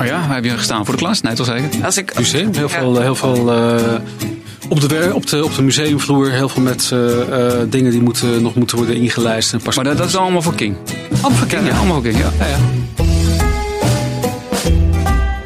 Oh 0.00 0.06
ja, 0.06 0.24
waar 0.26 0.34
heb 0.34 0.44
je 0.44 0.50
gestaan? 0.50 0.84
Voor 0.84 0.94
de 0.96 1.00
klas? 1.02 1.20
Nee, 1.20 1.34
toch 1.34 1.46
zeker? 1.46 1.84
Als 1.84 1.96
ik, 1.96 2.18
Museum, 2.18 2.50
heel 2.54 2.62
Ja. 2.62 2.68
veel, 2.68 3.00
heel 3.00 3.14
veel 3.14 3.52
eh, 3.52 3.94
op, 4.68 4.80
de, 4.80 4.86
wer- 4.86 5.14
op, 5.14 5.26
de, 5.26 5.44
op 5.44 5.54
de 5.54 5.62
museumvloer, 5.62 6.30
heel 6.30 6.48
veel 6.48 6.62
met 6.62 6.90
eh, 6.92 7.20
eh, 7.20 7.52
dingen 7.68 7.90
die 7.90 8.02
moeten, 8.02 8.42
nog 8.42 8.54
moeten 8.54 8.76
worden 8.76 8.96
ingelijst. 8.96 9.52
En 9.52 9.60
pas 9.62 9.76
Maar 9.76 9.84
dat, 9.84 9.98
dat 9.98 10.08
is 10.08 10.16
allemaal 10.16 10.42
voor 10.42 10.54
King. 10.54 10.76
allemaal 11.20 11.38
voor 11.38 11.48
Ja, 11.64 11.76
allemaal 11.76 11.94
voor 11.94 12.02
King, 12.02 12.18
ja. 12.18 12.30
Ja, 12.38 12.46
ja. 12.46 12.56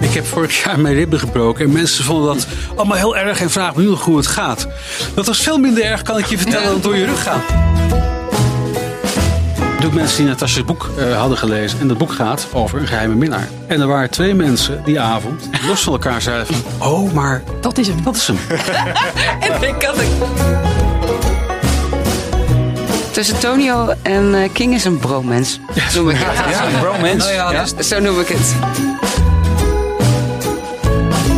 Ik 0.00 0.16
heb 0.16 0.26
vorig 0.26 0.64
jaar 0.64 0.80
mijn 0.80 0.94
ribben 0.94 1.18
gebroken 1.18 1.64
en 1.64 1.72
mensen 1.72 2.04
vonden 2.04 2.34
dat 2.34 2.46
allemaal 2.76 2.96
heel 2.96 3.16
erg 3.16 3.40
en 3.40 3.50
vragen 3.50 3.76
me 3.76 3.82
nu 3.82 3.88
nog 3.90 4.04
hoe 4.04 4.16
het 4.16 4.26
gaat. 4.26 4.68
Dat 5.14 5.26
was 5.26 5.38
veel 5.42 5.58
minder 5.58 5.84
erg, 5.84 6.02
kan 6.02 6.18
ik 6.18 6.24
je 6.26 6.38
vertellen, 6.38 6.68
dan 6.70 6.80
door 6.80 6.96
je 6.96 7.04
rug 7.04 7.22
gaan. 7.22 7.40
Doe 9.80 9.92
mensen 9.92 10.16
die 10.16 10.26
Natasja's 10.26 10.64
boek 10.64 10.90
eh, 10.98 11.18
hadden 11.18 11.38
gelezen. 11.38 11.80
En 11.80 11.88
dat 11.88 11.98
boek 11.98 12.12
gaat 12.12 12.46
over 12.52 12.80
een 12.80 12.86
geheime 12.86 13.14
minnaar. 13.14 13.48
En 13.66 13.80
er 13.80 13.86
waren 13.86 14.10
twee 14.10 14.34
mensen 14.34 14.82
die 14.84 15.00
avond 15.00 15.48
los 15.66 15.82
van 15.82 15.92
elkaar 15.92 16.22
zeiden 16.22 16.46
van... 16.46 16.88
Oh, 16.88 17.12
maar 17.12 17.42
Dat 17.60 17.78
is 17.78 17.86
hem. 17.86 18.02
dat 18.02 18.16
is 18.16 18.26
hem. 18.26 18.38
en 19.50 19.62
ik 19.68 19.82
had 19.82 20.00
ik. 20.00 20.08
Tussen 23.10 23.38
Tonio 23.38 23.94
en 24.02 24.34
eh, 24.34 24.48
King 24.52 24.74
is 24.74 24.84
een 24.84 24.98
bromance. 24.98 25.58
noem 25.94 26.10
ik 26.10 26.16
het. 26.20 26.54
Ja, 26.54 26.78
bromance. 26.80 27.16
Nou 27.16 27.32
ja, 27.32 27.52
Ja. 27.52 27.64
dus- 27.76 27.88
zo 27.88 28.00
noem 28.00 28.20
ik 28.20 28.28
het. 28.28 28.54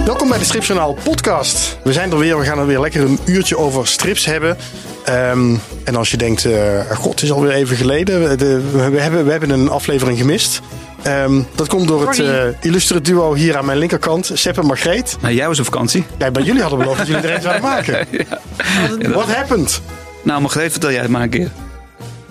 Welkom 0.05 0.29
bij 0.29 0.39
de 0.39 0.45
Stripjournaal 0.45 0.93
podcast. 1.03 1.79
We 1.85 1.93
zijn 1.93 2.11
er 2.11 2.19
weer, 2.19 2.39
we 2.39 2.45
gaan 2.45 2.59
er 2.59 2.67
weer 2.67 2.81
lekker 2.81 3.01
een 3.05 3.19
uurtje 3.25 3.59
over 3.59 3.87
strips 3.87 4.25
hebben. 4.25 4.57
Ehm, 5.05 5.55
en 5.85 5.97
als 5.97 6.11
je 6.11 6.17
denkt, 6.17 6.45
eh, 6.45 6.81
god, 6.91 7.11
het 7.13 7.23
is 7.23 7.33
alweer 7.33 7.51
even 7.53 7.77
geleden. 7.77 8.29
We, 8.29 8.37
de- 8.37 8.61
we, 8.73 9.01
hebben, 9.01 9.25
we 9.25 9.31
hebben 9.31 9.51
een 9.51 9.69
aflevering 9.69 10.19
gemist. 10.19 10.61
Ehm, 11.03 11.41
dat 11.55 11.69
komt 11.69 11.89
door 11.89 12.07
het 12.07 12.17
Sorry. 12.17 12.31
eh, 12.31 12.45
illustere 12.61 13.01
duo 13.01 13.35
hier 13.35 13.57
aan 13.57 13.65
mijn 13.65 13.79
linkerkant, 13.79 14.31
Sepp 14.35 14.59
en 14.59 14.67
Margreet. 14.67 15.17
Nou, 15.21 15.35
jij 15.35 15.47
was 15.49 15.59
op 15.59 15.65
vakantie. 15.65 16.05
Ja, 16.19 16.31
bij 16.31 16.43
jullie 16.43 16.61
hadden 16.61 16.79
beloofd 16.79 16.99
dat 16.99 17.07
jullie 17.07 17.23
er 17.23 17.35
een 17.35 17.41
zouden 17.43 17.63
maken. 17.63 18.07
What 19.13 19.35
happened? 19.35 19.81
Nou, 20.23 20.41
Margreet, 20.41 20.71
vertel 20.71 20.91
jij 20.91 21.01
het 21.01 21.11
maar 21.11 21.23
een 21.23 21.29
keer. 21.31 21.51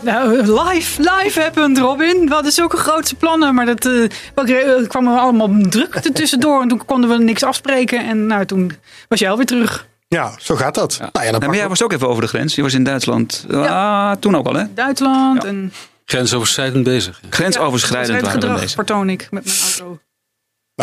Nou, 0.02 0.36
live, 0.38 1.02
live 1.02 1.40
happened, 1.42 1.78
Robin. 1.78 2.26
We 2.28 2.34
hadden 2.34 2.52
zulke 2.52 2.78
grote 2.78 3.16
plannen, 3.16 3.56
maar 3.56 3.66
dat 3.66 3.86
eh, 3.86 4.88
kwam 4.88 5.08
er 5.08 5.18
allemaal 5.20 5.50
druk 5.70 5.96
er 5.96 6.12
tussendoor. 6.14 6.62
En 6.62 6.68
toen 6.68 6.86
konden 6.86 7.10
we 7.10 7.18
niks 7.24 7.44
afspreken. 7.44 8.08
En 8.08 8.26
nou, 8.26 8.46
toen 8.46 8.72
was 9.08 9.20
jij 9.20 9.30
alweer 9.30 9.46
terug. 9.46 9.88
Ja, 10.16 10.34
zo 10.38 10.56
gaat 10.56 10.76
dat. 10.76 10.98
Nou 11.00 11.26
ja, 11.26 11.32
dat 11.32 11.40
Nee, 11.40 11.50
maar 11.50 11.58
jij 11.58 11.68
was 11.68 11.84
ook 11.84 11.92
even 11.94 12.08
over 12.08 12.22
de 12.22 12.28
grens. 12.28 12.56
Je 12.56 12.62
was 12.62 12.74
in 12.74 12.84
Duitsland. 12.84 13.46
Ah, 13.52 14.12
toen 14.20 14.36
ook 14.36 14.46
al, 14.48 14.54
hè? 14.54 14.64
Duitsland 14.74 15.44
Ja. 15.44 15.50
en 15.50 15.74
Grensoverschrijdend 16.06 16.84
bezig. 16.84 17.20
ja. 17.22 17.28
Grensoverschrijdend 17.30 18.22
waren 18.22 18.36
we 18.36 18.42
gedrag 18.42 18.60
bezig. 18.60 18.76
vertoon 18.76 19.10
ik 19.10 19.28
met 19.32 19.46
mijn 19.46 19.58
auto. 19.80 20.00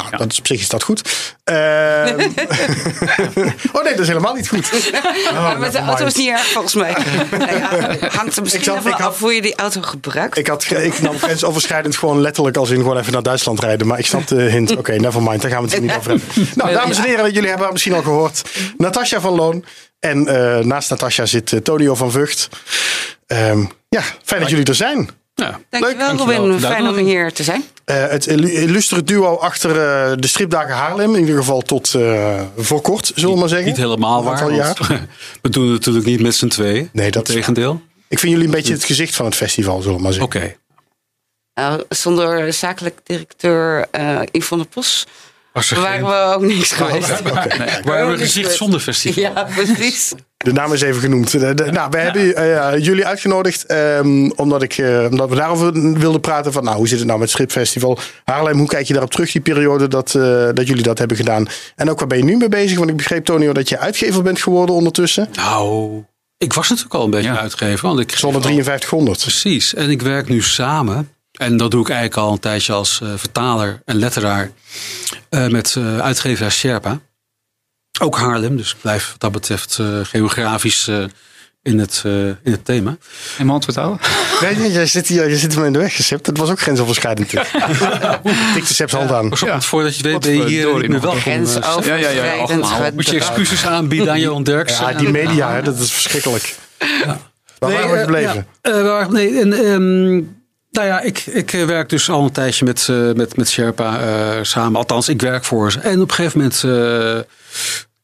Nou, 0.03 0.17
dat 0.17 0.33
is, 0.33 0.39
op 0.39 0.47
zich 0.47 0.61
is 0.61 0.69
dat 0.69 0.83
goed. 0.83 1.03
Ehm, 1.45 1.57
oh 3.73 3.83
nee, 3.83 3.93
dat 3.93 3.99
is 3.99 4.07
helemaal 4.09 4.35
niet 4.35 4.49
goed. 4.49 4.71
Oh, 5.29 5.43
Maar 5.43 5.59
met 5.59 5.73
de 5.73 5.79
auto 5.79 6.07
is 6.07 6.15
niet 6.15 6.29
erg 6.29 6.47
volgens 6.47 6.75
mij. 6.75 6.97
Nou 7.39 7.57
ja, 7.57 7.71
hangt 8.09 8.37
er 8.37 8.43
misschien 8.43 8.63
Ik 8.63 8.69
zat- 8.69 8.77
even 8.77 8.91
ik 8.91 8.97
had- 8.97 9.07
af 9.13 9.19
hoe 9.21 9.33
je 9.35 9.43
die 9.43 9.55
auto 9.57 9.81
gebruikt. 9.83 10.39
Ik, 10.39 10.47
had, 10.47 10.71
ik 10.71 11.01
nam 11.01 11.19
grensoverschrijdend 11.19 11.97
gewoon 11.97 12.21
letterlijk 12.21 12.57
als 12.57 12.71
in 12.71 12.77
gewoon 12.77 12.99
even 12.99 13.13
naar 13.13 13.23
Duitsland 13.23 13.61
rijden. 13.61 13.87
Maar 13.87 13.99
ik 13.99 14.07
snap 14.07 14.27
de 14.27 14.43
hint. 14.43 14.77
Oké, 14.77 14.93
nevermind. 14.97 15.43
Daar 15.43 15.51
gaan 15.51 15.61
we 15.63 15.69
het 15.69 15.79
hier 15.79 15.83
niet 15.89 15.97
over 15.97 16.11
hebben. 16.11 16.49
Nou, 16.55 16.73
dames 16.73 16.97
en 16.99 17.05
heren, 17.05 17.33
jullie 17.33 17.49
hebben 17.49 17.69
misschien 17.73 17.93
al 17.95 18.03
gehoord. 18.03 18.43
Natasja 18.77 19.21
van 19.21 19.35
Loon. 19.35 19.65
En 20.01 20.27
eh, 20.29 20.65
naast 20.65 20.91
Natasja 20.91 21.27
zit 21.27 21.53
eh, 21.53 21.61
Tonio 21.61 21.95
van 21.95 22.11
Vught. 22.11 22.49
Ehm, 23.27 23.65
ja, 23.89 24.03
fijn 24.25 24.41
dat 24.41 24.51
jullie 24.51 24.65
er 24.65 24.75
zijn. 24.75 25.11
Ja. 25.39 25.61
Dankjewel, 25.70 26.06
dankjewel 26.06 26.36
Robin. 26.47 26.61
Fijn 26.61 26.89
om 26.89 26.97
hier 26.97 27.33
te 27.33 27.42
zijn. 27.42 27.64
Eh, 27.84 28.06
het 28.08 28.27
illu- 28.27 28.50
illustere 28.53 29.03
duo 29.03 29.36
achter 29.36 29.70
eh, 29.70 30.12
de 30.19 30.27
stripdagen 30.27 30.75
Haarlem. 30.75 31.14
In 31.14 31.20
ieder 31.20 31.36
geval 31.36 31.61
tot 31.61 31.95
eh, 31.95 32.41
voor 32.56 32.80
kort, 32.80 33.12
zullen 33.14 33.34
we 33.34 33.41
maar 33.41 33.48
zeggen. 33.48 33.67
Niet 33.69 33.77
helemaal 33.77 34.25
waar. 34.25 34.53
jaar. 34.53 34.77
we 35.42 35.48
doen 35.48 35.64
het 35.64 35.72
natuurlijk 35.72 36.06
niet 36.06 36.20
met 36.20 36.34
z'n 36.34 36.47
tweeën. 36.48 36.89
Nee, 36.92 37.11
dat 37.11 37.28
is 37.28 37.34
Integendeel. 37.34 37.83
Ik 38.08 38.18
vind 38.18 38.33
jullie 38.33 38.46
een 38.46 38.52
beetje 38.55 38.73
het 38.73 38.85
gezicht 38.85 39.14
van 39.17 39.24
het 39.24 39.35
festival, 39.35 39.80
zullen 39.80 39.96
we 39.96 40.02
maar 40.02 40.13
zeggen. 40.13 40.36
Oké. 40.40 40.57
Nou, 41.55 41.83
zonder 41.89 42.52
zakelijk 42.52 42.98
directeur 43.05 43.86
eh 43.90 44.20
Yvonne 44.33 44.64
Pos 44.64 45.07
waren 45.52 45.64
geen- 45.92 46.05
we 46.05 46.34
ook 46.34 46.42
niks 46.42 46.73
geweest. 46.73 47.23
Kijk. 47.23 47.84
Waar 47.84 47.96
hebben 47.96 48.17
we 48.17 48.23
gezicht 48.24 48.55
zonder 48.55 48.80
festival? 48.80 49.23
Ja, 49.23 49.48
precies. 49.55 50.13
De 50.45 50.53
naam 50.53 50.73
is 50.73 50.81
even 50.81 51.01
genoemd. 51.01 51.31
De- 51.31 51.55
de- 51.55 51.71
nou, 51.71 51.91
we 51.91 51.99
hebben 51.99 52.37
eh, 52.37 52.85
jullie 52.85 53.07
uitgenodigd 53.07 53.67
ehm, 53.67 54.31
omdat, 54.37 54.63
ik, 54.63 54.79
eh, 54.79 55.07
omdat 55.11 55.29
we 55.29 55.35
daarover 55.35 55.73
wilden 55.99 56.21
praten. 56.21 56.53
Van, 56.53 56.65
nou, 56.65 56.77
hoe 56.77 56.89
zit 56.89 56.99
het 56.99 57.07
nou 57.07 57.19
met 57.19 57.29
het 57.33 57.39
Stripfestival 57.39 57.99
Haarlem? 58.25 58.59
Hoe 58.59 58.67
kijk 58.69 58.87
je 58.87 58.93
daarop 58.93 59.11
terug, 59.11 59.33
die 59.33 59.41
periode 59.41 59.89
dat, 59.89 60.15
eh, 60.15 60.49
dat 60.55 60.67
jullie 60.67 60.83
dat 60.83 60.99
hebben 60.99 61.17
gedaan? 61.17 61.47
En 61.77 61.91
ook 61.91 61.99
waar 61.99 62.09
ben 62.09 62.19
je 62.19 62.25
nu 62.25 62.37
mee 62.37 62.49
bezig? 62.49 62.79
Want 62.79 62.91
ik 62.91 62.97
begreep, 62.97 63.25
Tonio, 63.25 63.53
dat 63.53 63.69
je 63.69 63.79
uitgever 63.79 64.23
bent 64.23 64.41
geworden 64.43 64.75
ondertussen. 64.75 65.29
Nou, 65.33 66.05
ik 66.37 66.53
was 66.53 66.69
natuurlijk 66.69 66.95
al 66.95 67.05
een 67.05 67.11
beetje 67.11 67.31
Ja. 67.33 67.41
uitgever. 67.41 67.87
Want 67.87 68.01
ik 68.01 68.11
Zonder 68.17 68.43
5300. 68.43 69.20
Precies. 69.20 69.75
En 69.75 69.91
ik 69.91 70.03
werk 70.03 70.29
nu 70.29 70.43
samen. 70.43 71.09
En 71.33 71.57
dat 71.57 71.70
doe 71.70 71.81
ik 71.81 71.89
eigenlijk 71.89 72.20
al 72.20 72.33
een 72.33 72.39
tijdje 72.39 72.73
als 72.73 73.01
vertaler 73.17 73.83
en 73.85 73.97
letteraar. 73.97 74.51
eh, 75.29 75.47
met 75.47 75.75
eh, 75.79 75.99
uitgever 75.99 76.51
Sherpa. 76.53 77.01
Ook 77.98 78.19
Haarlem. 78.19 78.57
Dus 78.57 78.70
ik 78.70 78.77
blijf 78.81 79.11
wat 79.11 79.20
dat 79.20 79.33
betreft 79.33 79.79
eh, 79.81 79.86
geografisch 80.03 80.89
eh, 80.89 81.05
in, 81.63 81.79
het, 81.79 82.03
eh, 82.07 82.13
in 82.27 82.36
het 82.42 82.64
thema. 82.64 82.91
En 82.91 82.97
mijn 83.36 83.51
antwoord 83.51 83.77
houden? 83.77 84.01
Nee, 84.41 84.57
nee, 84.57 84.73
jij 84.73 84.86
zit 84.86 85.07
hier, 85.09 85.29
je 85.31 85.36
zit 85.36 85.57
me 85.57 85.67
in 85.67 85.73
de 85.73 85.79
weg 85.79 85.97
gesept. 85.97 86.25
Dat 86.25 86.37
was 86.37 86.51
ook 86.51 86.61
grensoverschrijdend. 86.61 87.29
Tik 87.29 88.67
de 88.69 88.75
Seps 88.75 88.92
hand 88.92 89.13
aan. 89.13 89.29
Want 89.29 89.64
voordat 89.64 89.97
je 89.97 90.03
weet 90.03 90.20
ben 90.20 90.33
je 90.37 90.45
hier 90.45 90.89
niet 90.89 91.01
welkom. 91.03 91.33
eh, 91.33 91.47
Stef. 91.47 91.87
Ja, 91.87 91.95
ja, 91.95 92.08
ja. 92.11 92.91
Moet 92.95 93.07
je 93.08 93.17
excuses 93.17 93.67
aanbieden 93.67 94.11
aan 94.11 94.20
Johan 94.20 94.42
Derksen. 94.42 94.87
Ja, 94.87 94.98
die 94.98 95.08
media, 95.08 95.53
hè, 95.53 95.63
dat 95.63 95.79
is 95.79 95.92
verschrikkelijk. 95.92 96.55
Waar 97.58 97.73
waren 97.73 97.91
we 97.92 97.98
gebleven? 97.98 98.47
ja, 98.63 98.70
eh, 98.73 98.83
waar- 98.83 99.13
nee, 99.13 99.41
en, 99.41 99.53
ehm, 99.53 100.13
nou 100.70 100.87
ja, 100.87 101.01
ik, 101.01 101.19
ik 101.27 101.51
werk 101.51 101.89
dus 101.89 102.11
al 102.11 102.25
een 102.25 102.33
tijdje 102.33 102.64
met, 102.64 102.87
eh, 102.91 103.13
met, 103.13 103.37
met 103.37 103.48
Sherpa 103.48 104.01
eh, 104.01 104.39
samen. 104.42 104.77
Althans, 104.79 105.08
ik 105.08 105.20
werk 105.20 105.45
voor 105.45 105.73
ze. 105.73 105.81
En 105.81 106.01
op 106.01 106.08
een 106.08 106.14
gegeven 106.14 106.39
moment, 106.39 106.64
eh 106.64 107.33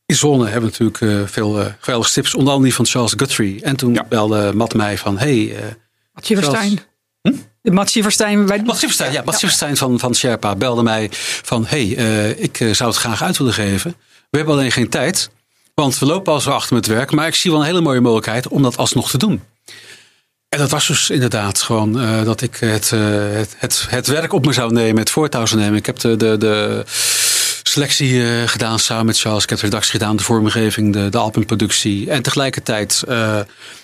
in 0.06 0.16
Zone 0.16 0.48
hebben 0.48 0.70
we 0.70 0.78
natuurlijk 0.78 1.22
eh, 1.22 1.32
veel 1.32 1.60
eh 1.60 1.66
geweldige 1.80 2.12
tips. 2.12 2.34
Onder 2.34 2.48
andere 2.52 2.68
die 2.68 2.74
van 2.76 2.86
Charles 2.86 3.12
Guthrie. 3.16 3.62
En 3.62 3.76
toen 3.76 3.94
Ja. 3.94 4.04
belde 4.08 4.52
Matt 4.54 4.74
mij 4.74 4.98
van, 4.98 5.18
hey, 5.18 5.56
eh 5.56 5.64
Matje 6.12 6.36
Verstijn. 6.36 6.80
Hm? 7.22 8.46
Bij 8.46 8.62
Mats 8.62 8.78
Sieverstein, 8.78 9.12
ja, 9.12 9.22
Mats 9.24 9.38
Sieverstein 9.38 9.76
van, 9.76 9.98
van 9.98 10.14
Sherpa 10.14 10.56
belde 10.56 10.82
mij 10.82 11.08
van... 11.42 11.66
hey, 11.66 11.96
eh, 11.96 12.42
ik 12.42 12.56
zou 12.72 12.90
het 12.90 12.98
graag 12.98 13.22
uit 13.22 13.36
willen 13.38 13.52
geven. 13.52 13.94
We 14.30 14.36
hebben 14.36 14.54
alleen 14.54 14.72
geen 14.72 14.88
tijd, 14.88 15.30
want 15.74 15.98
we 15.98 16.06
lopen 16.06 16.32
al 16.32 16.40
zo 16.40 16.50
achter 16.50 16.74
met 16.74 16.86
werk. 16.86 17.10
Maar 17.10 17.26
ik 17.26 17.34
zie 17.34 17.50
wel 17.50 17.60
een 17.60 17.66
hele 17.66 17.80
mooie 17.80 18.00
mogelijkheid 18.00 18.48
om 18.48 18.62
dat 18.62 18.76
alsnog 18.76 19.10
te 19.10 19.18
doen. 19.18 19.42
En 20.48 20.58
dat 20.58 20.70
was 20.70 20.86
dus 20.86 21.10
inderdaad 21.10 21.62
gewoon 21.62 22.00
eh, 22.00 22.24
dat 22.24 22.40
ik 22.40 22.56
het, 22.56 22.90
het, 22.90 23.54
het, 23.58 23.86
het 23.88 24.06
werk 24.06 24.32
op 24.32 24.46
me 24.46 24.52
zou 24.52 24.72
nemen, 24.72 24.98
het 24.98 25.10
voortouw 25.10 25.46
zou 25.46 25.60
nemen. 25.60 25.78
Ik 25.78 25.86
heb 25.86 25.98
de, 25.98 26.16
de, 26.16 26.36
de 26.38 26.84
selectie 27.74 28.22
eh, 28.22 28.48
gedaan 28.48 28.78
samen 28.78 29.06
met 29.06 29.18
Charles. 29.18 29.42
Ik 29.42 29.48
heb 29.48 29.58
de 29.58 29.64
redactie 29.64 29.90
gedaan, 29.90 30.16
de 30.16 30.22
vormgeving, 30.22 30.92
de, 30.92 31.08
de 31.08 31.18
albumproductie. 31.18 32.10
En 32.10 32.22
tegelijkertijd 32.22 33.02
eh, 33.08 33.40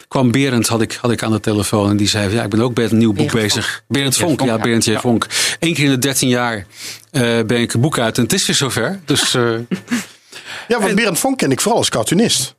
kwam 0.09 0.31
Berend, 0.31 0.67
had 0.67 0.81
ik, 0.81 0.99
had 1.01 1.11
ik 1.11 1.23
aan 1.23 1.33
de 1.33 1.41
telefoon. 1.41 1.91
En 1.91 1.97
die 1.97 2.09
zei, 2.09 2.35
ja, 2.35 2.43
ik 2.43 2.51
ben 2.51 2.61
ook 2.61 2.77
met 2.77 2.91
een 2.91 2.99
nieuw 2.99 3.13
boek 3.13 3.33
Berend 3.33 3.55
bezig. 3.55 3.83
Berend 3.89 4.17
Vonk, 4.17 4.39
Vonk, 4.39 4.51
ja, 4.51 4.57
ja. 4.57 4.63
Berend 4.63 4.85
J. 4.85 4.91
Ja. 4.91 5.01
Vonk. 5.01 5.27
Eén 5.59 5.75
keer 5.75 5.85
in 5.85 5.91
de 5.91 5.99
13 5.99 6.29
jaar 6.29 6.67
eh 7.11 7.23
ben 7.47 7.61
ik 7.61 7.73
een 7.73 7.81
boek 7.81 7.99
uit. 7.99 8.17
En 8.17 8.23
het 8.23 8.33
is 8.33 8.47
weer 8.47 8.57
zover. 8.57 9.01
Dus 9.05 9.35
eh, 9.35 9.43
Ja, 10.69 10.81
want 10.81 10.95
Berend 10.95 11.19
Vonk 11.19 11.39
ken 11.39 11.51
ik 11.51 11.61
vooral 11.61 11.79
als 11.79 11.89
cartoonist. 11.89 12.55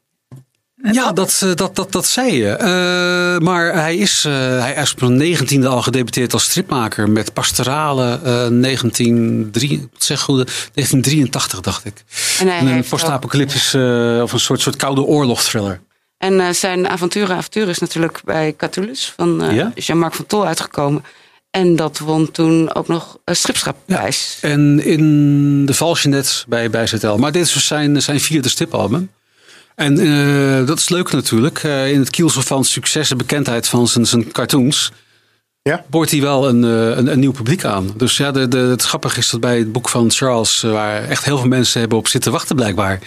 Ja, 0.81 1.11
dat, 1.11 1.41
eh, 1.43 1.55
dat, 1.55 1.75
dat, 1.75 1.91
dat 1.91 2.05
zei 2.05 2.35
je. 2.35 2.49
Eh, 2.49 3.39
maar 3.45 3.73
hij 3.73 3.97
is, 3.97 4.25
eh, 4.25 4.33
hij 4.59 4.73
is 4.81 4.91
op 4.91 4.99
zijn 4.99 5.15
negentiende 5.15 5.67
al 5.67 5.81
gedebuteerd 5.81 6.33
als 6.33 6.43
stripmaker. 6.43 7.09
Met 7.09 7.33
pastorale 7.33 8.19
1903, 8.49 9.87
wat 9.91 10.03
zeg 10.03 10.19
goed, 10.19 10.35
1983 10.73 11.59
dacht 11.59 11.85
ik. 11.85 12.03
En 12.39 12.47
hij 12.47 12.61
een 12.61 12.83
post-apocalyptische 12.89 14.19
of 14.23 14.33
een 14.33 14.39
soort, 14.39 14.61
soort 14.61 14.75
koude 14.75 15.01
oorlog 15.01 15.43
thriller. 15.43 15.79
En 16.17 16.55
zijn 16.55 16.87
avonturen 16.87 17.35
avontuur 17.35 17.69
is 17.69 17.79
natuurlijk 17.79 18.21
bij 18.25 18.53
Catullus 18.57 19.13
van 19.15 19.53
Ja? 19.53 19.71
Jean-Marc 19.75 20.13
van 20.13 20.25
Tol 20.25 20.45
uitgekomen. 20.45 21.03
En 21.51 21.75
dat 21.75 21.99
won 21.99 22.31
toen 22.31 22.73
ook 22.73 22.87
nog 22.87 23.17
een 23.25 23.35
stripschapprijs. 23.35 24.37
En 24.41 24.83
in 24.83 25.65
de 25.65 25.73
Valsjenet 25.73 26.45
bij, 26.47 26.69
bij 26.69 26.87
ZL. 26.87 27.15
Maar 27.15 27.31
dit 27.31 27.45
is 27.45 27.67
zijn, 27.67 28.01
zijn 28.01 28.19
vierde 28.19 28.49
stripalbum. 28.49 29.09
En 29.81 29.99
eh, 29.99 30.67
dat 30.67 30.77
is 30.79 30.89
leuk 30.89 31.11
natuurlijk. 31.11 31.63
Eh, 31.63 31.91
in 31.91 31.99
het 31.99 32.09
kielsel 32.09 32.41
van 32.41 32.63
succes 32.65 33.11
en 33.11 33.17
bekendheid 33.17 33.67
van 33.67 33.87
zijn, 33.87 34.05
zijn 34.05 34.31
cartoons... 34.31 34.91
Ja? 35.63 35.83
boort 35.89 36.11
hij 36.11 36.21
wel 36.21 36.47
een, 36.49 36.63
eh, 36.63 36.97
een, 36.97 37.07
een 37.11 37.19
nieuw 37.19 37.31
publiek 37.31 37.63
aan. 37.65 37.93
Dus 37.97 38.17
ja, 38.17 38.31
de, 38.31 38.47
de, 38.47 38.57
het 38.57 38.81
grappige 38.83 39.19
is 39.19 39.29
dat 39.29 39.39
bij 39.39 39.57
het 39.57 39.71
boek 39.71 39.89
van 39.89 40.11
Charles... 40.11 40.61
waar 40.61 41.03
echt 41.03 41.25
heel 41.25 41.37
veel 41.37 41.47
mensen 41.47 41.79
hebben 41.79 41.97
op 41.97 42.07
zitten 42.07 42.31
wachten 42.31 42.55
blijkbaar. 42.55 42.99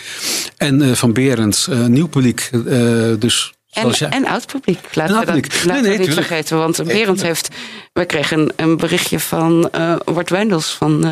En 0.57 0.83
eh, 0.83 0.93
van 0.93 1.13
Berend, 1.13 1.67
eh, 1.71 1.79
een 1.79 1.93
nieuw 1.93 2.07
publiek. 2.09 2.49
eh, 2.53 2.61
dus 3.19 3.53
En, 3.71 3.81
zoals 3.83 3.99
jij- 3.99 4.09
en 4.09 4.27
oud 4.27 4.47
publiek. 4.47 4.95
Laten 4.95 5.19
we 5.19 5.25
dat 5.27 5.35
publiek. 5.35 5.53
laten 5.55 5.73
Nee, 5.73 5.81
we 5.83 5.89
nee, 5.89 5.99
niet 5.99 6.07
tuurlijk. 6.07 6.27
vergeten. 6.27 6.57
Want 6.57 6.85
Berend 6.85 7.23
heeft... 7.23 7.49
Wij 7.93 8.07
kregen 8.07 8.53
een 8.57 8.77
berichtje 8.77 9.21
van 9.21 9.69
eh 9.71 9.97
Wart 10.05 10.31
Wijndels 10.31 10.71
van... 10.71 11.05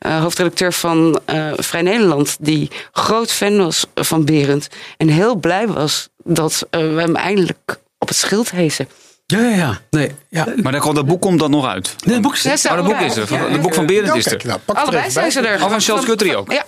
eh 0.00 0.20
hoofdredacteur 0.20 0.72
van 0.72 1.20
eh, 1.24 1.52
Vrij 1.56 1.82
Nederland, 1.82 2.36
die 2.40 2.70
groot 2.92 3.32
fan 3.32 3.56
was 3.56 3.86
van 3.94 4.24
Berend. 4.24 4.68
En 4.96 5.08
heel 5.08 5.34
blij 5.36 5.68
was 5.68 6.08
dat 6.24 6.66
eh, 6.70 6.80
we 6.80 7.00
hem 7.00 7.16
eindelijk 7.16 7.80
op 7.98 8.08
het 8.08 8.16
schild 8.16 8.50
hezen. 8.50 8.88
Ja, 9.30 9.38
ja, 9.40 9.54
ja. 9.56 9.78
Nee, 9.90 10.12
ja. 10.28 10.46
Maar 10.62 10.72
dan 10.72 10.80
komt 10.80 10.94
dat 10.94 11.06
boek 11.06 11.20
komt 11.20 11.38
dan 11.38 11.50
nog 11.50 11.66
uit. 11.66 11.94
Nee, 12.04 12.14
het 12.14 12.22
boek 12.22 12.34
is 12.36 12.42
Ja, 12.42 12.54
Maar 12.64 12.76
dat 12.76 12.84
boek 12.86 13.00
ja, 13.00 13.06
is 13.06 13.16
er. 13.16 13.26
ja, 13.30 13.48
Het 13.48 13.60
boek 13.62 13.74
van 13.74 13.86
Berend 13.86 14.06
Nou, 14.06 14.18
is 14.18 14.26
er. 14.26 14.40
nou, 14.46 14.58
er 14.66 14.74
Allebei 14.74 15.10
zijn 15.10 15.32
ze 15.32 15.40
er. 15.40 15.62
Oh, 15.62 15.70
van 15.70 15.80
Charles 15.80 16.04
Guthrie 16.04 16.36
ook? 16.36 16.52
Ja, 16.52 16.64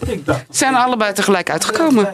zijn 0.51 0.75
allebei 0.75 1.13
tegelijk 1.13 1.51
uitgekomen. 1.51 2.09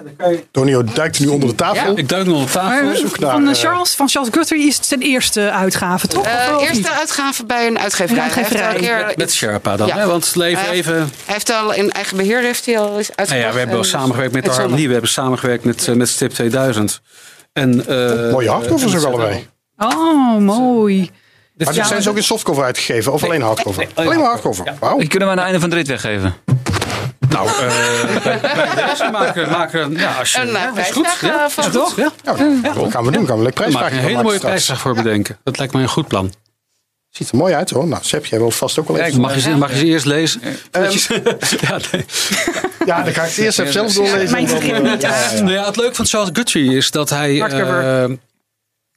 Tonio 0.51 0.85
duikt 0.85 1.21
nu 1.21 1.27
onder 1.27 1.49
de 1.49 1.55
tafel. 1.55 1.99
Ik 1.99 2.09
duik 2.09 2.27
nog 2.27 2.43
op 2.43 2.51
tafel. 2.51 2.85
Maar 2.87 2.97
zoek 2.97 3.19
naar, 3.19 3.31
van, 3.31 3.45
eh, 3.45 3.51
eh, 3.51 3.57
Charles, 3.57 3.95
van 3.95 4.09
Charles 4.09 4.31
Guthrie 4.33 4.67
is 4.67 4.77
het 4.77 4.87
zijn 4.87 5.01
eerste 5.01 5.51
uitgave, 5.51 6.07
toch? 6.07 6.27
Eh, 6.27 6.33
Of- 6.49 6.55
of 6.55 6.61
niet? 6.61 6.69
eerste 6.71 6.91
uitgave 6.93 7.45
bij 7.45 7.67
een 7.67 7.79
uitgeverij. 7.79 8.17
Een 8.17 8.23
uitgeverij. 8.23 8.63
Hij 8.63 8.73
heeft 8.73 8.91
al 8.93 8.99
een 8.99 9.07
keer- 9.07 9.15
Met 9.17 9.33
Sherpa 9.33 9.77
dan. 9.77 9.87
Ja. 9.87 9.97
Hè? 9.97 10.07
Want 10.07 10.35
heeft- 10.35 10.67
even... 10.71 10.95
Hij 10.95 11.09
heeft 11.25 11.53
al 11.53 11.73
in 11.73 11.91
eigen 11.91 12.17
beheer 12.17 12.41
heeft 12.41 12.67
hij 12.67 12.79
al 12.79 12.87
eens 12.87 12.97
uitgebracht. 12.97 13.29
Nou 13.31 13.43
ja, 13.47 13.53
we 13.53 13.59
hebben 13.59 13.85
samengewerkt 13.85 14.33
met 14.33 14.45
de. 14.45 14.51
Harmonie. 14.51 14.87
We 14.87 14.93
hebben 14.93 15.11
samengewerkt 15.11 15.65
met, 15.65 15.89
eh, 15.89 15.95
met 15.95 16.09
Stip 16.09 16.31
2000. 16.33 17.01
En, 17.53 17.87
eh, 17.87 18.31
Mooie 18.33 18.51
hardcovers 18.51 18.97
ook 18.97 19.05
allebei. 19.05 19.49
Oh, 19.79 20.37
mooi. 20.39 21.11
Maar 21.57 21.75
Ja, 21.75 21.85
zijn 21.85 22.03
ze 22.03 22.11
ook 22.11 22.17
in 22.17 22.23
softcover 22.23 22.65
uitgegeven? 22.65 23.13
Of 23.13 23.25
alleen 23.25 23.43
hardcover? 23.43 23.87
Alleen 23.95 24.19
maar 24.19 24.29
hardcover. 24.29 24.75
Wauw. 24.81 24.99
Die 24.99 25.09
kunnen 25.09 25.29
we 25.29 25.35
aan 25.35 25.39
het 25.41 25.47
einde 25.47 25.61
van 25.61 25.71
de 25.71 25.77
rit 25.77 25.89
weggeven. 25.89 26.35
Nou, 27.29 27.49
eh, 27.49 28.23
bij, 28.25 28.41
bij 28.41 28.87
deze 28.87 29.09
maken, 29.13 29.51
maken 29.51 29.93
ja, 29.93 30.13
als 30.19 30.33
je, 30.33 30.41
Een 30.41 30.47
ja, 30.49 30.73
uh, 30.77 30.79
is 30.79 30.91
goed. 30.91 31.03
prijsvraag, 31.03 31.21
Ja, 31.37 31.45
eh, 31.45 31.51
van 31.51 31.71
toch? 31.71 31.97
Ja. 31.97 32.13
Ja, 32.25 32.35
dat 32.73 32.91
gaan 32.91 33.05
we 33.05 33.11
doen. 33.11 33.27
Gaan 33.27 33.37
we 33.37 33.43
maak 33.43 33.55
prijsvraagje 33.55 33.95
je 33.95 34.01
een 34.01 34.03
hele 34.03 34.13
maken 34.15 34.27
mooie 34.29 34.39
prijsvraag 34.39 34.81
voor 34.81 34.95
bedenken. 34.95 35.39
Dat 35.45 35.59
lijkt 35.59 35.73
mij 35.73 35.83
een 35.83 35.89
goed 35.89 36.09
plan. 36.09 36.33
Ziet 37.11 37.31
er 37.31 37.37
mooi 37.37 37.55
uit 37.55 37.71
hoor. 37.71 37.87
Nou, 37.87 38.03
Seb, 38.05 38.27
jij 38.27 38.39
wilt 38.39 38.55
vast 38.55 38.79
ook 38.79 38.89
wel 38.89 38.97
even. 38.99 39.21
Mag 39.21 39.35
je, 39.35 39.41
ze- 39.41 39.57
mag 39.57 39.71
je 39.71 39.79
ze 39.79 39.87
eerst 39.87 40.05
lezen? 40.05 40.41
ja, 40.73 40.81
nee. 41.93 42.05
Ja, 42.87 43.03
dan 43.03 43.13
ga 43.13 43.23
ik 43.23 43.29
het 43.29 43.39
eerst 43.39 43.59
even 43.59 43.73
zelf 43.73 43.93
doorlezen. 43.93 44.31
Mijn 44.31 44.47
eh, 44.49 44.53
niet. 44.93 45.03
ja, 45.03 45.09
ja, 45.09 45.31
ja. 45.35 45.41
Nou 45.41 45.53
ja, 45.53 45.65
het 45.67 45.77
leuke 45.77 45.95
van 45.95 46.07
Charles 46.07 46.31
Guthrie 46.33 46.77
is 46.77 46.91
dat 46.91 47.11
hij... 47.11 47.37
Hardcover. 47.37 48.19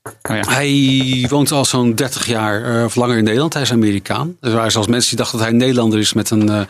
Oh. 0.04 0.42
Hij 0.42 1.26
woont 1.30 1.52
al 1.52 1.66
zo'n 1.66 1.96
30 1.96 2.26
jaar 2.28 2.78
eh, 2.78 2.84
of 2.84 2.96
langer 2.96 3.18
in 3.18 3.24
Nederland. 3.24 3.54
Hij 3.54 3.62
is 3.62 3.72
Amerikaan. 3.72 4.38
Er 4.42 4.52
waren 4.52 4.72
zelfs 4.72 4.88
mensen 4.88 5.10
die 5.10 5.18
dachten 5.18 5.38
dat 5.38 5.48
hij 5.48 5.58
Nederlander 5.58 6.00
is 6.00 6.14
met 6.14 6.30
een, 6.30 6.50
eh, 6.50 6.62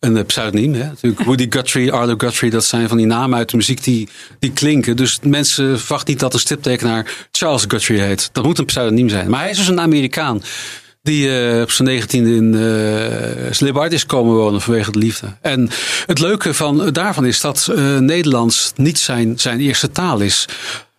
een 0.00 0.16
eh, 0.16 0.24
pseudoniem. 0.24 0.74
Hè. 0.74 0.84
Natuurlijk 0.84 1.24
Woody 1.24 1.46
Guthrie, 1.50 1.92
Arlo 1.92 2.14
Guthrie, 2.16 2.50
dat 2.50 2.64
zijn 2.64 2.88
van 2.88 2.96
die 2.96 3.06
namen 3.06 3.38
uit 3.38 3.50
de 3.50 3.56
muziek 3.56 3.84
die, 3.84 4.08
die 4.38 4.52
klinken. 4.52 4.96
Dus 4.96 5.18
mensen 5.22 5.78
verwachten 5.78 6.10
niet 6.10 6.20
dat 6.20 6.34
een 6.34 6.40
stiptekenaar 6.40 7.28
Charles 7.32 7.64
Guthrie 7.68 8.00
heet. 8.00 8.28
Dat 8.32 8.44
moet 8.44 8.58
een 8.58 8.64
pseudoniem 8.64 9.08
zijn. 9.08 9.30
Maar 9.30 9.40
hij 9.40 9.50
is 9.50 9.56
dus 9.56 9.68
een 9.68 9.80
Amerikaan. 9.80 10.42
Die 11.02 11.26
op 11.62 11.70
zijn 11.70 11.88
negentiende 11.88 12.34
in 12.34 12.54
uh, 12.54 13.52
Slibard 13.52 13.92
is 13.92 14.06
komen 14.06 14.34
wonen 14.34 14.60
vanwege 14.60 14.90
de 14.90 14.98
liefde. 14.98 15.26
En 15.40 15.70
het 16.06 16.18
leuke 16.18 16.54
van, 16.54 16.90
daarvan 16.92 17.26
is 17.26 17.40
dat 17.40 17.72
Nederlands 17.98 18.72
niet 18.76 18.98
zijn, 18.98 19.38
zijn 19.38 19.60
eerste 19.60 19.90
taal 19.90 20.20
is. 20.20 20.46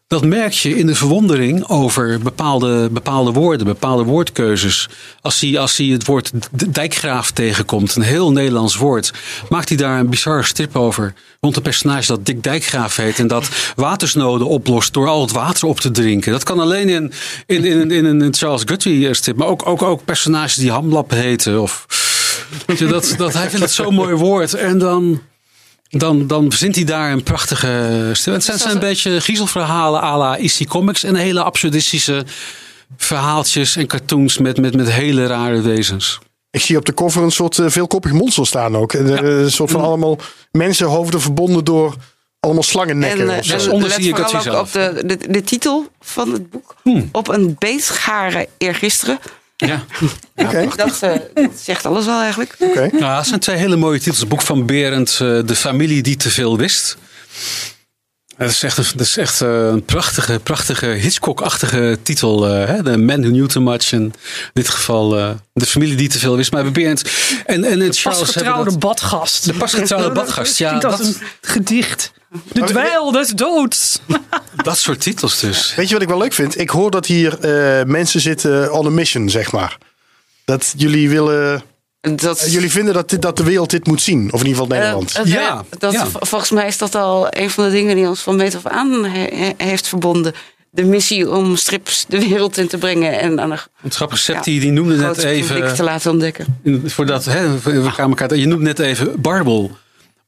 Dat 0.10 0.26
merk 0.26 0.54
je 0.54 0.78
in 0.78 0.86
de 0.86 0.96
verwondering 0.96 1.68
over 1.68 2.20
bepaalde, 2.20 2.90
bepaalde 2.92 3.32
woorden, 3.32 3.66
bepaalde 3.66 4.04
woordkeuzes. 4.04 4.90
Als 5.22 5.40
hij, 5.40 5.60
als 5.60 5.78
hij 5.78 5.86
het 5.86 6.06
woord 6.06 6.32
dijkgraaf 6.74 7.32
tegenkomt, 7.32 7.96
een 7.96 8.02
heel 8.02 8.32
Nederlands 8.32 8.76
woord, 8.76 9.14
maakt 9.50 9.70
hij 9.70 9.78
daar 9.78 10.00
een 10.00 10.10
bizarre 10.10 10.44
strip 10.44 10.76
over. 10.76 11.14
Rond 11.40 11.56
een 11.56 11.62
personage 11.62 12.08
dat 12.08 12.26
Dick 12.26 12.44
Dijkgraaf 12.44 12.96
heet 12.96 13.20
en 13.20 13.28
dat 13.28 13.50
watersnoden 13.76 14.48
oplost 14.48 14.94
door 14.94 15.08
al 15.08 15.22
het 15.22 15.32
water 15.32 15.68
op 15.68 15.80
te 15.80 15.92
drinken. 15.92 16.32
Dat 16.32 16.44
kan 16.44 16.60
alleen 16.60 16.90
in, 16.90 17.12
in, 17.46 17.66
in, 17.66 17.92
in 17.92 18.06
een 18.06 18.34
Charles 18.34 18.64
Guthrie 18.66 19.14
strip, 19.14 19.38
maar 19.38 19.48
ook, 19.48 19.68
ook, 19.68 19.82
ook 19.82 20.06
personages 20.06 20.56
die 20.56 20.72
Hamlap 20.72 21.12
heten. 21.12 21.62
Of, 21.62 21.86
dat, 22.66 23.14
dat, 23.18 23.34
hij 23.34 23.50
vindt 23.50 23.66
het 23.66 23.74
zo'n 23.74 23.94
mooi 23.94 24.16
woord. 24.16 24.54
En 24.54 24.78
dan. 24.78 25.22
Dan, 25.90 26.28
dan 26.28 26.50
verzint 26.50 26.76
hij 26.76 26.84
daar 26.84 27.12
een 27.12 27.24
prachtige 27.24 28.10
stil. 28.14 28.34
Het 28.34 28.44
zijn, 28.44 28.58
zijn 28.58 28.74
een 28.74 28.80
beetje 28.80 29.22
giezelverhalen 29.22 30.02
à 30.02 30.18
la 30.18 30.38
IC 30.38 30.68
Comics. 30.68 31.04
En 31.04 31.16
hele 31.16 31.44
absurdistische 31.44 32.26
verhaaltjes 32.98 33.76
en 33.76 33.88
cartoons 33.88 34.38
met, 34.38 34.58
met, 34.58 34.76
met 34.76 34.92
hele 34.92 35.26
rare 35.26 35.62
wezens. 35.62 36.20
Ik 36.52 36.62
zie 36.62 36.78
op 36.78 36.86
de 36.86 36.94
cover 36.94 37.24
een 37.24 37.32
soort 37.32 37.60
eh, 37.60 37.66
veelkoppig 37.70 38.12
monster 38.12 38.48
staan 38.48 38.76
ook. 38.78 38.94
Eh, 38.94 39.06
Een 39.22 39.52
soort 39.52 39.72
van 39.72 39.82
allemaal 39.82 40.18
mensenhoofden 40.52 41.22
verbonden 41.22 41.64
door 41.64 41.96
allemaal 42.40 42.64
slangennekken. 42.64 43.20
En, 43.20 43.30
eh, 43.30 43.38
of 43.38 43.46
zo. 43.46 43.54
Dus 43.54 43.66
en 43.66 43.72
onder 43.72 43.90
let 43.90 43.98
zie 43.98 44.08
je 44.08 44.16
vooral 44.16 44.32
Guthrie 44.32 44.54
ook 44.54 44.62
op 44.66 44.72
de, 44.72 45.04
de, 45.06 45.32
de 45.32 45.44
titel 45.44 45.88
van 46.00 46.32
het 46.32 46.50
boek. 46.50 46.76
Op 47.12 47.28
een 47.28 47.56
beestgaren 47.60 48.48
eergisteren. 48.58 49.20
Ja. 49.66 49.84
Dat, 50.76 51.02
eh, 51.02 51.12
dat 51.34 51.52
zegt 51.62 51.86
alles 51.86 52.06
wel 52.06 52.20
eigenlijk. 52.22 52.56
oké. 52.60 52.90
Nou, 52.92 53.16
dat 53.16 53.28
zijn 53.28 53.40
twee 53.40 53.58
hele 53.58 53.76
mooie 53.76 53.98
titels. 54.00 54.20
Het 54.20 54.30
boek 54.30 54.42
van 54.42 54.66
Berend, 54.66 55.10
eh, 55.12 55.18
De 55.46 55.56
familie 55.56 56.02
die 56.02 56.16
te 56.16 56.30
veel 56.30 56.58
wist. 56.58 56.98
Dat 58.40 58.50
is 58.50 58.64
echt, 58.64 58.78
een, 58.78 58.86
dat 58.96 59.06
is 59.06 59.18
echt 59.18 59.42
eh, 59.42 59.50
een 59.68 59.84
prachtige, 59.86 60.40
prachtige 60.44 60.86
Hitchcock-achtige 60.86 61.98
titel. 62.04 62.48
eh, 62.48 62.68
hè? 62.68 62.84
The 62.84 62.98
Man 62.98 63.20
Who 63.22 63.30
Knew 63.30 63.48
Too 63.48 63.64
Much. 63.64 63.92
En 63.92 64.02
in 64.02 64.14
dit 64.54 64.70
geval 64.70 65.18
eh, 65.18 65.30
De 65.54 65.66
familie 65.66 65.96
die 65.96 66.10
te 66.10 66.20
veel 66.20 66.36
wist. 66.36 66.52
Maar 66.52 66.72
Berend 66.72 67.02
en, 67.46 67.64
en 67.64 67.80
het 67.80 67.98
Charles 68.00 68.04
hebben 68.04 68.26
Pasgetrouwde 68.26 68.70
dat- 68.70 68.80
badgast. 68.80 69.46
De 69.46 69.54
pasgetrouwde 69.54 70.12
badgast, 70.22 70.58
ja. 70.58 70.80
Dat, 70.80 71.00
een 71.00 71.16
gedicht. 71.42 72.12
De 72.52 72.62
dweil 72.64 73.12
des 73.12 73.30
doods. 73.30 74.00
dat 74.64 74.78
soort 74.78 75.00
titels 75.02 75.40
dus. 75.40 75.76
Weet 75.76 75.88
je 75.88 75.94
wat 75.94 76.04
ik 76.04 76.10
wel 76.10 76.18
leuk 76.18 76.34
vind? 76.34 76.60
Ik 76.60 76.70
hoor 76.70 76.92
dat 76.92 77.06
hier 77.06 77.40
eh, 77.40 77.86
mensen 77.86 78.22
zitten 78.22 78.74
on 78.74 78.86
a 78.86 78.90
mission, 78.90 79.30
zeg 79.30 79.52
maar. 79.52 79.78
Dat 80.46 80.74
jullie 80.78 81.10
willen. 81.10 81.64
Dat, 82.02 82.40
eh, 82.42 82.52
jullie 82.54 82.72
vinden 82.72 82.94
dat, 82.94 83.10
dit, 83.10 83.22
dat 83.22 83.38
de 83.38 83.44
wereld 83.44 83.70
dit 83.70 83.88
moet 83.88 84.02
zien. 84.02 84.34
Of 84.34 84.40
in 84.42 84.48
ieder 84.48 84.62
geval 84.62 84.78
eh, 84.78 84.82
Nederland. 84.84 85.18
het- 85.18 85.28
Ja, 85.28 85.64
dat, 85.78 85.92
ja. 85.94 86.08
Volgens 86.20 86.52
mij 86.52 86.68
is 86.68 86.78
dat 86.78 86.96
al 86.96 87.28
een 87.30 87.50
van 87.50 87.64
de 87.64 87.72
dingen 87.72 87.96
die 87.96 88.08
ons 88.08 88.22
van 88.22 88.36
meet 88.36 88.56
af 88.56 88.66
aan 88.68 89.06
he- 89.06 89.30
he- 89.36 89.54
heeft 89.66 89.88
verbonden. 89.88 90.34
De 90.72 90.84
missie 90.84 91.30
om 91.32 91.56
strips 91.56 92.06
de 92.08 92.20
wereld 92.20 92.58
in 92.58 92.68
te 92.68 92.78
brengen 92.78 93.20
en 93.20 93.40
aan 93.42 93.52
een 93.52 93.58
Het 93.82 93.96
grappige 93.96 94.32
Ja. 94.32 94.42
die, 94.42 94.60
die 94.60 94.72
noemde 94.72 94.96
net 94.96 95.18
even... 95.24 95.76
te 95.76 95.84
laten 95.84 96.12
ontdekken. 96.12 96.62
Voordat, 96.86 97.26
hè, 97.26 97.60
we 97.60 97.92
kwamen 97.94 98.18
elkaar, 98.18 98.36
je 98.38 98.46
noemt 98.48 98.62
net 98.62 98.80
even 98.80 99.22
Barbel. 99.22 99.72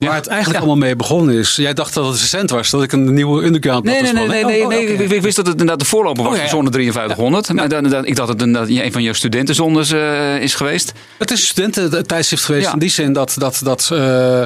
Waar 0.07 0.15
het 0.15 0.27
eigenlijk 0.27 0.59
allemaal 0.59 0.77
mee 0.77 0.95
begonnen 0.95 1.35
is. 1.35 1.55
Jij 1.55 1.73
dacht 1.73 1.93
dat 1.93 2.05
het 2.05 2.19
recent 2.19 2.49
was, 2.49 2.69
dat 2.69 2.83
ik 2.83 2.91
een 2.91 3.13
nieuwe 3.13 3.43
underground 3.43 3.83
Nee, 3.83 4.01
nee, 4.01 4.13
nee, 4.13 4.13
nee, 4.13 4.21
gesponnen. 4.27 4.47
nee, 4.51 4.63
Oh, 4.63 4.67
nee. 4.69 4.93
oké. 4.93 5.03
Ik, 5.03 5.11
ik 5.11 5.21
wist 5.21 5.35
dat 5.35 5.45
het 5.45 5.53
inderdaad 5.59 5.79
de 5.79 5.85
voorloper 5.85 6.23
was 6.23 6.31
Oh, 6.31 6.37
ja, 6.39 6.41
van 6.41 6.49
ja. 6.49 6.55
Zonne 6.55 6.71
5300. 6.71 7.53
Maar 7.53 7.69
dan, 7.69 7.83
dan- 7.91 8.05
ik 8.05 8.15
dacht 8.15 8.27
dat 8.27 8.39
het 8.39 8.47
inderdaad 8.47 8.83
een 8.85 8.91
van 8.91 9.03
je 9.03 9.13
studentenzondes 9.13 9.91
eh, 9.91 10.37
is 10.41 10.55
geweest. 10.55 10.91
Het 11.17 11.31
is 11.31 11.47
studententijdschrift 11.47 12.43
geweest 12.45 12.65
Ja. 12.65 12.73
in 12.73 12.79
die 12.79 12.89
zin 12.89 13.13
dat, 13.13 13.35
dat, 13.37 13.59
dat 13.63 13.89
eh, 13.93 14.43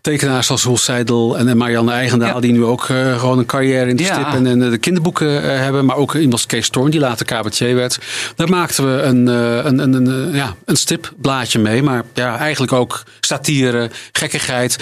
tekenaars 0.00 0.50
als 0.50 0.62
Roel 0.62 0.76
Seidel 0.78 1.38
en 1.38 1.56
Marianne 1.56 1.92
Eigendaal, 1.92 2.34
Ja. 2.34 2.40
die 2.40 2.52
nu 2.52 2.64
ook 2.64 2.88
eh, 2.88 3.18
gewoon 3.18 3.38
een 3.38 3.46
carrière 3.46 3.90
in 3.90 3.96
de 3.96 4.02
Ja. 4.02 4.12
stip 4.14 4.26
en, 4.34 4.46
en 4.46 4.70
de 4.70 4.78
kinderboeken 4.78 5.58
hebben, 5.62 5.84
maar 5.84 5.96
ook 5.96 6.14
iemand 6.14 6.32
als 6.32 6.46
Kees 6.46 6.66
Storm, 6.66 6.90
die 6.90 7.00
later 7.00 7.26
cabaretier 7.26 7.74
werd. 7.74 7.98
Daar 8.36 8.48
maakten 8.48 8.96
we 8.96 9.02
een, 9.02 9.26
een, 9.26 9.78
een, 9.78 9.92
een, 10.06 10.34
ja, 10.34 10.54
een 10.64 10.76
stipblaadje 10.76 11.58
mee, 11.58 11.82
maar 11.82 12.02
ja, 12.14 12.38
eigenlijk 12.38 12.72
ook 12.72 13.02
satire, 13.20 13.90
gekkigheid. 14.12 14.76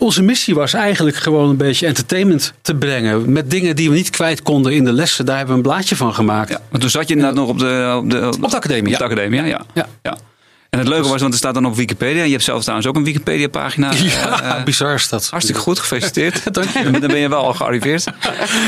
Onze 0.00 0.22
missie 0.22 0.54
was 0.54 0.74
eigenlijk 0.74 1.16
gewoon 1.16 1.48
een 1.48 1.56
beetje 1.56 1.86
entertainment 1.86 2.52
te 2.62 2.74
brengen. 2.74 3.32
Met 3.32 3.50
dingen 3.50 3.76
die 3.76 3.88
we 3.88 3.94
niet 3.94 4.10
kwijt 4.10 4.42
konden 4.42 4.72
in 4.72 4.84
de 4.84 4.92
lessen. 4.92 5.26
Daar 5.26 5.36
hebben 5.36 5.54
we 5.54 5.60
een 5.60 5.68
blaadje 5.68 5.96
van 5.96 6.14
gemaakt. 6.14 6.48
Ja, 6.48 6.60
want 6.68 6.80
toen 6.80 6.90
zat 6.90 7.08
je 7.08 7.14
inderdaad 7.14 7.36
nog 7.36 7.48
op 7.48 7.58
de, 7.58 7.94
op 7.96 8.10
de, 8.10 8.26
Op 8.42 8.50
de 8.50 8.56
academie, 8.56 8.92
Op 8.92 8.98
de 8.98 9.04
ja. 9.04 9.10
academie, 9.10 9.42
ja. 9.42 9.60
ja. 9.74 9.88
Ja. 10.02 10.16
En 10.76 10.82
het 10.84 10.88
leuke 10.94 11.08
was, 11.08 11.20
want 11.20 11.32
er 11.32 11.38
staat 11.38 11.54
dan 11.54 11.66
op 11.66 11.76
Wikipedia. 11.76 12.22
Je 12.22 12.30
hebt 12.30 12.42
zelf 12.42 12.60
trouwens 12.60 12.88
ook 12.88 12.96
een 12.96 13.04
Wikipedia-pagina. 13.04 13.90
Ja, 13.94 14.40
Eh, 14.42 14.56
eh, 14.58 14.64
bizar 14.64 14.94
is 14.94 15.08
dat. 15.08 15.28
hartstikke 15.30 15.60
goed, 15.60 15.78
gefeliciteerd. 15.78 16.42
Dank 16.54 16.68
je. 16.68 16.90
Dan 16.90 17.00
ben 17.10 17.18
je 17.18 17.28
wel 17.28 17.44
al 17.44 17.54
gearriveerd. 17.54 18.04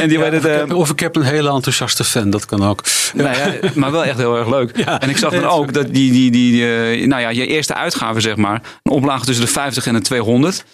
En 0.01 0.09
die 0.09 0.19
het, 0.19 0.45
eh, 0.45 0.77
Of 0.77 0.91
ik 0.91 1.01
heb 1.01 1.17
een 1.17 1.23
hele 1.23 1.51
enthousiaste 1.51 2.05
fan, 2.05 2.31
dat 2.31 2.45
kan 2.47 2.65
ook. 2.65 2.83
Nou 3.15 3.37
ja, 3.37 3.71
maar 3.75 3.91
wel 3.93 4.05
echt 4.05 4.17
heel 4.17 4.37
erg 4.37 4.49
leuk. 4.49 4.77
Ja. 4.77 5.01
en 5.01 5.09
ik 5.11 5.17
zag 5.17 5.33
dan 5.33 5.45
ook 5.45 5.73
dat 5.73 5.95
die, 5.95 6.13
die, 6.13 6.31
die, 6.31 6.65
eh, 6.77 7.07
nou 7.07 7.21
ja, 7.23 7.29
je 7.29 7.47
eerste 7.47 7.75
uitgave, 7.75 8.21
zeg 8.21 8.37
maar, 8.37 8.63
een 8.83 8.93
oplage 8.93 9.25
tussen 9.25 9.45
de 9.45 9.51
50 9.51 9.87
en 9.87 9.95
de 9.95 10.01
200. 10.01 10.65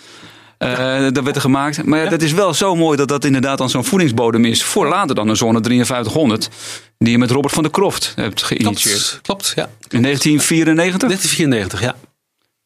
Eh, 0.65 1.13
dat 1.13 1.25
werd 1.25 1.37
er 1.37 1.43
gemaakt. 1.43 1.85
Maar 1.85 2.05
ja, 2.05 2.11
dat 2.11 2.23
is 2.23 2.33
wel 2.33 2.55
zo 2.55 2.77
mooi 2.77 2.97
dat 2.97 3.09
dat 3.09 3.25
inderdaad 3.25 3.59
dan 3.59 3.71
zo'n 3.71 3.85
voedingsbodem 3.85 4.45
is. 4.45 4.65
Voor 4.65 4.87
later 4.89 5.15
dan 5.15 5.29
een 5.29 5.37
zone 5.37 5.61
5300. 5.63 6.49
Die 6.99 7.11
je 7.11 7.19
met 7.19 7.31
Robert 7.31 7.55
van 7.55 7.63
der 7.63 7.73
Kroft 7.73 8.13
hebt 8.17 8.43
geïnitieerd. 8.43 9.09
Klopt, 9.09 9.21
klopt 9.23 9.53
ja. 9.55 9.69
In 9.89 10.03
1994. 10.03 11.09
1994, 11.09 11.81
ja. 11.81 12.14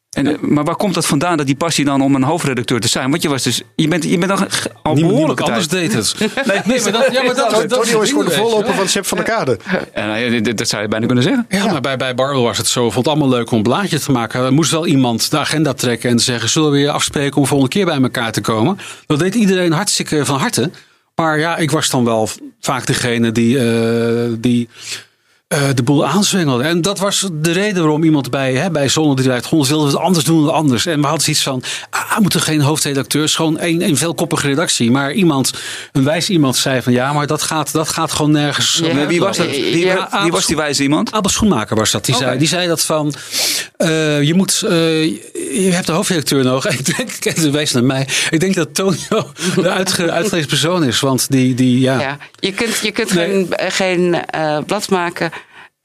En, 0.09 0.27
eh, 0.27 0.39
maar 0.41 0.65
waar 0.65 0.77
komt 0.77 0.95
dat 0.95 1.07
vandaan 1.07 1.37
dat 1.37 1.47
die 1.47 1.57
passie 1.57 1.85
dan 1.85 2.01
om 2.03 2.15
een 2.15 2.23
hoofdredacteur 2.23 2.81
te 2.81 2.89
zijn? 2.89 3.11
Want 3.11 3.23
je 3.23 3.29
was 3.29 3.43
dus, 3.43 3.63
je 3.77 3.89
bent, 3.89 4.05
je 4.05 4.19
bent 4.19 4.31
al, 4.31 4.37
ge- 4.37 4.47
al 4.83 4.95
Niemand, 4.95 5.15
behoorlijke 5.15 5.43
niemand 5.45 5.71
tijd. 5.71 5.83
anders 5.91 6.17
deed 6.19 6.29
het. 6.29 6.47
Nee, 6.47 6.61
nee, 6.65 6.83
maar 6.83 6.93
dat, 6.93 7.13
ja, 7.13 7.23
maar 7.23 7.35
dat, 7.35 7.51
dat, 7.51 7.69
Tonio 7.69 8.01
is 8.01 8.09
gewoon 8.09 8.25
de 8.25 8.31
je. 8.31 8.37
voorloper 8.37 8.75
van 8.75 8.89
Seb 8.89 9.07
van 9.07 9.19
der 9.19 9.27
Kade. 9.27 9.59
En, 9.93 10.07
nou 10.09 10.41
dat 10.55 10.69
zou 10.69 10.83
je 10.83 10.89
bijna 10.89 11.07
kunnen 11.07 11.25
zeggen. 11.25 11.47
Ja, 11.49 11.67
maar 11.73 11.81
bij, 11.81 11.97
bij 11.97 12.15
Barbel 12.15 12.43
was 12.43 12.59
het 12.59 12.67
zo. 12.67 12.81
Vond 12.83 12.95
het 12.95 13.07
allemaal 13.09 13.29
leuk 13.39 13.51
om 13.51 13.57
een 13.57 13.63
blaadje 13.63 13.99
te 14.01 14.13
maken. 14.13 14.45
Er 14.45 14.53
moest 14.53 14.71
wel 14.71 14.87
iemand 14.87 15.31
de 15.31 15.39
agenda 15.39 15.73
trekken 15.75 16.11
en 16.11 16.19
zeggen: 16.19 16.49
Zullen 16.49 16.71
we 16.71 16.77
weer 16.77 16.91
afspreken 16.91 17.37
om 17.41 17.47
volgende 17.47 17.73
keer 17.73 17.85
bij 17.85 18.01
elkaar 18.03 18.33
te 18.33 18.41
komen? 18.41 18.79
Dat 19.07 19.19
deed 19.19 19.35
iedereen 19.35 19.73
hartstikke 19.73 20.25
van 20.25 20.39
harte. 20.39 20.71
Maar 21.15 21.39
ja, 21.39 21.57
ik 21.57 21.71
was 21.71 21.91
dan 21.91 22.05
wel 22.05 22.29
vaak 22.61 22.87
degene 22.87 23.33
die, 23.33 23.59
eh, 23.59 24.33
die 24.39 24.69
eh, 25.49 25.61
de 25.75 25.83
boel 25.83 26.07
aanzwengelde. 26.07 26.63
En 26.65 26.83
dat 26.83 26.99
was 26.99 27.29
de 27.33 27.53
reden 27.53 27.83
waarom 27.83 28.03
iemand 28.05 28.31
bij, 28.31 28.55
hè, 28.55 28.71
bij 28.71 28.89
Zonne 28.89 29.15
300 29.15 29.69
wilde 29.69 29.87
het 29.87 29.97
anders 29.97 30.25
doen 30.25 30.45
dan 30.45 30.55
anders. 30.55 30.87
En 30.87 31.01
we 31.01 31.07
hadden 31.07 31.23
zoiets 31.25 31.43
van, 31.43 31.63
ah, 31.91 32.15
we 32.17 32.21
moeten 32.23 32.41
geen 32.41 32.61
hoofdredacteurs, 32.61 33.35
gewoon 33.35 33.61
een, 33.61 33.83
een 33.83 33.97
veelkoppige 33.97 34.47
redactie. 34.47 34.91
Maar 34.91 35.13
iemand, 35.13 35.51
een 35.93 36.05
wijs 36.05 36.31
iemand 36.31 36.57
zei 36.57 36.83
van, 36.83 36.93
ja, 36.93 37.13
maar 37.13 37.27
dat 37.27 37.43
gaat, 37.43 37.73
dat 37.73 37.89
gaat 37.89 38.13
gewoon 38.13 38.31
nergens. 38.31 38.81
Ja. 38.85 38.95
Maar 38.95 39.07
wie 39.07 39.21
was 39.21 39.37
dat? 39.37 39.47
Wie, 39.47 39.79
Ja. 39.79 40.09
wie 40.23 40.31
was 40.31 40.47
die 40.47 40.57
wijze 40.57 40.83
iemand? 40.83 41.13
Abel 41.13 41.31
Schoenmaker 41.31 41.77
was 41.77 41.91
dat. 41.91 42.05
Die, 42.05 42.15
zei, 42.15 42.39
die 42.39 42.49
zei 42.49 42.67
dat 42.69 42.83
van. 42.85 43.15
eh, 43.77 44.23
je 44.23 44.35
moet. 44.35 44.63
eh, 44.69 45.05
je 45.55 45.69
hebt 45.73 45.87
de 45.87 45.93
hoofdredacteur 45.93 46.45
nodig. 46.45 46.67
Ik 46.79 46.97
denk, 46.97 47.25
het 47.25 47.51
wijst 47.51 47.75
naar 47.75 47.85
mij. 47.85 48.09
Ik 48.31 48.41
denk 48.41 48.55
dat 48.55 48.75
Tonio 48.75 49.31
de 49.55 49.71
uitge, 49.71 50.11
uitgelezen 50.11 50.49
persoon 50.49 50.85
is. 50.85 51.01
Want 51.01 51.31
die. 51.31 51.55
die 51.55 51.81
ja. 51.81 52.01
Ja, 52.01 52.19
je 52.39 52.53
kunt, 52.53 52.77
je 52.79 52.91
kunt 52.91 53.15
Nee. 53.15 53.29
geen, 53.29 53.55
geen 53.71 54.25
eh, 54.27 54.59
blad 54.67 54.89
maken 54.89 55.31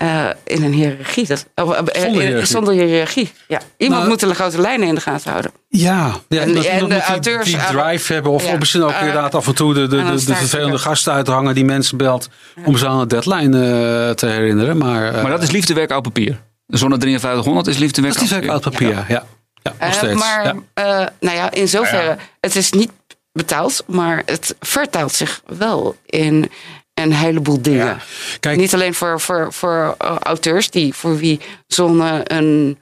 eh, 0.03 0.25
in 0.43 0.63
een 0.63 0.73
hiërarchie. 0.73 1.27
Dat, 1.27 1.45
of, 1.55 1.71
eh, 1.75 2.01
Zonder 2.01 2.21
in- 2.21 2.27
hiërarchie. 2.27 2.45
zonder 2.55 2.73
hiërarchie. 2.73 3.31
Ja. 3.47 3.59
Iemand 3.77 3.99
Nou, 3.99 4.11
moet 4.11 4.19
de 4.19 4.35
grote 4.35 4.61
lijnen 4.61 4.87
in 4.87 4.95
de 4.95 5.01
gaten 5.01 5.29
houden. 5.29 5.51
Ja, 5.69 6.15
ja 6.29 6.41
En- 6.41 6.53
dat 6.53 6.65
en 6.65 6.73
iemand 6.73 6.91
de 6.91 6.97
die- 6.97 7.03
auteurs 7.07 7.45
die, 7.45 7.57
drive 7.71 8.13
hebben. 8.13 8.31
Of, 8.31 8.45
Ja. 8.45 8.53
of 8.53 8.59
misschien 8.59 8.83
ook 8.83 8.91
Eh, 8.91 8.99
inderdaad 8.99 9.35
af 9.35 9.47
en 9.47 9.55
toe 9.55 9.73
de, 9.73 9.87
de, 9.87 10.03
de, 10.25 10.35
vervelende 10.35 10.77
gasten 10.77 11.13
uit 11.13 11.25
te 11.25 11.31
hangen 11.31 11.55
die 11.55 11.65
mensen 11.65 11.97
belt. 11.97 12.29
Om 12.65 12.77
ze 12.77 12.87
aan 12.87 12.99
de 12.99 13.07
deadline 13.07 13.57
eh, 13.57 14.13
te 14.13 14.25
herinneren. 14.25 14.77
Maar, 14.77 15.13
eh, 15.13 15.21
Maar 15.21 15.31
dat 15.31 15.41
is 15.43 15.51
liefdewerk 15.51 15.91
oud 15.91 16.03
papier. 16.03 16.39
De 16.65 16.77
Zonne 16.77 16.97
5300 16.99 17.67
is 17.67 17.77
liefdewerk 17.77 18.13
dat 18.13 18.23
is 18.23 18.29
die 18.29 18.37
werk 18.39 18.51
oud 18.51 18.63
uit 18.65 18.73
papier. 18.73 18.89
Ja, 18.89 19.05
ja. 19.07 19.23
ja. 19.63 19.71
nog 19.79 19.89
Eh, 19.89 19.91
steeds. 19.91 20.19
maar 20.19 20.43
ja. 20.45 20.55
eh, 20.73 21.07
nou 21.19 21.37
ja, 21.37 21.51
in 21.51 21.67
zoverre, 21.67 22.17
het 22.39 22.55
is 22.55 22.71
niet 22.71 22.91
betaald, 23.31 23.83
maar 23.87 24.21
het 24.25 24.55
vertaalt 24.59 25.13
zich 25.13 25.41
wel 25.57 25.95
in 26.05 26.51
een 26.93 27.13
heleboel 27.13 27.61
dingen. 27.61 27.99
Kijk, 28.39 28.57
Niet 28.57 28.73
alleen 28.73 28.93
voor, 28.93 29.21
voor, 29.21 29.53
voor 29.53 29.95
eh, 29.97 30.15
auteurs 30.19 30.69
die, 30.69 30.93
voor 30.93 31.17
wie 31.17 31.39
zonne 31.67 32.21
een 32.23 32.77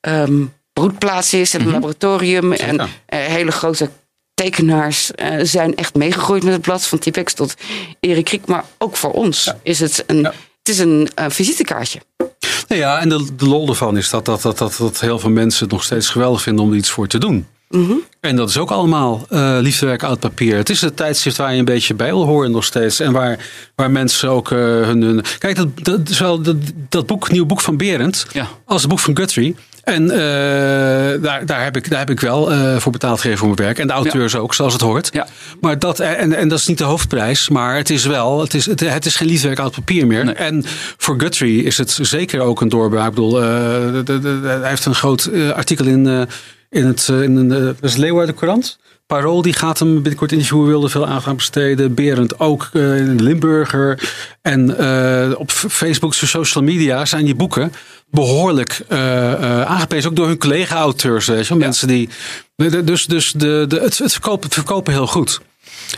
ehm, 0.00 0.44
broedplaats 0.72 1.34
is 1.34 1.54
en 1.54 1.60
een 1.60 1.70
laboratorium. 1.70 2.52
En 2.52 2.80
eh, 2.80 2.88
hele 3.06 3.52
grote 3.52 3.90
tekenaars 4.34 5.12
eh, 5.12 5.36
zijn 5.42 5.76
echt 5.76 5.94
meegegroeid 5.94 6.42
met 6.42 6.52
het 6.52 6.62
blad. 6.62 6.86
Van 6.86 6.98
Typex 6.98 7.34
tot 7.34 7.54
Erik 8.00 8.24
Kriek. 8.24 8.46
Maar 8.46 8.64
ook 8.78 8.96
voor 8.96 9.12
ons 9.12 9.52
is 9.62 9.80
het 9.80 10.04
een, 10.06 10.20
Ja. 10.20 10.32
het 10.58 10.68
is 10.68 10.78
een 10.78 11.08
visitekaartje. 11.28 12.00
Nou 12.68 12.80
ja, 12.80 13.00
en 13.00 13.08
de, 13.08 13.34
de 13.34 13.46
lol 13.46 13.68
ervan 13.68 13.96
is 13.96 14.10
dat, 14.10 14.24
dat, 14.24 14.42
dat, 14.42 14.58
dat, 14.58 14.76
dat 14.78 15.00
heel 15.00 15.18
veel 15.18 15.30
mensen 15.30 15.62
het 15.62 15.72
nog 15.72 15.84
steeds 15.84 16.08
geweldig 16.08 16.42
vinden 16.42 16.64
om 16.64 16.70
er 16.70 16.76
iets 16.76 16.90
voor 16.90 17.06
te 17.06 17.18
doen. 17.18 17.46
En 18.20 18.36
dat 18.36 18.48
is 18.48 18.58
ook 18.58 18.70
allemaal 18.70 19.26
eh 19.28 19.56
liefdewerk 19.60 20.04
uit 20.04 20.18
papier. 20.20 20.56
Het 20.56 20.70
is 20.70 20.80
het 20.80 20.96
tijdschrift 20.96 21.36
waar 21.36 21.52
je 21.52 21.58
een 21.58 21.64
beetje 21.64 21.94
bij 21.94 22.06
wil 22.10 22.24
horen 22.24 22.50
nog 22.50 22.64
steeds. 22.64 23.00
En 23.00 23.12
waar, 23.12 23.38
waar 23.74 23.90
mensen 23.90 24.28
ook 24.30 24.50
eh, 24.50 24.58
hun, 24.58 25.02
hun... 25.02 25.24
Kijk, 25.38 25.56
dat, 25.56 25.68
dat, 25.82 26.00
zowel 26.04 26.40
dat, 26.40 26.56
dat 26.88 27.06
boek, 27.06 27.30
nieuwe 27.30 27.46
boek 27.46 27.60
van 27.60 27.76
Berend 27.76 28.26
Ja. 28.32 28.46
als 28.66 28.80
het 28.80 28.90
boek 28.90 28.98
van 29.00 29.16
Guthrie. 29.16 29.56
En 29.84 30.10
eh, 30.10 30.18
daar, 31.22 31.46
daar, 31.46 31.62
heb 31.64 31.76
ik, 31.76 31.90
daar 31.90 31.98
heb 31.98 32.10
ik 32.10 32.20
wel 32.20 32.50
voor 32.80 32.92
betaald 32.92 33.16
gegeven 33.20 33.38
voor 33.38 33.46
mijn 33.48 33.60
werk. 33.60 33.78
En 33.78 33.86
de 33.86 33.92
auteurs 33.92 34.36
ook, 34.36 34.54
zoals 34.54 34.72
het 34.72 34.82
hoort. 34.82 35.08
Ja. 35.12 35.26
Maar 35.60 35.78
dat, 35.78 36.00
en, 36.00 36.32
en 36.32 36.48
dat 36.48 36.58
is 36.58 36.66
niet 36.66 36.78
de 36.78 36.84
hoofdprijs, 36.84 37.48
maar 37.48 37.76
het 37.76 37.90
is 37.90 38.04
wel, 38.06 38.40
het 38.40 38.54
is, 38.54 38.66
het, 38.66 38.80
het 38.80 39.06
is 39.06 39.16
geen 39.16 39.28
liefdewerk 39.28 39.60
uit 39.60 39.72
papier 39.72 40.06
meer. 40.06 40.24
Nee. 40.24 40.34
En 40.34 40.64
voor 40.96 41.20
Guthrie 41.20 41.62
is 41.62 41.78
het 41.78 41.98
zeker 42.02 42.40
ook 42.40 42.60
een 42.60 42.68
doorbraak. 42.68 43.08
Ik 43.08 43.14
bedoel, 43.14 43.30
de- 43.30 44.02
de- 44.04 44.20
de- 44.20 44.40
hij 44.60 44.68
heeft 44.68 44.84
een 44.84 44.94
groot 44.94 45.30
artikel 45.54 45.84
in, 45.86 46.26
in 46.74 46.86
het, 46.86 47.08
eh, 47.08 47.22
in 47.22 47.36
een, 47.36 47.52
eh, 47.52 47.68
is 47.80 47.96
Leeuwarden 47.96 48.34
Courant. 48.34 48.78
Parool 49.06 49.42
die 49.42 49.52
gaat 49.52 49.78
hem 49.78 49.94
binnenkort 49.94 50.32
interviewen, 50.32 50.66
wilde 50.66 50.88
veel 50.88 51.06
aandacht 51.06 51.26
aan 51.26 51.36
besteden. 51.36 51.94
Berend 51.94 52.40
ook 52.40 52.70
eh, 52.72 52.96
in 52.98 53.16
de 53.16 53.22
Limburger. 53.22 54.12
En 54.42 54.78
eh, 54.78 55.38
op 55.38 55.50
Facebook, 55.50 56.14
social 56.14 56.64
media 56.64 57.04
zijn 57.04 57.24
die 57.24 57.34
boeken 57.34 57.72
behoorlijk 58.10 58.80
eh, 58.88 59.32
eh, 59.32 59.62
aangeprezen. 59.62 60.10
Ook 60.10 60.16
door 60.16 60.26
hun 60.26 60.38
collega-auteurs. 60.38 61.50
Mensen 61.50 61.88
die. 61.88 62.08
Dus, 62.84 63.06
dus 63.06 63.32
de, 63.32 63.64
de, 63.68 63.80
het, 63.80 63.98
het, 63.98 64.12
verkopen, 64.12 64.44
het 64.44 64.54
verkopen 64.54 64.92
heel 64.92 65.06
goed. 65.06 65.40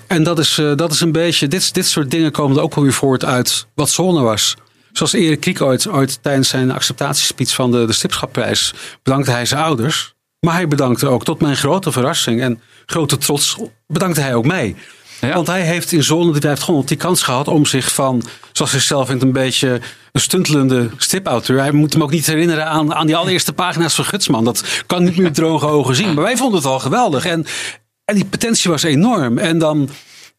En 0.07 0.23
dat 0.23 0.39
is, 0.39 0.61
dat 0.77 0.93
is 0.93 1.01
een 1.01 1.13
beetje. 1.13 1.49
Dit, 1.49 1.75
dit 1.75 1.87
soort 1.87 2.11
dingen 2.11 2.33
komen 2.33 2.57
er 2.57 2.63
ook 2.63 2.75
wel 2.75 2.85
weer 2.85 2.93
voort 2.93 3.25
uit 3.25 3.67
wat 3.75 3.91
zone 3.91 4.21
was. 4.21 4.57
Zoals 4.93 5.13
Erik 5.13 5.41
Kriek 5.41 5.61
ooit, 5.61 5.89
ooit 5.89 6.19
tijdens 6.23 6.49
zijn 6.49 6.71
acceptatiespeech 6.71 7.55
van 7.55 7.71
de, 7.71 7.87
de 7.87 7.93
Stipschapprijs 7.93 8.75
bedankte 9.03 9.31
hij 9.31 9.45
zijn 9.45 9.63
ouders. 9.63 10.16
Maar 10.47 10.55
hij 10.55 10.69
bedankte 10.69 11.07
ook, 11.07 11.25
tot 11.25 11.41
mijn 11.41 11.57
grote 11.57 11.93
verrassing 11.93 12.41
en 12.41 12.61
grote 12.87 13.19
trots, 13.19 13.57
bedankte 13.87 14.21
hij 14.21 14.35
ook 14.35 14.45
mij. 14.45 14.75
Ja. 15.21 15.35
Want 15.35 15.47
hij 15.47 15.63
heeft 15.63 15.93
in 15.93 16.03
Zone 16.03 16.33
die 16.33 16.41
blijft 16.41 16.63
gewoon 16.63 16.83
die 16.85 16.97
kans 16.97 17.23
gehad 17.23 17.49
om 17.49 17.67
zich 17.67 17.93
van, 17.95 18.23
zoals 18.53 18.71
hij 18.71 18.81
zelf 18.81 19.07
vindt, 19.07 19.23
een 19.23 19.33
beetje 19.33 19.81
een 20.13 20.21
stuntelende 20.21 20.91
stipauteur. 20.97 21.59
Hij 21.59 21.73
moet 21.73 21.93
hem 21.93 22.03
ook 22.03 22.11
niet 22.11 22.27
herinneren 22.27 22.67
aan, 22.67 22.95
aan 22.95 23.07
die 23.07 23.17
allereerste 23.17 23.53
pagina's 23.53 23.95
van 23.95 24.05
Gutsman. 24.05 24.45
Dat 24.45 24.65
kan 24.87 25.05
niet 25.05 25.15
meer 25.15 25.23
met 25.23 25.35
droge 25.35 25.67
ogen 25.67 25.95
zien. 25.95 26.15
Maar 26.15 26.25
wij 26.25 26.37
vonden 26.37 26.59
het 26.59 26.69
al 26.69 26.79
geweldig. 26.79 27.25
En, 27.25 27.47
en 28.05 28.15
die 28.15 28.25
potentie 28.25 28.71
was 28.71 28.83
enorm. 28.83 29.39
En 29.39 29.59
dan, 29.59 29.89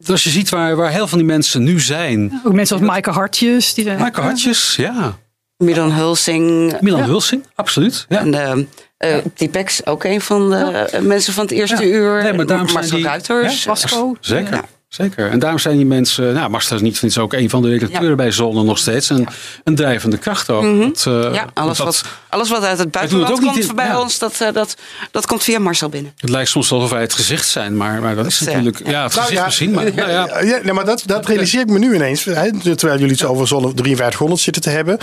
als 0.05 0.23
je 0.23 0.29
ziet 0.29 0.49
waar, 0.49 0.75
waar 0.75 0.89
heel 0.89 0.97
veel 0.97 1.07
van 1.07 1.17
die 1.17 1.27
mensen 1.27 1.63
nu 1.63 1.79
zijn. 1.79 2.41
Ook 2.45 2.53
mensen 2.53 2.77
als 2.77 2.85
Maaike 2.85 3.11
Hartjes. 3.11 3.73
Die 3.73 3.85
Michael 3.85 4.23
Hartjes, 4.23 4.75
ja. 4.75 5.17
Milan 5.57 5.91
Hulsing. 5.91 6.75
Milan 6.81 6.99
ja. 6.99 7.05
Hulsing, 7.05 7.45
absoluut. 7.55 8.05
Ja. 8.09 8.19
En 8.19 8.33
eh 8.33 8.63
eh, 8.97 9.25
Typex, 9.33 9.85
ook 9.85 10.03
een 10.03 10.21
van 10.21 10.49
de 10.49 10.55
eh, 10.57 11.01
mensen 11.01 11.33
van 11.33 11.43
het 11.43 11.51
eerste 11.53 11.75
Ja. 11.87 11.91
uur. 11.93 12.23
Nee, 12.23 12.33
maar 12.33 12.45
daarom 12.45 12.67
zijn 12.67 12.79
Marcel 12.79 12.97
die- 12.97 13.05
Ruiters. 13.05 13.63
Ja, 13.63 13.69
Wasco. 13.69 14.15
Zeker. 14.19 14.53
Ja. 14.53 14.63
Zeker. 14.87 15.29
En 15.29 15.39
daarom 15.39 15.59
zijn 15.59 15.77
die 15.77 15.85
mensen. 15.85 16.33
Nou, 16.33 16.49
Marcel 16.49 16.75
is 16.75 16.81
niet 16.81 17.03
is 17.03 17.17
ook 17.17 17.33
een 17.33 17.49
van 17.49 17.61
de 17.61 17.69
redacteuren 17.69 18.09
Ja. 18.09 18.15
bij 18.15 18.31
Zonne 18.31 18.63
nog 18.63 18.77
steeds. 18.77 19.09
En 19.09 19.25
een 19.63 19.75
drijvende 19.75 20.17
kracht 20.17 20.49
ook. 20.49 20.61
Want, 20.61 21.03
eh, 21.07 21.13
Mhm. 21.13 21.33
Ja, 21.33 21.45
alles, 21.53 21.77
dat- 21.77 21.85
wat, 21.85 22.03
alles 22.29 22.49
wat 22.49 22.63
uit 22.63 22.77
het 22.77 22.91
buitenland 22.91 23.39
komt 23.39 23.57
in- 23.69 23.75
bij 23.75 23.85
ja. 23.85 24.01
ons, 24.01 24.19
dat, 24.19 24.41
eh, 24.41 24.53
dat, 24.53 24.75
dat 25.11 25.25
komt 25.25 25.43
via 25.43 25.59
Marcel 25.59 25.89
binnen. 25.89 26.13
Het 26.17 26.29
lijkt 26.29 26.49
soms 26.49 26.71
alsof 26.71 26.89
wij 26.89 27.01
het 27.01 27.13
gezicht 27.13 27.47
zijn, 27.47 27.77
maar, 27.77 28.01
maar 28.01 28.15
dat 28.15 28.25
is 28.25 28.37
Dat, 28.37 28.47
natuurlijk. 28.47 28.87
Ja, 28.87 29.03
het 29.03 29.13
gezicht 29.17 29.45
misschien. 29.45 29.71
Maar, 29.71 29.83
nou 29.95 30.09
ja. 30.09 30.25
ja, 30.27 30.41
ja, 30.41 30.59
nee, 30.63 30.73
maar 30.73 30.85
dat, 30.85 31.03
dat 31.05 31.25
realiseer 31.25 31.61
ik 31.61 31.67
me 31.69 31.79
nu 31.79 31.95
ineens. 31.95 32.23
Hè, 32.23 32.51
terwijl 32.75 32.99
jullie 32.99 33.13
het 33.13 33.23
over 33.25 33.47
Zonne 33.47 33.71
5300 33.75 34.41
zitten 34.41 34.61
te 34.61 34.69
hebben. 34.69 34.97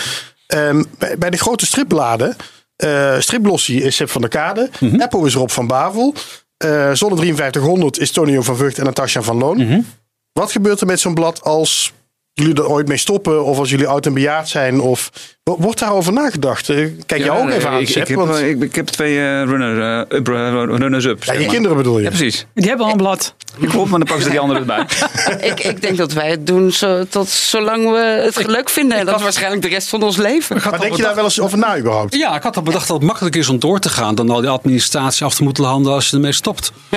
Ehm, 0.46 0.82
bij, 0.98 1.18
bij 1.18 1.30
de 1.30 1.36
grote 1.36 1.66
stripbladen. 1.66 2.36
eh 2.76 3.18
Striplossie 3.18 3.82
is 3.82 3.96
Seb 3.96 4.08
van 4.10 4.20
der 4.20 4.30
Kade. 4.30 4.70
Mhm. 4.80 5.00
Eppo 5.00 5.24
is 5.24 5.34
Rob 5.34 5.50
van 5.50 5.66
Bavel. 5.66 6.14
eh 6.56 6.90
Zonne 6.92 7.16
5300 7.16 7.98
is 7.98 8.10
Tonio 8.10 8.42
van 8.42 8.56
Vught 8.56 8.78
en 8.78 8.84
Natasja 8.84 9.22
van 9.22 9.36
Loon. 9.38 9.56
Mhm. 9.56 9.80
Wat 10.32 10.52
gebeurt 10.52 10.80
er 10.80 10.86
met 10.86 11.00
zo'n 11.00 11.14
blad 11.14 11.42
als 11.42 11.92
jullie 12.32 12.54
er 12.54 12.68
ooit 12.68 12.88
mee 12.88 12.96
stoppen? 12.96 13.44
Of 13.44 13.58
als 13.58 13.70
jullie 13.70 13.86
oud 13.86 14.06
en 14.06 14.14
bejaard 14.14 14.48
zijn? 14.48 14.80
Of 14.80 15.10
wordt 15.44 15.78
daarover 15.78 16.12
nagedacht? 16.12 16.68
Eh, 16.68 16.86
Kijk 17.06 17.24
jou 17.24 17.38
ook 17.38 17.44
nee, 17.46 17.56
even 17.56 17.70
aan, 17.70 17.80
ik, 17.80 17.88
ik, 17.88 18.08
heb, 18.08 18.16
want- 18.18 18.36
eh, 18.36 18.48
ik, 18.48 18.62
ik 18.62 18.74
heb 18.74 18.86
twee 18.86 19.16
eh, 19.18 19.22
runner, 19.42 19.80
eh, 20.08 20.18
up- 20.18 20.28
eh, 20.28 20.50
runners 20.52 21.04
up. 21.04 21.24
ja, 21.24 21.32
je 21.32 21.38
maar. 21.38 21.48
kinderen 21.48 21.76
bedoel 21.76 21.96
je? 21.98 22.02
Ja, 22.02 22.08
precies. 22.08 22.46
Die 22.54 22.68
hebben 22.68 22.86
al 22.86 22.92
een 22.92 22.96
blad. 22.98 23.34
Klopt, 23.68 23.90
maar 23.90 23.98
dan 23.98 24.08
pakken 24.08 24.24
ze 24.24 24.30
die 24.30 24.40
andere 24.40 24.58
erbij. 24.60 24.86
ik, 25.50 25.60
ik 25.64 25.82
denk 25.82 25.96
dat 25.96 26.12
wij 26.12 26.30
het 26.30 26.46
doen 26.46 26.72
zo, 26.72 27.04
tot 27.08 27.28
zolang 27.28 27.90
we 27.90 28.30
het 28.34 28.46
leuk 28.46 28.68
vinden. 28.68 28.98
En 28.98 29.06
dat 29.06 29.16
is 29.16 29.22
waarschijnlijk 29.22 29.62
de 29.62 29.68
rest 29.68 29.88
van 29.88 30.02
ons 30.02 30.16
leven. 30.16 30.56
Maar 30.70 30.80
denk 30.80 30.96
je 30.96 31.02
daar 31.02 31.14
wel 31.14 31.24
eens 31.24 31.40
over 31.40 31.58
na 31.58 31.78
überhaupt? 31.78 32.14
Ja, 32.14 32.36
ik 32.36 32.42
had 32.42 32.56
al 32.56 32.62
bedacht 32.62 32.86
dat 32.88 32.96
het 32.96 33.06
makkelijker 33.06 33.40
is 33.40 33.48
om 33.48 33.58
door 33.58 33.78
te 33.78 33.88
gaan 33.88 34.14
dan 34.14 34.30
al 34.30 34.40
die 34.40 34.50
administratie 34.50 35.24
af 35.26 35.34
te 35.34 35.42
moeten 35.42 35.64
landen 35.64 35.92
als 35.92 36.08
je 36.10 36.16
ermee 36.16 36.32
stopt. 36.32 36.72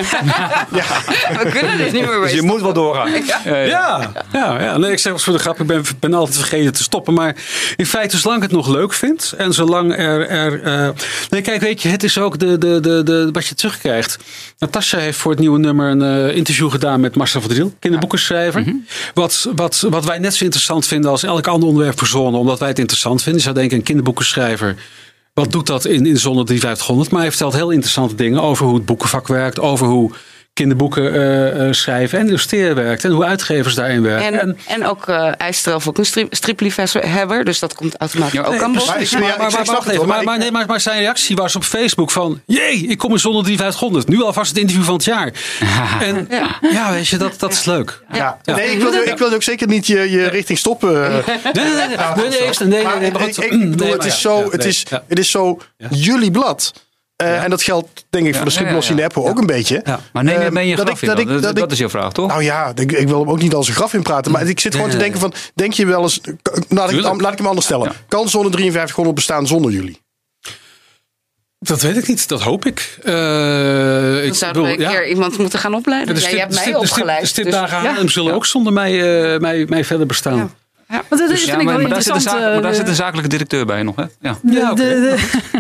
We 1.42 1.50
kunnen 1.51 1.77
dit 1.77 1.92
niet 1.92 2.06
meer 2.06 2.20
Dus 2.22 2.32
je 2.32 2.42
moet 2.42 2.62
wel 2.62 2.74
doorgaan. 2.74 3.10
Ja, 3.12 3.39
ja. 3.46 3.63
Ja, 3.66 4.12
ja, 4.34 4.62
ja. 4.62 4.77
Nee, 4.77 4.92
ik 4.92 5.00
zeg 5.00 5.13
als 5.13 5.24
voor 5.24 5.34
de 5.34 5.39
grap, 5.39 5.60
ik 5.60 5.68
ben, 5.68 5.84
ben 6.00 6.13
altijd 6.13 6.38
vergeten 6.38 6.74
te 6.74 6.84
stoppen. 6.84 7.13
Maar 7.13 7.36
in 7.75 7.86
feite, 7.86 8.18
zolang 8.18 8.37
ik 8.38 8.44
het 8.44 8.51
nog 8.51 8.67
leuk 8.67 8.94
vind 8.94 9.34
en 9.38 9.53
zolang 9.53 9.98
er. 9.98 10.27
er 10.27 10.62
eh, 10.62 10.89
nee, 11.29 11.41
kijk, 11.41 11.62
weet 11.62 11.82
je, 11.82 11.89
het 11.89 12.03
is 12.03 12.17
ook 12.17 12.39
de, 12.39 12.58
de, 12.58 12.79
de, 12.79 13.03
de, 13.03 13.29
wat 13.32 13.48
je 13.48 13.56
terugkrijgt. 13.56 14.17
Natasja 14.60 15.00
heeft 15.00 15.17
voor 15.17 15.32
het 15.32 15.39
nieuwe 15.39 15.60
nummer 15.60 15.89
een 15.91 16.01
eh, 16.01 16.36
interview 16.36 16.72
gedaan 16.72 17.00
met 17.00 17.15
Marcel 17.15 17.41
van 17.41 17.50
Driel, 17.50 17.74
kinderboekenschrijver. 17.79 18.65
wat, 19.13 19.50
wat, 19.56 19.86
wat 19.89 20.06
wij 20.06 20.17
net 20.17 20.36
zo 20.36 20.44
interessant 20.44 20.88
vinden 20.88 21.12
als 21.12 21.24
elk 21.24 21.48
ander 21.48 21.70
onderwerp 21.70 21.98
voor 21.98 22.08
Zonne, 22.08 22.38
omdat 22.38 22.60
wij 22.60 22.67
het 22.67 22.79
interessant 22.79 23.22
vinden. 23.22 23.41
Je 23.41 23.48
zou 23.48 23.60
denken, 23.60 23.77
een 23.77 23.84
kinderboekenschrijver. 23.84 24.75
Wat 25.34 25.51
doet 25.51 25.67
dat 25.67 25.86
in, 25.86 26.06
in 26.06 26.17
Zonne 26.17 26.44
3500? 26.44 27.12
Maar 27.12 27.22
hij 27.22 27.29
vertelt 27.29 27.53
heel 27.53 27.70
interessante 27.70 28.15
dingen 28.15 28.41
over 28.41 28.65
hoe 28.65 28.75
het 28.75 28.86
boekenvak 28.86 29.27
werkt, 29.27 29.60
over 29.60 29.88
hoe 29.88 30.12
kinderboeken 30.58 31.14
eh, 31.14 31.68
eh, 31.68 31.74
schrijven 31.74 32.20
en 32.20 32.28
illustreren 32.28 32.76
werkt 32.76 33.04
en 33.04 33.12
hoe 33.12 33.26
uitgevers 33.26 33.76
daarin 33.76 34.02
werken. 34.02 34.40
En, 34.40 34.58
en 34.68 34.86
ook 34.86 35.08
eh 35.08 35.32
zelf 35.52 35.88
ook 35.88 35.98
een 35.98 36.06
strip, 36.06 36.36
stripliefhebber, 36.36 37.46
dus 37.46 37.60
dat 37.60 37.76
komt 37.76 37.98
automatisch 37.98 38.34
Ja, 38.34 38.46
ook 38.46 38.52
nee, 38.52 38.62
aan 38.62 38.74
bod. 38.74 38.86
Maar 40.06 40.24
ja, 40.24 40.36
nee, 40.38 40.80
zijn 40.80 41.00
reactie 41.00 41.36
was 41.36 41.56
op 41.56 41.64
Facebook 41.64 42.12
van... 42.12 42.42
Jee, 42.46 42.88
ik 42.88 42.98
kom 42.98 43.12
in 43.12 43.20
zonder 43.20 43.44
3500. 43.44 44.08
Nu 44.08 44.24
alvast 44.24 44.50
het 44.50 44.58
interview 44.60 44.84
van 44.84 44.94
het 44.94 45.04
jaar. 45.04 45.32
En 46.00 46.28
ja, 46.62 46.92
weet 46.92 47.08
je, 47.08 47.18
dat, 47.18 47.40
dat 47.40 47.52
is 47.52 47.66
leuk. 47.66 48.02
Ja. 48.12 48.38
Ja. 48.44 48.56
Nee, 48.56 48.72
ik 48.72 48.80
wil, 48.80 48.94
ik 48.94 49.18
wil 49.18 49.34
ook 49.34 49.44
zeker 49.44 49.68
niet 49.68 49.88
je, 49.88 50.10
je 50.12 50.28
richting 50.28 50.58
stoppen. 50.58 51.06
eh, 51.06 51.28
Nee, 51.54 51.64
nee, 51.66 51.74
nee. 51.74 51.88
nee, 51.88 51.98
nee, 52.16 52.30
nee, 52.30 52.50
nee, 52.60 52.68
nee, 52.68 52.84
Maar 52.84 53.00
nee, 53.00 53.12
nee, 53.12 53.76
Nee, 53.78 53.90
het 53.90 53.98
maar 53.98 54.08
is 54.08 54.14
ja, 54.14 54.20
zo, 54.20 54.38
ja, 54.38 54.44
het 54.44 54.58
nee, 54.58 54.68
is, 54.68 54.86
ja. 54.90 55.04
het 55.08 55.20
is 55.20 55.32
zo 55.32 55.60
jullie 55.90 56.32
Eh, 57.18 57.44
En 57.44 57.50
dat 57.50 57.62
geldt 57.64 58.06
denk 58.10 58.28
ik 58.28 58.36
voor 58.36 58.46
de 58.46 58.52
striplossie 58.52 58.96
ja, 58.96 59.02
in 59.02 59.04
ja. 59.04 59.10
de 59.10 59.16
Apple 59.20 59.32
ook 59.32 59.40
een 59.40 59.46
beetje. 59.46 59.82
Ja. 59.84 60.00
Maar 60.14 60.24
neem 60.24 60.42
je, 60.42 60.52
ben 60.52 60.68
je 60.68 60.76
dat 60.76 60.86
graf 60.86 61.02
in 61.02 61.08
dat 61.08 61.20
ik- 61.20 61.28
dat, 61.28 61.42
dat 61.42 61.52
ik- 61.52 61.58
dat 61.58 61.72
is 61.72 61.78
jouw 61.78 61.90
vraag, 61.90 62.12
toch? 62.12 62.28
Nou 62.28 62.44
ja, 62.44 62.72
ik, 62.76 62.92
ik 62.92 63.08
wil 63.08 63.20
hem 63.20 63.30
ook 63.30 63.42
niet 63.42 63.54
als 63.54 63.68
een 63.68 63.74
graf 63.74 63.94
in 63.94 64.02
praten. 64.02 64.32
Maar 64.32 64.48
ik 64.48 64.60
zit 64.60 64.76
gewoon 64.76 64.90
te 64.90 64.98
denken 64.98 65.20
van... 65.20 65.34
Denk 65.56 65.74
je 65.74 65.86
wel 65.86 66.02
eens... 66.02 66.22
Laat 66.70 66.92
ik, 66.92 67.02
laat 67.02 67.32
ik 67.32 67.38
hem 67.38 67.48
anders 67.48 67.66
stellen. 67.66 67.92
Kan 68.08 68.30
zone 68.30 68.50
5300 68.50 69.16
bestaan 69.16 69.48
zonder 69.48 69.72
jullie? 69.72 70.02
Dat 71.60 71.82
weet 71.82 71.98
ik 71.98 72.08
niet, 72.08 72.28
dat 72.28 72.42
hoop 72.42 72.66
ik. 72.66 72.98
Eh, 73.04 73.14
Dan 73.14 74.18
ik 74.18 74.34
zouden 74.34 74.62
we 74.64 74.70
een 74.70 74.76
bedoel, 74.78 74.92
ja. 74.94 75.00
keer 75.00 75.08
iemand 75.08 75.38
moeten 75.38 75.60
gaan 75.60 75.74
opleiden. 75.74 76.16
De 76.16 76.22
Ja, 76.22 76.28
je 76.28 76.34
stip- 76.34 76.40
hebt 76.44 76.54
mij 76.54 76.64
stip- 76.64 76.76
opgeleid. 76.78 77.22
De 77.22 77.28
stipdagen 77.28 78.02
dus- 78.02 78.14
zullen 78.14 78.34
ook 78.34 78.46
zonder 78.46 78.74
mij, 78.74 78.92
eh, 79.34 79.40
mij, 79.40 79.66
mij 79.70 79.84
verder 79.86 80.06
bestaan. 80.08 80.38
Ja. 80.38 81.04
Want 81.10 81.10
dat 81.10 81.20
Dus 81.20 81.28
vind 81.30 81.42
ja, 81.46 81.58
ik 81.58 81.64
maar, 81.64 81.66
wel 81.74 81.82
maar 81.82 81.90
daar 81.94 82.02
zit 82.02 82.08
een 82.12 82.16
interessant. 82.16 82.44
zaak- 82.44 82.54
maar 82.54 82.62
daar 82.62 82.72
eh, 82.72 82.78
zit 82.78 82.88
een 82.88 82.96
zakelijke 82.96 83.30
directeur 83.30 83.66
bij 83.66 83.84
nog, 83.84 83.96
hè? 83.96 84.04
Ja. 84.22 84.38
de- 84.42 84.52
Ja, 84.54 84.72
oké. 84.72 84.76
de- 84.84 85.16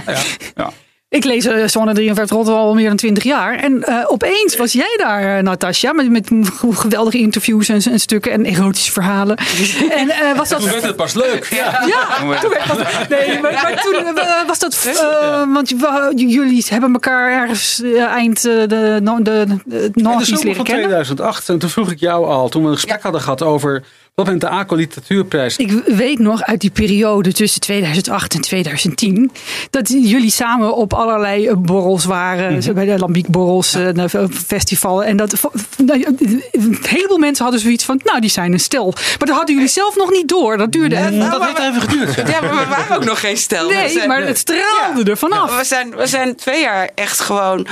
de- 0.05 0.11
ja. 0.55 0.71
Ik 1.09 1.23
lees 1.23 1.45
uh, 1.45 1.67
Zone 1.67 1.93
53 1.93 2.37
Rotterdam 2.37 2.63
al 2.63 2.73
meer 2.73 2.87
dan 2.87 2.97
20 2.97 3.23
jaar. 3.23 3.55
En 3.55 3.83
eh, 3.83 4.03
opeens 4.07 4.57
was 4.57 4.73
jij 4.73 4.93
daar, 4.97 5.37
uh, 5.37 5.43
Natasja, 5.43 5.93
met, 5.93 6.09
met 6.09 6.29
geweldige 6.71 7.17
interviews 7.17 7.69
en, 7.69 7.81
en 7.91 7.99
stukken 7.99 8.31
en 8.31 8.45
erotische 8.45 8.91
verhalen. 8.91 9.37
en 9.99 10.07
uh, 10.07 10.37
was 10.37 10.49
dat. 10.49 10.59
Toen 10.59 10.69
werd 10.69 10.83
het 10.83 10.95
pas 10.95 11.13
leuk. 11.13 11.47
Ja. 11.49 11.85
Ja, 11.87 12.39
toen 12.39 12.49
werd 12.49 12.67
dat, 12.67 13.09
nee, 13.09 13.41
maar, 13.41 13.51
maar 13.51 13.81
toen 13.81 14.15
uh, 14.15 14.47
was 14.47 14.59
dat. 14.59 14.85
Uh, 14.87 15.53
want 15.53 15.69
jullie 16.15 16.65
hebben 16.69 16.93
elkaar 16.93 17.31
ergens 17.31 17.79
uh, 17.83 18.03
eind 18.03 18.45
uh, 18.45 18.59
de, 18.59 18.67
de, 18.67 19.19
de, 19.21 19.45
de, 19.65 19.91
de 19.93 20.25
zomer 20.25 20.55
van 20.55 20.65
2008. 20.65 21.49
En 21.49 21.59
toen 21.59 21.69
vroeg 21.69 21.91
ik 21.91 21.99
jou 21.99 22.25
al, 22.25 22.49
toen 22.49 22.63
we 22.63 22.67
een 22.67 22.73
gesprek 22.73 22.95
ja. 22.95 23.03
hadden 23.03 23.21
gehad 23.21 23.41
over. 23.41 23.83
Wat 24.17 24.25
bent 24.25 24.41
de 24.41 24.49
ACO 24.49 24.75
Literatuurprijs? 24.75 25.57
Ik 25.57 25.71
weet 25.85 26.19
nog 26.19 26.43
uit 26.43 26.61
die 26.61 26.69
periode 26.69 27.33
tussen 27.33 27.61
2008 27.61 28.33
en 28.33 28.41
2010 28.41 29.31
dat 29.69 29.89
jullie 29.89 30.31
samen 30.31 30.75
op 30.75 30.93
allerlei 30.93 31.55
borrels 31.55 32.05
waren. 32.05 32.53
Mm 32.53 32.59
-hmm. 32.59 32.73
Bij 32.73 32.85
de 32.85 32.99
Lambiekborrels, 32.99 33.71
ja. 33.71 33.93
uh, 33.93 34.23
festival. 34.45 35.03
En 35.03 35.17
dat 35.17 35.49
een 35.77 36.77
heleboel 36.81 37.17
mensen 37.17 37.43
hadden 37.43 37.61
zoiets 37.61 37.83
van, 37.83 38.01
nou 38.03 38.19
die 38.19 38.29
zijn 38.29 38.53
een 38.53 38.59
stel. 38.59 38.85
Maar 38.91 39.27
dat 39.27 39.35
hadden 39.35 39.55
jullie 39.55 39.69
zelf 39.69 39.95
nog 39.95 40.11
niet 40.11 40.27
door. 40.27 40.57
Dat 40.57 40.71
duurde 40.71 40.95
nee, 40.95 41.05
even. 41.05 41.31
Dat 41.31 41.45
heeft 41.45 41.59
even 41.59 41.81
geduurd. 41.81 42.15
Ja. 42.15 42.41
maar 42.41 42.63
we 42.63 42.69
waren 42.69 42.95
ook 42.95 43.05
nog 43.05 43.19
geen 43.19 43.37
stel. 43.37 43.69
Nee, 43.69 43.89
zijn, 43.89 44.07
maar 44.07 44.21
het 44.21 44.37
straalde 44.37 45.03
ja. 45.03 45.11
er 45.11 45.17
vanaf. 45.17 45.57
We 45.57 45.63
zijn, 45.63 45.95
we 45.95 46.07
zijn 46.07 46.35
twee 46.35 46.61
jaar 46.61 46.89
echt 46.95 47.19
gewoon 47.19 47.67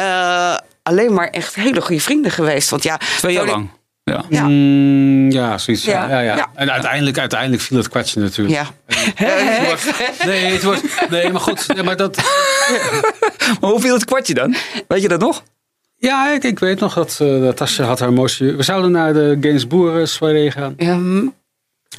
uh, 0.00 0.56
alleen 0.82 1.14
maar 1.14 1.28
echt 1.28 1.54
hele 1.54 1.80
goede 1.80 2.02
vrienden 2.02 2.30
geweest. 2.30 2.70
Want 2.70 2.82
ja, 2.82 3.00
twee 3.18 3.32
jaar 3.32 3.46
lang. 3.46 3.70
Ja, 4.04 4.24
ja. 4.28 4.48
Mm, 4.48 5.30
ja 5.30 5.58
zoiets. 5.58 5.84
Ja. 5.84 6.08
Ja, 6.08 6.20
ja, 6.20 6.36
ja. 6.36 6.50
En 6.54 6.70
uiteindelijk, 6.70 7.18
uiteindelijk 7.18 7.62
viel 7.62 7.76
het 7.76 7.88
kwartje 7.88 8.20
natuurlijk. 8.20 8.56
Ja. 8.56 8.66
nee, 10.26 10.52
het 10.52 10.62
wordt, 10.62 11.10
nee, 11.10 11.30
maar 11.30 11.40
goed. 11.40 11.74
Nee, 11.74 11.82
maar, 11.82 11.96
dat... 11.96 12.16
maar 13.60 13.70
hoe 13.70 13.80
viel 13.80 13.94
het 13.94 14.04
kwartje 14.04 14.34
dan? 14.34 14.54
Weet 14.88 15.02
je 15.02 15.08
dat 15.08 15.20
nog? 15.20 15.42
Ja, 15.96 16.32
ik, 16.32 16.44
ik 16.44 16.58
weet 16.58 16.80
nog 16.80 16.94
dat, 16.94 17.18
uh, 17.22 17.40
dat 17.40 17.56
Tasje 17.56 17.82
had 17.82 17.98
haar 17.98 18.12
mooiste... 18.12 18.56
We 18.56 18.62
zouden 18.62 18.90
naar 18.90 19.12
de 19.12 19.36
Gainsbourg 19.40 20.08
soirée 20.08 20.50
gaan. 20.50 20.74
Ja. 20.76 20.92
En 20.92 21.34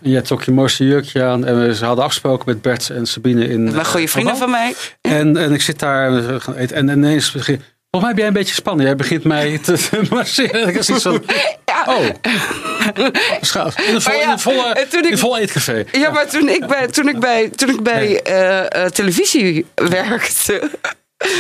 jij 0.02 0.22
trok 0.22 0.44
je 0.44 0.52
mooiste 0.52 0.86
jurkje 0.86 1.24
aan. 1.24 1.46
En 1.46 1.60
we, 1.60 1.76
ze 1.76 1.86
hadden 1.86 2.04
afgesproken 2.04 2.46
met 2.48 2.62
Bert 2.62 2.90
en 2.90 3.06
Sabine 3.06 3.48
in... 3.48 3.64
Mijn 3.64 3.86
goede 3.86 4.08
vrienden 4.08 4.38
van 4.38 4.50
mij. 4.50 4.74
En, 5.02 5.38
en 5.38 5.52
ik 5.52 5.62
zit 5.62 5.80
daar 5.80 6.08
en 6.08 6.28
we 6.28 6.40
gaan 6.40 6.56
eten. 6.56 6.76
En 6.76 6.90
ineens 6.90 7.32
begin 7.32 7.62
Volgens 7.92 8.14
mij 8.14 8.14
ben 8.14 8.16
jij 8.16 8.28
een 8.28 8.46
beetje 8.46 8.62
spannend. 8.62 8.88
Jij 8.88 8.96
begint 8.96 9.24
mij 9.24 9.58
te 9.66 10.02
masseren. 10.10 10.76
Ik 10.76 10.84
zoiets 10.84 11.04
van, 11.04 11.24
ja. 11.66 11.86
oh. 11.88 12.06
Schaaf. 13.42 13.80
In 13.80 13.96
een, 13.96 14.02
vol, 14.02 14.14
ja, 14.14 14.22
in 14.22 14.30
een 14.30 14.40
volle, 14.40 14.80
ik, 14.80 14.94
in 14.94 15.12
een 15.12 15.18
volle 15.18 15.40
eetcafé. 15.40 15.86
Ja, 15.92 16.12
maar 16.12 16.28
toen 16.28 16.50
ik 16.50 16.68
bij, 16.68 16.88
toen 16.88 17.08
ik 17.08 17.20
bij, 17.20 17.50
toen 17.50 17.70
ik 17.70 17.84
bij 17.84 18.22
uh, 18.28 18.82
uh, 18.84 18.86
televisie 18.86 19.66
werkte... 19.76 20.70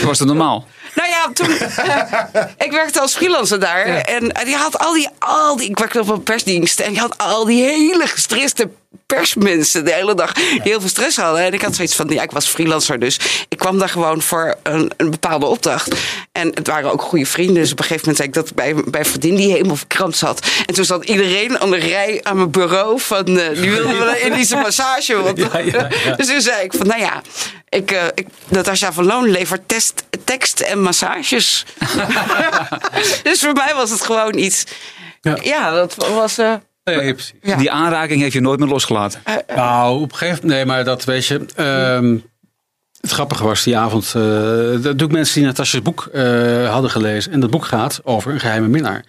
Was 0.03 0.17
dat 0.17 0.27
normaal? 0.27 0.67
Nou 0.95 1.09
ja, 1.09 1.31
toen. 1.33 1.49
Uh, 1.49 2.43
ik 2.65 2.71
werkte 2.71 2.99
als 2.99 3.15
freelancer 3.15 3.59
daar. 3.59 3.87
Ja. 3.87 4.05
En 4.05 4.31
die 4.45 4.55
had 4.55 4.79
al 4.79 4.93
die, 4.93 5.09
al 5.19 5.55
die. 5.55 5.69
Ik 5.69 5.77
werkte 5.79 5.99
op 5.99 6.09
een 6.09 6.23
persdienst. 6.23 6.79
En 6.79 6.89
die 6.91 6.99
had 6.99 7.17
al 7.17 7.45
die 7.45 7.63
hele 7.63 8.07
gestreste 8.07 8.69
persmensen 9.05 9.85
de 9.85 9.93
hele 9.93 10.15
dag. 10.15 10.31
Heel 10.63 10.79
veel 10.79 10.89
stress 10.89 11.17
hadden. 11.17 11.41
En 11.41 11.53
ik 11.53 11.61
had 11.61 11.75
zoiets 11.75 11.95
van. 11.95 12.07
Ja, 12.07 12.21
ik 12.21 12.31
was 12.31 12.47
freelancer. 12.47 12.99
Dus 12.99 13.19
ik 13.49 13.57
kwam 13.57 13.79
daar 13.79 13.89
gewoon 13.89 14.21
voor 14.21 14.55
een, 14.63 14.91
een 14.97 15.09
bepaalde 15.09 15.45
opdracht. 15.45 15.95
En 16.31 16.51
het 16.53 16.67
waren 16.67 16.91
ook 16.91 17.01
goede 17.01 17.25
vrienden. 17.25 17.55
Dus 17.55 17.71
op 17.71 17.79
een 17.79 17.85
gegeven 17.85 18.09
moment 18.09 18.17
zei 18.17 18.27
ik 18.27 18.33
dat 18.33 18.55
bij, 18.55 18.91
bij 18.91 18.99
een 18.99 19.05
vriendin 19.05 19.35
die 19.35 19.51
helemaal 19.51 19.75
verkrampt 19.75 20.17
zat. 20.17 20.47
En 20.65 20.73
toen 20.73 20.85
zat 20.85 21.05
iedereen 21.05 21.59
aan 21.59 21.69
de 21.69 21.77
rij 21.77 22.19
aan 22.23 22.37
mijn 22.37 22.51
bureau. 22.51 22.99
Van. 22.99 23.29
Uh, 23.29 23.47
die 23.47 23.71
wilden 23.71 23.99
wel 23.99 24.09
een 24.09 24.21
Indische 24.21 24.55
massage. 24.65 25.21
Want, 25.21 25.37
ja, 25.37 25.57
ja, 25.57 25.89
ja. 26.03 26.15
Dus 26.17 26.27
toen 26.27 26.41
zei 26.41 26.63
ik 26.63 26.73
van. 26.73 26.87
Nou 26.87 26.99
ja. 26.99 27.21
Ik, 27.69 27.91
uh, 27.91 28.03
ik, 28.15 28.27
Natasja 28.47 28.93
van 28.93 29.05
Loon 29.05 29.29
levert 29.29 29.67
test, 29.67 30.03
tekst 30.23 30.59
en 30.59 30.81
massages. 30.81 31.65
dus 33.23 33.39
voor 33.39 33.53
mij 33.53 33.73
was 33.75 33.89
het 33.89 34.01
gewoon 34.01 34.37
iets. 34.37 34.63
Ja, 35.21 35.37
ja 35.41 35.71
dat 35.71 35.95
was. 35.95 36.39
Uh, 36.39 36.53
nee, 36.83 37.13
precies. 37.13 37.33
Ja. 37.41 37.57
Die 37.57 37.71
aanraking 37.71 38.21
heeft 38.21 38.33
je 38.33 38.41
nooit 38.41 38.59
meer 38.59 38.69
losgelaten. 38.69 39.21
Uh, 39.27 39.55
nou, 39.55 40.01
op 40.01 40.11
een 40.11 40.17
gegeven 40.17 40.41
moment. 40.41 40.53
Nee, 40.53 40.65
maar 40.65 40.83
dat 40.83 41.03
weet 41.03 41.25
je. 41.25 41.45
Um, 41.95 42.23
het 43.01 43.11
grappige 43.11 43.43
was 43.43 43.63
die 43.63 43.77
avond. 43.77 44.13
Uh, 44.17 44.23
dat 44.83 44.97
doe 44.97 45.07
ik 45.07 45.11
mensen 45.11 45.35
die 45.35 45.45
Natasja's 45.45 45.81
boek 45.81 46.09
hadden 46.67 46.89
gelezen. 46.89 47.31
En 47.31 47.39
dat 47.39 47.49
boek 47.49 47.65
gaat 47.65 47.99
over 48.03 48.31
een 48.31 48.39
geheime 48.39 48.67
minnaar. 48.67 49.05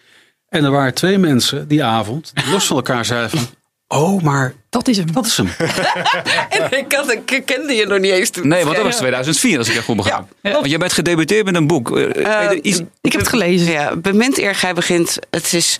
En 0.48 0.64
er 0.64 0.70
waren 0.70 0.94
twee 0.94 1.18
mensen 1.18 1.68
die 1.68 1.84
avond. 1.84 2.30
die 2.34 2.50
los 2.50 2.66
van 2.66 2.76
elkaar 2.76 3.04
zeiden 3.04 3.30
van. 3.30 3.48
Oh, 3.92 4.22
maar 4.22 4.54
dat 4.70 4.88
is 4.88 4.96
hem. 4.96 5.12
Dat 5.12 5.26
is 5.26 5.36
hem. 5.36 5.48
en 6.48 6.78
ik, 6.78 6.92
had, 6.92 7.10
ik 7.10 7.42
kende 7.44 7.72
je 7.72 7.86
nog 7.86 7.98
niet 7.98 8.10
eens 8.10 8.30
toen. 8.30 8.48
Nee, 8.48 8.64
want 8.64 8.76
dat 8.76 8.84
was 8.84 8.96
2004, 8.96 9.58
als 9.58 9.68
ik 9.68 9.74
het 9.74 9.84
goed 9.84 9.96
begrijp. 9.96 10.24
Ja. 10.42 10.52
Want 10.52 10.68
jij 10.68 10.78
bent 10.78 10.92
gedebuteerd 10.92 11.44
met 11.44 11.54
een 11.54 11.66
boek. 11.66 11.96
Uh, 11.96 12.50
iets, 12.62 12.80
ik 13.00 13.12
heb 13.12 13.20
het 13.20 13.30
gelezen. 13.30 13.72
Ja, 13.72 13.96
Bemind 13.96 14.38
eer 14.38 14.54
gij 14.54 14.74
begint. 14.74 15.18
Het 15.30 15.52
is... 15.52 15.78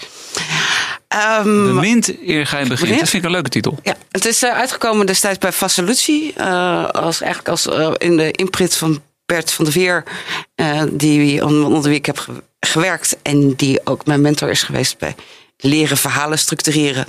Um, 1.44 1.74
Bemind 1.74 2.12
eer 2.26 2.46
gij 2.46 2.66
begint. 2.66 2.98
Dat 2.98 3.08
vind 3.08 3.22
ik 3.22 3.24
een 3.24 3.30
leuke 3.30 3.48
titel. 3.48 3.78
Ja, 3.82 3.96
het 4.10 4.24
is 4.24 4.42
uh, 4.42 4.50
uitgekomen 4.50 5.06
destijds 5.06 5.38
bij. 5.38 5.52
Uh, 6.38 6.88
als, 6.88 7.20
eigenlijk 7.20 7.48
als 7.48 7.66
uh, 7.66 7.90
in 7.96 8.16
de 8.16 8.30
imprint 8.30 8.74
van 8.74 9.02
Bert 9.26 9.52
van 9.52 9.64
der 9.64 9.72
Veer. 9.72 10.04
die, 10.90 11.44
onder 11.44 11.82
wie 11.82 11.94
ik 11.94 12.06
heb 12.06 12.26
gewerkt. 12.60 13.16
En 13.22 13.54
die 13.54 13.86
ook 13.86 14.06
mijn 14.06 14.20
mentor 14.20 14.50
is 14.50 14.62
geweest 14.62 14.98
bij 14.98 15.14
leren 15.62 15.96
verhalen 15.96 16.38
structureren. 16.38 17.06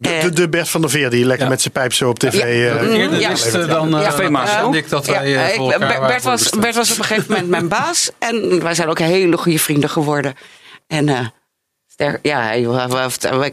De, 0.00 0.18
de, 0.22 0.30
de, 0.30 0.48
Bert 0.48 0.68
van 0.68 0.80
der 0.80 0.90
Veer 0.90 1.10
die 1.10 1.24
lekker 1.24 1.44
ja. 1.44 1.50
met 1.50 1.60
zijn 1.60 1.72
pijp 1.72 1.92
zo 1.92 2.08
op 2.08 2.18
tv. 2.18 2.38
Ja. 2.38 2.82
Uh, 2.82 2.98
Eerder 2.98 3.20
ja. 3.20 3.28
wist 3.28 3.52
dan 3.52 3.94
uh, 3.94 4.02
ja. 4.02 4.68
uh, 4.68 4.74
ik 4.74 4.88
dat 4.88 5.06
wij 5.06 5.28
ja, 5.28 5.48
ik, 5.48 5.78
Bert, 6.06 6.22
was, 6.22 6.50
Bert 6.50 6.74
was 6.74 6.90
op 6.90 6.98
een 6.98 7.04
gegeven 7.04 7.26
moment 7.28 7.48
mijn 7.48 7.68
baas. 7.68 8.10
En 8.18 8.62
wij 8.62 8.74
zijn 8.74 8.88
ook 8.88 8.98
hele 8.98 9.36
goede 9.36 9.58
vrienden 9.58 9.90
geworden. 9.90 10.34
En 10.86 11.08
uh, 11.08 11.18
ja, 12.22 12.52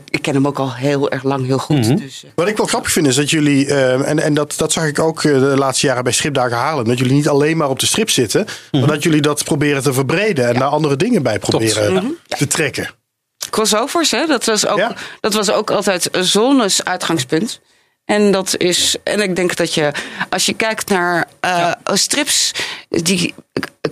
ik 0.10 0.22
ken 0.22 0.34
hem 0.34 0.48
ook 0.48 0.60
al 0.60 0.74
heel 0.74 1.12
erg 1.12 1.24
lang 1.24 1.46
heel 1.46 1.58
goed. 1.58 1.76
Mm 1.76 1.82
-hmm. 1.82 1.92
-hmm. 1.92 2.02
dus, 2.02 2.24
Wat 2.36 2.48
ik 2.48 2.58
wel 2.58 2.66
grappig 2.66 2.92
vind 2.92 3.08
is 3.08 3.16
dat 3.16 3.30
jullie, 3.30 3.66
uh, 3.66 4.10
en, 4.10 4.20
en 4.20 4.34
dat, 4.34 4.54
dat 4.58 4.72
zag 4.72 4.86
ik 4.86 5.00
ook 5.00 5.22
de 5.22 5.40
laatste 5.40 5.88
jaren 5.88 6.04
bij 6.04 6.14
Stripdagen 6.14 6.58
Haarlem, 6.58 6.86
dat 6.86 6.98
jullie 6.98 7.14
niet 7.14 7.28
alleen 7.28 7.58
maar 7.58 7.70
op 7.70 7.80
de 7.80 7.86
strip 7.86 8.10
zitten, 8.10 8.42
mm 8.42 8.48
-hmm. 8.72 8.80
maar 8.80 8.90
dat 8.90 9.04
jullie 9.04 9.22
dat 9.22 9.44
proberen 9.44 9.84
te 9.84 9.94
verbreden 9.94 10.48
en 10.48 10.54
daar 10.54 10.70
andere 10.70 10.96
dingen 10.96 11.24
bij 11.24 11.40
proberen 11.40 11.98
-hmm. 11.98 12.18
te 12.28 12.48
trekken. 12.48 12.90
Crossovers, 13.50 14.12
hè? 14.12 14.26
Dat, 14.26 14.46
was 14.46 14.68
ook, 14.68 14.78
ja. 14.78 14.96
dat 15.20 15.34
was 15.34 15.52
ook 15.52 15.72
altijd 15.72 16.10
Zonnes 16.12 16.84
uitgangspunt. 16.84 17.60
En 18.06 18.32
dat 18.32 18.58
is, 18.58 18.96
en 19.04 19.22
ik 19.22 19.36
denk 19.36 19.56
dat 19.56 19.74
je, 19.74 19.92
als 20.30 20.46
je 20.46 20.54
kijkt 20.54 20.90
naar 20.90 21.28
uh, 21.46 21.52
ja. 21.52 21.96
strips, 21.96 22.52
die 22.90 23.34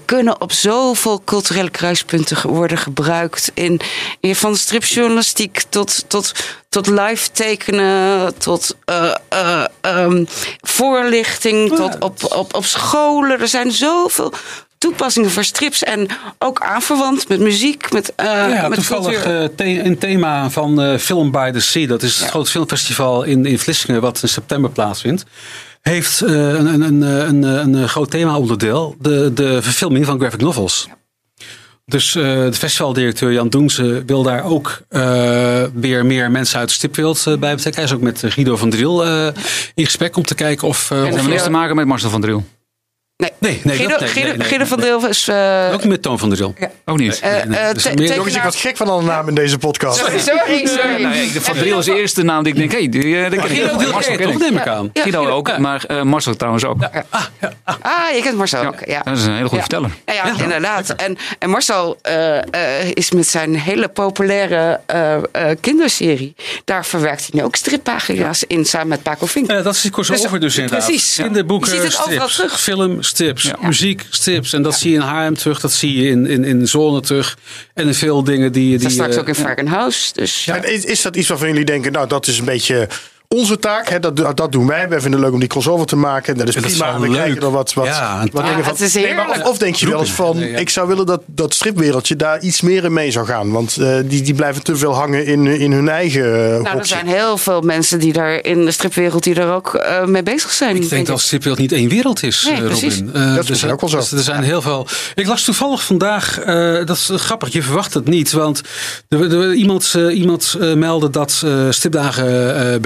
kunnen 0.06 0.41
op 0.41 0.52
zoveel 0.52 1.22
culturele 1.24 1.70
kruispunten 1.70 2.50
worden 2.50 2.78
gebruikt. 2.78 3.52
In, 3.54 3.80
in 4.20 4.36
van 4.36 4.56
stripjournalistiek 4.56 5.62
tot, 5.70 6.10
tot, 6.10 6.32
tot 6.70 6.88
live 6.88 7.32
tekenen, 7.32 8.38
tot 8.38 8.76
uh, 8.89 9.15
uh, 9.34 9.65
um, 9.82 10.28
voorlichting, 10.62 11.70
ja. 11.70 11.76
tot 11.76 12.00
op, 12.00 12.34
op, 12.34 12.54
op 12.54 12.65
scholen. 12.65 13.39
Er 13.39 13.48
zijn 13.48 13.72
zoveel 13.72 14.34
toepassingen 14.78 15.32
voor 15.32 15.44
strips 15.44 15.84
en 15.84 16.08
ook 16.38 16.60
aanverwant 16.60 17.28
met 17.28 17.40
muziek, 17.40 17.92
met 17.92 18.14
uh, 18.20 18.26
ja, 18.26 18.68
met 18.68 18.78
toevallig 18.78 19.28
uh, 19.28 19.44
the 19.44 19.84
een 19.84 19.98
thema 19.98 20.50
van 20.50 20.82
uh, 20.82 20.98
Film 20.98 21.32
by 21.32 21.52
the 21.52 21.60
Sea. 21.60 21.88
Dat 21.88 22.04
is 22.04 22.20
het 22.20 22.30
grote 22.30 22.52
filmfestival 22.52 23.24
in, 23.24 23.46
in 23.46 23.60
Vlissingen 23.60 24.02
wat 24.02 24.20
in 24.22 24.30
september 24.30 24.70
plaatsvindt. 24.70 25.26
Heeft 25.82 26.22
een, 26.22 26.66
een, 26.66 26.82
een, 26.82 27.02
een, 27.44 27.74
een 27.74 27.90
groot 27.90 28.12
thema-onderdeel, 28.12 28.96
de, 29.00 29.34
de 29.34 29.62
verfilming 29.62 30.06
van 30.06 30.20
graphic 30.20 30.42
novels. 30.42 30.86
Ja. 30.88 30.98
Dus 31.86 32.12
de 32.12 32.54
festivaldirecteur 32.54 33.32
Jan 33.32 33.50
Doense 33.50 34.04
wil 34.06 34.24
daar 34.24 34.44
ook 34.44 34.82
weer 35.74 36.06
meer 36.06 36.32
mensen 36.32 36.60
uit 36.60 36.68
de 36.68 36.74
stipwereld 36.74 37.24
bij 37.24 37.56
betrekken. 37.56 37.74
Hij 37.74 37.84
is 37.84 37.92
ook 37.92 38.02
met 38.02 38.24
Guido 38.26 38.56
van 38.56 38.70
Driel 38.70 39.04
in 39.76 39.86
gesprek 39.86 40.18
om 40.18 40.26
te 40.26 40.36
kijken 40.36 40.68
of... 40.68 40.92
en 40.92 41.14
of 41.14 41.28
heeft 41.28 41.44
te 41.44 41.50
maken 41.50 41.76
met 41.76 41.86
Marcel 41.86 42.10
van 42.10 42.22
Driel. 42.22 42.46
Nee, 43.17 43.32
Nee, 43.39 43.62
nee, 43.63 43.75
Guido, 43.75 43.89
dat- 43.91 43.99
nee, 43.99 44.10
Guido, 44.10 44.28
nee, 44.28 44.38
nee, 44.38 44.47
Guido 44.47 44.65
van 44.65 44.80
nee. 44.80 44.88
Deel 44.88 45.08
is... 45.08 45.28
eh, 45.28 45.69
Ook 45.73 45.80
niet 45.82 45.89
met 45.91 46.01
Toon 46.01 46.19
van 46.19 46.30
der 46.30 46.38
Zil. 46.38 46.56
Ook 46.86 46.97
niet. 46.97 47.21
nee, 47.21 47.47
dat 47.65 47.75
is 47.75 47.82
te- 47.84 47.88
meer- 47.88 47.97
tekenaar- 47.97 48.15
Jongens, 48.15 48.36
ik 48.36 48.41
was 48.43 48.56
gek 48.56 48.78
van 48.78 48.88
alle 48.89 49.04
namen 49.04 49.28
in 49.30 49.36
deze 49.36 49.58
podcast. 49.58 49.97
Sorry, 49.99 50.19
sorry. 50.19 50.65
sorry. 50.67 51.01
Nou, 51.01 51.15
ja, 51.15 51.34
de 51.34 51.41
Van 51.41 51.56
Driel 51.56 51.80
is 51.80 51.86
de 51.86 51.95
eerste 51.99 52.23
naam 52.23 52.43
die 52.43 52.54
ik 52.54 52.60
denk, 52.60 52.71
hé, 52.71 52.78
hey, 52.78 52.89
die, 52.89 53.01
die 53.01 53.13
ken 53.13 53.34
ik. 53.34 53.39
Guido- 53.41 53.91
Marcel 53.91 54.17
toch, 54.17 54.38
neem 54.39 54.58
ik 54.58 54.67
aan. 54.67 54.89
Ja, 54.93 55.01
Guido 55.01 55.28
ook, 55.30 55.47
ja. 55.47 55.58
maar 55.58 55.84
eh, 55.88 56.01
Marcel 56.01 56.36
trouwens 56.36 56.65
ook. 56.65 56.78
Ah, 57.63 58.15
je 58.15 58.19
kent 58.23 58.38
Marcel 58.38 58.62
Ja, 58.62 58.67
ook. 58.67 58.86
Ja. 58.86 59.01
Dat 59.04 59.17
is 59.17 59.23
een 59.25 59.34
hele 59.34 59.47
goede 59.49 59.56
Ja. 59.56 59.62
verteller. 59.62 59.91
Ja, 60.06 60.13
ja, 60.13 60.43
inderdaad. 60.43 60.89
En, 60.89 61.17
en 61.39 61.49
Marcel 61.49 61.97
eh, 62.01 62.38
eh, 62.38 62.91
is 62.93 63.12
met 63.12 63.28
zijn 63.28 63.56
hele 63.56 63.88
populaire 63.88 64.80
eh, 64.86 65.15
eh, 65.15 65.21
kinderserie. 65.62 66.36
Daar 66.65 66.86
verwerkt 66.86 67.21
hij 67.21 67.30
nu 67.39 67.43
ook 67.43 67.56
strippagina's 67.56 68.43
in 68.47 68.65
samen 68.65 68.88
met 68.88 69.04
Paco 69.04 69.25
Vink. 69.25 69.47
Dat 69.47 69.75
is 69.75 69.82
die 69.82 69.91
crossover 69.91 70.39
dus 70.39 70.58
inderdaad. 70.58 70.86
precies. 70.86 71.15
Kinderboeken, 71.15 71.91
strips, 71.91 72.56
film, 72.62 73.04
strips, 73.06 73.44
Ja. 73.44 73.58
muziek, 73.62 74.06
strips. 74.10 74.54
En 74.54 74.62
dat 74.62 74.76
zie 74.76 74.89
je 74.89 74.96
in 74.96 75.02
Haarlem 75.02 75.36
terug, 75.38 75.60
dat 75.60 75.72
zie 75.74 76.02
je 76.02 76.10
in, 76.10 76.26
in, 76.28 76.44
in 76.44 76.68
Zone 76.68 77.02
terug. 77.02 77.38
En 77.74 77.88
in 77.88 77.94
veel 77.94 78.24
dingen 78.24 78.52
die... 78.52 78.72
Dat 78.72 78.80
die 78.80 78.88
is 78.88 78.94
straks 78.94 79.13
eh, 79.15 79.20
ook 79.22 79.28
in 79.28 79.36
Varkenhuis. 79.36 80.12
Dus 80.13 80.48
En 80.48 80.72
is, 80.74 80.86
is 80.86 81.02
dat 81.02 81.15
iets 81.15 81.28
waarvan 81.28 81.48
jullie 81.48 81.65
denken, 81.65 81.91
nou 81.91 82.08
dat 82.08 82.28
is 82.28 82.39
een 82.39 82.46
beetje 82.46 82.88
onze 83.36 83.60
taak, 83.60 83.89
hè? 83.89 84.00
Dat, 84.00 84.38
dat 84.38 84.52
doen 84.52 84.67
wij. 84.67 84.89
Wij 84.89 85.00
vinden 85.00 85.12
het 85.12 85.21
leuk 85.21 85.34
om 85.34 85.39
die 85.39 85.50
crossover 85.50 85.86
te 85.86 85.95
maken. 85.95 86.38
Dat 86.38 86.48
is 86.48 86.56
En 86.56 86.62
dat 86.62 86.71
prima. 86.71 87.00
we 87.00 87.08
leuk. 87.10 87.17
kijken 87.17 87.41
er 87.41 87.52
wat, 87.52 87.74
wat, 87.74 87.86
Ja, 87.86 88.26
wat 88.32 88.45
dingen 88.45 88.63
van. 88.63 88.71
het 88.74 88.82
is 88.82 88.93
Nee, 88.93 89.15
maar 89.15 89.41
of, 89.48 89.58
denk 89.58 89.76
je 89.76 89.89
wel 89.89 90.00
eens 90.00 90.12
van, 90.12 90.38
Nee, 90.38 90.52
ja. 90.52 90.58
ik 90.58 90.69
zou 90.69 90.88
willen 90.88 91.06
dat 91.06 91.21
dat 91.26 91.54
stripwereldje 91.54 92.15
daar 92.15 92.39
iets 92.41 92.62
meer 92.62 92.84
in 92.84 92.93
mee 92.93 93.12
zou 93.12 93.26
gaan. 93.26 93.52
Want 93.52 93.78
eh, 93.78 93.95
die, 94.06 94.21
die 94.21 94.34
blijven 94.34 94.63
te 94.63 94.76
veel 94.76 94.93
hangen 94.95 95.26
in, 95.26 95.48
in 95.48 95.71
hun 95.71 95.89
eigen 95.89 96.24
eh, 96.56 96.62
nou, 96.62 96.78
er 96.78 96.86
zijn 96.86 97.08
heel 97.08 97.38
veel 97.38 97.62
mensen 97.62 98.00
die 98.00 98.13
daar 98.13 98.43
in 98.43 98.65
de 98.65 98.71
stripwereld 98.71 99.24
die 99.24 99.34
daar 99.34 99.54
ook 99.56 99.74
eh, 99.76 100.06
mee 100.06 100.24
bezig 100.24 100.52
zijn. 100.52 100.76
Ik 100.76 100.89
denk 100.89 101.08
dat 101.08 101.21
stripwereld 101.21 101.60
niet 101.60 101.71
één 101.71 101.89
wereld 101.89 102.24
is, 102.24 102.43
Nee. 102.52 102.67
Robin. 102.67 103.12
Dat 103.36 103.50
is 103.50 103.63
er 103.63 103.71
ook 103.71 103.82
wel 103.82 103.89
zo. 103.89 103.98
dus 103.98 104.12
Er 104.12 104.19
zijn 104.19 104.43
heel 104.43 104.62
veel. 104.62 104.88
Ik 105.15 105.28
las 105.28 105.43
toevallig 105.43 105.84
vandaag, 105.84 106.39
eh, 106.39 106.86
dat 106.86 106.89
is 106.98 107.10
grappig, 107.15 107.54
je 107.54 107.62
verwacht 107.63 107.93
het 107.93 108.08
niet. 108.08 108.32
Want 108.32 108.62
er, 109.10 109.34
er, 109.39 109.54
iemand, 109.54 109.93
iemand 110.12 110.58
meldde 110.76 111.10
dat 111.10 111.41
eh 111.45 111.52
stripdagen 111.69 112.56
eh 112.74 112.80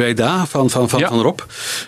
Van, 0.45 0.69
van, 0.69 0.89
van, 0.89 0.99
Ja. 0.99 1.07
van 1.07 1.21
Rob. 1.21 1.39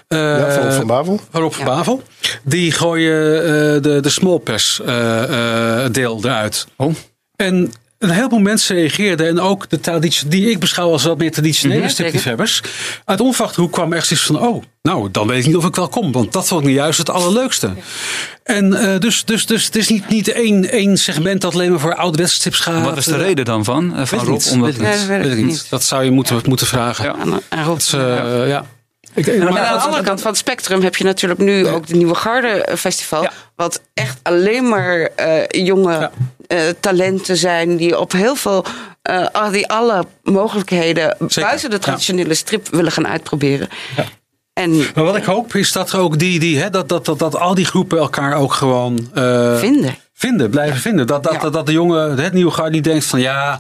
eh, 0.08 0.20
Ja, 0.20 0.52
van, 0.62 0.74
van 0.74 0.88
Bavel. 0.88 1.20
van 1.32 1.42
Rob 1.42 1.52
van 1.54 1.66
Ja. 1.66 1.76
Bavel. 1.76 2.02
Die 2.44 2.72
gooien 2.72 3.36
eh, 3.44 3.82
de, 3.82 4.00
de 4.02 4.10
small 4.10 4.40
press 4.40 4.82
eh, 4.86 5.84
eh, 5.86 5.92
deel 5.92 6.20
eruit. 6.24 6.68
Oh. 6.78 6.94
En 7.36 7.72
een 8.02 8.10
heleboel 8.10 8.40
mensen 8.40 8.76
reageerden. 8.76 9.28
En 9.28 9.40
ook 9.40 9.70
de 9.70 9.80
traditie, 9.80 10.28
die 10.28 10.50
ik 10.50 10.60
beschouw 10.60 10.92
als 10.92 11.04
wat 11.04 11.18
meer 11.18 11.32
traditionele 11.32 11.80
Mhm, 11.80 11.90
stripliefhebbers. 11.90 12.62
Uit 13.06 13.20
onverwachte 13.22 13.70
kwam 13.70 13.94
echt 13.94 14.12
iets 14.12 14.22
van... 14.22 14.40
Oh, 14.40 14.64
nou, 14.82 15.10
dan 15.12 15.28
weet 15.28 15.40
ik 15.40 15.46
niet 15.46 15.56
of 15.56 15.66
ik 15.66 15.76
wel 15.76 15.88
kom. 15.88 16.12
Want 16.12 16.34
dat 16.34 16.48
vond 16.48 16.62
ik 16.62 16.68
nu 16.68 16.74
juist 16.74 16.98
het 16.98 17.10
allerleukste. 17.10 17.70
En 18.44 18.74
eh, 18.74 19.00
dus, 19.00 19.26
dus, 19.26 19.46
dus 19.46 19.66
het 19.66 19.76
is 19.76 19.90
niet, 19.90 20.10
niet 20.10 20.28
één, 20.28 20.70
één 20.70 20.98
segment 20.98 21.42
dat 21.42 21.54
alleen 21.54 21.70
maar 21.70 21.80
voor 21.80 21.96
ouderwetse 21.96 22.36
strips 22.36 22.60
gaat. 22.60 22.84
Wat 22.86 22.98
is 22.98 23.06
de 23.06 23.18
reden 23.18 23.46
dan 23.46 23.64
van, 23.64 23.96
eh, 23.96 24.06
van 24.06 24.18
Weet 24.20 24.28
ik 24.28 24.34
Rob? 24.34 24.38
niet. 24.44 24.52
Omdat 24.52 24.76
Weet 24.76 24.80
niet. 24.90 24.98
dat 24.98 25.08
weet 25.08 25.18
ik 25.18 25.24
Weet 25.24 25.32
ik 25.32 25.38
niet. 25.38 25.46
niet. 25.46 25.70
Dat 25.70 25.84
zou 25.84 26.04
je 26.04 26.12
moeten, 26.12 26.42
moeten 26.46 26.68
vragen. 26.68 27.06
Ja. 27.06 27.16
Aan, 27.16 27.40
aan 27.50 27.66
Rob. 27.66 27.74
Het 27.78 27.86
is, 27.86 27.94
eh, 27.94 28.48
ja. 28.48 28.66
Ik, 29.14 29.26
maar, 29.38 29.60
aan 29.60 29.78
de 29.78 29.84
andere 29.86 30.04
kant 30.04 30.22
van 30.22 30.30
het 30.32 30.40
spectrum 30.40 30.82
heb 30.82 30.96
je 30.96 31.04
natuurlijk 31.04 31.40
nu 31.40 31.68
ook 31.68 31.88
de 31.88 31.96
Nieuwe 31.96 32.16
Garde 32.16 32.68
Festival. 32.78 33.22
Ja. 33.24 33.32
Wat 33.56 33.82
echt 33.94 34.20
alleen 34.24 34.70
maar 34.70 35.00
eh, 35.16 35.66
jonge 35.66 35.92
Ja. 36.00 36.12
eh, 36.48 36.60
talenten 36.80 37.38
zijn 37.38 37.78
die 37.78 38.00
op 38.00 38.12
heel 38.12 38.36
veel, 38.36 38.66
eh, 39.02 39.52
die 39.52 39.68
alle 39.68 40.06
mogelijkheden 40.24 41.16
Zeker. 41.20 41.42
buiten 41.42 41.70
de 41.70 41.76
Ja. 41.76 41.82
traditionele 41.82 42.34
strip 42.34 42.68
willen 42.70 42.92
gaan 42.92 43.08
uitproberen. 43.08 43.70
En 44.54 44.78
maar 44.96 45.04
wat 45.04 45.16
ik 45.16 45.24
hoop 45.24 45.56
is 45.56 45.72
dat 45.72 45.96
ook 45.96 46.20
die, 46.20 46.40
die 46.40 46.60
hè, 46.60 46.70
dat, 46.70 46.90
dat, 46.90 47.06
dat, 47.06 47.20
dat 47.20 47.36
al 47.36 47.56
die 47.56 47.66
groepen 47.66 47.98
elkaar 47.98 48.36
ook 48.36 48.54
gewoon 48.54 49.10
eh, 49.14 49.58
vinden. 49.58 49.96
vinden, 50.14 50.50
blijven 50.50 50.80
vinden. 50.80 51.08
Dat, 51.08 51.24
dat, 51.24 51.42
dat, 51.42 51.54
dat 51.54 51.66
de 51.66 51.72
jongen, 51.72 52.18
het 52.18 52.34
nieuwe 52.34 52.52
garde 52.52 52.72
die 52.72 52.82
denkt 52.82 53.06
van 53.06 53.20
ja. 53.20 53.60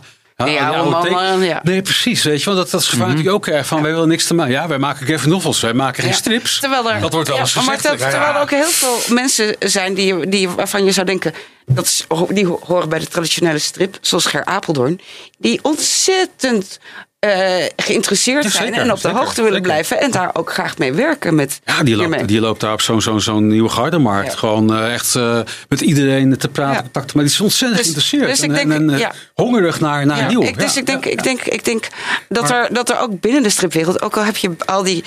Ja, 0.49 0.84
mannen, 0.84 1.01
teken- 1.01 1.43
ja. 1.43 1.60
Nee, 1.63 1.82
precies. 1.82 2.23
Weet 2.23 2.39
je, 2.39 2.45
want 2.45 2.58
dat, 2.58 2.69
dat 2.69 2.82
is 2.82 2.88
gevaar 2.88 3.08
natuurlijk 3.08 3.36
ook 3.36 3.47
erg 3.47 3.67
van 3.67 3.82
wij 3.82 3.91
willen 3.91 4.08
niks 4.08 4.25
te 4.27 4.34
maken. 4.34 4.54
Ja, 4.54 4.67
wij 4.67 4.77
maken 4.77 5.06
graphic 5.06 5.30
novels, 5.30 5.62
wij 5.62 5.73
maken 5.73 6.04
geen 6.04 6.13
strips. 6.13 6.60
Terwijl 6.60 6.91
er, 6.91 6.99
dat 6.99 7.13
wordt 7.13 7.27
wel 7.27 7.38
ja, 7.38 7.43
eens 7.43 7.54
maar 7.56 7.75
gezegd. 7.75 7.99
terwijl 7.99 8.34
er 8.34 8.41
ook 8.41 8.49
heel 8.49 8.69
veel 8.69 9.15
mensen 9.15 9.56
zijn 9.60 9.93
die, 9.93 10.27
die, 10.27 10.49
waarvan 10.49 10.86
je 10.86 10.91
zou 10.91 11.06
denken... 11.06 11.34
Dat 11.65 11.86
is, 11.86 12.06
die 12.30 12.45
horen 12.45 12.89
bij 12.89 12.99
de 12.99 13.08
traditionele 13.08 13.60
strip, 13.60 13.97
zoals 14.01 14.25
Ger 14.25 14.45
Apeldoorn... 14.45 14.99
die 15.38 15.60
ontzettend 15.62 16.80
eh, 17.29 17.65
geïnteresseerd 17.75 18.43
Ja, 18.43 18.49
zijn 18.49 18.73
en 18.73 18.91
op 18.91 19.01
de 19.01 19.07
hoogte 19.10 19.36
willen 19.41 19.47
zeker. 19.57 19.62
blijven... 19.62 19.99
en 19.99 20.12
daar 20.12 20.29
ook 20.34 20.53
graag 20.53 20.77
mee 20.77 20.93
werken. 20.93 21.36
Met 21.36 21.60
Ja, 21.65 21.84
die 21.84 21.95
loopt, 21.95 22.27
die 22.27 22.39
loopt 22.39 22.60
daar 22.60 22.73
op 22.73 22.81
zo'n 22.81 23.01
zo'n 23.01 23.21
zo'n 23.21 23.47
nieuwe 23.47 23.69
gardemarkt. 23.69 24.31
Ja. 24.31 24.38
Gewoon 24.38 24.73
eh, 24.75 24.93
echt 24.93 25.15
eh, 25.15 25.39
met 25.69 25.81
iedereen 25.81 26.38
te 26.38 26.47
praten, 26.47 26.75
Ja. 26.75 26.81
contacten. 26.81 27.15
Maar 27.17 27.25
die 27.25 27.34
is 27.34 27.41
ontzettend 27.41 27.77
Dus- 27.84 27.93
geïnteresseerd. 27.93 28.27
dus 28.27 28.39
ik 28.39 28.57
en, 28.57 28.69
denk, 28.69 29.01
en, 29.01 29.12
hongerig 29.34 29.79
naar, 29.79 30.05
naar 30.05 30.27
nieuw. 30.27 30.41
ik, 30.41 30.60
dus 30.60 30.73
Ja, 30.73 30.79
ik 30.79 30.86
denk, 30.86 31.05
ik 31.05 31.23
denk, 31.23 31.41
ik 31.41 31.65
denk 31.65 31.88
dat, 32.29 32.49
Maar- 32.49 32.63
er, 32.63 32.73
dat 32.73 32.89
er 32.89 32.99
ook 32.99 33.19
binnen 33.19 33.43
de 33.43 33.49
stripwereld, 33.49 34.01
ook 34.01 34.17
al 34.17 34.23
heb 34.23 34.38
je 34.38 34.51
al 34.65 34.84
die 34.84 35.03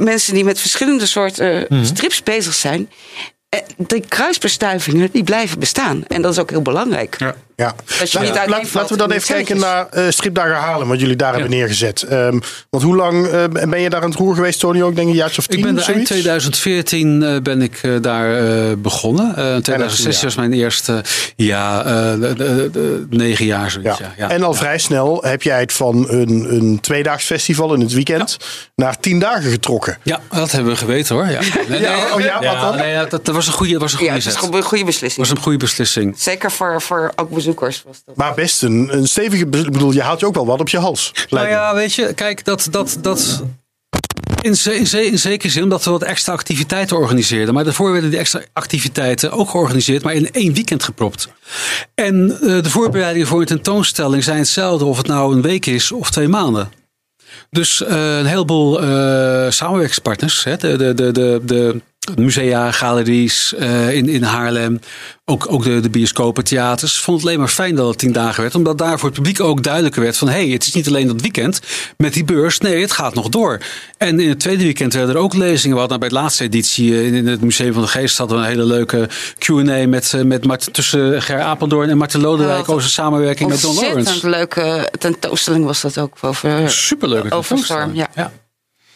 mensen 0.00 0.34
die 0.34 0.44
met 0.44 0.60
verschillende 0.60 1.06
soorten 1.06 1.66
Mhm. 1.68 1.84
strips 1.84 2.22
bezig 2.22 2.54
zijn, 2.54 2.90
die 3.76 4.04
kruisbestuivingen 4.08 5.08
die 5.12 5.24
blijven 5.24 5.58
bestaan. 5.58 6.02
En 6.06 6.22
dat 6.22 6.32
is 6.32 6.38
ook 6.38 6.50
heel 6.50 6.62
belangrijk. 6.62 7.16
Ja. 7.18 7.34
Ja. 7.58 7.74
Dat 7.98 8.12
je 8.12 8.18
niet 8.18 8.74
laten 8.74 8.88
we 8.88 8.96
dan 8.96 9.10
in 9.10 9.16
even 9.16 9.34
kijken 9.34 9.58
naar 9.58 9.86
eh 9.88 10.04
stripdagen 10.08 10.54
Haarlem, 10.56 10.88
wat 10.88 11.00
jullie 11.00 11.16
daar 11.16 11.32
hebben 11.32 11.50
neergezet. 11.50 12.02
Ehm, 12.02 12.38
want 12.70 12.84
hoe 12.84 12.96
lang 12.96 13.26
eh, 13.26 13.44
ben 13.68 13.80
je 13.80 13.90
daar 13.90 14.02
aan 14.02 14.10
het 14.10 14.18
roer 14.18 14.34
geweest, 14.34 14.60
Tony? 14.60 14.82
Ook 14.82 14.94
denk 14.94 15.06
ik 15.06 15.12
een 15.12 15.18
jaartje 15.18 15.38
of 15.38 15.46
tien 15.46 15.58
Ik 15.58 15.64
ben 15.64 15.76
er 15.76 15.82
zoiets? 15.82 16.10
2014 16.10 17.22
eh, 17.22 17.40
ben 17.42 17.62
ik 17.62 18.02
daar 18.02 18.36
eh, 18.36 18.72
begonnen. 18.78 19.36
Eh 19.36 19.56
2016 19.56 20.24
was 20.24 20.36
mijn 20.36 20.52
eerste, 20.52 21.04
ja, 21.36 21.84
eh, 21.84 22.12
negen 23.10 23.44
jaar 23.44 23.62
Ja. 23.62 23.68
zoiets. 23.68 23.98
Ja. 23.98 24.12
Ja, 24.16 24.30
en 24.30 24.42
al 24.42 24.52
ja. 24.52 24.58
vrij 24.58 24.78
snel 24.78 25.22
heb 25.22 25.42
jij 25.42 25.60
het 25.60 25.72
van 25.72 26.10
een, 26.10 26.54
een 26.54 26.80
tweedaags 26.80 27.24
festival 27.24 27.74
in 27.74 27.80
het 27.80 27.92
weekend 27.92 28.36
naar 28.74 29.00
tien 29.00 29.18
dagen 29.18 29.50
getrokken. 29.50 29.98
Ja, 30.02 30.20
dat 30.30 30.52
hebben 30.52 30.72
we 30.72 30.78
geweten 30.78 31.14
hoor. 31.14 31.26
Ja, 31.26 31.40
nee, 31.68 31.80
Ja, 31.80 31.96
oh 32.14 32.20
ja, 32.20 32.42
wat 32.42 32.60
dan? 32.60 32.76
nee, 32.76 32.90
ja, 32.90 33.04
dat, 33.04 33.24
dat 33.24 33.34
was 33.34 33.46
een 33.46 33.52
goede, 33.52 33.78
was 33.78 33.92
een 33.92 33.98
goede 33.98 34.20
gewoon 34.20 34.54
een 34.54 34.62
goede 34.62 34.84
beslissing. 34.84 35.26
was 35.26 35.36
een 35.36 35.42
goede 35.42 35.58
beslissing. 35.58 36.14
Zeker 36.18 36.50
voor, 36.50 36.82
voor 36.82 37.12
ook 37.16 37.30
bezoekers 37.48 37.82
was 37.86 38.02
dat. 38.04 38.16
Maar 38.16 38.34
best 38.34 38.62
een, 38.62 38.96
een 38.96 39.06
stevige... 39.06 39.44
Ik 39.44 39.50
bedoel, 39.50 39.92
je 39.92 40.02
haalt 40.02 40.20
je 40.20 40.26
ook 40.26 40.34
wel 40.34 40.46
wat 40.46 40.60
op 40.60 40.68
je 40.68 40.78
hals. 40.78 41.12
Nou 41.28 41.44
me. 41.44 41.50
ja, 41.50 41.74
weet 41.74 41.94
je, 41.94 42.14
kijk, 42.14 42.44
dat. 42.44 42.68
dat, 42.70 42.98
dat 43.00 43.42
in, 44.40 44.56
in, 44.64 45.10
in 45.12 45.18
zekere 45.18 45.50
zin 45.50 45.62
omdat 45.62 45.84
we 45.84 45.90
wat 45.90 46.02
extra 46.02 46.32
activiteiten 46.32 46.96
organiseerden. 46.96 47.54
Maar 47.54 47.64
daarvoor 47.64 47.92
werden 47.92 48.10
die 48.10 48.18
extra 48.18 48.42
activiteiten 48.52 49.32
ook 49.32 49.50
georganiseerd, 49.50 50.02
maar 50.02 50.14
in 50.14 50.30
één 50.32 50.54
weekend 50.54 50.82
gepropt. 50.82 51.28
En 51.94 52.38
eh, 52.40 52.62
de 52.62 52.70
voorbereidingen 52.70 53.26
voor 53.26 53.40
een 53.40 53.46
tentoonstelling 53.46 54.24
zijn 54.24 54.38
hetzelfde 54.38 54.84
of 54.84 54.96
het 54.96 55.06
nou 55.06 55.34
een 55.34 55.42
week 55.42 55.66
is 55.66 55.92
of 55.92 56.10
twee 56.10 56.28
maanden. 56.28 56.70
Dus 57.50 57.82
eh, 57.82 58.18
een 58.18 58.26
heleboel 58.26 58.82
eh, 58.82 59.50
samenwerkingspartners, 59.50 60.44
hè, 60.44 60.56
de, 60.56 60.76
de, 60.76 60.94
de, 60.94 61.12
de, 61.12 61.40
de 61.44 61.80
musea, 62.16 62.72
galeries 62.72 63.54
eh, 63.54 63.94
in, 63.94 64.08
in 64.08 64.22
Haarlem, 64.22 64.80
ook, 65.24 65.46
ook 65.52 65.64
de, 65.64 65.80
de 65.80 65.90
bioscopen, 65.90 66.44
theaters, 66.44 66.98
vond 66.98 67.16
het 67.18 67.26
alleen 67.26 67.38
maar 67.38 67.48
fijn 67.48 67.74
dat 67.74 67.88
het 67.88 67.98
tien 67.98 68.12
dagen 68.12 68.42
werd. 68.42 68.54
Omdat 68.54 68.78
daar 68.78 68.98
voor 68.98 69.08
het 69.08 69.18
publiek 69.18 69.40
ook 69.40 69.62
duidelijker 69.62 70.02
werd 70.02 70.16
van 70.16 70.28
hé, 70.28 70.44
hey, 70.44 70.48
het 70.48 70.66
is 70.66 70.72
niet 70.72 70.88
alleen 70.88 71.06
dat 71.06 71.20
weekend 71.20 71.60
met 71.96 72.12
die 72.12 72.24
beurs, 72.24 72.58
nee, 72.58 72.80
het 72.80 72.92
gaat 72.92 73.14
nog 73.14 73.28
door. 73.28 73.58
En 73.98 74.20
in 74.20 74.28
het 74.28 74.40
tweede 74.40 74.62
weekend 74.62 74.92
werden 74.92 75.14
er 75.14 75.20
ook 75.20 75.34
lezingen. 75.34 75.74
We 75.74 75.80
hadden 75.80 76.00
bij 76.00 76.08
de 76.08 76.14
laatste 76.14 76.44
editie 76.44 76.92
eh, 76.92 77.06
in, 77.06 77.14
in 77.14 77.26
het 77.26 77.40
Museum 77.40 77.72
van 77.72 77.82
de 77.82 77.88
Geest 77.88 78.18
hadden 78.18 78.36
we 78.36 78.42
een 78.42 78.48
hele 78.48 78.64
leuke 78.64 79.08
Q&A 79.38 79.86
met, 79.88 80.14
eh, 80.14 80.22
met 80.22 80.46
Mart, 80.46 80.74
tussen 80.74 81.22
Ger 81.22 81.40
Apeldoorn 81.40 81.90
en 81.90 81.96
Martin 81.96 82.20
Lodewijk 82.20 82.68
over 82.68 82.88
samenwerking 82.88 83.48
met 83.48 83.60
Don 83.60 83.70
Ontzettend 83.70 84.06
Lawrence. 84.06 84.28
leuke 84.28 84.88
tentoonstelling 84.98 85.64
was 85.64 85.80
dat 85.80 85.98
ook. 85.98 86.16
Over, 86.20 86.70
Superleuke 86.70 87.34
Over 87.34 87.58
Storm, 87.58 87.80
tentoonstelling. 87.80 88.08
ja. 88.14 88.32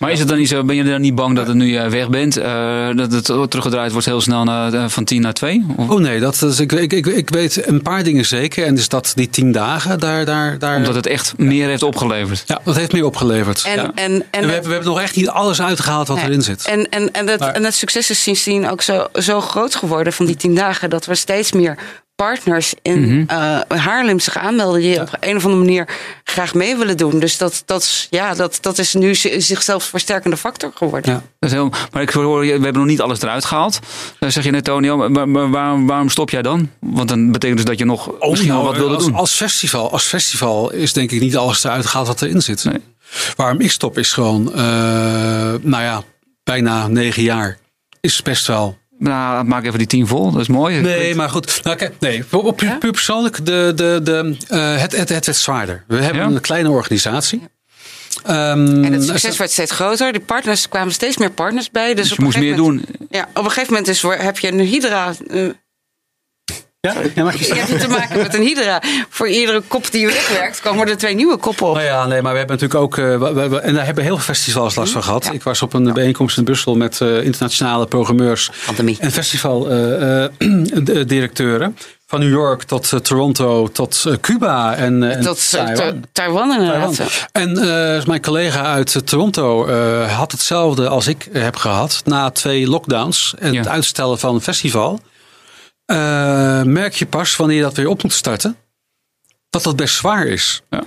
Maar 0.03 0.12
is 0.12 0.19
het 0.19 0.29
dan 0.29 0.38
niet 0.38 0.49
zo, 0.49 0.65
ben 0.65 0.77
je 0.77 0.85
dan 0.85 1.01
niet 1.01 1.15
bang 1.15 1.37
dat 1.37 1.47
het 1.47 1.57
nu 1.57 1.77
eh, 1.77 1.87
weg 1.88 2.09
bent? 2.09 2.37
eh, 2.37 2.88
dat 2.95 3.12
het 3.12 3.25
teruggedraaid 3.25 3.93
wordt 3.93 4.07
heel 4.07 4.21
snel 4.21 4.45
naar, 4.45 4.73
eh, 4.75 4.85
van 4.88 5.05
10 5.05 5.21
naar 5.21 5.33
2? 5.33 5.65
Of, 5.77 5.88
Oh 5.88 6.01
nee, 6.01 6.21
dat 6.21 6.43
is, 6.43 6.61
ik, 6.61 6.73
ik, 6.73 6.93
ik, 6.93 7.07
ik 7.07 7.31
weet 7.31 7.67
een 7.69 7.83
paar 7.83 8.03
dingen 8.03 8.25
zeker. 8.25 8.67
En 8.67 8.75
dus 8.75 8.88
dat 8.88 9.12
die 9.15 9.31
tien 9.31 9.53
dagen, 9.53 9.99
daar, 9.99 10.25
daar, 10.25 10.59
daar 10.59 10.77
omdat 10.77 10.95
het 10.95 11.07
echt 11.07 11.35
meer 11.38 11.69
heeft 11.69 11.83
opgeleverd? 11.83 12.45
ja, 12.47 12.61
dat 12.65 12.77
heeft 12.77 12.93
meer 12.93 13.05
opgeleverd. 13.05 13.65
En, 13.67 13.75
ja. 13.77 13.83
en, 13.83 13.93
En 13.95 14.25
en, 14.31 14.47
we, 14.47 14.53
hebben, 14.53 14.62
we 14.69 14.75
hebben 14.75 14.93
nog 14.93 15.01
echt 15.01 15.17
niet 15.17 15.29
alles 15.29 15.62
uitgehaald 15.62 16.09
wat 16.09 16.17
Nee. 16.17 16.27
erin 16.27 16.43
zit. 16.43 16.67
En, 16.67 16.88
en, 16.88 17.12
en, 17.12 17.25
Maar- 17.25 17.53
en 17.53 17.65
het 17.65 17.75
succes 17.75 18.11
is 18.11 18.23
sindsdien 18.23 18.71
ook 18.71 18.83
zo, 18.83 19.07
zo 19.15 19.41
groot 19.41 19.75
geworden 19.75 20.12
van 20.12 20.27
die 20.27 20.37
tien 20.37 20.55
dagen. 20.55 20.91
Dat 20.91 21.07
we 21.07 21.15
steeds 21.15 21.53
meer 21.53 21.79
partners 22.26 22.74
in 22.82 23.24
eh, 23.28 23.58
Haarlem 23.68 24.20
zich 24.20 24.37
aanmelden. 24.38 24.80
Die 24.80 25.00
op 25.00 25.08
een 25.20 25.37
of 25.37 25.44
andere 25.44 25.62
manier 25.64 25.88
graag 26.24 26.54
mee 26.54 26.76
willen 26.76 26.96
doen. 26.96 27.18
Dus 27.18 27.38
dat, 27.38 27.62
dat, 27.66 27.82
is- 27.82 28.06
ja, 28.11 28.35
dat, 28.35 28.58
dat 28.61 28.78
is 28.78 28.94
nu 28.94 29.14
zi- 29.14 29.40
zichzelf 29.40 29.85
versterkende 29.85 30.37
factor 30.37 30.70
geworden. 30.74 31.12
Ja. 31.12 31.22
Dat 31.38 31.50
is 31.50 31.56
heel, 31.56 31.72
maar 31.92 32.02
ik 32.02 32.11
hoor, 32.11 32.40
we 32.40 32.46
hebben 32.46 32.72
nog 32.74 32.87
niet 32.87 33.00
alles 33.00 33.22
eruit 33.22 33.44
gehaald. 33.44 33.78
Dan 34.18 34.32
zeg 34.32 34.44
je 34.44 34.50
net, 34.50 34.64
Tonio, 34.64 35.08
maar, 35.08 35.28
maar 35.28 35.50
waarom, 35.50 35.87
waarom 35.87 36.08
stop 36.08 36.30
jij 36.30 36.42
dan? 36.42 36.70
Want 36.80 37.08
dan 37.08 37.32
betekent 37.32 37.58
dus 37.58 37.66
dat 37.68 37.78
je 37.78 37.85
nog 37.85 38.06
misschien 38.20 38.52
wel 38.52 38.56
nou, 38.62 38.68
wat 38.68 38.76
wilde 38.76 38.94
als, 38.94 39.04
doen. 39.04 39.14
Als 39.14 39.32
festival, 39.32 39.90
als 39.92 40.04
festival 40.04 40.72
is 40.72 40.92
denk 40.92 41.11
ik 41.11 41.20
niet 41.20 41.37
alles 41.37 41.64
eruit 41.64 41.87
gehaald 41.87 42.06
wat 42.06 42.22
erin 42.22 42.42
zit. 42.42 42.64
Nee. 42.64 42.80
Waarom 43.37 43.61
ik 43.61 43.70
stop 43.70 43.98
is 43.98 44.12
gewoon, 44.12 44.54
eh, 44.54 44.61
nou 45.61 45.82
ja, 45.82 46.02
bijna 46.44 46.87
negen 46.88 47.22
jaar. 47.22 47.58
Is 48.00 48.22
best 48.22 48.46
wel 48.46 48.78
Nou, 49.03 49.45
maak 49.45 49.65
even 49.65 49.79
die 49.79 49.87
tien 49.87 50.07
vol. 50.07 50.31
Dat 50.31 50.41
is 50.41 50.49
mooi. 50.49 50.81
Nee, 50.81 51.15
maar 51.15 51.31
goed. 51.31 51.61
Nou, 51.62 51.77
kijk, 51.77 51.95
nee, 52.01 52.25
op, 52.31 52.45
op- 52.45 52.57
puur, 52.57 52.79
puur 52.79 52.91
persoonlijk, 52.93 53.47
de, 53.47 53.73
de, 53.75 54.01
de, 54.03 54.37
eh, 54.49 54.77
het, 54.81 54.97
het, 54.97 55.09
het 55.09 55.27
werd 55.27 55.37
zwaarder. 55.37 55.85
We 55.88 55.97
hebben 55.97 56.23
Ja? 56.23 56.29
een 56.29 56.41
kleine 56.41 56.71
organisatie. 56.71 57.43
Ehm, 58.25 58.85
En 58.85 58.93
het 58.93 59.05
succes 59.05 59.37
werd 59.37 59.51
steeds 59.51 59.71
groter. 59.73 60.12
De 60.12 60.21
partners 60.21 60.62
er 60.62 60.69
kwamen 60.69 60.93
steeds 60.93 61.17
meer 61.17 61.31
partners 61.31 61.71
bij. 61.71 61.95
Dus, 61.95 62.09
Dus 62.09 62.17
je 62.17 62.23
moest 62.23 62.38
meer 62.38 62.57
moment- 62.57 62.87
doen. 62.99 63.07
Ja, 63.11 63.29
op 63.35 63.45
een 63.45 63.51
gegeven 63.51 63.73
moment 63.73 63.88
is, 63.91 64.01
voor- 64.01 64.15
heb 64.15 64.38
je 64.38 64.49
een 64.53 64.61
hydra. 64.61 65.12
eh, 65.31 65.45
ja, 66.88 66.95
ja, 67.14 67.25
mag 67.25 67.37
je 67.47 67.55
hebt 67.55 67.81
te 67.81 67.88
maken 67.88 68.18
met 68.18 68.35
een 68.35 68.42
hydra. 68.42 68.83
Voor 69.09 69.29
iedere 69.29 69.62
kop 69.68 69.90
die 69.90 70.01
je 70.01 70.07
wegwerkt, 70.07 70.61
komen 70.61 70.88
er 70.88 70.97
twee 70.97 71.14
nieuwe 71.14 71.37
koppen 71.37 71.66
op. 71.66 71.75
Nou 71.75 71.87
ja, 71.87 72.07
nee, 72.07 72.23
maar 72.23 72.33
we 72.33 72.38
hebben 72.38 72.57
natuurlijk 72.61 72.85
ook. 72.85 72.99
eh, 72.99 73.18
we- 73.49 73.61
en 73.61 73.75
daar 73.75 73.85
hebben 73.85 74.05
heel 74.05 74.14
veel 74.16 74.35
festivals 74.35 74.75
last 74.75 74.92
van 74.92 75.03
gehad. 75.03 75.25
Ja. 75.25 75.33
Ik 75.33 75.42
was 75.42 75.62
op 75.62 75.73
een 75.73 75.92
bijeenkomst 75.92 76.37
in 76.38 76.45
Brussel 76.45 76.75
met 76.77 77.01
eh, 77.01 77.25
internationale 77.25 77.87
programmeurs 77.87 78.51
Pandemie. 78.66 78.97
en 79.01 79.12
festivaldirecteuren. 79.12 81.77
van 82.07 82.21
New 82.21 82.31
York 82.31 82.62
tot 82.62 82.92
eh, 82.92 82.99
Toronto 82.99 83.68
tot 83.68 84.05
eh, 84.07 84.14
Cuba 84.21 84.75
en, 84.75 85.03
eh, 85.03 85.16
en 85.16 85.23
Tot 85.23 85.38
eh, 85.38 85.45
Taiwan. 85.64 85.75
Ta- 85.77 85.95
Taiwan 86.12 86.53
inderdaad. 86.53 86.97
Taiwan. 87.33 87.33
En 87.33 87.59
eh, 87.99 88.05
mijn 88.07 88.23
collega 88.23 88.62
uit 88.62 88.95
eh, 88.95 89.03
Toronto 89.03 89.66
eh, 89.66 90.16
had 90.16 90.33
hetzelfde 90.33 90.88
als 90.88 91.07
ik 91.07 91.29
heb 91.33 91.57
gehad. 91.57 92.03
Na 92.05 92.31
twee 92.31 92.66
lockdowns 92.68 93.35
en 93.38 93.53
Ja. 93.53 93.59
het 93.59 93.68
uitstellen 93.68 94.18
van 94.18 94.35
een 94.35 94.40
festival. 94.40 95.01
Eh, 95.92 96.62
merk 96.62 96.94
je 96.94 97.07
pas 97.07 97.37
wanneer 97.37 97.57
je 97.57 97.62
dat 97.62 97.76
weer 97.76 97.88
op 97.88 98.02
moet 98.02 98.12
starten. 98.12 98.57
Dat 99.50 99.62
dat 99.62 99.76
best 99.76 99.94
zwaar 99.94 100.26
is. 100.26 100.62
Ja. 100.70 100.83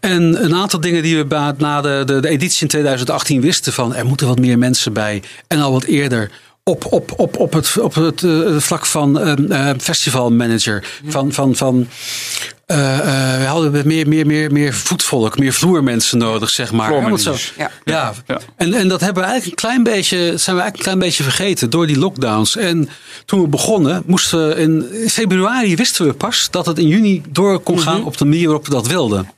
En 0.00 0.44
een 0.44 0.54
aantal 0.54 0.80
dingen 0.80 1.02
die 1.02 1.16
we 1.16 1.24
na 1.58 1.80
de, 1.80 2.02
de, 2.06 2.20
de 2.20 2.28
editie 2.28 2.62
in 2.62 2.68
2018 2.68 3.40
wisten 3.40 3.72
van 3.72 3.94
er 3.94 4.06
moeten 4.06 4.26
wat 4.26 4.38
meer 4.38 4.58
mensen 4.58 4.92
bij. 4.92 5.22
En 5.46 5.60
al 5.60 5.72
wat 5.72 5.84
eerder 5.84 6.30
op, 6.70 6.92
op, 6.92 7.12
op, 7.16 7.38
op 7.38 7.52
het, 7.52 7.78
op 7.78 7.94
het 7.94 8.22
eh, 8.22 8.56
vlak 8.56 8.86
van 8.86 9.20
ehm, 9.20 9.52
eh, 9.52 9.70
festivalmanager. 9.78 10.84
Van, 11.06 11.32
van, 11.32 11.56
van 11.56 11.88
eh, 12.66 12.98
eh, 12.98 13.38
we 13.40 13.44
hadden 13.44 13.86
meer, 13.86 14.08
meer, 14.08 14.26
meer, 14.26 14.52
meer 14.52 14.74
voetvolk, 14.74 15.38
meer 15.38 15.52
vloermensen 15.52 16.18
nodig, 16.18 16.50
zeg 16.50 16.72
maar. 16.72 17.18
Zo-. 17.18 17.34
Ja. 17.56 17.70
ja. 17.84 18.12
Ja. 18.26 18.40
En, 18.56 18.74
en 18.74 18.88
dat 18.88 19.00
hebben 19.00 19.22
we 19.22 19.28
eigenlijk 19.28 19.62
een 19.62 19.68
klein 19.68 19.82
beetje, 19.82 20.16
zijn 20.16 20.56
we 20.56 20.62
eigenlijk 20.62 20.76
een 20.76 20.82
klein 20.82 20.98
beetje 20.98 21.22
vergeten 21.22 21.70
door 21.70 21.86
die 21.86 21.98
lockdowns. 21.98 22.56
En 22.56 22.88
toen 23.24 23.42
we 23.42 23.48
begonnen, 23.48 24.02
moesten 24.06 24.48
we 24.48 24.54
in 24.54 25.08
februari 25.08 25.76
wisten 25.76 26.06
we 26.06 26.12
pas 26.12 26.48
dat 26.50 26.66
het 26.66 26.78
in 26.78 26.88
juni 26.88 27.22
door 27.28 27.58
kon 27.58 27.80
gaan 27.80 28.04
op 28.04 28.18
de 28.18 28.24
manier 28.24 28.44
waarop 28.44 28.64
we 28.64 28.70
dat 28.70 28.86
wilden. 28.86 29.30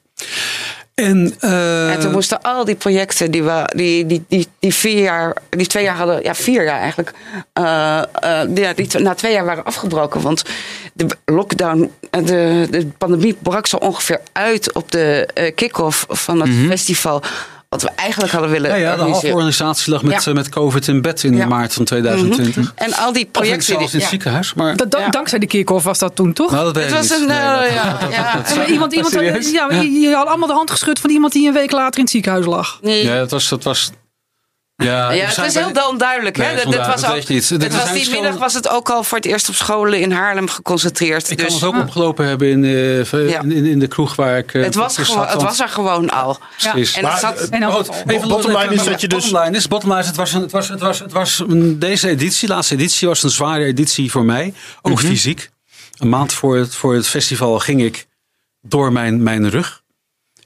En, 0.98 1.34
eh, 1.40 1.92
En 1.92 2.00
toen 2.00 2.12
moesten 2.12 2.42
al 2.42 2.64
die 2.64 2.74
projecten 2.74 3.30
die 3.30 3.42
we 3.42 3.70
die, 3.74 4.06
die, 4.06 4.24
die, 4.28 4.46
die 4.58 4.74
vier 4.74 5.02
jaar, 5.02 5.36
die 5.50 5.66
twee 5.66 5.84
jaar 5.84 5.96
hadden, 5.96 6.22
ja, 6.22 6.34
vier 6.34 6.64
jaar 6.64 6.80
eigenlijk, 6.80 7.12
eh, 7.52 8.02
die, 8.48 8.64
ja, 8.64 8.72
die 8.72 8.98
na 8.98 9.14
twee 9.14 9.32
jaar 9.32 9.44
waren 9.44 9.64
afgebroken. 9.64 10.20
Want 10.20 10.42
de 10.92 11.06
lockdown, 11.24 11.92
de, 12.10 12.66
de 12.70 12.86
pandemie 12.98 13.36
brak 13.42 13.66
zo 13.66 13.76
ongeveer 13.76 14.20
uit 14.32 14.72
op 14.72 14.90
de 14.90 15.28
kick-off 15.54 16.06
van 16.08 16.40
het 16.40 16.50
festival. 16.68 17.22
Wat 17.68 17.82
we 17.82 17.88
eigenlijk 17.88 18.32
hadden 18.32 18.50
willen 18.50 18.70
ja, 18.70 18.76
ja, 18.76 18.96
de 18.96 19.04
organisatie 19.32 19.92
lag 19.92 20.02
met, 20.02 20.24
Ja. 20.24 20.30
eh, 20.30 20.34
met 20.36 20.48
COVID 20.48 20.88
in 20.88 21.02
bed 21.02 21.22
in 21.24 21.36
Ja. 21.36 21.46
maart 21.46 21.72
van 21.74 21.84
2020. 21.84 22.72
En 22.74 22.92
al 22.94 23.12
die 23.12 23.22
Of 23.22 23.26
ik 23.26 23.32
projecten. 23.32 23.62
zelfs 23.62 23.82
in 23.82 23.86
die- 23.88 23.94
het 23.94 24.02
ja. 24.02 24.08
ziekenhuis. 24.08 24.54
Maar, 24.54 24.76
Dat. 24.76 24.96
Dankzij 25.10 25.38
de 25.38 25.46
kick-off 25.46 25.84
was 25.84 25.98
dat 25.98 26.16
toen, 26.16 26.32
toch? 26.32 26.50
nou, 26.50 26.64
dat 26.64 26.74
weet 26.74 26.84
Het 26.84 26.92
ik 26.92 26.98
was 26.98 27.08
niet. 27.10 27.20
een. 27.20 27.26
Nee, 27.26 27.72
ja, 27.72 27.98
maar 28.56 28.70
iemand, 28.70 28.92
ja, 28.92 29.70
je, 29.82 29.90
je 30.00 30.14
had 30.14 30.26
allemaal 30.26 30.48
de 30.48 30.54
hand 30.54 30.70
geschud 30.70 30.98
van 30.98 31.10
iemand 31.10 31.32
die 31.32 31.46
een 31.48 31.52
week 31.54 31.70
later 31.70 31.94
in 31.96 32.00
het 32.02 32.10
ziekenhuis 32.10 32.46
lag. 32.46 32.78
Nee. 32.82 33.04
Ja, 33.04 33.18
dat 33.18 33.30
was... 33.30 33.48
Dat 33.48 33.64
was 33.64 33.90
ja, 34.84 35.10
het 35.10 35.46
is 35.46 35.52
bij- 35.54 35.64
heel 35.72 35.88
onduidelijk. 35.88 36.36
Nee, 36.36 36.46
hè? 36.46 36.54
het 36.54 36.62
Dat, 36.64 36.74
was 36.86 37.00
het 37.48 37.72
was 37.74 37.92
die 37.92 38.10
middag 38.10 38.36
was 38.36 38.54
het 38.54 38.68
ook 38.68 38.90
al 38.90 39.02
voor 39.04 39.16
het 39.16 39.26
eerst 39.26 39.48
op 39.48 39.54
scholen 39.54 40.00
in 40.00 40.12
Haarlem 40.12 40.48
geconcentreerd. 40.48 41.30
Ik 41.30 41.38
dus 41.38 41.46
kan 41.46 41.54
het 41.54 41.64
ook 41.64 41.82
opgelopen 41.86 42.26
hebben 42.26 42.48
in, 42.48 42.64
eh, 42.64 43.28
Ja. 43.28 43.40
in, 43.42 43.52
in, 43.52 43.64
in 43.66 43.78
de 43.78 43.86
kroeg 43.86 44.16
waar 44.16 44.38
ik... 44.38 44.54
eh, 44.54 44.62
het, 44.62 44.74
was 44.74 44.96
het 44.96 45.42
was 45.42 45.60
er 45.60 45.68
gewoon 45.68 46.10
al. 46.10 46.38
Precies. 46.58 46.94
En 46.96 47.02
Maar, 47.02 47.10
het 47.12 47.20
zat, 47.20 47.38
En 47.48 47.62
even 48.06 48.28
Bottom 48.28 48.56
line 48.56 48.74
is 48.74 48.84
dat 48.84 49.00
je 49.00 49.08
dus- 49.08 49.22
Bottom 49.30 49.42
line 49.44 49.56
is, 49.56 49.68
bottom 49.68 49.88
line 49.88 50.00
is, 50.02 50.06
het 50.06 50.16
was, 50.16 50.32
een, 50.32 50.40
het 50.40 50.52
was, 50.52 50.68
het 50.68 50.80
was, 50.80 50.98
het 50.98 51.12
was 51.12 51.38
een- 51.38 51.78
deze 51.78 52.08
editie, 52.08 52.48
laatste 52.48 52.74
editie, 52.74 53.08
was 53.08 53.22
een 53.22 53.30
zware 53.30 53.64
editie 53.64 54.10
voor 54.10 54.24
mij. 54.24 54.54
Ook 54.82 54.92
Mhm. 54.94 55.06
fysiek. 55.06 55.50
Een 55.98 56.08
maand 56.08 56.32
voor 56.32 56.56
het, 56.56 56.74
voor 56.74 56.94
het 56.94 57.06
festival 57.06 57.58
ging 57.58 57.82
ik 57.82 58.06
door 58.60 58.92
mijn, 58.92 59.22
mijn 59.22 59.50
rug. 59.50 59.82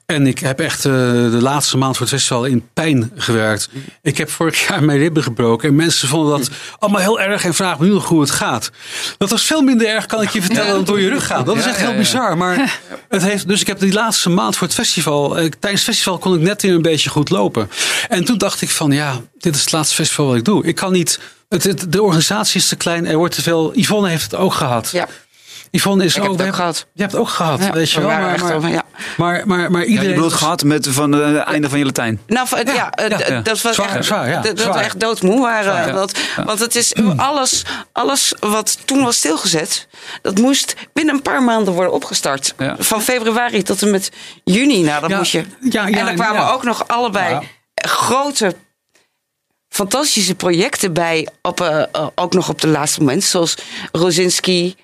En 0.07 0.27
ik 0.27 0.38
heb 0.38 0.61
echt 0.61 0.85
eh, 0.85 0.93
de 0.93 1.38
laatste 1.41 1.77
maand 1.77 1.97
voor 1.97 2.07
het 2.07 2.15
festival 2.15 2.45
in 2.45 2.69
pijn 2.75 3.11
gewerkt. 3.17 3.69
Ik 4.03 4.17
heb 4.19 4.31
vorig 4.31 4.67
jaar 4.69 4.83
mijn 4.85 4.99
ribben 4.99 5.23
gebroken. 5.23 5.69
En 5.69 5.75
mensen 5.75 6.09
vonden 6.09 6.38
dat 6.38 6.51
allemaal 6.79 7.01
heel 7.01 7.21
erg 7.21 7.45
en 7.45 7.55
vragen 7.55 7.81
me 7.81 7.87
nu 7.87 7.93
nog 7.93 8.09
hoe 8.09 8.21
het 8.21 8.31
gaat. 8.31 8.71
Dat 9.19 9.31
was 9.31 9.45
veel 9.45 9.62
minder 9.62 9.87
erg, 9.88 10.07
kan 10.07 10.23
ik 10.23 10.29
je 10.31 10.43
vertellen, 10.43 10.73
dan 10.75 10.85
door 10.85 11.01
je 11.01 11.09
rug 11.09 11.27
gaan. 11.27 11.45
Dat 11.45 11.57
is 11.57 11.67
echt 11.67 11.77
heel 11.77 11.95
bizar. 11.97 12.37
Maar 12.37 12.81
het 13.09 13.23
heeft, 13.23 13.49
dus 13.49 13.61
ik 13.61 13.67
heb 13.67 13.79
die 13.81 13.93
laatste 13.93 14.31
maand 14.31 14.57
voor 14.57 14.67
het 14.67 14.77
festival. 14.77 15.38
eh, 15.38 15.51
Tijdens 15.61 15.83
het 15.87 15.95
festival 15.95 16.19
kon 16.19 16.35
ik 16.35 16.41
net 16.41 16.62
weer 16.62 16.75
een 16.75 16.83
beetje 16.83 17.11
goed 17.11 17.31
lopen. 17.31 17.71
En 18.09 18.25
toen 18.25 18.38
dacht 18.38 18.62
ik 18.62 18.71
van 18.71 18.91
ja, 18.91 19.21
dit 19.38 19.55
is 19.55 19.61
het 19.61 19.73
laatste 19.73 19.95
festival 19.95 20.27
wat 20.27 20.37
ik 20.37 20.45
doe. 20.45 20.65
Ik 20.65 20.75
kan 20.75 20.93
niet. 20.93 21.19
Het, 21.49 21.65
het- 21.65 21.93
de 21.93 22.03
organisatie 22.03 22.61
is 22.61 22.69
te 22.69 22.77
klein. 22.77 23.07
Er 23.07 23.17
wordt 23.17 23.35
te 23.35 23.43
veel. 23.43 23.73
Yvonne 23.75 24.09
heeft 24.09 24.23
het 24.23 24.35
ook 24.35 24.55
gehad. 24.55 24.91
ja, 24.93 25.09
Yvonne 25.75 26.05
is 26.05 26.17
ik 26.17 26.23
heb 26.23 26.31
ook. 26.31 26.39
het 26.39 26.47
ook 26.47 26.55
gehad. 26.55 26.87
Je 26.95 27.01
hebt 27.01 27.13
het 27.13 27.21
ook 27.21 27.29
gehad, 27.29 27.61
Ja, 27.65 27.73
weet 27.73 27.91
je 27.91 28.01
we 28.01 28.07
wel. 28.07 28.17
Maar, 28.19 28.33
echt 28.35 28.43
maar, 28.43 28.55
over, 28.55 28.69
ja. 28.69 28.83
maar, 29.17 29.47
maar, 29.47 29.71
maar 29.71 29.81
Ja, 29.81 29.87
iedereen. 29.87 30.09
je 30.09 30.15
bedoelt 30.15 30.31
was- 30.33 30.41
gehad 30.41 30.65
met 30.65 30.89
van 30.89 31.15
eh, 31.15 31.27
het 31.27 31.37
einde 31.47 31.69
van 31.69 31.79
je 31.79 31.85
Latijn. 31.85 32.21
Nou, 32.27 32.47
ja, 32.65 32.91
eh, 32.91 33.09
Ja, 33.11 33.19
ja. 33.35 33.41
dat 33.41 33.61
was 33.63 33.75
Zwaar, 33.75 33.97
echt, 33.97 34.05
zwaar, 34.05 34.29
ja, 34.29 34.41
dat, 34.41 34.65
we 34.65 34.71
echt 34.71 35.01
doodmoe 35.01 35.41
waren. 35.41 35.65
Zwaar, 35.65 35.87
ja. 35.87 35.93
Dat, 35.93 36.19
Want 36.45 36.59
het 36.59 36.75
is 36.77 36.95
alles, 37.17 37.65
alles 37.93 38.35
wat 38.41 38.79
toen 38.85 39.03
was 39.03 39.17
stilgezet, 39.17 39.87
dat 40.23 40.39
moest 40.39 40.75
binnen 40.93 41.15
een 41.15 41.23
paar 41.23 41.43
maanden 41.43 41.75
worden 41.75 41.93
opgestart. 41.93 42.55
Ja. 42.59 42.77
Van 42.79 43.03
februari 43.03 43.63
tot 43.63 43.83
en 43.83 43.91
met 43.91 44.11
juni. 44.45 44.83
Nou, 44.83 45.01
dat 45.01 45.11
Ja, 45.11 45.17
moest 45.17 45.33
je. 45.33 45.45
ja, 45.71 45.87
ja, 45.87 45.99
en 45.99 46.07
er 46.07 46.15
kwamen 46.15 46.41
ja. 46.43 46.51
ook 46.51 46.63
nog 46.63 46.89
allebei 46.89 47.35
Ja. 47.35 47.43
grote 47.89 48.55
fantastische 49.69 50.35
projecten 50.35 50.93
bij, 50.93 51.29
op, 51.43 51.61
eh, 51.61 51.83
eh, 51.93 52.07
ook 52.15 52.33
nog 52.33 52.49
op 52.49 52.61
de 52.61 52.67
laatste 52.69 52.99
moment, 53.01 53.25
zoals 53.25 53.55
Rosinski, 53.93 54.77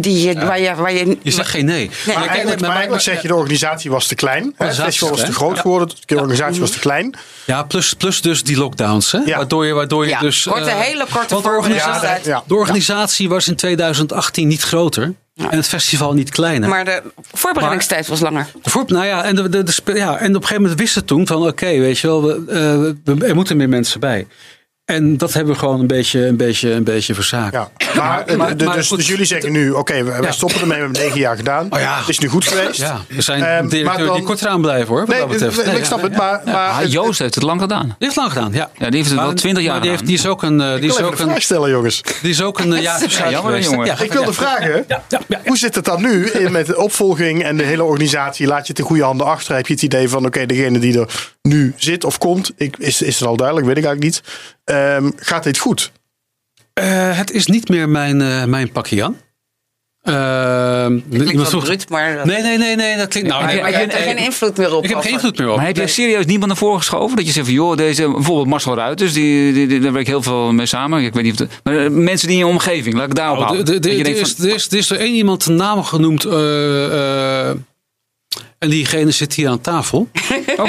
die, 0.00 0.28
je- 0.28 0.34
waar, 0.46 0.60
je, 0.60 0.74
waar 0.74 0.92
je. 0.92 1.18
Je 1.22 1.30
zegt 1.30 1.48
geen 1.50 1.64
nee. 1.64 1.76
Nee. 1.76 1.90
Maar 2.06 2.14
kijk, 2.14 2.28
eigenlijk, 2.28 2.60
maar 2.60 2.70
eigenlijk 2.70 3.02
zeg 3.02 3.22
je 3.22 3.28
de 3.28 3.34
organisatie 3.34 3.90
was 3.90 4.06
te 4.06 4.14
klein. 4.14 4.54
Het 4.56 4.74
festival 4.74 5.10
was 5.10 5.24
te 5.24 5.32
groot 5.32 5.58
geworden. 5.58 5.88
De 6.06 6.14
organisatie 6.16 6.60
was 6.60 6.70
te 6.70 6.78
klein. 6.78 7.14
Ja, 7.46 7.62
plus, 7.62 7.94
plus 7.94 8.20
dus 8.22 8.42
die 8.42 8.56
lockdowns. 8.56 9.12
Hè? 9.12 9.18
Ja. 9.18 9.36
Waardoor 9.36 9.66
je, 9.66 9.72
waardoor 9.72 10.04
je 10.04 10.10
Ja, 10.10 10.20
dus. 10.20 10.42
korte, 10.42 10.70
eh, 10.70 10.78
hele 10.80 11.06
korte 11.12 11.34
want 11.34 11.44
de 11.44 11.50
organisatie, 11.50 12.34
de 12.46 12.54
organisatie 12.54 13.28
was 13.28 13.48
in 13.48 13.56
2018 13.56 14.48
niet 14.48 14.62
groter. 14.62 15.12
En 15.36 15.56
het 15.56 15.66
festival 15.68 16.12
niet 16.12 16.30
kleiner. 16.30 16.68
Maar 16.68 16.84
de 16.84 17.02
voorbereidingstijd 17.32 18.06
was 18.06 18.20
langer. 18.20 18.46
De 18.62 18.70
voor- 18.70 18.84
nou 18.86 19.04
ja, 19.06 19.24
en, 19.24 19.34
de, 19.34 19.48
de, 19.48 19.72
ja, 19.94 20.16
en 20.18 20.28
op 20.28 20.34
een 20.34 20.34
gegeven 20.34 20.62
moment 20.62 20.80
wisten 20.80 21.00
we 21.00 21.06
toen 21.06 21.26
van 21.26 21.46
oké, 21.46 21.66
weet 21.78 21.98
je 21.98 22.06
wel, 22.06 22.22
we, 22.22 22.32
eh, 22.48 23.14
we- 23.14 23.26
er 23.26 23.34
moeten 23.34 23.56
meer 23.56 23.68
mensen 23.68 24.00
bij. 24.00 24.26
En 24.84 25.16
dat 25.16 25.32
hebben 25.32 25.52
we 25.52 25.58
gewoon 25.58 25.80
een 25.80 25.86
beetje, 25.86 26.26
een 26.26 26.36
beetje, 26.36 26.70
een 26.72 26.84
beetje 26.84 27.14
verzaakt. 27.14 27.52
Ja. 27.52 27.70
Maar, 27.96 28.24
eh, 28.26 28.36
maar- 28.36 28.56
de- 28.56 28.64
maar 28.64 28.76
dus, 28.76 28.88
goed. 28.88 28.96
dus 28.98 29.06
jullie 29.08 29.24
zeggen 29.24 29.52
nu, 29.52 29.70
oké, 29.70 29.94
we 29.94 30.10
wij 30.10 30.20
Ja. 30.20 30.32
stoppen 30.32 30.60
ermee. 30.60 30.76
We 30.78 30.82
hebben 30.84 31.02
negen 31.02 31.18
jaar 31.18 31.36
gedaan. 31.36 31.66
Oh 31.70 31.78
ja. 31.80 31.98
Het 31.98 32.08
is 32.08 32.18
nu 32.18 32.28
goed 32.28 32.46
geweest. 32.46 32.78
Ja, 32.80 33.00
er 33.16 33.22
zijn 33.22 33.68
directeuren 33.68 34.06
dan- 34.06 34.16
die 34.16 34.24
korter 34.24 34.48
aan 34.48 34.60
blijven 34.60 34.86
hoor, 34.88 34.98
wat 34.98 35.08
Nee, 35.08 35.18
dat 35.18 35.28
betreft. 35.28 35.58
ik- 35.58 35.66
Nee, 35.66 35.76
ik 35.76 35.84
snap 35.84 35.98
ja, 35.98 36.04
het. 36.04 36.16
Maar, 36.16 36.40
maar 36.44 36.80
het- 36.80 36.92
Joost 36.92 37.18
heeft 37.18 37.34
het 37.34 37.44
lang 37.44 37.60
gedaan. 37.60 37.84
Die 37.84 37.94
heeft 37.98 38.16
lang 38.16 38.32
gedaan, 38.32 38.52
ja. 38.52 38.70
Ja, 38.78 38.86
die 38.90 38.96
heeft 38.98 39.10
het 39.10 39.20
wel 39.20 39.32
20 39.34 39.62
jaar 39.62 39.72
maar 39.72 39.80
die, 39.82 39.90
heeft, 39.90 40.06
die 40.06 40.14
is 40.14 40.26
ook 40.26 40.42
een... 40.42 40.60
eh, 40.60 40.66
Die 40.74 40.76
ik 40.76 40.90
is 40.90 41.00
ook 41.02 41.10
een 41.10 41.16
vraag 41.16 41.42
stellen, 41.42 41.70
jongens. 41.70 42.02
die 42.22 42.30
is 42.30 42.42
ook 42.42 42.58
een 42.58 42.72
eh, 42.74 42.82
jaar 42.82 42.98
tussen 42.98 43.30
jammer, 43.30 43.60
jongen. 43.60 43.86
Ja, 43.86 43.98
Ik 44.00 44.12
wilde 44.12 44.32
vragen, 44.32 44.70
Ja, 44.70 44.82
ja, 44.88 45.02
ja, 45.08 45.20
ja. 45.28 45.40
hoe 45.44 45.56
zit 45.58 45.74
het 45.74 45.84
dan 45.84 46.02
nu 46.02 46.26
in- 46.30 46.52
met 46.52 46.66
de 46.66 46.76
opvolging 46.78 47.42
en 47.44 47.56
de 47.56 47.62
hele 47.64 47.82
organisatie? 47.84 48.46
Laat 48.46 48.62
je 48.66 48.68
het 48.68 48.78
in 48.78 48.84
goede 48.84 49.02
handen 49.02 49.26
achter? 49.26 49.54
Heb 49.54 49.66
je 49.66 49.72
het 49.74 49.82
idee 49.82 50.08
van, 50.08 50.26
oké, 50.26 50.46
degene 50.46 50.78
die 50.78 50.98
er 51.00 51.32
nu 51.42 51.74
zit 51.76 52.04
of 52.04 52.18
komt, 52.18 52.50
ik, 52.56 52.76
is, 52.78 53.02
is 53.02 53.18
het 53.18 53.28
al 53.28 53.36
duidelijk, 53.36 53.66
weet 53.66 53.76
ik 53.78 53.84
eigenlijk 53.84 54.14
niet. 54.14 54.32
Ehm, 54.64 55.10
gaat 55.16 55.42
dit 55.44 55.58
goed? 55.58 55.92
Eh, 56.72 57.16
het 57.18 57.30
is 57.30 57.46
niet 57.46 57.68
meer 57.68 57.88
mijn, 57.88 58.20
eh, 58.22 58.44
mijn 58.44 58.72
pakje 58.72 58.96
Jan. 58.96 59.16
Uh, 60.08 60.86
Klinkt 61.10 61.50
wel 61.50 61.60
bruut, 61.60 61.88
maar... 61.88 62.16
dat- 62.16 62.24
Nee, 62.24 62.42
nee, 62.42 62.58
nee, 62.58 62.76
nee, 62.76 62.96
dat 62.96 63.08
klinkt... 63.08 63.28
Nou, 63.28 63.42
maar 63.44 63.52
nee, 63.52 63.62
maar 63.62 63.70
je 63.70 63.76
hebt 63.76 63.92
er 63.92 63.98
geen 64.00 64.16
invloed 64.16 64.56
meer 64.56 64.74
op. 64.74 64.84
Ik 64.84 64.90
heb 64.90 64.98
geen 64.98 65.12
invloed 65.12 65.38
meer 65.38 65.48
op. 65.50 65.56
Maar 65.56 65.66
heb 65.66 65.76
je 65.76 65.86
serieus 65.86 66.24
niemand 66.26 66.46
naar 66.48 66.56
voren 66.56 66.78
geschoven? 66.78 67.16
Dat 67.16 67.26
je 67.26 67.32
zegt 67.32 67.46
van, 67.46 67.54
joh, 67.54 67.76
deze, 67.76 68.10
bijvoorbeeld 68.10 68.46
Marcel 68.46 68.74
Ruiters, 68.74 69.12
die, 69.12 69.52
die, 69.52 69.66
die- 69.66 69.80
daar 69.80 69.92
werk 69.92 70.04
ik 70.04 70.10
heel 70.10 70.22
veel 70.22 70.52
mee 70.52 70.66
samen. 70.66 71.02
Ik 71.02 71.14
weet 71.14 71.22
niet 71.24 71.32
of 71.32 71.38
het, 71.38 71.50
maar 71.62 71.76
eh, 71.84 71.90
mensen 71.90 72.28
die 72.28 72.36
in 72.38 72.46
je 72.46 72.52
omgeving, 72.52 72.94
laat 72.94 73.06
ik 73.08 73.14
daarop 73.14 73.38
Oh, 73.38 73.44
houden. 73.44 73.64
de- 73.64 73.72
de- 73.72 73.78
Dat 73.80 73.90
je 73.90 73.96
de- 73.96 74.02
denkt 74.02 74.18
Er 74.18 74.26
is- 74.26 74.68
er 74.68 74.76
is- 74.78 74.90
is 74.90 74.90
één 74.98 75.14
iemand 75.14 75.46
een 75.46 75.56
naam 75.56 75.82
genoemd. 75.84 76.24
eh, 76.24 77.48
eh, 77.48 77.56
en 78.58 78.70
diegene 78.70 79.10
zit 79.10 79.34
hier 79.34 79.48
aan 79.48 79.60
tafel. 79.60 80.08
oh, 80.56 80.68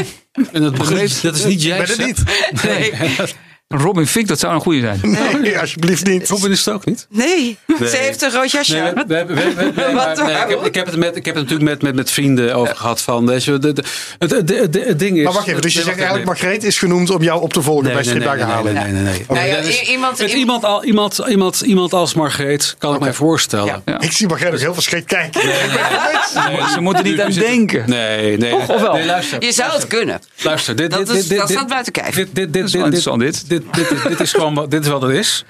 En 0.52 0.62
dat, 0.62 0.80
is 0.82 0.90
niet- 0.90 1.22
dat 1.22 1.36
is 1.36 1.46
niet 1.46 1.62
jij. 1.64 1.78
ben 1.78 1.88
het 1.88 2.06
niet. 2.06 2.24
Nee. 2.64 2.94
Robin 3.78 4.08
Fink, 4.08 4.28
dat 4.28 4.40
zou 4.40 4.54
een 4.54 4.62
goede 4.62 4.80
zijn. 4.80 5.00
Nee, 5.42 5.60
alsjeblieft 5.60 6.06
niet. 6.06 6.30
Robin 6.30 6.52
is 6.52 6.66
het 6.66 6.74
ook 6.74 6.86
niet. 6.86 7.08
Nee, 7.10 7.58
ze 7.80 7.98
heeft 7.98 8.22
een 8.22 8.32
rood 8.32 8.52
jasje 8.52 8.74
Nee, 8.74 9.06
nee, 9.08 9.24
nee, 9.26 9.58
ik, 9.66 10.48
heb, 10.48 10.66
ik, 10.66 10.76
heb 10.76 10.86
het 10.86 10.96
met, 10.96 11.16
ik 11.16 11.26
heb 11.26 11.36
het 11.36 11.44
natuurlijk 11.44 11.70
met, 11.70 11.82
met, 11.82 11.96
met 11.96 12.12
vrienden 12.12 12.56
over 12.56 12.76
gehad. 12.76 13.02
Van, 13.02 13.26
weet 13.26 13.44
je, 13.44 13.58
de, 13.60 13.74
de, 13.74 14.84
het, 14.88 15.00
ding 15.00 15.18
is. 15.18 15.24
Maar 15.24 15.34
wacht 15.34 15.48
even, 15.48 15.62
dus 15.62 15.72
je 15.74 15.78
Nee, 15.78 15.88
zegt 15.88 15.98
eigenlijk. 15.98 16.28
Margreet 16.28 16.64
is 16.64 16.78
genoemd 16.78 17.10
om 17.10 17.24
jou 17.24 17.42
op 17.42 17.54
te 17.54 17.62
volgen 17.62 17.84
Nee, 17.84 17.94
bij 17.94 18.04
nee, 18.04 18.14
nee, 18.14 18.22
Stripdagen 18.22 18.48
nee, 18.48 18.56
Halen. 18.56 18.94
nee, 18.94 19.04
nee, 19.04 19.62
nee. 19.62 19.84
I- 19.84 19.92
iemand, 19.92 20.20
met 20.20 20.32
iemand, 20.32 20.64
al, 20.66 20.84
iemand, 20.84 21.22
iemand, 21.28 21.62
iemand 21.62 21.94
als 21.94 22.14
Margreet 22.14 22.76
kan 22.78 22.94
ik 22.94 23.00
mij 23.00 23.14
voorstellen. 23.14 23.82
Ja. 23.86 24.02
Ik 24.02 24.12
zie 24.12 24.28
Margreet 24.28 24.54
ook 24.54 24.60
heel 24.60 24.74
verschrikt 24.74 25.06
kijken. 25.06 25.46
Nee, 25.46 26.68
ze 26.74 26.82
moeten 26.82 27.04
niet 27.04 27.22
aan 27.22 27.32
denken. 27.32 27.84
Nee, 27.90 28.38
nee. 28.38 28.56
Of 28.56 28.68
wel? 28.82 28.94
Nee, 28.94 29.06
je 29.40 29.52
zou 29.52 29.72
het 29.72 29.88
kunnen. 29.88 30.22
Luister, 30.42 30.76
dit, 30.76 30.92
Dat 30.92 31.50
staat 31.50 31.68
buiten 31.68 31.92
kijf. 31.92 32.16
Dit, 32.16 32.28
dit, 32.32 32.54
dit, 32.54 32.64
is 32.64 32.74
interessant, 32.74 33.20
dit. 33.20 33.62
Dit, 33.72 33.90
dit, 33.90 33.90
dit, 33.90 34.04
dit 34.08 34.20
is 34.20 34.32
gewoon 34.34 34.54
wat- 34.54 34.72
dit 34.72 34.84
is 34.86 34.92
wat 34.92 35.02
het 35.02 35.12
is. 35.12 35.46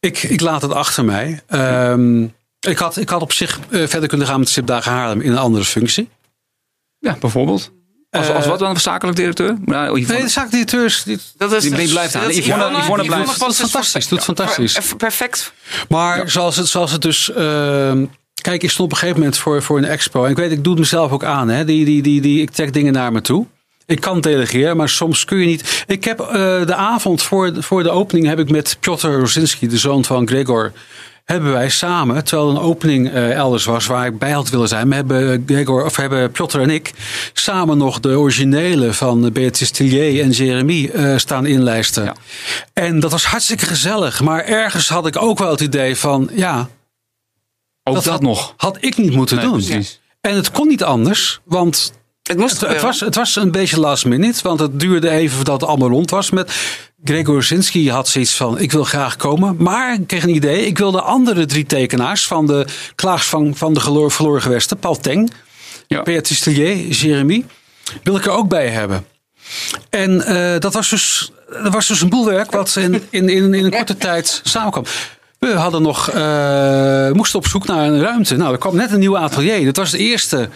Ik, 0.00 0.22
ik 0.22 0.40
laat 0.40 0.62
het 0.62 0.72
achter 0.72 1.04
mij. 1.04 1.40
Ehm, 1.46 2.22
ik, 2.60 2.78
had, 2.78 2.96
ik 2.96 3.08
had 3.08 3.22
op 3.22 3.32
zich 3.32 3.58
eh, 3.70 3.86
verder 3.86 4.08
kunnen 4.08 4.26
gaan 4.26 4.38
met 4.38 4.48
Stipdagen 4.48 4.92
Haarlem 4.92 5.20
in 5.20 5.30
een 5.32 5.38
andere 5.38 5.64
functie. 5.64 6.08
Ja, 6.98 7.16
bijvoorbeeld. 7.20 7.70
Als, 8.10 8.28
als 8.28 8.46
wat 8.46 8.58
dan? 8.58 8.76
Zakelijk 8.80 9.16
directeur? 9.16 9.56
Nou, 9.64 9.86
Yvonne- 9.98 10.12
Nee, 10.14 10.22
de 10.22 10.28
zaakdirecteurs. 10.28 11.02
Die, 11.02 11.18
Dat 11.36 11.52
is, 11.52 11.62
Die 11.62 11.88
blijft 11.88 12.14
aan. 12.14 12.30
Yvonne- 12.30 12.78
Yvonne 12.78 13.04
blijft. 13.04 13.38
Doet 13.40 13.48
is 13.50 13.56
fantastisch. 13.56 14.08
Doet 14.08 14.24
fantastisch. 14.24 14.72
per- 14.72 14.96
Perfect. 14.96 15.52
Maar 15.88 16.30
zoals, 16.30 16.56
het, 16.56 16.66
zoals 16.68 16.92
het 16.92 17.02
dus. 17.02 17.30
ehm, 17.32 18.04
kijk, 18.42 18.62
ik 18.62 18.70
stond 18.70 18.88
op 18.88 18.92
een 18.92 18.98
gegeven 19.00 19.20
moment 19.20 19.38
voor, 19.38 19.62
voor 19.62 19.78
een 19.78 19.84
expo. 19.84 20.24
En 20.24 20.30
ik 20.30 20.36
weet, 20.36 20.50
ik 20.50 20.62
doe 20.64 20.72
het 20.72 20.80
mezelf 20.82 21.12
ook 21.12 21.24
aan. 21.24 21.48
Hè. 21.48 21.64
Die, 21.64 21.84
die, 21.84 22.02
die, 22.02 22.20
die, 22.20 22.40
ik 22.42 22.50
trek 22.50 22.72
dingen 22.72 22.92
naar 22.92 23.12
me 23.12 23.20
toe. 23.20 23.46
Ik 23.90 24.00
kan 24.00 24.20
delegeren, 24.20 24.76
maar 24.76 24.88
soms 24.88 25.24
kun 25.24 25.38
je 25.38 25.46
niet. 25.46 25.84
Ik 25.86 26.04
heb 26.04 26.20
eh, 26.20 26.26
de 26.66 26.74
avond 26.74 27.22
voor, 27.22 27.52
de- 27.52 27.62
voor 27.62 27.82
de 27.82 27.90
opening 27.90 28.26
heb 28.26 28.38
ik 28.38 28.50
met 28.50 28.76
Piotr 28.80 29.06
Rosinski, 29.08 29.66
de 29.68 29.78
zoon 29.78 30.04
van 30.04 30.28
Gregor, 30.28 30.72
hebben 31.24 31.52
wij 31.52 31.68
samen, 31.70 32.24
terwijl 32.24 32.50
een 32.50 32.58
opening 32.58 33.10
eh, 33.10 33.32
elders 33.32 33.64
was 33.64 33.86
waar 33.86 34.06
ik 34.06 34.18
bij 34.18 34.30
had 34.30 34.48
willen 34.50 34.68
zijn, 34.68 34.88
we 34.88 34.94
hebben 34.94 35.42
Gregor, 35.46 35.84
of 35.84 35.96
hebben 35.96 36.30
Piotr 36.30 36.58
en 36.60 36.70
ik 36.70 36.92
samen 37.32 37.78
nog 37.78 38.00
de 38.00 38.18
originele 38.18 38.92
van 38.92 39.32
Beatrice 39.32 39.72
Tillier 39.72 40.22
en 40.22 40.30
Jeremy 40.30 40.90
eh, 40.94 41.16
staan 41.16 41.46
inlijsten. 41.46 42.04
Ja. 42.04 42.14
En 42.72 43.00
dat 43.00 43.10
was 43.10 43.24
hartstikke 43.24 43.66
gezellig, 43.66 44.20
maar 44.20 44.44
ergens 44.44 44.88
had 44.88 45.06
ik 45.06 45.22
ook 45.22 45.38
wel 45.38 45.50
het 45.50 45.60
idee 45.60 45.96
van, 45.96 46.30
ja, 46.32 46.68
ook 47.82 47.94
dat, 47.94 48.04
had, 48.04 48.20
nog. 48.22 48.54
had 48.56 48.76
ik 48.80 48.96
niet 48.96 49.12
moeten 49.14 49.36
Nee, 49.36 49.44
doen. 49.44 49.52
precies. 49.54 50.00
En 50.20 50.34
het 50.34 50.50
kon 50.50 50.68
niet 50.68 50.82
anders, 50.82 51.40
want 51.44 51.92
Het 52.22 52.38
moest 52.38 52.60
het, 52.60 52.70
het, 52.70 52.80
was, 52.82 53.00
het 53.00 53.14
was 53.14 53.36
een 53.36 53.50
beetje 53.50 53.80
last 53.80 54.04
minute, 54.04 54.42
want 54.42 54.60
het 54.60 54.80
duurde 54.80 55.10
even 55.10 55.36
voordat 55.36 55.60
het 55.60 55.70
allemaal 55.70 55.88
rond 55.88 56.10
was. 56.10 56.30
Met 56.30 56.52
Gregor 57.04 57.42
Zinski 57.42 57.90
had 57.90 58.08
zoiets 58.08 58.34
van: 58.34 58.58
ik 58.58 58.72
wil 58.72 58.84
graag 58.84 59.16
komen, 59.16 59.56
maar 59.58 59.94
ik 59.94 60.06
kreeg 60.06 60.22
een 60.22 60.34
idee. 60.34 60.66
Ik 60.66 60.78
wil 60.78 60.90
de 60.90 61.00
andere 61.02 61.46
drie 61.46 61.66
tekenaars 61.66 62.26
van 62.26 62.46
de 62.46 62.66
klaags 62.94 63.26
van, 63.26 63.56
van 63.56 63.74
de 63.74 63.80
geloor- 63.80 64.10
verloren 64.10 64.42
gewesten, 64.42 64.78
Paul 64.78 64.96
Teng, 64.96 65.30
Ja. 65.86 66.02
Beatrice 66.02 66.42
Tillier, 66.42 66.76
Jeremy, 66.88 67.44
wil 68.02 68.16
ik 68.16 68.24
er 68.24 68.32
ook 68.32 68.48
bij 68.48 68.68
hebben. 68.68 69.06
En 69.90 70.22
eh, 70.22 70.60
dat 70.60 70.74
was 70.74 70.88
dus, 70.90 71.32
dat 71.62 71.72
was 71.72 71.86
dus 71.86 72.00
een 72.00 72.08
boelwerk 72.08 72.50
wat 72.50 72.76
in, 72.76 72.94
in, 73.10 73.28
in, 73.28 73.54
in 73.54 73.64
een 73.64 73.70
korte 73.70 73.96
tijd 73.96 74.40
samenkwam. 74.44 74.84
We 75.38 75.52
hadden 75.52 75.82
nog, 75.82 76.10
eh, 76.10 77.10
moesten 77.10 77.38
op 77.38 77.46
zoek 77.46 77.66
naar 77.66 77.86
een 77.86 78.00
ruimte. 78.00 78.36
Nou, 78.36 78.52
er 78.52 78.58
kwam 78.58 78.76
net 78.76 78.92
een 78.92 78.98
nieuw 78.98 79.18
atelier. 79.18 79.64
Dat 79.64 79.76
was 79.76 79.90
de 79.90 79.98
eerste 79.98 80.48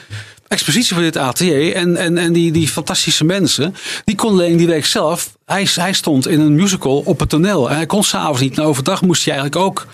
expositie 0.48 0.94
voor 0.94 1.02
dit 1.02 1.16
atelier. 1.16 1.74
En, 1.74 1.96
en, 1.96 2.18
en 2.18 2.32
die, 2.32 2.52
die 2.52 2.68
fantastische 2.68 3.24
mensen, 3.24 3.74
die 4.04 4.14
konden 4.14 4.44
alleen 4.44 4.56
die 4.56 4.66
week 4.66 4.86
zelf. 4.86 5.32
Hij, 5.46 5.68
hij 5.74 5.92
stond 5.92 6.28
in 6.28 6.40
een 6.40 6.54
musical 6.54 7.02
op 7.04 7.20
het 7.20 7.28
toneel. 7.28 7.70
En 7.70 7.76
hij 7.76 7.86
kon 7.86 8.04
s'avonds 8.04 8.40
niet. 8.40 8.58
En 8.58 8.64
overdag 8.64 9.02
moest 9.02 9.24
hij 9.24 9.34
eigenlijk 9.34 9.64
ook 9.66 9.86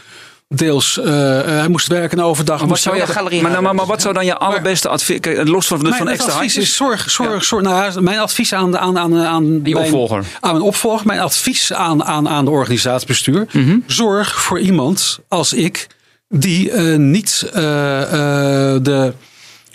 deels. 0.48 0.98
eh, 0.98 1.38
eh, 1.38 1.46
hij 1.46 1.68
moest 1.68 1.86
werken 1.86 2.18
en 2.18 2.24
overdag. 2.24 2.58
Maar 2.60 2.68
wat, 2.68 2.78
zou 2.78 2.96
je, 2.96 3.06
galerie 3.06 3.42
maar, 3.42 3.50
maar, 3.50 3.50
houden. 3.60 3.76
maar 3.76 3.86
wat 3.86 4.02
zou 4.02 4.14
dan 4.14 4.24
je 4.24 4.36
allerbeste 4.36 4.88
advies... 4.88 5.18
Los 5.44 5.66
van, 5.66 5.78
dus 5.78 5.94
van 5.96 6.04
mijn 6.04 6.16
extra 6.16 6.32
advies 6.34 6.56
is 6.56 6.76
zorg, 6.76 7.10
zorg, 7.10 7.44
zorg. 7.44 7.62
Nou, 7.62 7.92
ja, 7.92 8.00
mijn 8.00 8.18
advies 8.18 8.52
aan, 8.52 8.70
de, 8.70 8.78
aan, 8.78 8.98
aan, 8.98 9.16
aan 9.18 9.62
mijn- 9.62 9.76
opvolger. 9.76 10.24
Aan 10.40 10.52
mijn 10.52 10.64
opvolger. 10.64 11.06
Mijn 11.06 11.20
advies 11.20 11.72
aan, 11.72 12.04
aan, 12.04 12.28
aan 12.28 12.44
de 12.44 12.50
organisatiebestuur. 12.50 13.46
Mhm. 13.52 13.78
Zorg 13.86 14.40
voor 14.42 14.60
iemand 14.60 15.18
als 15.28 15.52
ik 15.52 15.86
die 16.28 16.70
eh, 16.70 16.96
niet 16.96 17.46
de, 17.52 19.12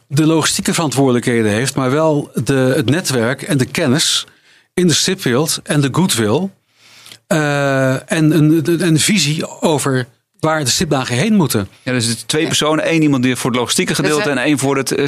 de 0.08 0.26
logistieke 0.26 0.74
verantwoordelijkheden 0.74 1.52
heeft, 1.52 1.76
maar 1.76 1.92
wel 1.92 2.32
de, 2.44 2.74
het 2.76 2.90
netwerk 2.90 3.42
en 3.42 3.58
de 3.58 3.66
kennis 3.66 4.26
in 4.74 4.88
de 4.88 4.94
stipwereld 4.94 5.60
en 5.64 5.82
de 5.82 5.90
goodwill. 5.92 6.50
eh, 7.28 8.12
en 8.12 8.32
een, 8.32 8.62
een, 8.66 8.88
een 8.88 9.00
visie 9.00 9.62
over 9.62 10.08
waar 10.40 10.64
de 10.64 10.70
stipdagen 10.70 11.16
heen 11.16 11.34
moeten. 11.34 11.68
Ja, 11.84 11.92
dus 11.92 12.24
twee 12.26 12.48
personen. 12.48 12.84
één 12.84 13.02
iemand 13.02 13.24
die 13.24 13.36
voor 13.36 13.50
het 13.50 13.60
logistieke 13.60 13.96
gedeelte 13.96 14.30
en 14.30 14.38
één 14.38 14.60
voor 14.60 14.78
het 14.78 14.92
eh, 14.92 15.08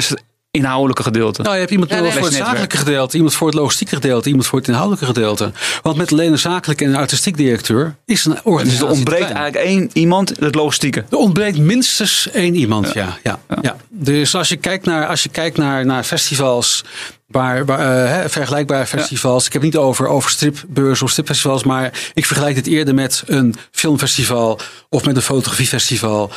inhoudelijke 0.50 1.02
gedeelte. 1.02 1.42
Nou, 1.42 1.54
je 1.54 1.60
hebt 1.60 1.72
iemand 1.72 1.90
Ja, 1.90 1.96
nodig 1.96 2.12
nee. 2.12 2.18
voor 2.22 2.28
het 2.30 2.38
Netwerk. 2.38 2.58
zakelijke 2.58 2.86
gedeelte, 2.86 3.16
iemand 3.16 3.34
voor 3.34 3.46
het 3.46 3.56
logistieke 3.56 3.94
gedeelte, 3.94 4.28
iemand 4.28 4.46
voor 4.46 4.58
het 4.58 4.68
inhoudelijke 4.68 5.06
gedeelte. 5.06 5.52
Want 5.82 5.96
met 5.96 6.12
alleen 6.12 6.32
een 6.32 6.38
zakelijke 6.38 6.84
en 6.84 6.90
een 6.90 6.96
artistiek 6.96 7.36
directeur 7.36 7.96
is 8.04 8.24
een 8.24 8.32
dus 8.32 8.40
organisatie. 8.42 8.86
er 8.86 8.92
ontbreekt 8.92 9.24
klein. 9.26 9.36
eigenlijk 9.36 9.66
één 9.70 9.90
iemand, 9.92 10.32
het 10.40 10.54
logistieke. 10.54 11.04
Er 11.10 11.16
ontbreekt 11.16 11.58
minstens 11.58 12.30
één 12.30 12.54
iemand, 12.54 12.92
ja. 12.92 13.18
ja, 13.22 13.38
ja, 13.62 13.76
Dus 13.88 14.34
als 14.34 14.48
je 14.48 14.56
kijkt 14.56 14.84
naar, 14.84 15.06
als 15.06 15.22
je 15.22 15.28
kijkt 15.28 15.56
naar, 15.56 15.86
naar 15.86 16.04
festivals, 16.04 16.84
waar, 17.26 17.64
waar, 17.64 18.04
eh, 18.04 18.12
hè, 18.12 18.28
vergelijkbare 18.28 18.86
festivals. 18.86 19.46
Ik 19.46 19.52
heb 19.52 19.62
het 19.62 19.72
niet 19.72 19.80
over, 19.80 20.06
over 20.06 20.30
stripbeurzen 20.30 21.04
of 21.04 21.10
stripfestivals, 21.10 21.64
maar 21.64 22.10
ik 22.14 22.26
vergelijk 22.26 22.54
dit 22.54 22.66
eerder 22.66 22.94
met 22.94 23.22
een 23.26 23.54
filmfestival 23.70 24.60
of 24.88 25.04
met 25.04 25.16
een 25.16 25.22
fotografiefestival. 25.22 26.30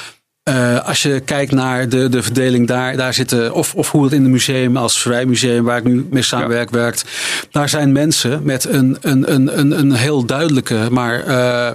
Eh, 0.43 0.87
als 0.87 1.01
je 1.01 1.19
kijkt 1.19 1.51
naar 1.51 1.89
de, 1.89 2.09
de 2.09 2.23
verdeling 2.23 2.67
daar, 2.67 2.97
daar 2.97 3.13
zitten, 3.13 3.53
of, 3.53 3.75
of 3.75 3.91
hoe 3.91 4.03
het 4.03 4.13
in 4.13 4.21
het 4.21 4.31
museum 4.31 4.77
als 4.77 5.01
Vrijmuseum, 5.01 5.63
waar 5.63 5.77
ik 5.77 5.83
nu 5.83 6.07
mee 6.09 6.21
samenwerk, 6.21 6.69
werkt. 6.69 7.03
Daar 7.51 7.69
zijn 7.69 7.91
mensen 7.91 8.43
met 8.43 8.65
een, 8.65 8.97
een, 9.01 9.31
een, 9.33 9.59
een, 9.59 9.79
een 9.79 9.91
heel 9.93 10.25
duidelijke, 10.25 10.87
maar 10.91 11.23
eh, 11.25 11.71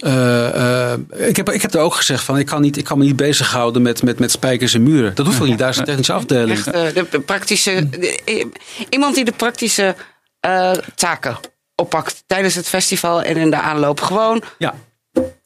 eh, 0.00 0.92
ik, 1.16 1.36
heb, 1.36 1.50
ik 1.50 1.62
heb 1.62 1.74
er 1.74 1.80
ook 1.80 1.94
gezegd 1.94 2.24
van, 2.24 2.38
ik 2.38 2.46
kan, 2.46 2.60
niet, 2.60 2.76
ik 2.76 2.84
kan 2.84 2.98
me 2.98 3.04
niet 3.04 3.16
bezighouden 3.16 3.82
met, 3.82 4.02
met, 4.02 4.18
met 4.18 4.30
spijkers 4.30 4.74
en 4.74 4.82
muren. 4.82 5.14
Dat 5.14 5.26
hoeft 5.26 5.38
wel 5.38 5.48
niet, 5.48 5.58
daar 5.58 5.68
is 5.68 5.76
een 5.76 5.84
technische 5.84 6.12
afdeling. 6.12 6.58
Echt, 6.58 6.94
de, 6.94 7.06
de 7.10 7.20
praktische, 7.20 7.88
de- 7.88 8.46
iemand 8.88 9.14
die 9.14 9.24
de 9.24 9.32
praktische 9.32 9.94
eh, 10.40 10.72
taken 10.94 11.36
oppakt 11.74 12.22
tijdens 12.26 12.54
het 12.54 12.68
festival 12.68 13.22
en 13.22 13.36
in 13.36 13.50
de 13.50 13.60
aanloop 13.60 14.00
gewoon. 14.00 14.42
Ja. 14.58 14.74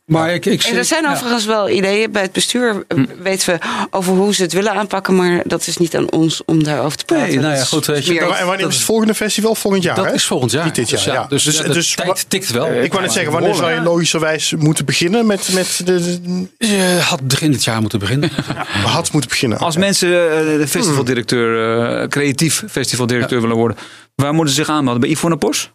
Maar 0.06 0.34
ik, 0.34 0.46
ik 0.46 0.62
En 0.62 0.76
er 0.76 0.84
zijn 0.84 1.02
ja. 1.02 1.12
overigens 1.12 1.44
wel 1.44 1.68
ideeën 1.70 2.12
bij 2.12 2.22
het 2.22 2.32
bestuur. 2.32 2.84
eh, 2.88 2.98
Weten 3.22 3.52
we 3.54 3.58
over 3.90 4.12
hoe 4.12 4.34
ze 4.34 4.42
het 4.42 4.52
willen 4.52 4.72
aanpakken, 4.72 5.16
maar 5.16 5.42
dat 5.44 5.66
is 5.66 5.76
niet 5.76 5.96
aan 5.96 6.10
ons 6.10 6.42
om 6.44 6.62
daarover 6.64 6.98
te 6.98 7.04
praten. 7.04 7.26
Nee, 7.28 7.38
nou 7.38 7.54
ja, 7.54 7.64
goed, 7.64 7.86
weet 7.86 8.06
je, 8.06 8.18
dat- 8.20 8.36
En 8.38 8.46
wanneer 8.46 8.66
is 8.68 8.74
het 8.74 8.84
volgende 8.84 9.14
festival? 9.14 9.54
Volgend 9.54 9.82
jaar, 9.82 9.96
Dat 9.96 10.04
hè? 10.04 10.12
is 10.12 10.24
volgend 10.24 10.50
jaar. 10.50 10.64
Niet 10.64 10.74
dit 10.74 10.88
jaar, 10.90 10.98
Dus 11.04 11.12
ja. 11.12 11.26
Dus, 11.28 11.44
Dus- 11.44 11.56
ja, 11.56 11.62
de 11.62 11.72
dus 11.72 11.94
tijd 11.94 12.24
tikt 12.30 12.50
wel. 12.50 12.72
Ik 12.72 12.90
wou 12.92 13.02
net 13.02 13.12
zeggen, 13.12 13.32
wanneer 13.32 13.54
zou 13.54 13.72
je 13.72 13.80
logischerwijs 13.80 14.52
moeten 14.58 14.84
beginnen 14.84 15.26
met, 15.26 15.48
met 15.52 15.80
de, 15.84 16.20
Je 16.58 16.98
had 17.02 17.20
begin 17.26 17.50
dit 17.52 17.64
jaar 17.64 17.80
moeten 17.80 17.98
beginnen. 17.98 18.30
had 18.84 19.12
moeten 19.12 19.30
beginnen. 19.30 19.58
Als 19.58 19.76
mensen 19.76 20.08
eh, 20.08 20.58
de 20.58 20.68
festivaldirecteur, 20.68 22.00
eh, 22.02 22.08
creatief 22.08 22.62
festivaldirecteur 22.70 23.40
willen 23.40 23.56
worden, 23.56 23.76
waar 24.14 24.34
moeten 24.34 24.54
ze 24.54 24.60
zich 24.64 24.70
aanmelden? 24.74 25.00
Bij 25.00 25.10
Yvonne 25.10 25.36
Pos? 25.36 25.70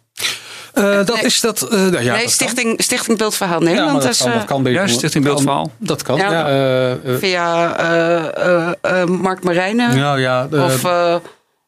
Eh, 0.72 0.82
dat 0.84 1.14
Nee. 1.14 1.24
is 1.24 1.40
dat. 1.40 1.62
eh, 1.62 1.70
nou 1.70 1.84
ja, 1.84 1.90
dat 1.90 2.02
nee, 2.02 2.12
kan. 2.20 2.28
Stichting, 2.28 2.82
Stichting 2.82 3.18
Beeldverhaal 3.18 3.58
Ja, 3.62 3.68
Nederland. 3.68 4.02
dat 4.02 4.10
is, 4.10 4.18
kan, 4.18 4.30
eh, 4.32 4.34
dat 4.38 4.44
kan 4.46 4.64
Ja, 4.64 4.86
Stichting 4.86 5.12
kan- 5.12 5.22
Beeldverhaal. 5.22 5.70
Dat 5.78 6.02
kan. 6.02 6.16
Ja. 6.16 6.30
Ja, 6.30 6.46
eh, 6.48 6.90
eh, 6.92 6.98
via 7.18 7.76
eh, 7.76 8.16
eh, 8.46 9.00
eh, 9.00 9.04
Mark 9.08 9.42
Marijnen. 9.44 9.96
nou 9.96 10.20
ja, 10.20 10.48
of 10.50 10.84
eh, 10.84 11.14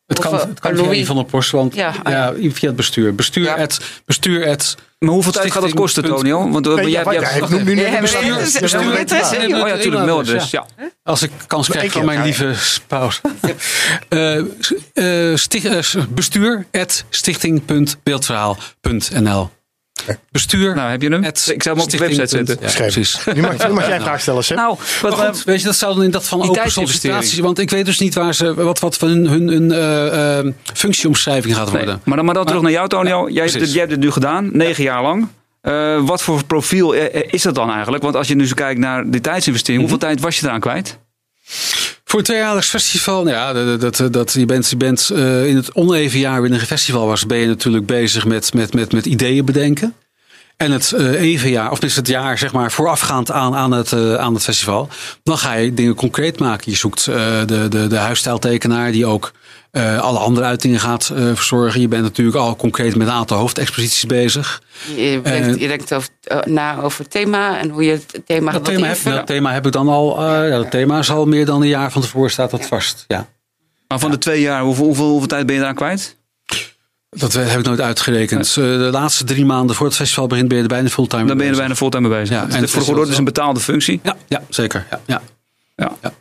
het 0.06 0.18
kan, 0.18 0.32
eh, 0.34 0.40
het 0.40 0.60
kan 0.60 0.76
Louis. 0.76 0.96
via 0.96 1.04
van 1.06 1.16
der 1.16 1.24
Post, 1.24 1.50
want 1.50 1.74
Ja, 1.74 1.94
ja, 2.04 2.32
via 2.52 2.68
het 2.68 2.76
bestuur. 2.76 3.14
Bestuur, 3.14 3.44
Ja. 3.44 3.56
het, 3.56 3.80
bestuur 4.06 4.46
het. 4.46 4.74
Maar 4.98 5.12
hoeveel 5.12 5.32
tijd 5.32 5.52
gaat 5.52 5.62
dat 5.62 5.74
kosten, 5.74 6.04
Tonio? 6.04 6.50
Want 6.50 6.66
eh, 6.66 6.74
Nee, 6.74 6.90
jij, 6.90 7.04
ja, 7.04 7.10
hebt- 7.22 7.48
noemt 7.48 7.64
nu 7.64 7.84
een 7.84 8.00
bestuur- 8.00 8.36
Dus 8.60 8.74
Oh 8.74 8.82
ja, 8.82 8.88
natuurlijk, 9.64 10.04
mailadres. 10.04 10.50
Ja. 10.50 10.66
Als 11.02 11.22
ik 11.22 11.30
kans 11.46 11.68
krijg 11.68 11.92
van 11.92 12.04
mijn 12.04 12.22
lieve 12.22 12.52
spouse. 12.54 13.20
Eh, 14.94 15.32
bestuur 16.08 16.66
at 16.72 17.04
stichting.beeldverhaal.nl 17.10 19.50
Bestuur. 20.30 20.74
Nou, 20.74 20.90
heb 20.90 21.02
je 21.02 21.08
hem? 21.08 21.24
Ik 21.24 21.62
zou 21.62 21.76
hem 21.76 21.84
op 21.84 21.90
de 21.90 21.96
website 21.98 22.26
zetten. 22.26 22.58
Ja, 22.60 22.72
precies. 22.76 23.24
Nu 23.34 23.40
mag, 23.40 23.68
nu 23.68 23.72
mag 23.74 23.86
jij 23.86 23.96
een 23.96 24.02
vraag 24.02 24.20
stellen, 24.20 24.44
Seb. 24.44 24.56
Nou, 24.56 24.78
wat, 25.02 25.16
Maar 25.16 25.26
goed, 25.26 25.44
weet 25.44 25.60
je, 25.60 25.66
dat 25.66 25.76
zou 25.76 25.94
dan 25.94 26.04
in 26.04 26.10
dat 26.10 26.28
van 26.28 26.40
Die 26.40 26.50
open 26.50 26.70
sollicitaties. 26.70 27.38
Want 27.38 27.58
ik 27.58 27.70
weet 27.70 27.86
dus 27.86 27.98
niet 27.98 28.14
waar 28.14 28.34
ze, 28.34 28.54
wat, 28.54 28.78
wat 28.78 28.96
van 28.96 29.08
hun, 29.08 29.26
hun, 29.26 29.48
hun 29.48 29.72
eh, 29.72 30.38
eh, 30.38 30.46
functieomschrijving 30.74 31.54
gaat 31.56 31.72
nee. 31.72 31.76
worden. 31.76 32.00
Maar 32.04 32.16
dan, 32.16 32.24
maar 32.24 32.34
dan 32.34 32.44
terug 32.44 32.62
naar 32.62 32.70
jou, 32.70 32.88
Tonio. 32.88 33.28
jij, 33.30 33.46
hebt 33.46 33.70
jij 33.70 33.78
hebt 33.80 33.90
het 33.90 34.00
nu 34.00 34.10
gedaan, 34.10 34.48
negen 34.52 34.82
jaar 34.84 35.02
lang. 35.02 35.28
Eh, 35.60 36.00
wat 36.06 36.22
voor 36.22 36.44
profiel 36.44 36.92
is 37.30 37.42
dat 37.42 37.54
dan 37.54 37.70
eigenlijk? 37.70 38.02
Want 38.02 38.16
als 38.16 38.28
je 38.28 38.34
nu 38.34 38.46
zo 38.46 38.54
kijkt 38.54 38.80
naar 38.80 39.10
die 39.10 39.20
tijdsinvestering, 39.20 39.82
Mhm. 39.82 39.90
hoeveel 39.90 40.08
tijd 40.08 40.20
was 40.20 40.38
je 40.40 40.46
eraan 40.46 40.60
kwijt? 40.60 40.98
Voor 42.04 42.18
een 42.18 42.24
tweejaarlijks 42.24 42.68
festival, 42.68 43.22
nou 43.22 43.36
ja, 43.36 43.76
dat, 43.76 44.12
dat, 44.12 44.32
je 44.32 44.46
bent, 44.46 44.70
je 44.70 44.76
bent 44.76 45.10
eh, 45.10 45.46
in 45.46 45.56
het 45.56 45.72
oneven 45.72 46.18
jaar 46.18 46.40
wanneer 46.40 46.60
een 46.60 46.66
festival 46.66 47.06
was, 47.06 47.26
ben 47.26 47.38
je 47.38 47.46
natuurlijk 47.46 47.86
bezig 47.86 48.24
met, 48.24 48.54
met, 48.54 48.74
met, 48.74 48.92
met 48.92 49.06
ideeën 49.06 49.44
bedenken. 49.44 49.94
en 50.56 50.70
het 50.70 50.92
uh, 50.96 51.20
evenjaar, 51.20 51.70
of 51.70 51.82
is 51.82 51.96
het 51.96 52.06
jaar 52.06 52.38
zeg 52.38 52.52
maar 52.52 52.72
voorafgaand 52.72 53.30
aan, 53.30 53.54
aan, 53.54 53.72
het, 53.72 53.92
uh, 53.92 54.14
aan 54.14 54.34
het 54.34 54.42
festival, 54.42 54.88
dan 55.22 55.38
ga 55.38 55.52
je 55.54 55.74
dingen 55.74 55.94
concreet 55.94 56.38
maken. 56.38 56.70
Je 56.70 56.76
zoekt 56.76 57.04
de, 57.04 57.66
de, 57.68 57.86
de 57.86 57.96
huisstijltekenaar 57.96 58.92
die 58.92 59.06
ook 59.06 59.32
alle 60.00 60.18
andere 60.18 60.46
uitingen 60.46 60.80
gaat 60.80 61.12
verzorgen. 61.14 61.80
Je 61.80 61.88
bent 61.88 62.02
natuurlijk 62.02 62.36
al 62.36 62.56
concreet 62.56 62.96
met 62.96 63.06
een 63.06 63.12
aantal 63.12 63.38
hoofdexposities 63.38 64.06
bezig. 64.06 64.62
Je, 64.96 65.20
denkt, 65.22 65.60
je 65.60 65.68
denkt 65.68 65.94
over, 65.94 66.08
na 66.44 66.80
over 66.80 67.02
het 67.02 67.10
thema 67.10 67.58
en 67.58 67.68
hoe 67.68 67.84
je 67.84 67.90
het 67.90 68.20
thema 68.26 68.52
dat 68.52 68.66
gaat 68.66 68.74
thema 68.74 68.86
heb, 68.86 68.98
Dat 69.04 69.26
thema 69.26 69.52
heb 69.52 69.66
ik 69.66 69.72
dan 69.72 69.88
al, 69.88 70.22
ja, 70.22 70.56
dat 70.56 70.70
thema 70.70 70.98
is 70.98 71.10
al 71.10 71.26
meer 71.26 71.46
dan 71.46 71.62
een 71.62 71.68
jaar 71.68 71.92
van 71.92 72.02
tevoren 72.02 72.30
staat 72.30 72.50
dat 72.50 72.66
vast. 72.66 73.04
Ja. 73.08 73.28
Maar 73.88 73.98
van 73.98 74.10
de 74.10 74.18
twee 74.18 74.40
jaar, 74.40 74.62
hoeveel, 74.62 74.84
hoeveel, 74.84 75.08
hoeveel 75.08 75.28
tijd 75.28 75.46
ben 75.46 75.54
je 75.54 75.60
eraan 75.60 75.74
kwijt? 75.74 76.16
Dat 77.10 77.32
heb 77.32 77.58
ik 77.58 77.64
nooit 77.64 77.80
uitgerekend. 77.80 78.48
Eh, 78.48 78.54
de 78.54 78.88
laatste 78.92 79.24
drie 79.24 79.44
maanden 79.44 79.76
voor 79.76 79.86
het 79.86 79.96
festival 79.96 80.26
begint 80.26 80.48
ben 80.48 80.56
je 80.56 80.62
er 80.62 80.68
bijna 80.68 80.88
fulltime 80.88 81.24
Dan 81.24 81.36
ben 81.36 81.46
je 81.46 81.52
er 81.52 81.58
bijna 81.58 81.74
fulltime 81.74 82.08
mee 82.08 82.18
bezig. 82.18 82.36
Ja, 82.36 82.48
en 82.48 82.68
voor 82.68 83.04
de 83.04 83.10
is 83.10 83.18
een 83.18 83.24
betaalde 83.24 83.60
functie. 83.60 84.00
Ja, 84.02 84.16
ja 84.28 84.42
zeker. 84.48 84.86
Ja, 84.90 85.00
ja. 85.06 85.92
ja. 86.02 86.12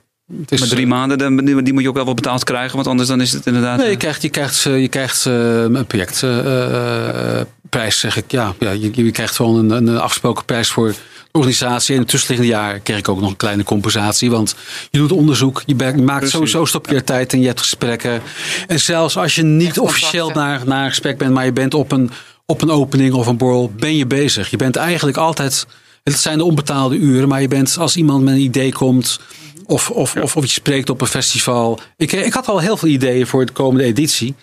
Is, 0.50 0.60
maar 0.60 0.70
drie 0.70 0.88
maanden, 0.88 1.46
die, 1.64 1.74
moet 1.74 1.82
je 1.82 1.90
ook 1.90 1.96
wel 1.96 2.06
wat 2.06 2.16
betaald 2.16 2.44
krijgen, 2.44 2.76
want 2.76 2.88
anders 2.88 3.08
dan 3.08 3.22
is 3.22 3.32
het 3.32 3.46
inderdaad. 3.46 3.78
Nee, 3.78 3.90
je 3.90 3.98
krijgt, 3.98 4.22
je 4.22 4.30
krijgt, 4.30 4.62
je 4.62 4.88
krijgt 4.88 5.26
een 5.26 5.86
projectprijs, 5.88 8.00
zeg 8.00 8.18
ik. 8.18 8.32
Ja, 8.32 8.54
ja 8.60 8.72
je, 8.72 8.90
je 8.94 9.12
krijgt 9.12 9.36
gewoon 9.36 9.72
een, 9.72 9.88
een 9.88 10.00
afgesproken 10.00 10.46
prijs 10.46 10.70
voor 10.70 10.94
organisatie. 11.34 11.94
In 11.94 12.02
het 12.02 12.10
tussenliggende 12.10 12.54
jaar 12.54 12.80
kreeg 12.80 12.98
ik 12.98 13.10
ook 13.10 13.20
nog 13.20 13.30
een 13.30 13.38
kleine 13.38 13.64
compensatie. 13.64 14.32
Want 14.32 14.56
je 14.92 14.98
doet 14.98 15.12
onderzoek, 15.12 15.64
je 15.66 15.76
maakt 15.96 16.30
sowieso 16.30 16.66
stop 16.66 16.88
je 16.88 17.04
tijd 17.04 17.34
en 17.34 17.40
je 17.40 17.48
hebt 17.48 17.60
gesprekken. 17.60 18.22
En 18.68 18.80
zelfs 18.80 19.18
als 19.18 19.36
je 19.36 19.44
niet 19.44 19.80
officieel 19.80 20.30
naar, 20.30 20.62
naar 20.66 20.84
een 20.84 20.90
gesprek 20.90 21.18
bent, 21.18 21.34
maar 21.34 21.46
je 21.46 21.54
bent 21.54 21.74
op 21.74 21.92
een, 21.92 22.12
op 22.46 22.62
een 22.62 22.72
opening 22.72 23.14
of 23.14 23.28
een 23.28 23.38
borrel, 23.38 23.72
ben 23.80 23.96
je 23.96 24.06
bezig. 24.06 24.50
Je 24.50 24.58
bent 24.58 24.76
eigenlijk 24.76 25.18
altijd. 25.18 25.66
Het 26.04 26.20
zijn 26.20 26.38
de 26.38 26.44
onbetaalde 26.44 26.96
uren, 26.96 27.28
maar 27.28 27.42
je 27.42 27.48
bent 27.48 27.78
als 27.78 27.96
iemand 27.96 28.24
met 28.24 28.34
een 28.34 28.40
idee 28.40 28.72
komt. 28.72 29.20
Of, 29.66 29.90
of, 29.90 30.16
of, 30.16 30.36
of 30.36 30.44
je 30.44 30.50
spreekt 30.50 30.90
op 30.90 31.02
een 31.02 31.08
festival. 31.08 31.80
Ik, 31.98 32.12
ik 32.12 32.34
had 32.34 32.48
al 32.48 32.60
heel 32.60 32.78
veel 32.78 32.90
ideeën 32.90 33.28
voor 33.28 33.46
de 33.46 33.52
komende 33.52 33.84
editie. 33.84 34.36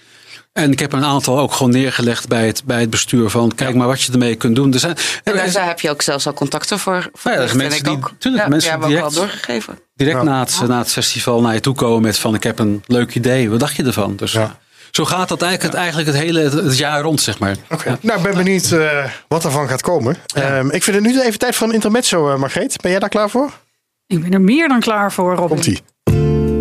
En 0.52 0.72
ik 0.72 0.78
heb 0.78 0.92
een 0.92 1.04
aantal 1.04 1.38
ook 1.38 1.52
gewoon 1.52 1.72
neergelegd 1.72 2.28
bij 2.28 2.46
het, 2.46 2.62
bij 2.64 2.80
het 2.80 2.90
bestuur 2.90 3.30
van 3.30 3.54
kijk 3.54 3.74
maar 3.74 3.86
wat 3.86 4.02
je 4.02 4.12
ermee 4.12 4.34
kunt 4.34 4.56
doen. 4.56 4.72
Er 4.72 4.78
zijn, 4.78 4.96
en 5.24 5.34
daar, 5.36 5.52
daar 5.52 5.66
heb 5.66 5.80
je 5.80 5.90
ook 5.90 6.02
zelfs 6.02 6.26
al 6.26 6.32
contacten 6.32 6.78
voor. 6.78 7.10
voor 7.12 7.32
ja, 7.32 7.38
dat 7.38 7.54
mensen 7.54 7.84
die, 7.84 7.92
ook. 7.92 8.12
Tuurlijk, 8.18 8.44
ja, 8.44 8.48
mensen 8.48 8.78
die 8.78 8.88
direct, 8.88 9.04
ook 9.04 9.10
al 9.10 9.16
doorgegeven. 9.16 9.78
Direct 9.94 10.22
na, 10.22 10.40
het, 10.40 10.60
na 10.68 10.78
het 10.78 10.92
festival 10.92 11.40
naar 11.40 11.54
je 11.54 11.60
toe 11.60 11.74
komen 11.74 12.02
met 12.02 12.18
van 12.18 12.34
ik 12.34 12.42
heb 12.42 12.58
een 12.58 12.82
leuk 12.86 13.14
idee. 13.14 13.50
Wat 13.50 13.60
dacht 13.60 13.76
je 13.76 13.84
ervan? 13.84 14.16
Dus 14.16 14.32
ja. 14.32 14.58
zo 14.90 15.04
gaat 15.04 15.28
dat 15.28 15.42
eigenlijk, 15.42 15.72
het, 15.72 15.82
eigenlijk 15.82 16.08
het 16.08 16.18
hele 16.18 16.40
het 16.40 16.78
jaar 16.78 17.00
rond, 17.02 17.20
zeg 17.20 17.38
maar. 17.38 17.56
Oké. 17.70 17.98
Nou, 18.00 18.18
ik 18.18 18.24
ben 18.24 18.34
benieuwd 18.34 18.70
uh, 18.70 19.04
wat 19.28 19.44
ervan 19.44 19.68
gaat 19.68 19.82
komen. 19.82 20.16
Um, 20.36 20.70
ik 20.70 20.82
vind 20.82 20.96
het 20.96 21.04
nu 21.04 21.20
even 21.20 21.38
tijd 21.38 21.54
voor 21.54 21.66
een 21.66 21.74
intermezzo, 21.74 22.32
uh, 22.32 22.36
Margreet. 22.36 22.80
Ben 22.80 22.90
jij 22.90 23.00
daar 23.00 23.08
klaar 23.08 23.30
voor? 23.30 23.50
Ik 24.10 24.22
ben 24.22 24.32
er 24.32 24.40
meer 24.40 24.68
dan 24.68 24.80
klaar 24.80 25.12
voor, 25.12 25.34
Robin. 25.34 25.48
Komt-ie. 25.48 25.80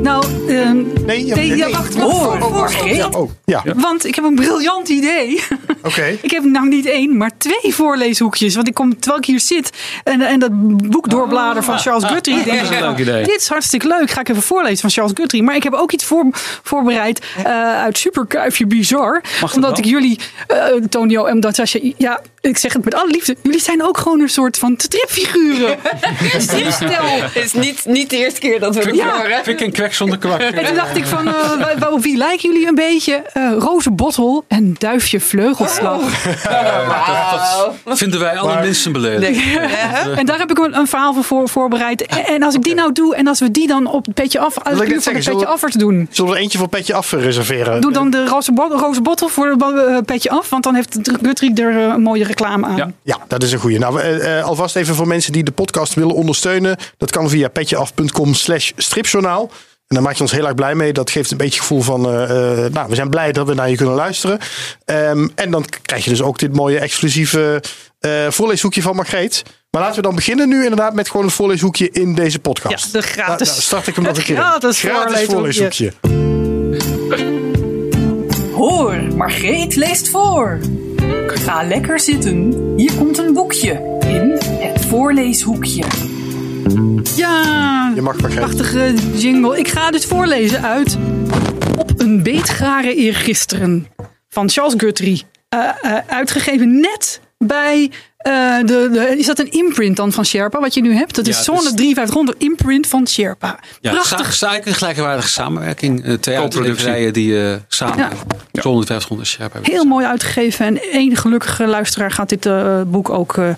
Nou, 0.01 0.25
um, 0.49 0.91
nee, 1.05 1.25
ja, 1.25 1.35
nee, 1.35 1.49
nee, 1.49 1.71
wacht, 1.71 1.95
wacht, 1.95 2.17
voor, 2.17 2.39
voor, 2.39 2.71
voor, 2.71 2.89
ja, 2.89 3.07
oh, 3.07 3.31
ja. 3.45 3.63
Want 3.75 4.05
ik 4.05 4.15
heb 4.15 4.23
een 4.23 4.35
briljant 4.35 4.89
idee. 4.89 5.35
Oké. 5.77 5.87
Okay. 5.87 6.19
ik 6.21 6.31
heb 6.31 6.43
nou 6.43 6.67
niet 6.67 6.85
één, 6.85 7.17
maar 7.17 7.31
twee 7.37 7.73
voorleeshoekjes. 7.75 8.55
Want 8.55 8.67
ik 8.67 8.73
kom, 8.73 8.99
terwijl 8.99 9.21
ik 9.21 9.25
hier 9.27 9.39
zit 9.39 9.69
en, 10.03 10.21
en 10.21 10.39
dat 10.39 10.49
boek 10.89 11.09
doorblader 11.09 11.63
van 11.63 11.79
Charles 11.79 12.03
Ah, 12.03 12.11
Guthrie. 12.11 12.43
denk 12.43 12.61
ik, 12.61 12.81
oh, 12.81 12.95
dit 12.95 13.35
is 13.39 13.47
hartstikke 13.47 13.87
leuk. 13.87 14.11
Ga 14.11 14.19
ik 14.19 14.29
even 14.29 14.41
voorlezen 14.41 14.79
van 14.79 14.89
Charles 14.89 15.11
Guthrie. 15.15 15.43
Maar 15.43 15.55
ik 15.55 15.63
heb 15.63 15.73
ook 15.73 15.91
iets 15.91 16.05
voor, 16.05 16.25
voorbereid 16.63 17.25
uh, 17.39 17.45
uit 17.81 17.97
Superkuifje 17.97 18.65
Bizar. 18.65 19.21
Mag 19.41 19.55
omdat 19.55 19.77
ik 19.77 19.85
jullie, 19.85 20.19
uh, 20.51 20.83
Tonio 20.89 21.25
en 21.25 21.39
Natasja, 21.39 21.79
ja, 21.97 22.21
ik 22.41 22.57
zeg 22.57 22.73
het 22.73 22.83
met 22.85 22.93
alle 22.95 23.09
liefde. 23.11 23.35
Jullie 23.43 23.61
zijn 23.61 23.83
ook 23.83 23.97
gewoon 23.97 24.19
een 24.21 24.29
soort 24.29 24.57
van 24.57 24.73
stripfiguren. 24.77 25.77
Stripstel. 26.37 26.87
Het 27.05 27.35
is 27.43 27.53
niet, 27.53 27.85
niet 27.85 28.09
de 28.09 28.17
eerste 28.17 28.39
keer 28.39 28.59
dat 28.59 28.75
we 28.75 28.81
het 28.81 28.95
Ja. 28.95 29.17
horen. 29.17 29.43
Vind 29.43 29.59
ik 29.59 29.65
een 29.65 29.71
kwek 29.73 29.93
zonder 29.93 30.17
kwak. 30.17 30.39
En 30.41 30.65
toen 30.65 30.75
dacht 30.75 30.97
ik 30.97 31.05
van, 31.05 31.27
uh, 31.27 31.91
op 31.91 32.01
wie 32.01 32.17
lijken 32.17 32.51
jullie 32.51 32.67
een 32.67 32.75
beetje? 32.75 33.23
Uh, 33.37 33.53
Roze 33.57 33.91
Bottel 33.91 34.43
en 34.47 34.75
Duifje 34.77 35.19
Vleugelslag. 35.19 36.01
Dat 37.85 37.97
vinden 37.97 38.19
wij 38.19 38.37
allerminst 38.37 38.91
beledigd. 38.91 39.39
En 40.15 40.25
daar 40.25 40.37
heb 40.39 40.49
ik 40.51 40.57
een, 40.59 40.77
een 40.77 40.87
verhaal 40.87 41.13
voor, 41.13 41.23
voor 41.23 41.49
voorbereid. 41.49 42.05
En, 42.05 42.25
en 42.25 42.43
als 42.43 42.55
ik 42.55 42.63
die 42.63 42.73
nou 42.73 42.91
doe 42.93 43.15
en 43.15 43.27
als 43.27 43.39
we 43.39 43.51
die 43.51 43.67
dan 43.67 43.87
op 43.87 44.05
het 44.05 44.13
petje 44.15 44.39
af, 44.39 44.57
als 44.63 44.79
ik 44.79 45.01
van 45.01 45.13
petje 45.13 45.21
zullen- 45.21 45.47
affers 45.47 45.73
doen. 45.75 46.07
Zullen 46.11 46.31
we 46.31 46.37
er 46.37 46.41
eentje 46.43 46.57
voor 46.57 46.67
Petje 46.67 46.93
Af 46.93 47.11
reserveren? 47.11 47.81
Doe 47.81 47.91
dan 47.91 48.09
de 48.09 48.25
roze, 48.25 48.51
bo- 48.53 48.67
roze 48.71 49.01
bottel 49.01 49.27
voor 49.27 49.57
de 49.57 49.85
eh, 49.89 49.97
petje 50.05 50.29
af, 50.29 50.49
want 50.49 50.63
dan 50.63 50.75
heeft 50.75 50.97
Guthrie 51.23 51.61
er 51.61 51.77
eh, 51.77 51.83
een 51.93 52.01
mooie 52.01 52.23
reclame 52.29 52.65
aan. 52.67 52.75
Ja. 52.77 52.91
Ja, 53.03 53.17
dat 53.27 53.43
is 53.43 53.51
een 53.51 53.59
goeie. 53.59 53.79
Nou, 53.79 53.99
eh, 54.01 54.37
eh, 54.37 54.45
alvast 54.45 54.75
even 54.75 54.95
voor 54.95 55.07
mensen 55.07 55.31
die 55.31 55.43
de 55.43 55.51
podcast 55.51 55.93
willen 55.93 56.15
ondersteunen. 56.15 56.77
Dat 56.97 57.11
kan 57.11 57.29
via 57.29 57.47
petjeaf.com 57.47 58.33
slash 58.33 58.71
stripjournaal. 58.75 59.51
En 59.87 59.95
daar 59.95 60.03
maak 60.03 60.15
je 60.15 60.21
ons 60.21 60.31
heel 60.31 60.45
erg 60.45 60.55
blij 60.55 60.75
mee. 60.75 60.93
Dat 60.93 61.09
geeft 61.09 61.31
een 61.31 61.37
beetje 61.37 61.53
het 61.59 61.61
gevoel 61.67 61.81
van, 61.81 62.05
eh, 62.05 62.65
eh, 62.65 62.71
nou, 62.73 62.89
we 62.89 62.95
zijn 62.95 63.09
blij 63.09 63.31
dat 63.31 63.47
we 63.47 63.53
naar 63.53 63.69
je 63.69 63.75
kunnen 63.75 63.95
luisteren. 63.95 64.39
Ehm, 64.85 65.27
en 65.35 65.51
dan 65.51 65.65
krijg 65.81 66.03
je 66.03 66.09
dus 66.09 66.21
ook 66.21 66.39
dit 66.39 66.53
mooie 66.53 66.79
exclusieve 66.79 67.63
eh, 67.99 68.11
voorleeshoekje 68.29 68.81
van 68.81 68.95
Margreet. 68.95 69.43
Maar 69.71 69.81
laten 69.81 69.95
we 69.95 70.01
dan 70.01 70.15
beginnen 70.15 70.49
nu 70.49 70.63
inderdaad 70.63 70.93
met 70.93 71.09
gewoon 71.09 71.25
een 71.25 71.31
voorleeshoekje 71.31 71.89
in 71.91 72.15
deze 72.15 72.39
podcast. 72.39 72.85
Ja, 72.85 72.99
de 72.99 73.07
gratis- 73.07 73.47
Nou, 73.47 73.51
nou, 73.51 73.61
start 73.61 73.87
ik 73.87 73.95
hem 73.95 74.03
nog 74.03 74.17
een 74.17 74.23
keer. 74.23 74.35
in. 74.35 74.41
gratis 74.73 75.25
voorleeshoekje. 75.25 75.93
Hoor, 78.55 79.03
Margreet 79.15 79.75
leest 79.75 80.09
voor. 80.09 80.59
Ga 81.37 81.63
lekker 81.63 81.99
zitten. 81.99 82.53
Hier 82.75 82.93
komt 82.93 83.17
een 83.17 83.33
boekje 83.33 83.97
in 84.07 84.37
het 84.59 84.85
voorleeshoekje. 84.85 85.83
Ja, 87.15 87.91
Je 87.95 88.01
mag 88.01 88.21
Margreet. 88.21 88.35
prachtige 88.35 88.93
jingle. 89.15 89.59
Ik 89.59 89.67
ga 89.67 89.91
dus 89.91 90.05
voorlezen 90.05 90.63
uit 90.63 90.97
Op 91.77 91.99
een 91.99 92.23
beetgaren 92.23 92.95
eergisteren 92.95 93.87
van 94.29 94.49
Charles 94.49 94.73
Guthrie. 94.77 95.23
Eh, 95.49 95.69
eh, 95.81 95.97
uitgegeven 96.07 96.79
net 96.79 97.21
bij... 97.45 97.91
eh, 98.17 98.57
de, 98.59 98.89
de, 98.91 99.15
is 99.17 99.25
dat 99.25 99.39
een 99.39 99.51
imprint 99.51 99.95
dan 99.95 100.11
van 100.11 100.25
Sherpa, 100.25 100.59
wat 100.59 100.73
je 100.73 100.81
nu 100.81 100.93
hebt? 100.93 101.15
Dat 101.15 101.25
Ja, 101.25 101.31
is 101.31 101.43
Zone 101.43 101.57
is- 101.59 101.63
5300 101.75 102.37
imprint 102.43 102.87
van 102.87 103.07
Sherpa. 103.07 103.59
Ja, 103.81 103.91
Prachtig. 103.91 104.19
Eigenlijk 104.41 104.65
een 104.65 104.73
gelijkwaardige 104.73 105.27
samenwerking. 105.29 106.05
Uh, 106.05 106.13
twee 106.13 106.37
uitgeverijen 106.37 107.13
die 107.13 107.43
eh, 107.49 107.55
samen 107.67 107.97
Ja. 108.51 108.61
zonder 108.61 108.85
500 108.85 109.29
scherp 109.29 109.53
hebben. 109.53 109.71
Heel 109.71 109.85
mooi 109.85 110.05
uitgegeven. 110.05 110.65
En 110.65 110.81
één 110.91 111.15
gelukkige 111.15 111.67
luisteraar 111.67 112.11
gaat 112.11 112.29
dit 112.29 112.45
eh, 112.45 112.81
boek 112.87 113.09
ook, 113.09 113.37
eh, 113.37 113.49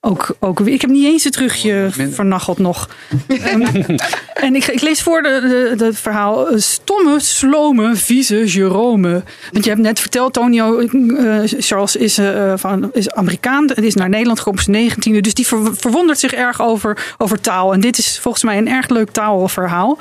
ook, 0.00 0.36
ook. 0.40 0.60
Ik 0.60 0.80
heb 0.80 0.90
niet 0.90 1.04
eens 1.04 1.24
het 1.24 1.32
terugje 1.32 1.88
vernacheld 2.10 2.58
nog. 2.58 2.88
Ehm, 3.28 3.96
en 4.34 4.54
ik, 4.54 4.66
ik 4.66 4.80
lees 4.80 5.02
voor 5.02 5.22
het 5.22 5.98
verhaal. 5.98 6.48
eh, 6.48 6.58
Stomme, 6.58 7.20
slome, 7.20 7.94
vieze 7.96 8.46
Jerome. 8.46 9.22
Want 9.52 9.64
je 9.64 9.70
hebt 9.70 9.82
net 9.82 10.00
verteld, 10.00 10.32
Tonio, 10.32 10.78
eh, 10.78 11.40
Charles 11.44 11.96
is, 11.96 12.18
eh, 12.18 12.52
van, 12.56 12.90
is 12.92 13.10
Amerikaan. 13.10 13.68
Het 13.74 13.84
is 13.84 13.94
naar 13.94 14.08
Nederland 14.08 14.38
gekomen 14.38 14.60
op 14.60 14.64
zijn 14.66 14.82
negentiende. 14.82 15.20
Dus 15.20 15.34
die 15.34 15.46
ver- 15.46 15.76
verwondert 15.76 16.18
zich 16.18 16.32
erg 16.32 16.60
over, 16.62 17.14
over 17.18 17.40
taal. 17.40 17.72
En 17.72 17.80
dit 17.80 17.98
is 17.98 18.18
volgens 18.18 18.44
mij 18.44 18.58
een 18.58 18.68
erg 18.68 18.88
leuk 18.88 19.10
taalverhaal. 19.10 19.98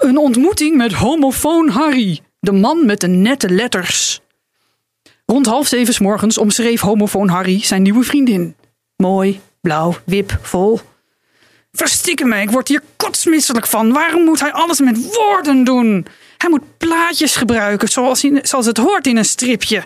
Een 0.00 0.16
ontmoeting 0.16 0.76
met 0.76 0.92
homofoon 0.92 1.68
Harry. 1.68 2.20
De 2.40 2.52
man 2.52 2.86
met 2.86 3.00
de 3.00 3.08
nette 3.08 3.50
letters. 3.50 4.20
Rond 5.26 5.46
half 5.46 5.66
zeven 5.66 5.94
's 5.94 5.98
morgens 5.98 6.38
omschreef 6.38 6.80
homofoon 6.80 7.28
Harry 7.28 7.60
zijn 7.62 7.82
nieuwe 7.82 8.02
vriendin. 8.04 8.54
Mooi, 9.02 9.40
blauw, 9.60 9.96
wip, 10.04 10.38
vol. 10.42 10.80
Verstikken 11.72 12.28
me, 12.28 12.40
ik 12.40 12.50
word 12.50 12.68
hier 12.68 12.82
kotsmisselijk 12.96 13.66
van. 13.66 13.92
Waarom 13.92 14.24
moet 14.24 14.40
hij 14.40 14.52
alles 14.52 14.80
met 14.80 15.14
woorden 15.14 15.64
doen? 15.64 16.06
Hij 16.36 16.50
moet 16.50 16.78
plaatjes 16.78 17.36
gebruiken 17.36 17.88
zoals, 17.88 18.24
zoals 18.42 18.66
het 18.66 18.76
hoort 18.76 19.06
in 19.06 19.16
een 19.16 19.24
stripje. 19.24 19.84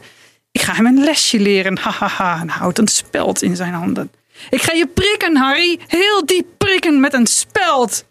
Ik 0.51 0.61
ga 0.61 0.75
hem 0.75 0.87
een 0.87 1.05
lesje 1.05 1.41
leren, 1.41 1.79
hahaha, 1.79 2.41
en 2.41 2.49
houdt 2.49 2.79
een 2.79 2.89
speld 2.89 3.43
in 3.43 3.57
zijn 3.57 3.73
handen. 3.73 4.11
Ik 4.51 4.63
ga 4.63 4.73
je 4.73 4.87
prikken, 4.87 5.37
Harry, 5.37 5.79
heel 5.87 6.27
diep 6.27 6.47
prikken 6.59 7.01
met 7.01 7.13
een 7.13 7.27
speld. 7.27 8.05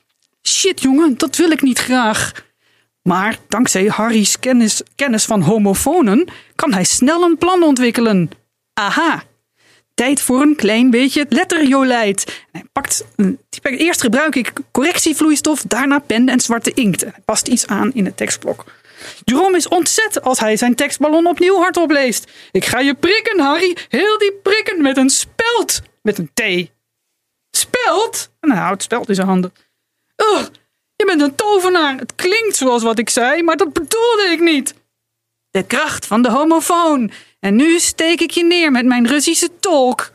Shit, 0.48 0.82
jongen, 0.82 1.18
dat 1.18 1.36
wil 1.36 1.52
ik 1.52 1.62
niet 1.62 1.80
graag. 1.80 2.32
Maar 3.02 3.38
dankzij 3.50 3.86
Harry's 3.86 4.40
kennis, 4.40 4.82
kennis 4.96 5.26
van 5.26 5.42
homofonen 5.42 6.28
kan 6.56 6.74
hij 6.74 6.84
snel 6.84 7.24
een 7.24 7.38
plan 7.38 7.64
ontwikkelen. 7.64 8.30
Aha, 8.74 9.24
tijd 9.96 10.22
voor 10.22 10.42
een 10.42 10.56
klein 10.56 10.90
beetje 10.90 11.26
letterjolijt. 11.30 12.46
Hij 12.52 12.64
pakt, 12.72 13.06
die 13.16 13.78
eerst 13.78 14.02
gebruik 14.02 14.36
ik 14.36 14.54
correctievloeistof, 14.72 15.62
daarna 15.62 16.00
pen 16.00 16.30
en 16.30 16.40
zwarte 16.40 16.72
inkt. 16.74 17.02
Hij 17.02 17.14
past 17.26 17.48
iets 17.48 17.68
aan 17.68 17.94
in 17.94 18.06
het 18.06 18.18
tekstblok. 18.18 18.66
Jerome 19.24 19.58
is 19.58 19.68
ontzet 19.68 20.22
als 20.22 20.40
hij 20.40 20.58
zijn 20.58 20.76
tekstballon 20.76 21.28
opnieuw 21.28 21.58
hardop 21.58 21.92
leest. 21.92 22.32
Ik 22.52 22.66
ga 22.66 22.80
je 22.80 22.94
prikken, 22.94 23.40
Harry, 23.40 23.78
heel 23.90 24.18
diep 24.18 24.44
prikken 24.44 24.82
met 24.82 24.98
een 24.98 25.10
speld. 25.10 25.82
Met 26.02 26.18
een 26.18 26.32
T. 26.34 26.72
Speld? 27.52 28.30
En 28.40 28.52
hij 28.52 28.62
houdt 28.62 28.84
speld 28.84 29.10
in 29.10 29.16
zijn 29.16 29.28
handen. 29.28 29.54
Ugh, 30.34 30.48
je 30.96 31.06
bent 31.06 31.22
een 31.22 31.36
tovenaar. 31.36 31.98
Het 31.98 32.16
klinkt 32.16 32.56
zoals 32.56 32.84
wat 32.84 33.00
ik 33.00 33.10
zei, 33.10 33.44
maar 33.44 33.58
dat 33.58 33.74
bedoelde 33.74 34.28
ik 34.32 34.40
niet. 34.40 34.74
De 35.50 35.64
kracht 35.64 36.06
van 36.06 36.22
de 36.22 36.30
homofoon. 36.30 37.12
En 37.46 37.56
nu 37.56 37.80
steek 37.80 38.22
ik 38.22 38.32
je 38.32 38.44
neer 38.44 38.72
met 38.72 38.86
mijn 38.86 39.08
Russische 39.08 39.50
tolk. 39.60 40.12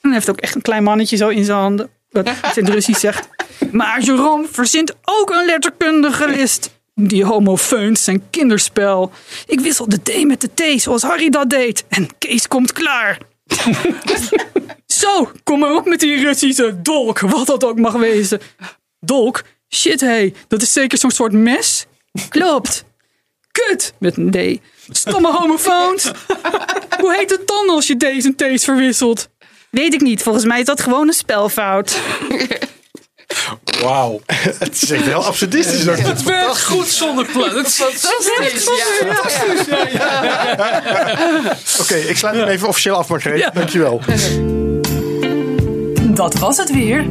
Hij 0.00 0.12
heeft 0.12 0.30
ook 0.30 0.40
echt 0.40 0.54
een 0.54 0.62
klein 0.62 0.82
mannetje 0.82 1.16
zo 1.16 1.28
in 1.28 1.44
zijn 1.44 1.58
handen. 1.58 1.90
Wat 2.10 2.26
in 2.26 2.64
het 2.64 2.68
Russisch 2.68 3.00
zegt. 3.00 3.28
Maar 3.72 4.02
Jerome 4.02 4.46
verzint 4.50 4.94
ook 5.04 5.30
een 5.30 5.44
letterkundige 5.44 6.28
list. 6.28 6.70
Die 6.94 7.24
homofeuns 7.24 8.04
zijn 8.04 8.30
kinderspel. 8.30 9.12
Ik 9.46 9.60
wissel 9.60 9.88
de 9.88 10.02
D 10.02 10.24
met 10.24 10.40
de 10.40 10.50
T 10.54 10.80
zoals 10.80 11.02
Harry 11.02 11.28
dat 11.28 11.50
deed. 11.50 11.84
En 11.88 12.08
Kees 12.18 12.48
komt 12.48 12.72
klaar. 12.72 13.18
Zo, 14.86 15.30
kom 15.44 15.58
maar 15.58 15.74
op 15.74 15.86
met 15.86 16.00
die 16.00 16.22
Russische 16.22 16.80
dolk, 16.82 17.20
wat 17.20 17.46
dat 17.46 17.64
ook 17.64 17.78
mag 17.78 17.92
wezen. 17.92 18.40
Dolk? 19.00 19.42
Shit, 19.68 20.00
hé, 20.00 20.06
hey, 20.06 20.34
dat 20.48 20.62
is 20.62 20.72
zeker 20.72 20.98
zo'n 20.98 21.10
soort 21.10 21.32
mes? 21.32 21.86
Klopt. 22.28 22.84
Kut, 23.50 23.94
met 23.98 24.16
een 24.16 24.30
D. 24.30 24.60
Stomme 24.88 25.32
homofoons. 25.32 26.10
Hoe 27.00 27.14
heet 27.14 27.30
het 27.30 27.46
dan 27.46 27.68
als 27.70 27.86
je 27.86 27.96
D's 27.96 28.24
en 28.24 28.36
T's 28.36 28.64
verwisselt? 28.64 29.28
Weet 29.70 29.94
ik 29.94 30.00
niet, 30.00 30.22
volgens 30.22 30.44
mij 30.44 30.60
is 30.60 30.66
dat 30.66 30.80
gewoon 30.80 31.06
een 31.08 31.14
spelfout. 31.14 31.98
Wauw. 33.82 34.20
Het 34.58 34.82
is 34.82 34.90
echt 34.90 35.04
heel 35.04 35.24
absurdistisch. 35.24 35.88
ook. 35.88 35.96
Het 35.96 36.22
werkt 36.22 36.64
goed 36.64 36.86
zonder 36.86 37.26
plan. 37.32 37.56
Het 37.56 37.66
is 37.66 37.80
Oké, 41.80 41.94
ik 41.94 42.16
sluit 42.16 42.36
hem 42.36 42.48
even 42.48 42.68
officieel 42.68 42.96
af, 42.96 43.08
Margreet. 43.08 43.50
Dankjewel. 43.54 44.00
Dat 45.98 46.34
was 46.34 46.56
het 46.56 46.70
weer. 46.70 47.06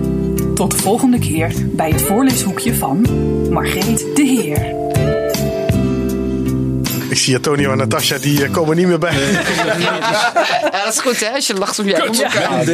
Tot 0.55 0.71
de 0.71 0.77
volgende 0.77 1.19
keer 1.19 1.51
bij 1.57 1.89
het 1.89 2.01
voorleeshoekje 2.01 2.75
van 2.75 3.05
Margreet 3.49 4.05
de 4.15 4.23
Heer. 4.23 4.88
Ik 7.19 7.25
zie 7.25 7.35
Antonio 7.35 7.71
en 7.71 7.77
Natasja, 7.77 8.17
die 8.17 8.43
eh, 8.43 8.51
komen 8.51 8.75
niet 8.75 8.87
meer 8.87 8.97
bij. 8.99 9.13
Ja, 10.71 10.83
dat 10.83 10.93
is 10.93 10.99
goed 10.99 11.19
hè, 11.19 11.29
als 11.29 11.47
je 11.47 11.53
lacht 11.53 11.79
om 11.79 11.87
elkaar. 11.87 12.65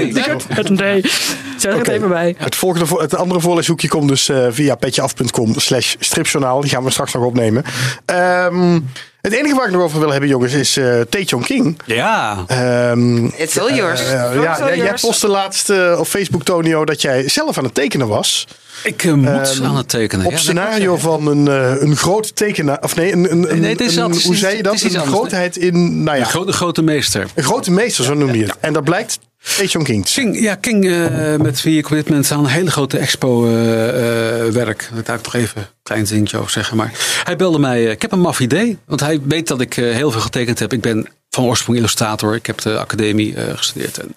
Met 0.56 0.70
een 0.70 1.02
D. 1.02 1.10
Zeg 1.58 1.78
het 1.78 1.88
even 1.88 2.10
bij. 2.10 2.36
Het, 2.38 2.56
volgende, 2.56 2.86
vo- 2.86 3.00
het 3.02 3.16
andere 3.16 3.40
voorleeshoekje 3.40 3.88
komt 3.88 4.08
dus 4.08 4.30
eh, 4.30 4.48
via 4.50 4.76
petjeaf.com 4.76 5.60
slash 5.60 5.96
stripjournaal. 6.00 6.62
Die 6.62 6.70
gaan 6.70 6.84
we 6.84 6.92
straks 6.92 7.14
nog 7.14 7.24
opnemen. 7.24 7.64
Ehm, 8.06 8.80
het 9.26 9.34
enige 9.34 9.56
waar 9.56 9.66
ik 9.66 9.72
nog 9.74 9.82
over 9.82 10.00
wil 10.00 10.12
hebben, 10.12 10.30
jongens, 10.30 10.54
is 10.54 10.78
eh 10.78 11.00
Taechong 11.10 11.46
King. 11.46 11.80
Ja. 11.86 12.44
Ehm, 12.48 13.26
It's 13.26 13.58
all 13.58 13.76
yours. 13.76 14.02
eh, 14.02 14.32
ja, 14.44 14.76
jij 14.76 14.94
postte 15.02 15.28
laatst 15.28 15.70
eh, 15.70 15.96
op 16.00 16.08
Facebook, 16.08 16.44
Tonio, 16.44 16.86
dat 16.86 17.02
jij 17.02 17.30
zelf 17.30 17.58
aan 17.58 17.64
het 17.64 17.74
tekenen 17.74 18.08
was. 18.08 18.48
Ik 18.84 19.04
eh, 19.04 19.14
moet 19.14 19.28
Ehm, 19.56 19.64
aan 19.66 19.76
het 19.78 19.90
tekenen. 19.90 20.26
Op 20.26 20.32
Ja, 20.32 20.38
scenario 20.38 20.96
van 20.98 21.28
een, 21.28 21.48
eh, 21.48 21.82
een 21.82 21.96
groot 21.96 22.36
tekenaar. 22.36 22.78
Of 22.82 22.96
nee, 22.96 23.12
een, 23.14 23.32
een, 23.32 23.52
een, 23.52 23.60
Nee, 23.60 23.72
het 23.72 23.82
is 23.82 23.96
een- 23.96 24.22
hoe 24.24 24.36
zei 24.36 24.58
je 24.58 24.64
dat? 24.64 24.82
Een 24.82 24.88
anders, 24.98 25.04
grootheid 25.08 25.58
in, 25.58 26.04
nou 26.04 26.18
ja. 26.18 26.24
De 26.24 26.30
grote, 26.30 26.52
grote 26.52 26.82
meester. 26.82 27.26
een 27.36 27.44
grote 27.44 27.72
meester, 27.72 28.04
zo 28.04 28.14
noem 28.14 28.34
je 28.34 28.44
het. 28.44 28.56
En 28.60 28.74
dat 28.74 28.84
blijkt 28.84 29.20
Taechong 29.54 29.86
King. 29.86 30.06
King, 30.06 30.40
ja, 30.40 30.56
King 30.56 30.86
eh, 30.86 31.36
met 31.36 31.62
dit 31.64 31.90
moment 31.90 32.32
aan 32.32 32.40
een 32.40 32.46
hele 32.46 32.72
grote 32.72 32.98
expo 32.98 33.46
eh, 33.46 34.48
eh, 34.48 34.54
werk. 34.54 34.90
Daar 34.94 35.04
kan 35.04 35.16
ik 35.16 35.22
toch 35.22 35.34
even 35.34 35.62
een 35.62 35.68
klein 35.84 36.08
zinnetje 36.08 36.38
over 36.38 36.52
zeggen. 36.52 36.78
Maar 36.78 36.92
hij 37.24 37.36
belde 37.36 37.60
mij. 37.60 37.84
ik 37.84 38.02
heb 38.02 38.12
een 38.12 38.20
maf 38.20 38.40
idee. 38.40 38.78
Want 38.86 39.00
hij 39.00 39.22
weet 39.24 39.48
dat 39.48 39.62
ik 39.62 39.74
heel 39.74 40.12
veel 40.12 40.22
getekend 40.22 40.60
heb. 40.60 40.74
Ik 40.74 40.82
ben 40.82 41.08
van 41.30 41.44
oorsprong 41.44 41.78
illustrator. 41.78 42.36
Ik 42.36 42.46
heb 42.46 42.62
de 42.62 42.80
academie 42.80 43.36
gestudeerd. 43.56 43.98
En 43.98 44.16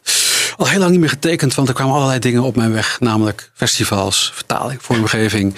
al 0.57 0.69
heel 0.69 0.79
lang 0.79 0.91
niet 0.91 1.01
meer 1.01 1.09
getekend. 1.09 1.55
Want 1.55 1.69
er 1.69 1.75
kwamen 1.75 1.95
allerlei 1.95 2.19
dingen 2.19 2.43
op 2.43 2.57
mijn 2.57 2.73
weg. 2.73 3.01
Namelijk 3.01 3.51
festivals, 3.55 4.33
vertaling, 4.35 4.83
vormgeving. 4.83 5.55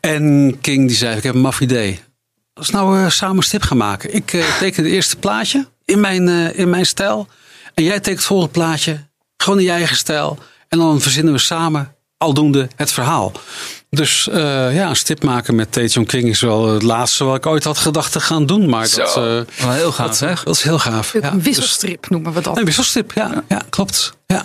En 0.00 0.56
King 0.60 0.88
die 0.88 0.96
zei, 0.96 1.16
ik 1.16 1.22
heb 1.22 1.34
een 1.34 1.40
maf 1.40 1.60
idee. 1.60 2.00
Als 2.54 2.70
nou 2.70 3.10
samen 3.10 3.36
een 3.36 3.42
stip 3.42 3.62
gaan 3.62 3.76
maken. 3.76 4.14
Ik 4.14 4.26
teken 4.58 4.84
het 4.84 4.92
eerste 4.92 5.16
plaatje 5.16 5.66
in 5.84 6.00
mijn, 6.00 6.28
in 6.54 6.70
mijn 6.70 6.86
stijl. 6.86 7.28
En 7.74 7.84
jij 7.84 8.00
tekent 8.00 8.16
het 8.16 8.26
volgende 8.26 8.52
plaatje. 8.52 9.12
Gewoon 9.36 9.58
in 9.58 9.64
je 9.64 9.70
eigen 9.70 9.96
stijl. 9.96 10.38
En 10.68 10.78
dan 10.78 11.00
verzinnen 11.00 11.32
we 11.32 11.38
samen 11.38 11.94
aldoende 12.18 12.68
het 12.76 12.92
verhaal. 12.92 13.32
Dus 13.90 14.28
eh, 14.28 14.74
ja, 14.74 14.88
een 14.88 14.96
stip 14.96 15.22
maken 15.22 15.54
met 15.54 15.72
Taejong 15.72 16.06
King 16.06 16.28
is 16.28 16.40
wel 16.40 16.68
het 16.68 16.82
laatste 16.82 17.24
wat 17.24 17.36
ik 17.36 17.46
ooit 17.46 17.64
had 17.64 17.78
gedacht 17.78 18.12
te 18.12 18.20
gaan 18.20 18.46
doen. 18.46 18.68
Maar 18.68 18.90
dat, 18.94 19.10
Zo, 19.10 19.38
eh, 19.38 19.64
wel 19.64 19.72
heel 19.72 19.92
gaaf, 19.92 20.06
dat, 20.06 20.16
zeg. 20.16 20.42
dat 20.42 20.54
is 20.54 20.62
heel 20.62 20.78
gaaf. 20.78 21.12
Ja, 21.12 21.32
een 21.32 21.42
wisselstrip 21.42 22.10
noemen 22.10 22.32
we 22.32 22.40
dat. 22.40 22.52
Dus, 22.52 22.58
een 22.60 22.64
wisselstip, 22.64 23.12
ja, 23.12 23.44
ja 23.48 23.62
klopt. 23.70 24.16
Ja. 24.26 24.44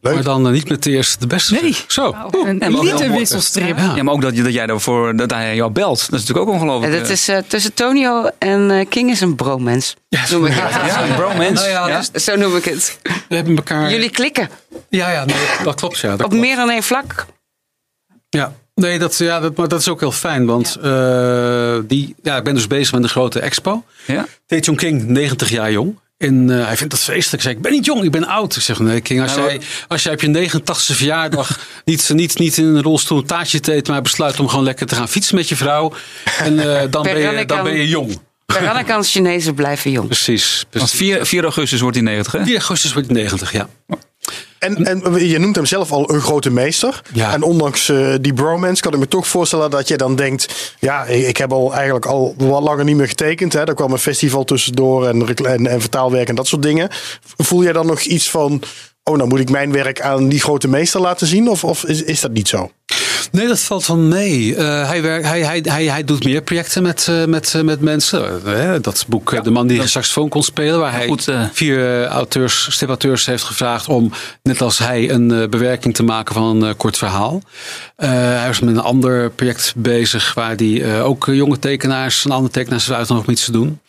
Leuk. 0.00 0.14
Maar 0.14 0.22
dan 0.22 0.46
eh, 0.46 0.52
niet 0.52 0.68
met 0.68 0.82
de 0.82 0.90
eerste 0.90 1.18
de 1.18 1.26
beste. 1.26 1.58
Nee. 1.62 1.76
Zo. 1.88 2.10
Nou, 2.10 2.48
een 2.48 2.60
en 2.60 2.76
ook 2.76 2.82
heel 2.82 2.90
elite 2.90 3.06
mooi. 3.06 3.18
wisselstrip. 3.18 3.78
Ja. 3.78 3.92
Ja, 3.96 4.02
maar 4.02 4.14
ook 4.14 4.22
dat, 4.22 4.36
je- 4.36 4.42
dat 4.42 4.52
jij 4.52 4.66
daarvoor 4.66 5.16
dat 5.16 5.30
hij 5.30 5.54
jou 5.54 5.70
belt. 5.70 5.98
Dat 6.10 6.20
is 6.20 6.26
natuurlijk 6.26 6.48
ook 6.48 6.54
ongelooflijk. 6.54 6.92
En 6.94 6.98
dat 7.00 7.08
is, 7.10 7.28
eh, 7.28 7.38
tussen 7.46 7.74
Tonio 7.74 8.30
en 8.38 8.70
eh, 8.70 8.86
King 8.88 9.10
is 9.10 9.20
een 9.20 9.34
bromance. 9.34 9.94
Noem 10.30 10.46
ik 10.46 10.52
het. 10.54 10.72
ja, 10.90 11.02
een 11.08 11.14
bromance. 11.14 11.52
Nou 11.52 11.68
ja, 11.68 11.88
Ja. 11.88 12.02
dus 12.12 12.24
Zo 12.24 12.36
noem 12.36 12.56
ik 12.56 12.64
het. 12.64 12.98
we 13.28 13.34
hebben 13.34 13.56
elkaar. 13.56 13.90
Jullie 13.90 14.10
klikken 14.10 14.48
Ja, 14.88 15.10
ja, 15.10 15.24
nee, 15.24 15.36
dat 15.64 15.74
klopt. 15.74 15.98
Ja, 15.98 16.08
dat 16.10 16.20
op 16.20 16.30
klopt. 16.30 16.44
meer 16.46 16.56
dan 16.56 16.70
één 16.70 16.82
vlak. 16.82 17.26
Ja, 18.28 18.52
nee, 18.74 18.98
dat, 18.98 19.16
ja, 19.18 19.40
dat, 19.40 19.56
maar 19.56 19.68
dat 19.68 19.80
is 19.80 19.88
ook 19.88 20.00
heel 20.00 20.12
fijn. 20.12 20.46
Want 20.46 20.76
eh, 20.82 21.76
die, 21.84 22.14
ja, 22.22 22.36
ik 22.36 22.44
ben 22.44 22.54
dus 22.54 22.66
bezig 22.66 22.92
met 22.92 23.02
een 23.02 23.08
grote 23.08 23.40
expo. 23.40 23.84
Ja. 24.06 24.26
Taejong 24.46 24.78
King, 24.78 25.04
90 25.06 25.48
jaar 25.50 25.72
jong. 25.72 25.98
En 26.18 26.50
eh, 26.50 26.66
hij 26.66 26.76
vindt 26.76 26.92
dat 26.92 27.02
feestelijk. 27.02 27.42
Ik 27.42 27.48
zeg, 27.48 27.52
ik 27.52 27.62
ben 27.62 27.72
niet 27.72 27.84
jong, 27.84 28.04
ik 28.04 28.10
ben 28.10 28.26
oud. 28.26 28.56
Ik 28.56 28.62
zeg, 28.62 28.78
nee 28.78 29.00
King, 29.00 29.22
als, 29.22 29.34
Nou, 29.34 29.48
jij, 29.48 29.60
als 29.88 30.02
jij 30.02 30.12
op 30.12 30.20
je 30.20 30.48
89ste 30.50 30.94
verjaardag 30.96 31.58
niet, 31.84 32.10
niet, 32.12 32.38
niet 32.38 32.56
in 32.56 32.64
een 32.64 32.82
rolstoel 32.82 33.18
een 33.18 33.26
taartje 33.26 33.60
eet... 33.62 33.88
maar 33.88 34.02
besluit 34.02 34.40
om 34.40 34.48
gewoon 34.48 34.64
lekker 34.64 34.86
te 34.86 34.94
gaan 34.94 35.08
fietsen 35.08 35.34
met 35.36 35.48
je 35.48 35.56
vrouw... 35.56 35.92
En, 36.38 36.58
eh, 36.58 36.82
dan, 36.90 37.02
ben 37.02 37.18
je, 37.18 37.44
dan 37.44 37.62
ben 37.62 37.76
je 37.76 37.88
jong. 37.88 38.18
Veronicans 38.46 39.10
Chinezen 39.10 39.54
blijven 39.54 39.90
jong. 39.90 40.06
Precies. 40.14 40.66
Want 40.70 40.70
precies. 40.70 40.98
4, 40.98 41.26
4 41.26 41.42
augustus 41.42 41.80
wordt 41.80 41.96
hij 41.96 42.04
90, 42.04 42.32
hè? 42.32 42.44
4 42.44 42.54
augustus 42.54 42.92
wordt 42.92 43.08
hij 43.08 43.16
90, 43.16 43.52
ja. 43.52 43.68
En, 44.58 44.84
en 44.84 45.26
je 45.26 45.38
noemt 45.38 45.56
hem 45.56 45.66
zelf 45.66 45.92
al 45.92 46.12
een 46.12 46.20
grote 46.20 46.50
meester. 46.50 47.02
Ja. 47.12 47.32
En 47.32 47.42
ondanks 47.42 47.88
eh, 47.88 48.14
die 48.20 48.32
bromance 48.32 48.82
kan 48.82 48.92
ik 48.92 48.98
me 48.98 49.08
toch 49.08 49.26
voorstellen 49.26 49.70
dat 49.70 49.88
je 49.88 49.96
dan 49.96 50.16
denkt... 50.16 50.74
Ja, 50.78 51.04
ik 51.04 51.36
heb 51.36 51.52
al 51.52 51.74
eigenlijk 51.74 52.06
al 52.06 52.34
wat 52.36 52.62
langer 52.62 52.84
niet 52.84 52.96
meer 52.96 53.08
getekend. 53.08 53.52
Hè. 53.52 53.64
Er 53.64 53.74
kwam 53.74 53.92
een 53.92 53.98
festival 53.98 54.44
tussendoor 54.44 55.06
en, 55.06 55.66
en 55.66 55.80
vertaalwerk 55.80 56.28
en 56.28 56.34
dat 56.34 56.46
soort 56.46 56.62
dingen. 56.62 56.88
Voel 57.36 57.62
jij 57.62 57.72
dan 57.72 57.86
nog 57.86 58.00
iets 58.00 58.30
van... 58.30 58.62
Oh, 59.02 59.16
nou 59.16 59.28
moet 59.28 59.40
ik 59.40 59.50
mijn 59.50 59.72
werk 59.72 60.00
aan 60.00 60.28
die 60.28 60.40
grote 60.40 60.68
meester 60.68 61.00
laten 61.00 61.26
zien? 61.26 61.48
Of, 61.48 61.64
of 61.64 61.84
is, 61.84 62.02
is 62.02 62.20
dat 62.20 62.32
niet 62.32 62.48
zo? 62.48 62.70
Nee, 63.32 63.46
dat 63.46 63.60
valt 63.60 63.84
van 63.84 64.08
mee. 64.08 64.56
Eh, 64.56 64.88
hij, 64.88 65.02
werkt, 65.02 65.26
hij, 65.26 65.40
hij, 65.42 65.60
hij, 65.62 65.84
hij 65.84 66.04
doet 66.04 66.24
meer 66.24 66.42
projecten 66.42 66.82
met, 66.82 67.06
eh, 67.08 67.24
met, 67.24 67.54
eh, 67.54 67.62
met 67.62 67.80
mensen. 67.80 68.42
Dat 68.82 69.04
boek 69.08 69.44
De 69.44 69.50
man 69.50 69.66
die 69.66 69.80
een 69.80 69.88
saxofoon 69.88 70.28
kon 70.28 70.42
spelen. 70.42 70.78
Waar 70.78 70.92
hij 70.92 71.06
Goed, 71.06 71.28
vier 71.52 72.06
auteurs, 72.06 72.66
stipauteurs 72.70 73.26
heeft 73.26 73.42
gevraagd 73.42 73.88
om, 73.88 74.12
net 74.42 74.60
als 74.62 74.78
hij, 74.78 75.10
een 75.10 75.50
bewerking 75.50 75.94
te 75.94 76.02
maken 76.02 76.34
van 76.34 76.62
een 76.62 76.76
kort 76.76 76.98
verhaal. 76.98 77.42
Hij 77.96 78.46
was 78.46 78.60
met 78.60 78.74
een 78.74 78.82
ander 78.82 79.30
project 79.30 79.72
bezig 79.76 80.34
waar 80.34 80.54
hij 80.56 81.02
ook 81.02 81.26
jonge 81.26 81.58
tekenaars 81.58 82.24
en 82.24 82.30
andere 82.30 82.52
tekenaars 82.52 82.86
heeft 82.86 82.98
uitgenodigd 82.98 83.28
om 83.28 83.34
iets 83.34 83.44
te 83.44 83.52
doen. 83.52 83.80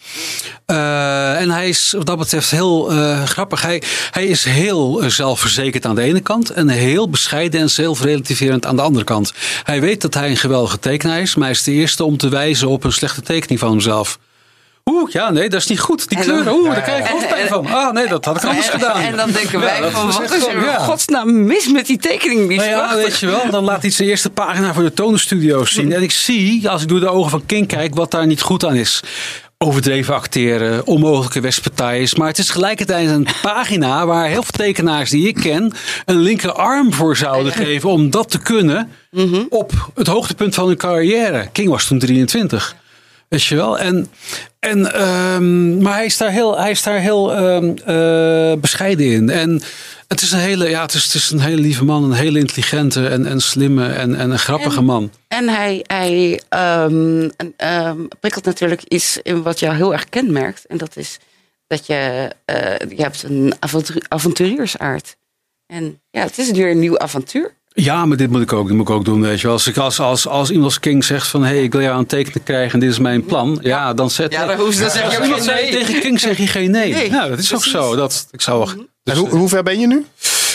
En 1.39 1.49
hij 1.49 1.69
is 1.69 1.93
wat 1.97 2.05
dat 2.05 2.17
betreft 2.17 2.51
heel 2.51 2.91
grappig. 3.25 3.61
Hij, 3.61 3.81
hij 4.11 4.25
is 4.25 4.43
heel 4.43 5.01
zelfverzekerd 5.07 5.85
aan 5.85 5.95
de 5.95 6.01
ene 6.01 6.19
kant 6.19 6.49
en 6.49 6.67
heel 6.67 7.09
bescheiden 7.09 7.61
en 7.61 7.69
zelfrelativerend 7.69 8.65
aan 8.65 8.75
de 8.75 8.81
andere 8.81 8.88
kant. 9.03 9.33
Hij 9.63 9.81
weet 9.81 10.01
dat 10.01 10.13
hij 10.13 10.29
een 10.29 10.37
geweldige 10.37 10.79
tekenaar 10.79 11.21
is, 11.21 11.35
maar 11.35 11.43
hij 11.43 11.55
is 11.55 11.63
de 11.63 11.71
eerste 11.71 12.03
om 12.03 12.17
te 12.17 12.29
wijzen 12.29 12.67
op 12.67 12.83
een 12.83 12.91
slechte 12.91 13.21
tekening 13.21 13.59
van 13.59 13.69
hemzelf. 13.69 14.19
Oeh, 14.85 15.11
ja, 15.11 15.29
nee, 15.29 15.49
dat 15.49 15.59
is 15.59 15.67
niet 15.67 15.79
goed. 15.79 16.09
Die 16.09 16.17
En 16.17 16.23
kleuren, 16.23 16.53
oeh, 16.53 16.71
daar 16.71 16.81
krijg 16.81 17.05
ik 17.05 17.11
hoofdpijn 17.11 17.47
van. 17.47 17.67
Ah, 17.67 17.93
nee, 17.93 18.07
dat 18.07 18.25
had 18.25 18.35
ik 18.35 18.43
anders 18.43 18.69
gedaan. 18.69 19.01
En 19.01 19.15
dan 19.15 19.31
denken 19.31 19.59
wij 19.59 19.81
dat 19.81 19.91
van, 19.91 20.11
wat 20.11 20.33
is 20.33 20.47
er 20.47 20.63
ja. 20.63 20.77
godsnaam 20.77 21.45
mis 21.45 21.67
met 21.67 21.85
die 21.85 21.97
tekening? 21.97 22.47
Die 22.47 22.57
Nou 22.57 22.69
ja, 22.69 22.95
weet 22.95 23.19
je 23.19 23.25
wel, 23.25 23.49
dan 23.49 23.63
laat 23.63 23.81
hij 23.81 23.91
zijn 23.91 24.07
eerste 24.07 24.29
pagina 24.29 24.73
voor 24.73 24.83
de 24.83 24.93
tonenstudio's 24.93 25.73
zien. 25.73 25.93
En 25.93 26.01
ik 26.01 26.11
zie, 26.11 26.69
als 26.69 26.81
ik 26.81 26.87
door 26.87 26.99
de 26.99 27.09
ogen 27.09 27.29
van 27.29 27.45
King 27.45 27.67
kijk, 27.67 27.95
wat 27.95 28.11
daar 28.11 28.27
niet 28.27 28.41
goed 28.41 28.65
aan 28.65 28.75
is. 28.75 29.01
Overdreven 29.69 30.13
acteren, 30.13 30.85
onmogelijke 30.87 31.39
westpartijen. 31.41 32.09
Maar 32.17 32.27
het 32.27 32.37
is 32.37 32.45
tegelijkertijd 32.45 33.09
een 33.09 33.27
pagina 33.41 34.05
waar 34.05 34.27
heel 34.27 34.43
veel 34.43 34.65
tekenaars 34.65 35.09
die 35.09 35.27
ik 35.27 35.35
ken 35.35 35.71
een 36.05 36.19
linkerarm 36.19 36.93
voor 36.93 37.17
zouden 37.17 37.51
geven 37.53 37.89
om 37.89 38.09
dat 38.09 38.29
te 38.31 38.39
kunnen 38.39 38.89
op 39.49 39.91
het 39.95 40.07
hoogtepunt 40.07 40.55
van 40.55 40.67
hun 40.67 40.77
carrière. 40.77 41.47
King 41.51 41.69
was 41.69 41.87
toen 41.87 41.99
23. 41.99 42.75
Weet 43.29 43.43
je 43.43 43.55
wel? 43.55 43.79
En, 43.79 44.07
en, 44.59 44.93
ehm, 44.93 45.81
maar 45.81 45.93
hij 45.93 46.05
is 46.05 46.17
daar 46.17 46.31
heel, 46.31 46.57
hij 46.57 46.71
is 46.71 46.83
daar 46.83 46.99
heel 46.99 47.33
ehm, 47.33 47.71
eh, 47.85 48.59
bescheiden 48.61 49.05
in. 49.05 49.29
En 49.29 49.61
het 50.07 50.21
is 50.21 50.31
een 50.31 50.39
hele, 50.39 50.69
ja, 50.69 50.81
het 50.81 50.93
is, 50.93 51.03
het 51.03 51.13
is 51.13 51.29
een 51.31 51.39
hele 51.39 51.61
lieve 51.61 51.85
man, 51.85 52.03
een 52.03 52.11
hele 52.11 52.39
intelligente 52.39 53.07
en, 53.07 53.25
en 53.25 53.41
slimme 53.41 53.87
en, 53.87 54.15
en 54.15 54.31
een 54.31 54.39
grappige 54.39 54.77
En- 54.77 54.85
man. 54.85 55.11
En 55.39 55.49
hij, 55.49 55.83
hij 55.87 56.41
ehm, 56.49 57.29
ehm, 57.57 57.97
prikkelt 58.19 58.45
natuurlijk 58.45 58.83
iets 58.87 59.19
in 59.23 59.41
wat 59.41 59.59
jou 59.59 59.75
heel 59.75 59.93
erg 59.93 60.09
kenmerkt. 60.09 60.65
En 60.65 60.77
dat 60.77 60.97
is 60.97 61.17
dat 61.67 61.85
je, 61.87 62.29
eh, 62.45 62.55
je 62.97 63.01
hebt 63.01 63.23
een 63.23 63.53
avontu- 63.59 64.01
avonturiersaard. 64.07 65.15
En 65.67 66.01
ja, 66.11 66.21
het 66.21 66.37
is 66.37 66.51
weer 66.51 66.71
een 66.71 66.79
nieuw 66.79 66.97
avontuur. 66.99 67.53
Ja, 67.67 68.05
maar 68.05 68.17
dit 68.17 68.29
moet 68.29 68.41
ik 68.41 68.53
ook, 68.53 68.67
dit 68.67 68.75
moet 68.75 68.89
ik 68.89 68.95
ook 68.95 69.05
doen. 69.05 69.21
Weet 69.21 69.37
je. 69.39 69.43
wel. 69.43 69.55
Als, 69.55 69.67
ik, 69.67 69.77
als, 69.77 69.99
als, 69.99 70.27
als 70.27 70.49
iemand 70.49 70.65
als 70.65 70.79
King 70.79 71.03
zegt 71.03 71.27
van... 71.27 71.43
hé, 71.43 71.47
hey, 71.49 71.63
ik 71.63 71.71
wil 71.71 71.81
jou 71.81 71.93
aan 71.93 71.99
het 71.99 72.09
tekenen 72.09 72.43
krijgen 72.43 72.73
en 72.73 72.79
dit 72.79 72.89
is 72.89 72.99
mijn 72.99 73.25
plan. 73.25 73.59
Ja, 73.61 73.93
dan 73.93 74.09
zet 74.09 74.31
Ja, 74.31 74.45
dan, 74.45 74.57
hoef 74.59 74.73
je- 74.73 74.79
dan 74.79 74.89
zeg 74.89 75.11
je 75.11 75.17
ook 75.17 75.37
geen 75.41 75.45
nee. 75.45 75.71
tegen 75.71 75.99
King 75.99 76.19
zeg 76.19 76.37
je 76.37 76.47
geen 76.47 76.71
nee. 76.71 76.93
Nee, 76.93 77.09
nou, 77.09 77.29
dat 77.29 77.39
is 77.39 77.53
ook 77.55 77.63
zo. 77.63 77.95
Dat, 77.95 78.27
ik, 78.31 78.41
zou, 78.41 78.69
En 78.69 78.87
dus, 79.03 79.17
hoe, 79.17 79.29
hoe 79.29 79.49
ver 79.49 79.63
ben 79.63 79.79
je 79.79 79.87
nu? 79.87 80.05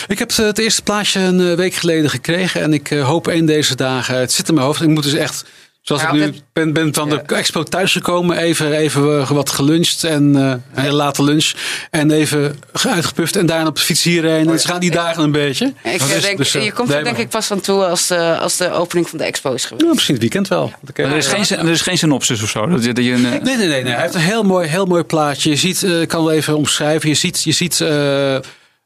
Ik 0.07 0.19
heb 0.19 0.35
het 0.35 0.57
eerste 0.57 0.81
plaatje 0.81 1.19
een 1.19 1.49
eh, 1.49 1.53
week 1.55 1.73
geleden 1.73 2.09
gekregen. 2.09 2.61
En 2.61 2.73
ik 2.73 2.91
eh, 2.91 3.05
hoop 3.07 3.27
één 3.27 3.45
deze 3.45 3.75
dagen... 3.75 4.17
Het 4.19 4.31
zit 4.33 4.47
in 4.47 4.53
mijn 4.53 4.65
hoofd. 4.65 4.81
Ik 4.81 4.87
moet 4.87 5.03
dus 5.03 5.13
echt... 5.13 5.45
Zoals 5.81 6.01
Ja, 6.01 6.07
ik 6.07 6.13
nu 6.13 6.21
het- 6.21 6.41
ben, 6.53 6.73
ben 6.73 6.93
van 6.93 7.09
de 7.09 7.21
expo 7.21 7.63
thuisgekomen. 7.63 8.37
Even, 8.37 8.71
even 8.71 9.19
eh, 9.19 9.29
wat 9.29 9.49
geluncht. 9.49 10.03
En 10.03 10.35
eh, 10.35 10.41
een 10.41 10.61
hele 10.73 10.95
late 10.95 11.23
lunch. 11.23 11.51
En 11.91 12.11
even 12.11 12.59
uitgepuft. 12.89 13.35
En 13.35 13.45
daarna 13.45 13.67
op 13.67 13.75
de 13.75 13.81
fiets 13.81 14.03
hierheen. 14.03 14.49
En 14.49 14.59
ze 14.59 14.67
gaan 14.67 14.79
die 14.79 14.91
dagen 14.91 15.23
een 15.23 15.31
beetje. 15.31 15.73
Ik 15.83 15.99
Dus- 15.99 16.13
eh, 16.15 16.21
denk, 16.21 16.37
dus, 16.37 16.55
eh, 16.55 16.63
je 16.63 16.71
komt 16.71 16.93
er 16.93 17.03
denk 17.03 17.17
ik 17.17 17.29
pas 17.29 17.51
aan 17.51 17.61
toe 17.61 17.85
als 17.85 18.07
de, 18.07 18.37
als 18.39 18.57
de 18.57 18.71
opening 18.71 19.09
van 19.09 19.17
de 19.17 19.23
expo 19.23 19.53
is 19.53 19.61
geweest. 19.63 19.81
Nou, 19.81 19.93
misschien 19.93 20.13
het 20.13 20.23
weekend 20.23 20.47
wel. 20.47 20.73
Er 20.93 21.15
is, 21.15 21.27
geen, 21.27 21.57
er 21.59 21.69
is 21.69 21.81
geen 21.81 21.97
synopsis 21.97 22.43
of 22.43 22.49
zo. 22.49 22.67
Dat, 22.67 22.83
je- 22.83 22.93
dat 22.93 23.03
je 23.03 23.11
een, 23.11 23.25
eh, 23.25 23.31
Nee, 23.31 23.57
nee, 23.57 23.67
nee, 23.67 23.83
nee. 23.83 23.93
Hij 23.93 24.01
heeft 24.01 24.13
een 24.15 24.21
heel 24.21 24.43
mooi, 24.43 24.67
heel 24.67 24.85
mooi 24.85 25.03
plaatje. 25.03 25.49
Je 25.49 25.55
ziet, 25.55 25.83
eh, 25.83 26.01
ik 26.01 26.07
kan 26.07 26.23
wel 26.23 26.33
even 26.33 26.57
omschrijven. 26.57 27.09
Je 27.09 27.15
ziet, 27.15 27.43
je 27.43 27.51
ziet 27.51 27.81
eh, 27.81 28.35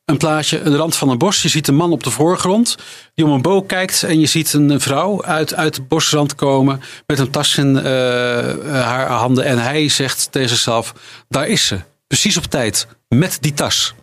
een 0.09 0.17
plaatje, 0.17 0.59
een 0.59 0.75
rand 0.75 0.95
van 0.95 1.09
een 1.09 1.17
bos. 1.17 1.41
Je 1.41 1.49
ziet 1.49 1.67
een 1.67 1.75
man 1.75 1.91
op 1.91 2.03
de 2.03 2.11
voorgrond 2.11 2.77
die 3.15 3.25
om 3.25 3.31
een 3.31 3.41
boog 3.41 3.65
kijkt. 3.65 4.03
En 4.03 4.19
je 4.19 4.25
ziet 4.25 4.53
een 4.53 4.81
vrouw 4.81 5.23
uit, 5.23 5.53
uit 5.55 5.75
de 5.75 5.81
bosrand 5.81 6.35
komen 6.35 6.81
met 7.05 7.19
een 7.19 7.29
tas 7.29 7.57
in 7.57 7.77
eh, 7.77 8.49
eh, 8.49 8.85
haar 8.85 9.07
handen. 9.07 9.43
En 9.43 9.57
hij 9.57 9.89
zegt 9.89 10.31
tegen 10.31 10.49
zichzelf, 10.49 10.93
daar 11.27 11.47
is 11.47 11.67
ze. 11.67 11.79
Precies 12.07 12.37
op 12.37 12.43
tijd. 12.43 12.87
Met 13.07 13.37
die 13.41 13.53
tas. 13.53 13.93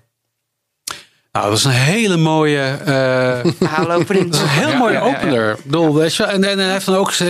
Nou, 1.37 1.49
dat 1.49 1.59
is 1.59 1.65
een 1.65 1.71
hele 1.71 2.17
mooie... 2.17 2.61
eh, 2.63 3.53
Verhaalopening. 3.59 4.25
dat 4.31 4.35
is 4.35 4.41
een 4.41 4.49
heel 4.49 4.69
Ja, 4.69 4.77
mooie 4.79 4.93
ja, 4.93 4.99
ja, 5.05 5.07
ja. 5.11 5.17
opener. 5.17 5.57
Bedoel, 5.65 5.95
weet 5.95 6.15
je 6.15 6.25
En, 6.25 6.45
en 6.45 6.59
hij 6.59 6.71
heeft 6.73 6.87
dan 6.87 6.95
ook 6.95 7.11
eh, 7.11 7.27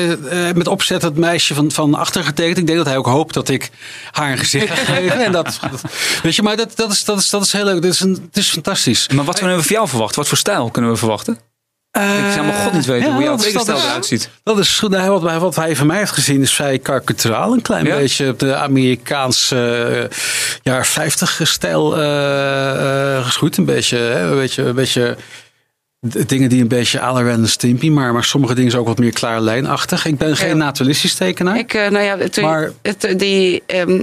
met 0.55 0.67
opzet 0.69 1.03
het 1.03 1.17
meisje 1.17 1.55
van, 1.55 1.71
van 1.71 1.95
achter 1.95 2.25
getekend. 2.25 2.59
Ik 2.59 2.67
denk 2.67 2.79
dat 2.79 2.87
hij 2.87 2.97
ook 2.97 3.07
hoopt 3.07 3.35
dat 3.35 3.49
ik 3.49 3.71
haar 4.11 4.31
een 4.33 4.39
gezicht 4.39 4.69
ga 4.71 4.95
geven. 4.95 5.25
En 5.25 5.33
dat, 5.33 5.59
dat- 5.71 5.83
weet 6.23 6.35
je, 6.37 6.43
maar 6.43 6.57
dat, 6.57 6.73
dat, 6.77 6.93
is, 6.93 7.05
dat, 7.05 7.19
is, 7.19 7.31
dat 7.31 7.43
is 7.43 7.53
heel 7.53 7.65
leuk. 7.65 7.83
Dat 7.83 7.93
is 7.93 8.01
een, 8.01 8.13
het 8.29 8.37
is 8.37 8.49
fantastisch. 8.51 9.09
maar 9.09 9.25
wat 9.25 9.39
kunnen 9.39 9.57
we 9.57 9.63
van 9.63 9.77
jou 9.77 9.89
verwachten? 9.89 10.19
Wat 10.19 10.29
voor 10.29 10.39
stijl 10.39 10.71
kunnen 10.71 10.91
we 10.91 10.97
verwachten? 10.97 11.39
Ik 12.01 12.33
zou 12.33 12.47
maar 12.47 12.55
god 12.55 12.73
niet 12.73 12.85
weten 12.85 13.09
ja, 13.09 13.15
hoe 13.15 13.23
jouw 13.23 13.35
is- 13.37 13.55
eruit 13.69 14.07
ziet. 14.07 14.29
Dat 14.43 14.59
is 14.59 14.79
goed. 14.79 14.91
Nou, 14.91 15.21
wat, 15.21 15.39
wat 15.41 15.57
hij 15.57 15.77
van 15.77 15.87
mij 15.87 15.99
heeft 15.99 16.11
gezien 16.13 16.43
is 16.43 16.53
vrij 16.55 16.79
karikaturaal. 16.79 17.53
Een 17.53 17.63
klein 17.63 17.85
Ja? 17.87 17.97
beetje 17.97 18.29
op 18.29 18.39
de 18.39 18.55
Amerikaanse 18.57 20.09
eh, 20.11 20.19
jaar 20.63 20.87
50 20.87 21.41
stijl 21.43 21.97
eh, 21.97 23.17
eh, 23.17 23.25
geschoeid. 23.25 23.57
Een 23.57 23.65
beetje, 23.65 23.97
hè, 23.99 24.31
een 24.31 24.37
beetje, 24.37 24.63
een 24.63 24.75
beetje 24.75 25.17
dingen 26.27 26.49
die 26.49 26.61
een 26.63 26.69
beetje 26.69 26.99
Ren 26.99 27.29
en 27.31 27.49
Stimpy, 27.49 27.89
maar, 27.89 28.13
maar 28.13 28.25
sommige 28.25 28.55
dingen 28.55 28.71
zijn 28.71 28.83
ook 28.83 28.89
wat 28.89 28.99
meer 28.99 29.13
klaar 29.13 29.41
lijnachtig. 29.41 30.05
Ik 30.07 30.19
ben 30.19 30.37
geen 30.37 30.49
Ja. 30.49 30.55
naturalistisch 30.55 31.15
tekenaar. 31.15 31.59
Ik, 31.59 31.75
eh, 31.75 31.89
nou 31.91 32.05
ja, 32.05 32.19
het, 32.19 32.41
Maar- 32.41 32.71
het, 32.83 33.15
die, 33.17 33.63
ehm, 33.67 34.01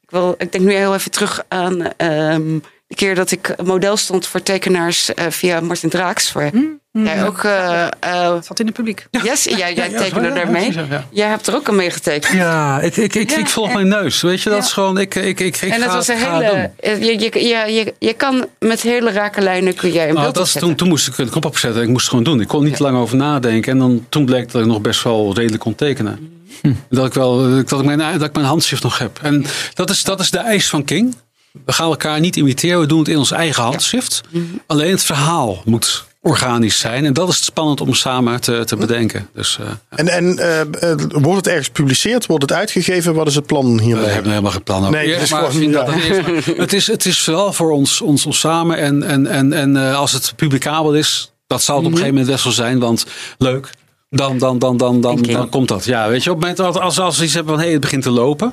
ik, 0.00 0.10
wil, 0.10 0.34
ik 0.38 0.52
denk 0.52 0.64
nu 0.64 0.72
heel 0.74 0.94
even 0.94 1.10
terug 1.10 1.42
aan 1.48 1.82
ehm, 1.96 2.58
de 2.86 2.94
keer 2.94 3.14
dat 3.14 3.30
ik 3.30 3.54
model 3.64 3.96
stond 3.96 4.26
voor 4.26 4.42
tekenaars 4.42 5.14
eh, 5.14 5.26
via 5.28 5.60
Martin 5.60 5.88
Draaks. 5.88 6.32
Waar 6.32 6.50
jij 6.92 7.26
ook, 7.26 7.44
eh 7.44 7.86
eh, 8.00 8.34
Zat 8.42 8.60
in 8.60 8.66
het 8.66 8.74
publiek. 8.74 9.06
yes, 9.24 9.44
jij, 9.44 9.74
jij 9.74 9.88
tekende 9.88 10.28
ja, 10.28 10.34
daarmee. 10.34 10.72
ja, 10.72 10.84
ja. 10.90 11.06
Jij 11.10 11.28
hebt 11.28 11.46
er 11.46 11.54
ook 11.54 11.68
aan 11.68 11.76
meegetekend. 11.76 12.32
Ja, 12.34 12.80
ik, 12.80 12.96
ik, 12.96 13.14
ik, 13.14 13.30
Ja, 13.30 13.36
ik 13.38 13.48
volg 13.48 13.66
en- 13.68 13.74
mijn 13.74 13.88
neus. 13.88 14.20
Weet 14.20 14.42
je, 14.42 14.48
dat 14.48 14.58
Ja. 14.58 14.64
is 14.64 14.72
gewoon. 14.72 14.98
Ik, 14.98 15.14
ik, 15.14 15.40
ik, 15.40 15.56
ik 15.60 15.70
en 15.72 15.80
dat 15.80 15.88
ga, 15.88 15.94
was 15.94 16.08
een 16.08 16.16
hele. 16.16 16.70
eh, 16.80 17.02
Je, 17.02 17.18
je, 17.20 17.48
ja, 17.48 17.64
je, 17.64 17.94
je 17.98 18.12
kan 18.12 18.46
met 18.58 18.80
hele 18.82 19.10
rake 19.12 19.40
lijnen 19.40 19.74
kun 19.74 19.92
jij 19.92 20.02
een 20.08 20.10
Nou, 20.14 20.22
beeld 20.22 20.34
dat 20.34 20.46
is 20.46 20.52
toen, 20.52 20.74
toen 20.74 20.88
moest 20.88 21.08
ik 21.08 21.16
de 21.16 21.28
knop 21.28 21.44
opzetten. 21.44 21.82
Ik 21.82 21.88
moest 21.88 22.00
het 22.00 22.08
gewoon 22.08 22.24
doen. 22.24 22.40
Ik 22.40 22.48
kon 22.48 22.64
niet 22.64 22.78
lang 22.78 22.96
over 22.96 23.16
nadenken. 23.16 23.72
En 23.72 23.78
dan, 23.78 24.06
toen 24.08 24.24
bleek 24.24 24.50
dat 24.52 24.60
ik 24.60 24.66
nog 24.66 24.80
best 24.80 25.02
wel 25.02 25.34
redelijk 25.34 25.62
kon 25.62 25.74
tekenen. 25.74 26.40
Dat, 26.90 27.06
ik 27.06 27.12
wel, 27.14 27.64
dat, 27.64 27.80
ik 27.80 27.84
mijn, 27.84 27.98
dat 28.18 28.28
ik 28.28 28.34
mijn 28.34 28.46
handschrift 28.46 28.82
nog 28.82 28.98
heb. 28.98 29.18
En 29.22 29.44
dat 29.74 29.90
is, 29.90 30.02
dat 30.04 30.20
is 30.20 30.30
de 30.30 30.38
eis 30.38 30.68
van 30.68 30.84
King. 30.84 31.14
We 31.64 31.72
gaan 31.72 31.86
elkaar 31.88 32.20
niet 32.20 32.36
imiteren. 32.36 32.80
We 32.80 32.86
doen 32.86 32.98
het 32.98 33.08
in 33.08 33.18
ons 33.18 33.30
eigen 33.30 33.62
handschrift. 33.62 34.20
Alleen 34.66 34.90
het 34.90 35.02
verhaal 35.02 35.62
moet 35.64 36.04
organisch 36.24 36.78
zijn. 36.78 37.04
En 37.04 37.12
dat 37.12 37.28
is 37.28 37.34
het 37.36 37.44
spannend 37.44 37.80
om 37.80 37.94
samen 37.94 38.40
te, 38.40 38.62
te 38.64 38.76
bedenken. 38.76 39.28
Dus 39.34 39.58
eh, 39.60 39.66
En, 39.88 40.08
en 40.08 40.38
eh, 40.38 40.60
eh, 40.60 40.98
wordt 41.08 41.36
het 41.36 41.46
ergens 41.46 41.66
gepubliceerd? 41.66 42.26
Wordt 42.26 42.42
het 42.42 42.52
uitgegeven? 42.52 43.14
Wat 43.14 43.26
is 43.26 43.34
het 43.34 43.46
plan 43.46 43.76
we 43.76 43.82
hierbij? 43.82 44.10
hebben 44.12 44.30
helemaal 44.30 44.52
geen 44.52 44.62
plan 44.62 44.78
over. 44.80 44.90
Nee, 44.92 45.00
het 45.00 45.10
Eerst 45.10 45.22
is 45.24 45.30
maar 45.30 45.40
gewoon- 45.40 45.60
zien 45.60 45.70
ja. 45.70 45.84
dat 45.84 45.94
het, 45.94 46.56
het, 46.56 46.72
is, 46.72 46.86
het 46.86 47.06
is 47.06 47.20
vooral 47.24 47.52
voor 47.52 47.70
ons, 47.70 48.00
ons, 48.00 48.26
ons 48.26 48.38
samen. 48.40 48.76
En, 48.76 49.02
en, 49.02 49.26
en, 49.26 49.52
en 49.52 49.76
eh, 49.76 49.96
als 49.98 50.12
het 50.12 50.32
publicabel 50.36 50.94
is, 50.94 51.32
dat 51.46 51.62
zal 51.62 51.76
het 51.76 51.84
op 51.86 51.90
een 51.90 51.96
gegeven 51.98 52.16
moment 52.18 52.32
best 52.34 52.44
wel 52.44 52.52
zijn. 52.66 52.78
Want 52.78 53.06
leuk, 53.38 53.70
dan, 54.10 54.38
dan, 54.38 54.58
dan, 54.58 54.76
dan, 54.76 55.00
dan, 55.00 55.22
dan 55.22 55.48
komt 55.48 55.68
dat. 55.68 55.84
Ja, 55.84 56.08
weet 56.08 56.24
je, 56.24 56.30
op 56.30 56.36
het 56.36 56.44
moment 56.56 56.74
dat 56.74 56.82
als, 56.84 56.98
als 56.98 57.18
we 57.18 57.24
iets 57.24 57.34
hebben 57.34 57.52
van 57.52 57.58
hé, 57.60 57.64
hey, 57.64 57.72
het 57.74 57.82
begint 57.82 58.02
te 58.02 58.10
lopen. 58.10 58.52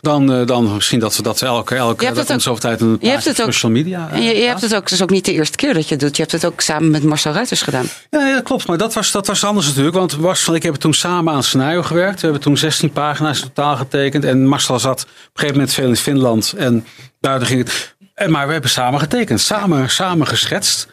Dan, 0.00 0.32
eh, 0.32 0.46
dan 0.46 0.74
misschien 0.74 0.98
dat 0.98 1.16
we 1.16 1.22
dat 1.22 1.42
elke, 1.42 1.74
elke 1.74 2.04
Je 2.04 2.12
dat 2.12 2.26
zoveel 2.26 2.58
tijd 2.58 2.80
een 2.80 2.98
je 3.00 3.08
hebt 3.08 3.24
het 3.24 3.40
ook- 3.42 3.52
social 3.52 3.72
media. 3.72 4.08
En 4.12 4.22
je, 4.22 4.34
je 4.34 4.40
eh, 4.42 4.48
hebt 4.48 4.60
het 4.60 4.74
ook, 4.74 4.82
het 4.82 4.92
is 4.92 5.02
ook 5.02 5.10
niet 5.10 5.24
de 5.24 5.32
eerste 5.32 5.56
keer 5.56 5.74
dat 5.74 5.84
je 5.88 5.90
het 5.94 6.00
doet. 6.00 6.16
Je 6.16 6.22
hebt 6.22 6.34
het 6.34 6.44
ook 6.46 6.60
samen 6.60 6.90
met 6.90 7.02
Marcel 7.02 7.32
Ruiters 7.32 7.62
gedaan. 7.62 7.86
Ja, 8.10 8.18
nee, 8.18 8.32
dat 8.34 8.42
klopt. 8.42 8.66
Maar 8.66 8.78
dat 8.78 8.94
was, 8.94 9.10
dat 9.10 9.26
was 9.26 9.44
anders 9.44 9.66
natuurlijk. 9.66 9.96
Want 9.96 10.12
was 10.16 10.40
van, 10.40 10.54
ik 10.54 10.62
heb 10.62 10.74
toen 10.74 10.94
samen 10.94 11.32
aan 11.34 11.42
scenario 11.42 11.82
gewerkt. 11.82 12.14
We 12.20 12.24
hebben 12.24 12.42
toen 12.42 12.56
16 12.56 12.92
pagina's 12.92 13.40
in 13.40 13.44
totaal 13.46 13.76
getekend. 13.76 14.24
En 14.24 14.46
Marcel 14.46 14.78
zat 14.78 15.02
op 15.02 15.08
een 15.08 15.14
gegeven 15.34 15.54
moment 15.56 15.74
veel 15.74 15.88
in 15.88 15.96
Finland. 15.96 16.54
En 16.56 16.86
daardoor 17.20 17.48
ging 17.48 17.64
het. 17.64 17.96
En, 18.14 18.30
maar 18.30 18.46
we 18.46 18.52
hebben 18.52 18.70
samen 18.70 19.00
getekend. 19.00 19.40
Samen, 19.40 19.90
samen 19.90 20.26
geschetst. 20.26 20.88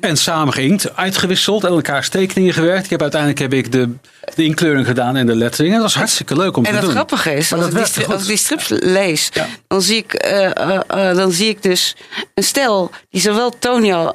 En 0.00 0.16
samen 0.16 0.52
geïnkt, 0.52 0.96
uitgewisseld 0.96 1.64
en 1.64 1.70
elkaars 1.70 2.08
tekeningen 2.08 2.54
gewerkt. 2.54 2.84
Ik 2.84 2.90
heb 2.90 3.00
uiteindelijk 3.02 3.40
heb 3.40 3.52
ik 3.52 3.72
de, 3.72 3.94
de 4.34 4.44
inkleuring 4.44 4.86
gedaan 4.86 5.16
en 5.16 5.26
de 5.26 5.34
lettering. 5.34 5.74
En 5.74 5.80
dat 5.80 5.86
was 5.88 5.94
hartstikke 5.96 6.36
leuk 6.36 6.56
om 6.56 6.64
En 6.64 6.70
te 6.70 6.76
het 6.76 6.84
doen. 6.84 6.94
grappige 6.94 7.34
is, 7.34 7.52
als 7.52 7.60
ik, 7.66 7.66
dat 7.66 7.66
die, 7.66 7.74
werkte 7.78 8.00
stri- 8.00 8.12
als 8.12 8.22
ik 8.22 8.28
die 8.28 8.36
strips 8.36 8.68
lees, 8.68 9.30
Ja. 9.32 9.46
dan, 9.68 9.82
zie 9.82 9.96
ik, 9.96 10.12
eh, 10.12 10.44
eh, 10.56 10.80
eh, 11.10 11.16
dan 11.16 11.32
zie 11.32 11.48
ik 11.48 11.62
dus 11.62 11.96
een 12.34 12.44
stel 12.44 12.90
die 13.10 13.20
zowel 13.20 13.58
Tonio 13.58 14.12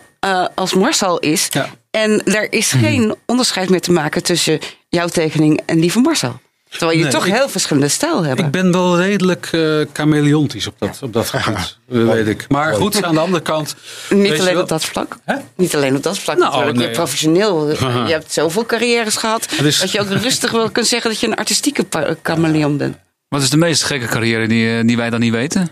als 0.56 0.74
Marcel 0.74 1.20
is. 1.20 1.48
Ja. 1.50 1.70
En 1.92 2.24
er 2.26 2.54
is 2.54 2.74
Mhm. 2.74 2.84
geen 2.84 3.16
onderscheid 3.26 3.70
meer 3.70 3.82
te 3.82 3.92
maken 3.92 4.24
tussen 4.24 4.60
jouw 4.90 5.08
tekening 5.08 5.62
en 5.66 5.80
die 5.80 5.92
van 5.92 6.02
Marcel. 6.02 6.42
Terwijl 6.78 6.98
je 6.98 7.04
Nee, 7.04 7.12
toch 7.14 7.26
ik- 7.26 7.34
heel 7.34 7.50
verschillende 7.50 7.88
stijl 7.88 8.24
hebt. 8.24 8.40
Ik 8.40 8.52
ben 8.52 8.72
wel 8.72 8.98
redelijk 9.00 9.50
eh 9.52 9.80
chameleontisch 9.94 10.68
op 10.68 10.76
dat, 10.80 11.00
op 11.04 11.14
dat 11.14 11.30
gebied, 11.30 11.78
eh, 11.90 12.06
weet 12.06 12.28
ik. 12.28 12.46
Maar 12.50 12.74
goed, 12.74 13.04
aan 13.04 13.14
de 13.14 13.20
andere 13.20 13.42
kant... 13.44 13.76
Niet 14.10 14.40
alleen 14.40 14.60
op 14.60 14.68
dat 14.68 14.86
vlak. 14.86 15.18
Hè? 15.26 15.36
Niet 15.56 15.76
alleen 15.76 15.96
op 15.96 16.04
dat 16.04 16.20
vlak. 16.20 16.38
Nou, 16.38 16.50
natuurlijk. 16.50 16.78
nee. 16.78 16.88
Je 16.88 16.94
professioneel. 16.94 17.70
Je 17.70 18.12
hebt 18.12 18.32
zoveel 18.34 18.66
carrières 18.66 19.16
gehad. 19.18 19.52
is- 19.64 19.80
Dat 19.80 19.92
je 19.92 20.00
ook 20.00 20.10
rustig 20.10 20.52
wel 20.52 20.70
kunt 20.70 20.88
zeggen 20.88 21.10
dat 21.12 21.20
je 21.20 21.28
een 21.28 21.36
artistieke 21.36 21.86
chameleon 22.24 22.78
bent. 22.78 22.98
Wat 23.28 23.42
is 23.42 23.50
de 23.50 23.58
meest 23.58 23.84
gekke 23.84 24.06
carrière 24.08 24.48
die, 24.48 24.78
eh, 24.78 24.86
die 24.88 24.98
wij 24.98 25.10
dan 25.10 25.20
niet 25.20 25.32
weten? 25.32 25.68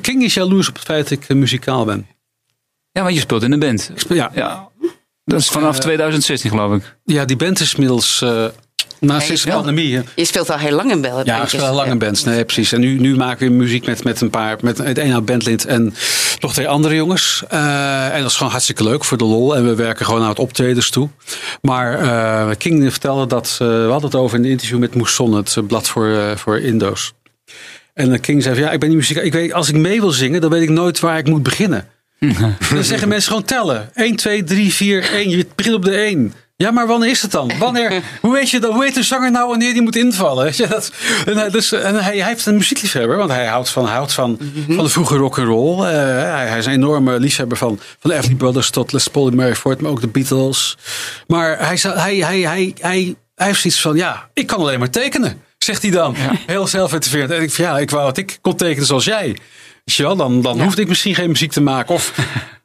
King 0.00 0.22
is 0.22 0.34
jaloers 0.34 0.68
op 0.68 0.74
het 0.74 0.84
feit 0.84 1.08
dat 1.08 1.18
ik 1.18 1.28
eh, 1.28 1.36
muzikaal 1.36 1.84
ben. 1.84 2.06
Ja, 2.92 3.02
maar 3.02 3.12
je 3.12 3.20
speelt 3.20 3.42
in 3.42 3.52
een 3.52 3.58
band. 3.58 3.90
Speel- 3.94 4.16
Ja, 4.16 4.30
Ja. 4.34 4.68
Dat 5.24 5.40
is 5.40 5.48
vanaf 5.48 5.78
2016 5.78 6.50
geloof 6.50 6.74
ik. 6.76 6.96
Ja, 7.04 7.24
die 7.24 7.36
band 7.36 7.60
is 7.60 7.72
inmiddels 7.74 8.20
uh, 8.24 8.44
na 9.00 9.20
sinds 9.20 9.42
de 9.42 9.50
pandemie. 9.50 10.00
Je 10.14 10.24
speelt 10.24 10.50
al 10.50 10.58
heel 10.58 10.76
lang 10.76 10.90
in 10.90 11.00
Bel. 11.00 11.24
Ja, 11.24 11.42
ik 11.42 11.48
speel 11.48 11.66
al 11.66 11.74
lang 11.74 11.90
in 11.90 11.98
bands. 11.98 12.24
Nee, 12.24 12.44
precies. 12.44 12.72
En 12.72 12.80
nu, 12.80 12.98
nu 12.98 13.16
maken 13.16 13.48
we 13.48 13.52
muziek 13.52 13.86
met, 13.86 14.04
met 14.04 14.20
een 14.20 14.30
paar, 14.30 14.56
met 14.60 14.78
het 14.78 14.98
ene 14.98 15.20
bandlid 15.20 15.64
en 15.64 15.94
nog 16.40 16.52
twee 16.52 16.68
andere 16.68 16.94
jongens. 16.94 17.42
Uh, 17.52 18.14
en 18.14 18.20
dat 18.20 18.30
is 18.30 18.36
gewoon 18.36 18.52
hartstikke 18.52 18.84
leuk 18.84 19.04
voor 19.04 19.18
de 19.18 19.24
lol. 19.24 19.56
En 19.56 19.66
we 19.66 19.74
werken 19.74 20.04
gewoon 20.04 20.20
naar 20.20 20.28
het 20.28 20.38
optredens 20.38 20.90
toe. 20.90 21.08
Maar 21.62 22.02
uh, 22.02 22.50
King 22.58 22.90
vertelde 22.90 23.26
dat, 23.26 23.58
uh, 23.62 23.68
we 23.68 23.88
hadden 23.90 24.10
het 24.10 24.20
over 24.20 24.38
in 24.38 24.44
een 24.44 24.50
interview 24.50 24.78
met 24.78 24.94
Moesson, 24.94 25.32
het 25.32 25.66
blad 25.66 25.88
voor, 25.88 26.06
uh, 26.06 26.36
voor 26.36 26.60
Indo's. 26.60 27.12
En 27.94 28.20
King 28.20 28.42
zei 28.42 28.54
van, 28.54 28.64
ja, 28.64 28.70
ik 28.70 28.80
ben 28.80 28.88
niet 28.88 28.98
muziek. 28.98 29.16
Ik 29.16 29.32
weet, 29.32 29.52
als 29.52 29.68
ik 29.68 29.74
mee 29.74 30.00
wil 30.00 30.10
zingen, 30.10 30.40
dan 30.40 30.50
weet 30.50 30.62
ik 30.62 30.68
nooit 30.68 31.00
waar 31.00 31.18
ik 31.18 31.26
moet 31.26 31.42
beginnen. 31.42 31.88
dan 32.70 32.84
zeggen 32.84 33.08
mensen 33.08 33.28
gewoon 33.28 33.44
tellen. 33.46 33.90
1, 33.94 34.16
2, 34.16 34.44
3, 34.44 34.72
4, 34.72 35.12
1. 35.12 35.30
Je 35.30 35.46
begint 35.54 35.74
op 35.74 35.84
de 35.84 35.96
1. 35.96 36.32
Ja, 36.58 36.70
maar 36.70 36.86
wanneer 36.86 37.10
is 37.10 37.22
het 37.22 37.30
dan? 37.30 37.52
Wanneer, 37.58 38.02
hoe 38.22 38.32
weet 38.32 38.50
je 38.50 38.60
dat? 38.60 38.70
Hoe 38.70 38.80
weet 38.80 38.94
de 38.94 39.02
zanger 39.02 39.30
nou 39.30 39.48
wanneer 39.48 39.72
die 39.72 39.82
moet 39.82 39.96
invallen? 39.96 40.52
Dat, 40.68 40.92
en 41.26 41.36
hij, 41.36 41.50
dus, 41.50 41.72
en 41.72 41.94
hij, 41.94 42.18
hij 42.18 42.28
heeft 42.28 42.46
een 42.46 42.56
muziekliefhebber, 42.56 43.16
want 43.16 43.30
hij 43.30 43.46
houdt 43.46 43.68
van, 43.68 43.86
houdt 43.86 44.12
van, 44.12 44.38
van 44.68 44.84
de 44.84 44.90
vroege 44.90 45.16
rock'n'roll. 45.16 45.78
Uh, 45.78 45.92
hij, 46.32 46.46
hij 46.46 46.58
is 46.58 46.66
een 46.66 46.72
enorme 46.72 47.20
liefhebber 47.20 47.56
van, 47.56 47.78
van 47.98 48.10
de 48.10 48.16
Everly 48.16 48.34
Brothers 48.34 48.70
tot 48.70 48.92
Les 48.92 49.08
Paul 49.08 49.28
en 49.28 49.36
Mary 49.36 49.54
Ford, 49.54 49.80
maar 49.80 49.90
ook 49.90 50.00
de 50.00 50.08
Beatles. 50.08 50.76
Maar 51.26 51.66
hij, 51.66 51.78
hij, 51.82 52.16
hij, 52.16 52.40
hij, 52.40 52.74
hij, 52.80 53.14
hij 53.34 53.46
heeft 53.46 53.60
zoiets 53.60 53.80
van, 53.80 53.96
ja, 53.96 54.28
ik 54.32 54.46
kan 54.46 54.58
alleen 54.58 54.78
maar 54.78 54.90
tekenen, 54.90 55.42
zegt 55.58 55.82
hij 55.82 55.90
dan. 55.90 56.14
Ja. 56.18 56.32
Heel 56.46 56.66
zelfverteerd. 56.66 57.30
En 57.30 57.42
ik 57.42 57.50
van, 57.50 57.64
ja, 57.64 57.78
ik 57.78 57.90
wou 57.90 58.04
dat 58.04 58.16
ik 58.16 58.38
kon 58.40 58.56
tekenen 58.56 58.86
zoals 58.86 59.04
jij. 59.04 59.36
Dan, 59.96 60.42
dan 60.42 60.56
ja. 60.56 60.62
hoefde 60.62 60.82
ik 60.82 60.88
misschien 60.88 61.14
geen 61.14 61.28
muziek 61.28 61.52
te 61.52 61.60
maken. 61.60 61.94
Of 61.94 62.12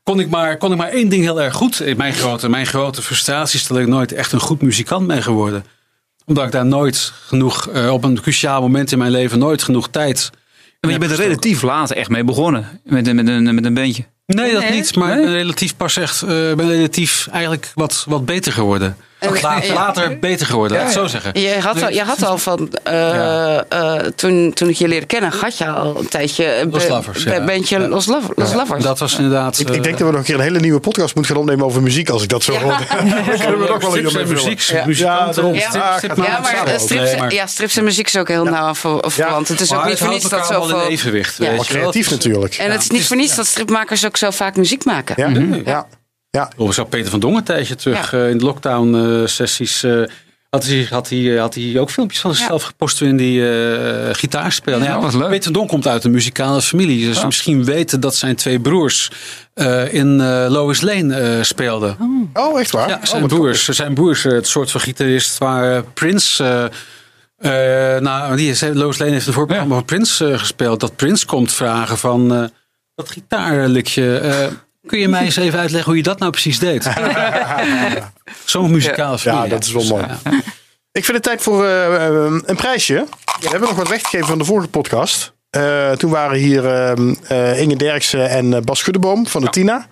kon 0.03 0.19
ik, 0.19 0.29
maar, 0.29 0.57
kon 0.57 0.71
ik 0.71 0.77
maar 0.77 0.89
één 0.89 1.09
ding 1.09 1.23
heel 1.23 1.41
erg 1.41 1.53
goed. 1.53 1.95
Mijn 1.97 2.13
grote, 2.13 2.49
mijn 2.49 2.65
grote 2.65 3.01
frustratie 3.01 3.59
is 3.59 3.67
dat 3.67 3.77
ik 3.77 3.87
nooit 3.87 4.11
echt 4.11 4.31
een 4.31 4.39
goed 4.39 4.61
muzikant 4.61 5.07
ben 5.07 5.23
geworden. 5.23 5.65
Omdat 6.25 6.45
ik 6.45 6.51
daar 6.51 6.65
nooit 6.65 7.13
genoeg, 7.25 7.69
uh, 7.69 7.91
op 7.93 8.03
een 8.03 8.21
cruciaal 8.21 8.61
moment 8.61 8.91
in 8.91 8.97
mijn 8.97 9.11
leven, 9.11 9.39
nooit 9.39 9.63
genoeg 9.63 9.89
tijd. 9.89 10.29
Maar 10.81 10.91
je 10.91 10.97
bent 10.97 11.11
er 11.11 11.17
relatief 11.17 11.61
laat 11.61 11.91
echt 11.91 12.09
mee 12.09 12.23
begonnen. 12.23 12.81
Met, 12.83 13.13
met, 13.13 13.27
een, 13.27 13.55
met 13.55 13.65
een 13.65 13.73
bandje. 13.73 14.03
Nee, 14.25 14.53
dat 14.53 14.61
Nee? 14.61 14.71
niet. 14.71 14.95
Maar 14.95 15.17
ik 15.17 15.23
ben 15.23 15.33
relatief 15.33 15.75
pas 15.75 15.97
echt, 15.97 16.21
eh, 16.21 16.29
ben 16.29 16.67
relatief 16.67 17.27
eigenlijk 17.31 17.71
wat, 17.75 18.05
wat 18.07 18.25
beter 18.25 18.51
geworden. 18.51 18.97
Ja. 19.21 19.73
Later 19.73 20.19
beter 20.19 20.45
geworden, 20.45 20.77
laat 20.77 20.87
ik 20.89 20.93
het 20.93 21.01
zo 21.03 21.07
zeggen. 21.09 21.41
Je 21.41 21.59
had, 21.59 21.81
al, 21.83 21.89
je 21.89 22.03
had 22.03 22.23
al 22.23 22.37
van, 22.37 22.69
eh, 22.83 23.57
eh, 23.71 24.05
toen, 24.15 24.53
toen 24.53 24.69
ik 24.69 24.75
je 24.75 24.87
leerde 24.87 25.05
kennen, 25.05 25.31
had 25.41 25.57
je 25.57 25.67
al 25.67 25.99
een 25.99 26.07
tijdje 26.07 26.55
een 26.59 26.69
Los 26.71 26.87
Lovers, 26.87 27.23
be- 27.23 27.29
ja. 27.33 27.43
bandje 27.45 27.79
Ja. 27.79 27.87
Los, 27.87 28.05
Lov- 28.05 28.25
Los 28.35 28.53
Lovers. 28.53 28.83
Dat 28.83 28.99
was 28.99 29.15
inderdaad... 29.15 29.59
Ik, 29.59 29.69
eh, 29.69 29.75
ik 29.75 29.83
denk 29.83 29.97
dat 29.97 30.05
we 30.07 30.11
nog 30.13 30.19
een 30.21 30.25
keer 30.25 30.35
een 30.35 30.41
hele 30.41 30.59
nieuwe 30.59 30.79
podcast 30.79 31.15
moeten 31.15 31.33
gaan 31.33 31.43
opnemen 31.43 31.65
over 31.65 31.81
muziek 31.81 32.09
als 32.09 32.23
ik 32.23 32.29
dat 32.29 32.43
zo 32.43 32.53
hoor. 32.53 32.75
Kunnen 33.39 33.59
we 33.59 33.67
nog 33.67 33.81
wel 33.81 33.97
een 33.97 34.27
muziek, 34.27 34.59
Ja. 34.59 34.85
maar, 36.15 36.63
eh, 36.65 36.77
strips, 36.79 37.11
ja, 37.29 37.47
strips 37.47 37.77
en 37.77 37.83
muziek 37.83 38.05
is 38.07 38.17
ook 38.17 38.27
heel 38.27 38.43
nauw 38.43 38.73
verwant. 38.75 39.47
Het 39.47 39.59
is 39.61 39.73
ook 39.73 39.85
niet 39.85 39.97
voor 39.97 40.09
niets 40.09 40.29
dat 40.29 40.39
in 40.39 40.45
zoveel... 40.55 40.87
evenwicht. 40.87 41.37
Je 41.37 41.57
creatief 41.63 42.09
natuurlijk. 42.09 42.55
En 42.55 42.71
het 42.71 42.81
is 42.81 42.89
niet 42.89 43.07
voor 43.07 43.17
niets 43.17 43.35
dat 43.35 43.45
stripmakers 43.45 44.05
ook 44.05 44.17
zo 44.17 44.29
vaak 44.31 44.55
muziek 44.55 44.85
maken. 44.85 45.15
Ja, 45.17 45.27
Mhm. 45.27 45.61
ja. 45.65 45.87
Ja. 46.31 46.51
Of 46.57 46.73
zo 46.73 46.83
Peter 46.85 47.11
van 47.11 47.19
Dongen 47.19 47.37
een 47.37 47.43
tijdje 47.43 47.75
terug 47.75 48.11
Ja. 48.11 48.17
eh, 48.17 48.29
in 48.29 48.37
de 48.37 48.43
lockdown 48.45 48.95
eh, 48.95 49.27
sessies. 49.27 49.83
eh, 49.83 50.01
had 50.49 50.65
hij, 50.65 50.87
had, 50.89 51.09
hij, 51.09 51.19
had 51.37 51.55
hij 51.55 51.79
ook 51.79 51.89
filmpjes 51.89 52.19
van 52.21 52.35
zichzelf 52.35 52.63
gepost 52.63 52.97
toen 52.97 53.15
die 53.15 53.49
eh 53.51 54.13
gitaar 54.13 54.51
speelde. 54.51 54.85
Ja, 54.85 54.99
wat 54.99 55.13
leuk. 55.13 55.27
Peter 55.29 55.43
van 55.43 55.53
Dongen 55.53 55.69
komt 55.69 55.87
uit 55.87 56.03
een 56.03 56.11
muzikale 56.11 56.61
familie. 56.61 57.05
Dus 57.07 57.25
misschien 57.25 57.63
weten 57.65 57.99
dat 57.99 58.15
zijn 58.15 58.35
twee 58.35 58.59
broers 58.59 59.11
eh, 59.53 59.93
in 59.93 60.21
eh, 60.21 60.45
Lois 60.49 60.81
Lane 60.81 61.15
eh, 61.15 61.43
speelden. 61.43 61.97
Oh, 62.33 62.59
echt 62.59 62.71
waar? 62.71 62.89
Ja, 62.89 62.95
Oh, 62.95 63.03
zijn 63.05 63.21
wat 63.21 63.29
broers. 63.29 63.65
Zijn 63.69 63.93
broers, 63.93 64.23
het 64.23 64.47
soort 64.47 64.71
van 64.71 64.81
gitarist 64.81 65.37
waar 65.37 65.83
Prince. 65.83 66.43
eh, 67.37 67.95
eh, 67.95 68.01
nou, 68.01 68.35
die 68.35 68.49
is, 68.49 68.61
Lois 68.73 68.97
Lane 68.97 69.11
heeft 69.11 69.27
een 69.27 69.33
voorprogramma 69.33 69.75
van 69.75 69.85
Prince 69.85 70.31
eh, 70.31 70.39
gespeeld. 70.39 70.79
Dat 70.79 70.95
Prince 70.95 71.25
komt 71.25 71.53
vragen 71.53 71.97
van 71.97 72.33
eh, 72.33 72.43
dat 72.95 73.09
gitaarlikje. 73.11 74.21
Kun 74.85 74.99
je 74.99 75.07
mij 75.07 75.23
eens 75.23 75.35
even 75.35 75.59
uitleggen 75.59 75.89
hoe 75.89 75.97
je 75.97 76.03
dat 76.03 76.19
nou 76.19 76.31
precies 76.31 76.59
deed? 76.59 76.83
Zo'n 78.45 78.71
muzikale 78.71 79.19
familie. 79.19 79.43
Ja, 79.43 79.49
dat 79.49 79.63
is 79.63 79.71
wel 79.71 79.85
mooi. 79.85 80.05
ja. 80.23 80.31
Ik 80.91 81.05
vind 81.05 81.17
het 81.17 81.23
tijd 81.25 81.41
voor 81.41 81.65
eh, 81.65 82.05
eh, 82.07 82.33
een 82.45 82.55
prijsje. 82.55 83.05
We 83.39 83.47
hebben 83.49 83.67
nog 83.69 83.77
wat 83.77 83.87
weggegeven 83.89 84.27
van 84.27 84.37
de 84.37 84.45
vorige 84.45 84.67
podcast. 84.67 85.33
Eh, 85.49 85.91
toen 85.91 86.11
waren 86.11 86.37
hier 86.37 86.65
eh, 86.65 86.91
eh, 87.27 87.59
Inge 87.59 87.75
Derksen 87.75 88.29
en 88.29 88.63
Bas 88.65 88.79
Schuddeboom 88.79 89.27
van 89.27 89.41
de 89.41 89.49
Tina. 89.49 89.87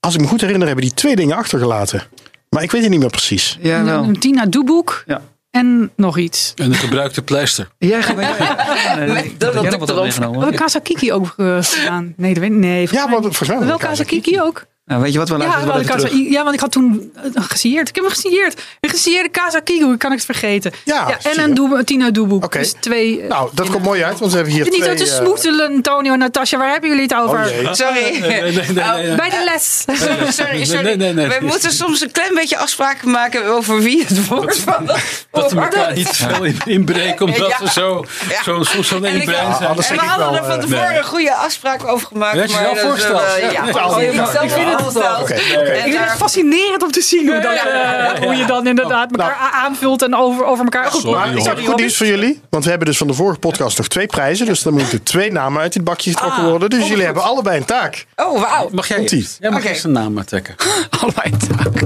Als 0.00 0.14
ik 0.14 0.20
me 0.20 0.26
goed 0.26 0.40
herinner, 0.40 0.66
hebben 0.66 0.84
die 0.84 0.94
twee 0.94 1.16
dingen 1.16 1.36
achtergelaten. 1.36 2.02
Maar 2.48 2.62
ik 2.62 2.70
weet 2.70 2.82
het 2.82 2.90
niet 2.90 3.00
meer 3.00 3.10
precies. 3.10 3.58
Ja, 3.60 3.78
Een, 3.78 3.84
wel. 3.84 4.02
een 4.02 4.18
Tina 4.18 4.46
Doeboek 4.46 5.02
Ja. 5.06 5.20
En 5.52 5.92
nog 5.96 6.18
iets. 6.18 6.52
En 6.56 6.64
een 6.66 6.74
gebruikte 6.74 7.22
pleister. 7.22 7.68
Jij 7.78 8.02
gaat 8.02 8.16
mee. 8.16 9.34
dat 9.38 9.54
nog 9.54 9.64
ik 9.64 9.72
erop. 9.72 10.02
meegenomen? 10.02 10.38
We 10.38 10.44
hebben 10.44 10.60
Kazakiki 10.60 11.12
ook 11.12 11.34
eh, 11.36 11.58
gedaan. 11.60 12.14
Nee, 12.16 12.34
dat 12.34 12.42
weet 12.42 12.52
ik 12.52 12.56
nee. 12.56 12.88
Ja, 12.90 13.06
maar 13.06 13.20
volgens 13.20 13.48
mij 13.48 13.58
wel. 13.58 13.76
Kazakiki 13.76 14.40
ook. 14.40 14.66
Nou, 14.84 15.02
weet 15.02 15.12
je 15.12 15.18
wat, 15.18 15.28
we 15.28 15.36
Ja, 15.36 15.40
wel 15.40 15.48
wel 15.66 16.06
ja, 16.16 16.42
want 16.42 16.54
ik 16.54 16.60
had 16.60 16.72
toen 16.72 17.12
uh, 17.36 17.42
gesieerd. 17.48 17.88
Ik 17.88 17.94
heb 17.94 18.04
hem 18.04 18.12
gesieerd. 18.12 18.62
Een 18.80 18.90
gesieerde 18.90 19.28
Kazakiki, 19.28 19.82
hoe 19.84 19.96
kan 19.96 20.10
ik 20.10 20.16
het 20.16 20.24
vergeten? 20.26 20.72
Ja, 20.84 21.08
en 21.10 21.16
zie 21.20 21.34
je. 21.34 21.40
een 21.40 21.54
doe, 21.54 21.84
Tina 21.84 22.10
Doeboek. 22.10 22.44
Oké. 22.44 22.58
Dus 22.58 22.74
twee. 22.80 23.20
eh, 23.22 23.28
Nou, 23.28 23.50
dat 23.52 23.70
komt 23.70 23.84
mooi 23.84 24.04
uit, 24.04 24.18
want 24.18 24.30
we 24.30 24.36
hebben 24.36 24.54
hier 24.54 24.64
niet 24.64 24.72
twee... 24.82 24.98
zo 24.98 25.04
te 25.04 25.10
eh, 25.10 25.16
smoetelen, 25.16 25.72
Antonio 25.74 26.12
en 26.12 26.18
Natasja. 26.18 26.58
Waar 26.58 26.70
hebben 26.70 26.88
jullie 26.88 27.02
het 27.04 27.14
over? 27.14 27.38
oh 27.38 27.46
jee. 27.50 27.68
Sorry. 27.74 28.00
Nee, 28.00 28.20
nee, 28.20 28.40
nee, 28.42 28.52
nee, 28.52 28.84
nee. 29.06 29.14
Bij 29.16 29.30
de 29.30 29.42
les. 29.44 29.84
Sorry, 30.02 30.30
sorry, 30.32 30.64
sorry. 30.64 30.82
Nee, 30.84 30.96
nee, 30.96 31.12
nee. 31.12 31.28
Wij 31.28 31.40
moeten 31.40 31.72
soms 31.72 32.00
een 32.00 32.10
klein 32.12 32.34
beetje 32.34 32.56
afspraken 32.56 33.10
maken 33.10 33.46
over 33.46 33.78
wie 33.80 34.04
het 34.06 34.26
woord 34.28 34.58
van 34.58 34.86
de 34.86 34.96
Dat 35.30 35.52
we 35.52 35.60
elkaar 35.60 35.92
niet 35.94 36.08
veel 36.08 36.44
in- 36.44 36.60
inbreken, 36.64 37.26
omdat 37.26 37.48
Ja. 37.48 37.58
we 37.60 37.70
zo, 37.70 38.04
Ja. 38.30 38.42
zo, 38.42 38.62
zo, 38.62 38.82
zo 38.82 38.96
En 38.96 39.04
één 39.04 39.16
ik- 39.16 39.24
brein 39.24 39.46
Ja, 39.48 39.56
zijn. 39.56 39.68
En 39.70 39.76
we 39.76 39.82
ik 39.94 40.00
hadden 40.00 40.26
wel, 40.32 40.36
er 40.36 40.44
van 40.44 40.60
tevoren 40.60 40.96
een 40.96 41.04
goede 41.04 41.34
afspraak 41.34 41.86
over 41.86 42.06
gemaakt. 42.06 42.36
Dat 42.36 42.50
je 42.50 42.78
voorgesteld. 42.82 43.20
eh, 43.20 43.52
Ja, 43.52 43.64
dat 44.76 45.30
ik 45.30 45.36
vind 45.82 45.98
het 45.98 46.10
fascinerend 46.16 46.82
om 46.82 46.90
te 46.90 47.00
zien 47.00 47.26
hoe, 47.32 47.40
dat, 47.40 47.52
eh, 47.54 48.22
hoe 48.24 48.34
je 48.34 48.44
dan 48.44 48.66
inderdaad 48.66 49.10
elkaar 49.10 49.36
a- 49.42 49.50
aanvult 49.64 50.02
en 50.02 50.16
over, 50.16 50.44
over 50.44 50.64
elkaar. 50.64 50.84
Goed, 50.90 51.00
Sorry, 51.00 51.16
Maar 51.18 51.36
ik 51.36 51.42
heb 51.44 51.58
hoor. 51.58 51.66
goed 51.68 51.76
nieuws 51.76 51.96
voor 51.96 52.06
jullie. 52.06 52.40
Want 52.50 52.64
we 52.64 52.70
hebben 52.70 52.88
dus 52.88 52.96
van 52.98 53.06
de 53.06 53.14
vorige 53.14 53.38
podcast 53.38 53.78
nog 53.78 53.88
twee 53.88 54.06
prijzen. 54.06 54.46
Dus 54.46 54.62
dan 54.62 54.72
moeten 54.72 55.02
twee 55.02 55.32
namen 55.32 55.62
uit 55.62 55.72
dit 55.72 55.84
bakje 55.84 56.10
getrokken 56.10 56.48
worden. 56.48 56.70
Dus 56.70 56.88
jullie 56.88 57.04
hebben 57.04 57.22
allebei 57.22 57.58
een 57.58 57.64
taak. 57.64 58.06
Oh, 58.16 58.40
wauw. 58.40 58.68
Mag 58.72 58.88
jij 58.88 58.98
eerst? 58.98 59.36
Jij 59.40 59.50
mag 59.50 59.58
Oké. 59.60 59.68
eerst 59.68 59.84
een 59.84 59.92
naam 59.92 60.24
trekken. 60.24 60.54
Allebei 61.00 61.30
taak. 61.30 61.82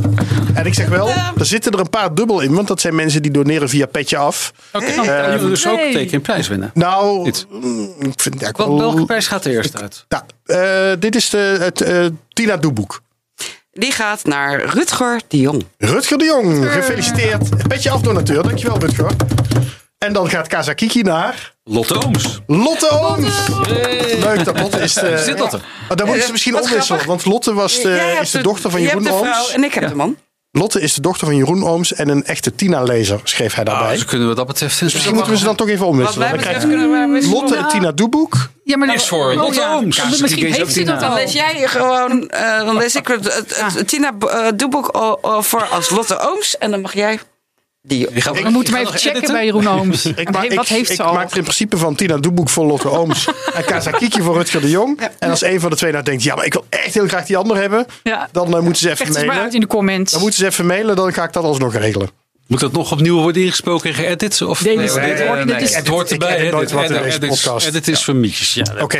En 0.54 0.66
ik 0.66 0.74
zeg 0.74 0.88
wel, 0.88 1.08
er 1.38 1.46
zitten 1.46 1.72
er 1.72 1.78
een 1.80 1.90
paar 1.90 2.14
dubbel 2.14 2.40
in. 2.40 2.54
Want 2.54 2.68
dat 2.68 2.80
zijn 2.80 2.94
mensen 2.94 3.22
die 3.22 3.30
doneren 3.30 3.68
via 3.68 3.86
Petje 3.86 4.16
Af. 4.16 4.52
Oké, 4.72 4.94
dan 4.94 5.04
kunnen 5.04 5.42
we 5.42 5.48
dus 5.48 5.66
ook 5.68 5.78
teken 5.78 6.12
in 6.12 6.20
prijs 6.20 6.48
winnen. 6.48 6.70
Nou, 6.74 7.32
mm, 7.50 7.88
ik 7.98 8.20
vind 8.20 8.40
ja, 8.40 8.48
ik 8.48 8.56
Wel, 8.56 8.68
wel- 8.68 8.78
welke 8.78 9.04
prijs 9.04 9.26
gaat 9.26 9.44
er 9.44 9.50
eerst 9.52 9.80
uit? 9.82 10.04
Nou, 10.08 10.22
eh, 10.46 10.92
dit 10.98 11.14
is 11.14 11.30
de, 11.30 11.56
het 11.60 11.80
eh, 11.80 12.06
Tina 12.32 12.56
Doeboek. 12.56 13.00
Die 13.72 13.92
gaat 13.92 14.24
naar 14.24 14.64
Rutger 14.64 15.20
de 15.28 15.38
Jong. 15.38 15.64
Rutger 15.78 16.18
de 16.18 16.24
Jong, 16.24 16.72
gefeliciteerd. 16.72 17.68
Petje 17.68 17.90
af 17.90 18.00
donateur, 18.00 18.42
dankjewel 18.42 18.78
Rutger. 18.78 19.10
En 19.98 20.12
dan 20.12 20.30
gaat 20.30 20.46
Kazakiki 20.46 21.02
naar 21.02 21.54
Lotte 21.64 22.04
Ooms. 22.04 22.40
Lotte 22.46 22.90
Ooms. 22.90 23.48
Leuk 24.20 24.44
dat 24.44 24.60
Lotte 24.60 24.78
is 24.78 24.94
de... 24.94 25.18
Zit 25.18 25.38
Lotte? 25.38 25.56
Oh, 25.88 25.96
dan 25.96 26.06
moeten 26.06 26.26
ze 26.26 26.32
misschien 26.32 26.56
omwisselen. 26.56 27.06
Want 27.06 27.24
Lotte 27.24 27.54
was 27.54 27.80
de, 27.80 28.18
is 28.20 28.30
de 28.30 28.42
dochter 28.42 28.70
van 28.70 28.80
je 28.80 28.86
Jeroen 28.86 29.04
hebt 29.04 29.16
de 29.16 29.24
vrouw 29.24 29.40
Ooms. 29.40 29.52
en 29.52 29.64
ik 29.64 29.74
heb 29.74 29.88
de 29.88 29.94
man. 29.94 30.16
Lotte 30.58 30.80
is 30.80 30.94
de 30.94 31.00
dochter 31.00 31.26
van 31.26 31.36
Jeroen 31.36 31.64
Ooms 31.64 31.92
en 31.92 32.08
een 32.08 32.24
echte 32.24 32.54
Tina-lezer, 32.54 33.20
schreef 33.24 33.54
hij 33.54 33.64
daarbij. 33.64 33.92
Dus 33.92 34.04
kunnen 34.04 34.28
we 34.28 34.34
dat 34.34 34.46
betreft... 34.46 34.80
Dus 34.80 34.92
misschien 34.92 35.14
moeten 35.14 35.32
we 35.32 35.38
ze 35.38 35.44
dan 35.44 35.56
toch 35.56 35.68
even 35.68 35.86
omwisselen. 35.86 36.28
Dan 36.30 36.38
krijgt. 36.38 37.26
Lotte 37.26 37.56
en 37.56 37.68
Tina 37.68 37.92
Doeboek. 37.92 38.50
Ja, 38.64 38.76
maar 38.76 38.94
Is 38.94 39.08
voor 39.08 39.34
Lotte 39.34 39.60
ja. 39.60 39.74
Ooms. 39.74 40.20
Misschien 40.20 40.52
heeft 40.52 40.72
ze 40.72 40.82
dat 40.82 41.02
al. 41.02 41.08
Dan 41.08 41.14
lees 41.14 41.32
jij 41.32 41.68
gewoon, 41.68 42.28
eh, 42.28 42.58
dan 42.58 42.76
lees 42.76 42.94
ik 42.94 43.08
het, 43.08 43.34
het, 43.34 43.74
het, 43.74 43.88
Tina 43.88 44.12
uh, 44.20 44.46
Doeboek 44.56 44.86
al- 44.88 45.18
al 45.22 45.42
voor 45.42 45.64
als 45.64 45.90
Lotte 45.90 46.18
Ooms. 46.20 46.58
En 46.58 46.70
dan 46.70 46.80
mag 46.80 46.94
jij 46.94 47.18
die. 47.86 48.06
Die 48.12 48.22
We 48.42 48.48
moeten 48.50 48.74
hem 48.74 48.84
gaat 48.84 48.94
even 48.94 49.00
checken 49.00 49.16
editen. 49.16 49.34
bij 49.34 49.44
Jeroen 49.44 49.68
Ooms. 49.68 50.04
Ik, 50.16 50.28
wat 50.28 50.44
ik, 50.44 50.50
heeft 50.68 50.90
ik 50.90 50.96
ze 50.96 51.02
al? 51.02 51.14
maak 51.14 51.30
er 51.30 51.36
in 51.36 51.42
principe 51.42 51.76
van 51.76 51.94
Tina 51.94 52.16
Doeboek 52.16 52.48
voor 52.48 52.66
Lotte 52.66 52.88
Ooms 52.90 53.28
en 53.54 53.64
Kazakiki 53.64 54.20
voor 54.22 54.34
Rutger 54.34 54.60
de 54.60 54.70
Jong. 54.70 55.00
En 55.18 55.30
als 55.30 55.42
een 55.42 55.60
van 55.60 55.70
de 55.70 55.76
twee 55.76 55.92
nou 55.92 56.04
denkt, 56.04 56.22
ja, 56.22 56.34
maar 56.34 56.44
ik 56.44 56.52
wil 56.52 56.64
echt 56.68 56.94
heel 56.94 57.08
graag 57.08 57.26
die 57.26 57.36
ander 57.36 57.56
hebben. 57.56 57.86
Ja. 58.02 58.28
Dan 58.32 58.46
eh, 58.56 58.60
moeten 58.62 58.76
ze 58.82 58.90
even 58.90 58.96
Vecht 59.06 59.08
het 59.08 59.18
maar 59.18 59.28
uit 59.28 59.36
mailen. 59.36 59.54
in 59.54 59.60
de 59.60 59.66
comments. 59.66 60.12
Dan 60.12 60.20
moeten 60.20 60.38
ze 60.38 60.46
even 60.46 60.66
mailen, 60.66 60.96
dan 60.96 61.12
ga 61.12 61.24
ik 61.24 61.32
dat 61.32 61.44
alsnog 61.44 61.74
regelen. 61.74 62.08
Moet 62.46 62.60
dat 62.60 62.72
nog 62.72 62.92
opnieuw 62.92 63.20
worden 63.20 63.42
ingesproken 63.42 63.90
en 63.90 63.94
geëdit? 63.96 64.42
Of 64.42 64.64
Nee, 64.64 64.76
Nee, 64.76 64.88
het 64.88 65.88
hoort 65.88 66.10
erbij. 66.10 66.36
edit 66.36 66.50
nooit 66.52 66.70
wat 66.70 66.90
in 66.90 67.28
podcast. 67.28 67.66
Edit 67.66 67.88
is 67.88 68.04
voor 68.04 68.16
mietjes. 68.16 68.54
Ja, 68.54 68.62
dat 68.62 68.82
Oké. 68.82 68.98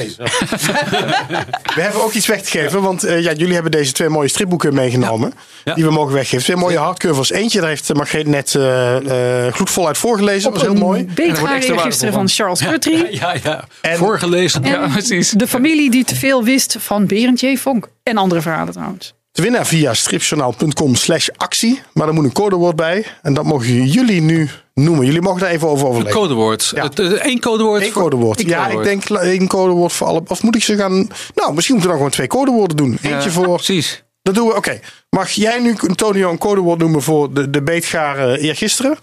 We 1.75 1.81
hebben 1.83 2.03
ook 2.05 2.13
iets 2.13 2.27
weg 2.27 2.43
te 2.43 2.51
geven, 2.51 2.83
want 2.83 3.05
eh, 3.05 3.21
ja, 3.23 3.33
jullie 3.33 3.55
hebben 3.55 3.71
deze 3.73 3.93
twee 3.93 4.09
mooie 4.09 4.29
stripboeken 4.29 4.75
meegenomen. 4.75 5.33
Ja. 5.65 5.75
Die 5.75 5.85
we 5.85 5.91
mogen 5.91 6.15
weggeven. 6.15 6.45
Twee 6.45 6.57
mooie 6.57 6.79
hardcovers. 6.79 7.31
Eentje, 7.31 7.61
daar 7.61 7.69
heeft 7.69 7.95
Margreet 7.95 8.27
net 8.27 8.55
eh 8.55 9.47
eh 9.47 9.53
gloedvol 9.55 9.87
uit 9.87 9.99
voorgelezen. 9.99 10.43
Dat 10.53 10.53
was 10.63 10.71
heel 10.71 10.81
mooi. 10.81 11.07
waardevol 11.43 11.79
gisteren 11.79 12.13
van. 12.13 12.29
Charles 12.29 12.61
Guthrie. 12.61 13.07
Ja, 13.11 13.35
ja. 13.43 13.65
En- 13.81 13.97
Voorgelezen. 13.97 14.65
Ja, 14.65 14.89
precies. 14.89 15.31
De 15.31 15.47
familie 15.47 15.91
die 15.91 16.05
te 16.05 16.15
veel 16.17 16.45
wist 16.45 16.77
van 16.79 17.07
Berend 17.07 17.41
J. 17.41 17.57
Vonk. 17.57 17.89
En 18.03 18.17
andere 18.17 18.41
verhalen 18.41 18.73
trouwens. 18.73 19.15
Te 19.37 19.43
winnen 19.43 19.67
via 19.67 19.95
stripjournaal.com 19.95 20.95
slash 20.95 21.29
actie. 21.37 21.83
Maar 21.93 22.09
er 22.09 22.15
moet 22.15 22.25
een 22.25 22.33
codewoord 22.33 22.77
bij. 22.77 23.07
En 23.23 23.35
dat 23.35 23.45
mogen 23.45 23.87
jullie 23.87 24.21
nu 24.21 24.49
noemen. 24.75 25.07
Jullie 25.07 25.21
mogen 25.21 25.41
daar 25.41 25.51
even 25.51 25.69
over 25.69 25.85
Een 25.87 25.91
overleggen. 25.93 26.21
codewoord. 26.21 26.73
Ja. 26.75 26.91
Eh, 26.95 27.11
één 27.11 27.41
codewoord. 27.41 27.83
Eén 27.83 27.93
codewoord. 27.93 28.39
één 28.39 28.49
Ja, 28.49 28.57
ik 28.57 28.63
codewoord. 28.63 28.85
denk 29.09 29.23
één 29.23 29.47
codewoord 29.47 29.93
voor 29.93 30.07
alle. 30.07 30.23
Of 30.27 30.43
moet 30.43 30.55
ik 30.57 30.63
ze 30.63 30.77
gaan. 30.77 31.09
Nou, 31.35 31.55
misschien 31.55 31.75
moeten 31.75 31.75
we 31.75 31.87
dan 31.87 31.97
gewoon 31.97 32.11
twee 32.11 32.27
codewoorden 32.27 32.77
doen. 32.77 32.99
Eentje 33.03 33.31
voor. 33.31 33.55
Precies. 33.55 34.05
Dat 34.23 34.35
doen 34.35 34.49
we. 34.49 34.55
Oké. 34.57 34.81
Mag 35.11 35.31
jij 35.31 35.59
nu, 35.61 35.75
Antonio, 35.89 36.31
een 36.31 36.39
codewoord 36.39 36.79
noemen 36.79 37.03
voor 37.03 37.33
de, 37.33 37.51
de 37.51 37.63
beetgaren 37.63 38.39
eergisteren? 38.39 38.99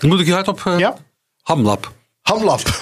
Moet 0.00 0.20
ik 0.20 0.26
je 0.26 0.32
hardop... 0.32 0.62
eh 0.64 0.78
Ja. 0.78 0.96
Hamlap. 1.42 1.92
Hamlap. 2.22 2.60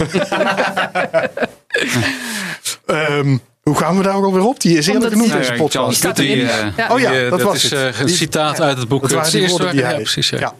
Ehm, 2.86 3.36
hoe 3.70 3.76
gaan 3.78 3.96
we 3.96 4.02
daar 4.02 4.14
ook 4.14 4.24
alweer 4.24 4.44
op? 4.46 4.60
Die 4.60 4.76
is 4.78 4.86
eerder 4.86 5.10
genoemd 5.10 5.30
Ja, 5.30 5.36
deze 5.36 5.52
podcast. 5.52 6.04
Eh, 6.04 6.36
Ja. 6.76 6.88
Oh 6.90 7.00
ja, 7.00 7.10
Die, 7.10 7.24
eh, 7.24 7.30
dat 7.30 7.42
was 7.42 7.54
is 7.56 7.62
het. 7.62 7.72
eh, 7.72 8.00
een 8.00 8.06
Die- 8.06 8.16
citaat 8.16 8.60
uit 8.60 8.78
het 8.78 8.88
boek. 8.88 9.00
Dat 9.02 9.10
waren 9.10 9.30
Het 9.30 9.40
die 9.40 9.48
woorden 9.48 9.70
die 9.72 9.82
hij... 9.82 9.90
ja, 9.92 9.96
precies. 9.98 10.28
Ja. 10.28 10.38
Ja. 10.38 10.54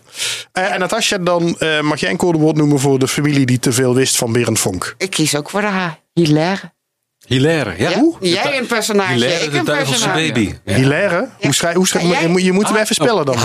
Eh, 0.53 0.73
en 0.73 0.81
Natasja, 0.81 1.19
dan 1.19 1.59
eh, 1.59 1.81
mag 1.81 2.01
jij 2.01 2.11
een 2.11 2.17
codewoord 2.17 2.57
noemen 2.57 2.81
voor 2.81 2.99
de 2.99 3.09
familie 3.09 3.47
die 3.47 3.59
te 3.59 3.73
veel 3.73 3.95
wist 3.95 4.17
van 4.17 4.33
Berend 4.33 4.59
Vonk. 4.59 4.95
Ik 4.99 5.11
kies 5.11 5.37
ook 5.37 5.51
voor 5.51 5.61
de 5.61 5.67
H. 5.67 5.89
Hilaire. 6.15 6.75
Hilaire. 7.27 7.75
Ja. 7.79 7.91
Ja? 7.91 8.03
Jij 8.21 8.59
een 8.59 8.67
personage, 8.67 9.13
Hilaire, 9.13 9.45
ik 9.45 9.51
de 9.51 9.59
een 9.59 9.65
duivelse 9.65 9.93
personage. 9.93 10.33
baby. 10.33 10.55
Ja. 10.65 10.75
Hilaire? 10.77 11.29
Hoe 11.41 11.55
schrijf, 11.55 11.75
hoe 11.75 11.87
schrijf, 11.87 12.09
jij? 12.09 12.23
je, 12.23 12.29
moet- 12.29 12.43
je 12.43 12.53
moet 12.53 12.69
hem 12.69 12.77
even 12.77 12.95
spellen 12.95 13.25
dan. 13.27 13.37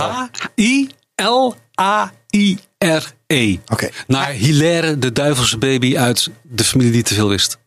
H-I-L-A-I-R-E. 2.31 3.57
Oké. 3.67 3.89
Naar 4.07 4.29
Hilaire, 4.29 4.97
de 4.99 5.11
duivelse 5.11 5.57
baby 5.57 5.97
uit 5.97 6.29
de 6.43 6.63
familie 6.63 6.91
die 6.91 7.03
te 7.03 7.13
veel 7.13 7.29
wist. 7.29 7.57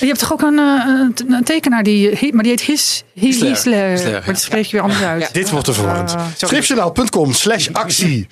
Je 0.00 0.06
hebt 0.06 0.18
toch 0.18 0.32
ook 0.32 0.42
een, 0.42 0.58
eh, 0.58 0.82
een 0.86 1.14
te- 1.14 1.24
een 1.28 1.44
tekenaar 1.44 1.82
die, 1.82 2.08
he- 2.10 2.30
maar 2.32 2.42
die 2.42 2.52
heet 2.52 2.60
His, 2.62 3.04
His, 3.14 3.24
Hisler. 3.40 3.50
Hisler. 3.50 3.90
Hisler, 3.90 4.10
ja. 4.10 4.16
Maar 4.18 4.26
dat 4.26 4.40
spreek 4.40 4.64
je 4.64 4.72
weer 4.72 4.80
anders 4.80 5.02
uit. 5.02 5.32
Dit 5.34 5.50
wordt 5.50 5.64
te 5.64 5.72
verwarrend. 5.72 6.14
Ah, 6.14 6.26
sorry. 6.36 6.62
Stripjournaal.com 6.62 7.32
slash 7.32 7.68
actie. 7.72 8.26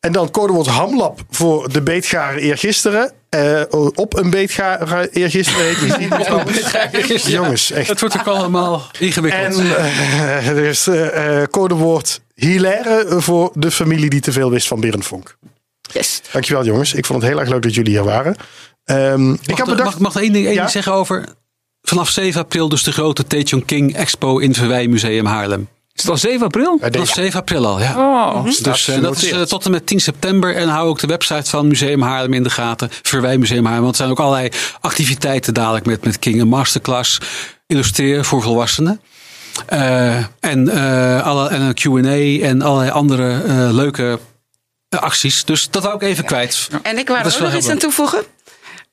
En 0.00 0.12
dan 0.12 0.30
codewoord 0.30 0.66
hamlap 0.66 1.20
voor 1.30 1.72
de 1.72 1.82
beetgaren 1.82 2.40
eergisteren. 2.42 3.12
Eh, 3.28 3.62
op 3.94 4.16
een 4.16 4.30
beetga 4.30 4.78
eergisteren 5.12 5.66
heet. 7.08 7.22
Jongens, 7.38 7.70
echt. 7.70 7.88
Het 7.88 8.00
wordt 8.00 8.18
ook 8.18 8.26
allemaal 8.26 8.82
ingewikkeld. 8.98 9.58
En 9.58 9.76
eh, 9.76 10.48
er 10.48 10.58
is 10.64 10.86
eh, 10.86 11.40
eh, 11.42 11.48
codewoord 11.48 12.20
hilaire 12.34 13.20
voor 13.20 13.50
de 13.54 13.70
familie 13.70 14.10
die 14.10 14.20
te 14.20 14.32
veel 14.32 14.50
wist 14.50 14.66
van 14.66 14.80
Berenfonk. 14.80 15.36
Yes. 15.92 16.20
Dankjewel 16.32 16.64
jongens. 16.64 16.94
Ik 16.94 17.06
vond 17.06 17.22
het 17.22 17.30
heel 17.30 17.40
erg 17.40 17.48
leuk 17.48 17.62
dat 17.62 17.74
jullie 17.74 17.92
hier 17.92 18.04
waren. 18.04 18.36
Ehm, 18.88 19.32
ik 19.32 19.64
bedacht... 19.64 19.84
mag, 19.84 19.98
mag 19.98 20.14
er 20.14 20.22
één 20.22 20.32
ding, 20.32 20.44
één 20.44 20.54
Ja? 20.54 20.60
ding 20.60 20.70
zeggen 20.72 20.92
over... 20.92 21.24
Vanaf 21.82 22.10
7 22.10 22.40
april 22.40 22.68
dus 22.68 22.82
de 22.82 22.92
grote 22.92 23.26
Taechung 23.26 23.64
King 23.64 23.94
Expo 23.96 24.38
in 24.38 24.48
het 24.48 24.58
Verwij 24.58 24.86
Museum 24.88 25.26
Haarlem. 25.26 25.68
Is 25.94 26.02
het 26.02 26.10
al 26.10 26.16
7 26.16 26.46
april? 26.46 26.76
Vanaf 26.78 26.92
deze- 26.92 27.12
7 27.12 27.40
april 27.40 27.66
al, 27.66 27.80
ja. 27.80 27.94
Oh, 27.98 28.44
Dus 28.44 28.88
eh, 28.88 29.00
dat 29.00 29.16
is 29.16 29.30
eh, 29.30 29.40
tot 29.40 29.64
en 29.64 29.70
met 29.70 29.86
10 29.86 30.00
september. 30.00 30.56
En 30.56 30.68
hou 30.68 30.88
ook 30.88 30.98
de 30.98 31.06
website 31.06 31.50
van 31.50 31.66
Museum 31.66 32.02
Haarlem 32.02 32.32
in 32.32 32.42
de 32.42 32.50
gaten. 32.50 32.88
Verwij 33.02 33.38
Museum 33.38 33.64
Haarlem. 33.64 33.82
Want 33.82 33.92
er 33.94 33.98
zijn 34.00 34.10
ook 34.10 34.20
allerlei 34.20 34.48
activiteiten 34.80 35.54
dadelijk 35.54 35.86
met, 35.86 36.04
met 36.04 36.18
King. 36.18 36.40
Een 36.40 36.48
masterclass. 36.48 37.18
Illustreren 37.66 38.24
voor 38.24 38.42
volwassenen. 38.42 39.00
Eh, 39.66 40.16
en, 40.40 40.68
eh, 40.68 41.26
alle, 41.26 41.48
en 41.48 41.60
een 41.60 41.74
Q&A 41.74 42.46
en 42.46 42.62
allerlei 42.62 42.90
andere 42.90 43.42
leuke 43.72 44.18
acties. 44.88 45.44
Dus 45.44 45.70
dat 45.70 45.82
wou 45.82 45.94
ik 45.94 46.02
even 46.02 46.24
kwijt. 46.24 46.68
En 46.82 46.98
ik 46.98 47.08
wou 47.08 47.20
er 47.20 47.34
ook 47.34 47.40
nog 47.40 47.54
iets 47.54 47.68
aan 47.68 47.78
toevoegen. 47.78 48.22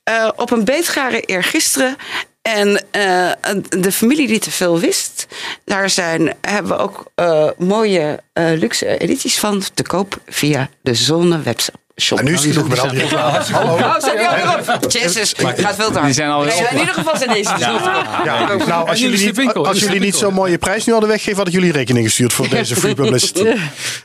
Eh, 0.06 0.28
op 0.36 0.50
een 0.50 0.64
beetgaren 0.64 1.24
eergisteren. 1.24 1.96
En 2.42 2.84
eh, 2.90 3.30
de 3.68 3.92
familie 3.92 4.26
die 4.26 4.38
te 4.38 4.50
veel 4.50 4.78
wist. 4.78 5.26
Daar 5.64 5.90
zijn, 5.90 6.34
hebben 6.40 6.76
we 6.76 6.82
ook 6.82 7.10
eh, 7.14 7.50
mooie 7.58 8.20
luxe 8.34 8.98
edities 8.98 9.38
van 9.38 9.62
te 9.74 9.82
koop 9.82 10.20
via 10.26 10.68
de 10.80 10.94
Zonne 10.94 11.42
webshop. 11.42 11.85
En 11.96 12.24
nu 12.24 12.32
is 12.32 12.44
hij 12.44 12.54
nog 12.54 12.68
met 12.68 12.78
al 12.80 12.88
die 12.88 12.98
reclame. 12.98 13.38
Hallo. 13.52 13.72
Oh, 13.74 13.94
zijn 13.98 14.16
die 14.16 14.28
al 14.28 14.36
erop? 14.36 14.90
Jezus, 14.92 15.34
het 15.36 15.60
gaat 15.60 15.74
veel 15.74 15.86
te 15.86 15.92
hard. 15.92 16.04
Die 16.04 16.14
zijn 16.14 16.30
Nee. 16.30 16.66
In 16.70 16.78
ieder 16.78 16.94
geval 16.94 17.16
zijn 17.16 17.30
deze 17.32 17.52
dus. 17.52 17.60
Ja, 18.24 18.56
nou, 18.66 18.88
als 18.88 19.00
de 19.00 19.08
jullie, 19.08 19.32
niet, 19.40 19.54
als 19.54 19.78
jullie 19.78 20.00
niet 20.00 20.14
zo'n 20.16 20.34
mooie 20.34 20.58
prijs 20.58 20.84
nu 20.84 20.92
hadden 20.92 21.10
weggegeven, 21.10 21.42
hadden 21.42 21.60
jullie 21.60 21.72
rekening 21.72 22.06
gestuurd 22.06 22.32
voor 22.32 22.48
deze 22.48 22.76
free 22.76 22.94
publicity. 22.94 23.44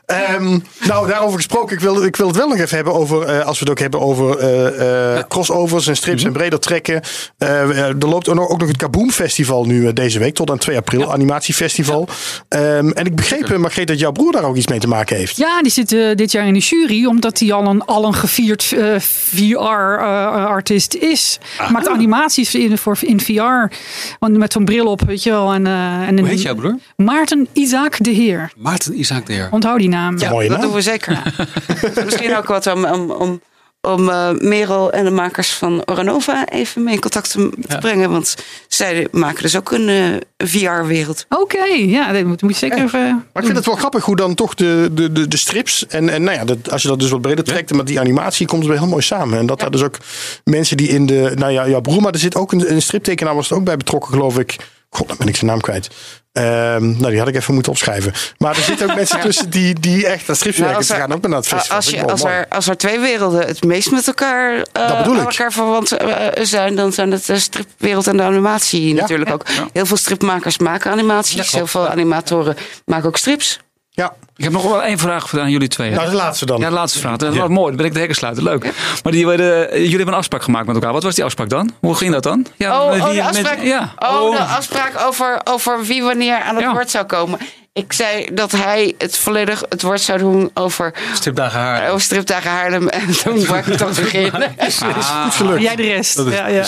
Ehm, 0.05 0.59
nou, 0.87 1.07
daarover 1.07 1.35
gesproken, 1.35 1.75
ik 1.75 1.81
wil, 1.81 2.03
ik 2.03 2.15
wil 2.15 2.27
het 2.27 2.35
wel 2.35 2.47
nog 2.47 2.57
even 2.57 2.75
hebben 2.75 2.93
over, 2.93 3.23
eh, 3.23 3.45
als 3.45 3.59
we 3.59 3.63
het 3.63 3.69
ook 3.69 3.79
hebben 3.79 3.99
over 3.99 4.37
eh, 4.37 5.17
eh, 5.17 5.23
crossovers 5.27 5.87
en 5.87 5.95
strips 5.95 6.23
en 6.23 6.33
breder 6.33 6.59
trekken. 6.59 7.01
Eh, 7.37 7.79
er 7.79 7.95
loopt 7.97 8.29
ook 8.29 8.35
nog, 8.35 8.49
ook 8.49 8.59
nog 8.59 8.67
het 8.67 8.77
Kaboom 8.77 9.11
Festival 9.11 9.65
nu 9.65 9.93
deze 9.93 10.19
week, 10.19 10.35
tot 10.35 10.51
aan 10.51 10.57
2 10.57 10.77
april, 10.77 11.11
animatiefestival. 11.11 12.07
Ehm, 12.47 12.89
en 12.89 13.05
ik 13.05 13.15
begreep, 13.15 13.57
Margreet, 13.57 13.87
dat 13.87 13.99
jouw 13.99 14.11
broer 14.11 14.31
daar 14.31 14.43
ook 14.43 14.55
iets 14.55 14.67
mee 14.67 14.79
te 14.79 14.87
maken 14.87 15.17
heeft. 15.17 15.37
Ja, 15.37 15.61
die 15.61 15.71
zit 15.71 15.89
dit 15.89 16.31
jaar 16.31 16.47
in 16.47 16.53
de 16.53 16.59
jury, 16.59 17.05
omdat 17.05 17.39
hij 17.39 17.53
al 17.53 17.65
een, 17.65 17.80
al 17.85 18.05
een 18.05 18.13
gevierd 18.13 18.71
eh, 18.71 18.99
VR-artiest 18.99 20.93
is. 20.93 21.39
Maakt 21.71 21.87
animaties 21.89 22.55
in, 22.55 22.77
voor, 22.77 22.97
in 23.01 23.19
VR. 23.19 23.75
Want 24.19 24.37
met 24.37 24.51
zo'n 24.53 24.65
bril 24.65 24.85
op, 24.85 25.01
weet 25.01 25.23
je 25.23 25.29
wel. 25.29 25.53
En, 25.53 25.67
eh, 25.67 25.73
en 25.73 26.09
Hoe 26.09 26.19
een- 26.19 26.25
heet 26.25 26.41
jouw 26.41 26.55
broer? 26.55 26.77
Maarten 26.95 27.47
Isaac 27.53 28.03
de 28.03 28.09
Heer. 28.11 28.51
Maarten 28.57 28.99
Isaac 28.99 29.25
de 29.25 29.33
Heer. 29.33 29.47
Onthoud 29.51 29.79
die 29.79 29.89
naam. 29.89 30.17
Ja, 30.19 30.29
Mooie 30.29 30.47
dat 30.47 30.57
naam. 30.57 30.65
doen 30.65 30.75
we 30.75 30.81
zeker. 30.81 31.21
Misschien 32.05 32.35
ook 32.37 32.47
wat 32.47 32.67
om, 32.67 32.85
om, 32.85 33.11
om, 33.11 33.41
om 33.81 34.09
eh, 34.09 34.29
Merel 34.37 34.91
en 34.91 35.03
de 35.03 35.11
makers 35.11 35.49
van 35.53 35.81
Oranova 35.85 36.49
even 36.49 36.83
mee 36.83 36.93
in 36.93 36.99
contact 36.99 37.31
te, 37.31 37.49
te 37.67 37.77
brengen. 37.77 38.11
Want 38.11 38.35
zij 38.67 39.07
maken 39.11 39.41
dus 39.41 39.57
ook 39.57 39.71
een 39.71 39.89
eh, 39.89 40.47
VR-wereld. 40.47 41.25
Oké, 41.29 41.63
ja, 41.63 42.11
dat 42.11 42.23
moet, 42.23 42.41
moet 42.41 42.51
je 42.51 42.57
zeker 42.57 42.83
even... 42.83 43.01
Maar 43.01 43.43
ik 43.43 43.43
vind 43.43 43.55
het 43.55 43.65
wel 43.65 43.75
grappig 43.75 44.05
hoe 44.05 44.15
dan 44.15 44.35
toch 44.35 44.53
de, 44.53 44.89
de, 44.91 45.11
de, 45.11 45.27
de 45.27 45.37
strips. 45.37 45.87
En, 45.87 46.09
en 46.09 46.23
nou 46.23 46.37
ja, 46.37 46.45
dat, 46.45 46.71
als 46.71 46.81
je 46.81 46.87
dat 46.87 46.99
dus 46.99 47.09
wat 47.09 47.21
breder 47.21 47.43
trekt. 47.43 47.73
Maar 47.73 47.85
die 47.85 47.99
animatie 47.99 48.47
komt 48.47 48.65
weer 48.65 48.77
heel 48.77 48.87
mooi 48.87 49.01
samen. 49.01 49.39
En 49.39 49.45
dat 49.45 49.59
daar 49.59 49.71
dus 49.71 49.83
ook 49.83 49.97
mensen 50.43 50.77
die 50.77 50.87
in 50.87 51.05
de. 51.05 51.31
Nou 51.35 51.51
ja, 51.51 51.67
jouw 51.67 51.81
broer, 51.81 52.01
maar 52.01 52.13
er 52.13 52.19
zit 52.19 52.35
ook 52.35 52.51
een, 52.51 52.71
een 52.71 52.81
striptekenaar 52.81 53.35
was 53.35 53.49
er 53.49 53.55
ook 53.55 53.63
bij 53.63 53.77
betrokken, 53.77 54.11
geloof 54.11 54.39
ik. 54.39 54.55
God, 54.89 55.07
dan 55.07 55.17
ben 55.17 55.27
ik 55.27 55.35
zijn 55.35 55.51
naam 55.51 55.61
kwijt. 55.61 55.89
Ehm, 56.31 56.91
nou, 56.91 57.09
die 57.09 57.19
had 57.19 57.27
ik 57.27 57.35
even 57.35 57.53
moeten 57.53 57.71
opschrijven. 57.71 58.13
Maar 58.37 58.55
er 58.55 58.61
zitten 58.61 58.89
ook 58.89 58.95
mensen 58.95 59.19
tussen 59.29 59.49
die, 59.49 59.79
die 59.79 60.07
echt 60.07 60.35
strips 60.35 60.57
werken. 60.57 60.75
als 60.77 60.87
Ze 60.87 60.93
er- 60.93 60.99
gaan 60.99 61.13
ook 61.13 61.27
naar 61.27 61.37
het 61.37 61.47
festival. 61.47 61.75
Als, 61.75 61.89
je, 61.89 62.03
als, 62.07 62.23
er, 62.23 62.45
als 62.49 62.67
er 62.67 62.77
twee 62.77 62.99
werelden 62.99 63.47
het 63.47 63.63
meest 63.63 63.91
met 63.91 64.07
elkaar, 64.07 64.53
eh, 64.55 64.63
Dat 64.71 64.91
aan 64.91 65.19
elkaar 65.19 65.51
verwant 65.51 65.91
eh, 65.91 66.43
zijn, 66.43 66.75
dan 66.75 66.93
zijn 66.93 67.11
het 67.11 67.25
de 67.25 67.39
stripwereld 67.39 68.07
en 68.07 68.17
de 68.17 68.23
animatie 68.23 68.93
natuurlijk 68.93 69.31
ook. 69.31 69.45
Heel 69.73 69.85
veel 69.85 69.97
stripmakers 69.97 70.57
maken 70.57 70.91
animaties. 70.91 71.51
Heel 71.51 71.67
veel 71.67 71.87
animatoren 71.87 72.55
maken 72.85 73.07
ook 73.07 73.17
strips. 73.17 73.59
Ja, 74.01 74.13
Ik 74.35 74.43
heb 74.43 74.53
nog 74.53 74.63
wel 74.63 74.83
één 74.83 74.97
vraag 74.97 75.37
aan 75.37 75.49
jullie 75.51 75.67
twee. 75.67 75.91
nou 75.91 76.09
de 76.09 76.15
laatste 76.15 76.45
dan. 76.45 76.59
Ja, 76.59 76.67
de 76.67 76.73
laatste 76.73 76.99
vraag. 76.99 77.17
Dat 77.17 77.33
is 77.33 77.39
mooi. 77.47 77.67
Dan 77.67 77.75
ben 77.75 77.85
ik 77.85 77.91
de 77.93 77.97
hekken 77.99 78.17
sluiten. 78.17 78.43
Leuk. 78.43 78.73
Maar 79.03 79.11
die, 79.11 79.27
werden- 79.27 79.69
jullie 79.73 79.89
hebben 79.95 80.07
een 80.07 80.19
afspraak 80.19 80.43
gemaakt 80.43 80.65
met 80.65 80.75
elkaar. 80.75 80.93
Wat 80.93 81.03
was 81.03 81.15
die 81.15 81.23
afspraak 81.23 81.49
dan? 81.49 81.71
Hoe 81.79 81.95
ging 81.95 82.11
dat 82.13 82.23
dan? 82.23 82.45
Ja, 82.55 82.81
Oh, 82.83 82.91
met 82.91 83.01
oh, 83.01 83.07
de 83.09 83.13
met- 83.15 83.23
afspraak, 83.25 83.61
ja. 83.63 83.93
oh, 83.99 84.31
de 84.31 84.43
afspraak 84.43 84.93
over, 85.05 85.41
over 85.43 85.83
wie 85.83 86.03
wanneer 86.03 86.39
aan 86.41 86.55
het 86.55 86.63
Ja. 86.63 86.71
woord 86.71 86.89
zou 86.89 87.05
komen. 87.05 87.39
Ik 87.73 87.93
zei 87.93 88.27
dat 88.33 88.51
hij 88.51 88.93
het 88.97 89.17
volledig 89.17 89.63
het 89.69 89.81
woord 89.81 90.01
zou 90.01 90.19
doen 90.19 90.51
over, 90.53 90.93
Stripdagen 91.13 91.59
Haarlem. 91.59 91.89
over 91.89 92.01
stripdagen 92.01 92.49
Haarlem. 92.49 92.87
En 92.87 93.07
toen 93.23 93.45
wou 93.45 93.59
ik 93.59 93.77
beginnen. 93.95 94.55
Goed 95.23 95.33
gelukt. 95.33 95.61
Jij 95.61 95.75
de 95.75 95.83
rest. 95.83 96.21
Ja, 96.29 96.47
ja. 96.47 96.65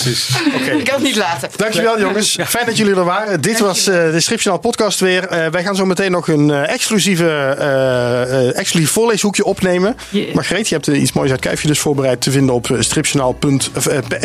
Ik 0.78 0.84
kan 0.84 0.94
het 0.94 1.04
niet 1.04 1.16
laten. 1.16 1.50
Dankjewel 1.56 2.00
jongens. 2.00 2.38
Fijn 2.46 2.66
dat 2.66 2.78
jullie 2.78 2.96
er 2.96 3.04
waren. 3.04 3.42
Dit 3.42 3.60
was 3.60 3.88
eh, 3.88 4.12
de 4.12 4.20
Stripjournaal 4.20 4.62
podcast 4.62 5.00
weer. 5.00 5.28
Eh, 5.28 5.48
wij 5.48 5.64
gaan 5.64 5.76
zo 5.76 5.86
meteen 5.86 6.12
nog 6.12 6.28
een 6.28 6.52
eh, 6.52 6.74
exclusieve, 6.74 7.30
eh, 7.60 8.22
eh, 8.48 8.58
exclusief 8.58 8.92
voorleeshoekje 8.92 9.44
opnemen. 9.46 9.96
Yeah. 10.10 10.34
Margreet, 10.34 10.70
je 10.70 10.76
hebt 10.76 10.88
iets 10.88 11.12
moois 11.14 11.32
uit 11.32 11.40
Kuifje 11.40 11.68
dus 11.68 11.80
voorbereid 11.80 12.22
te 12.22 12.32
vinden 12.32 12.56
op 12.56 12.68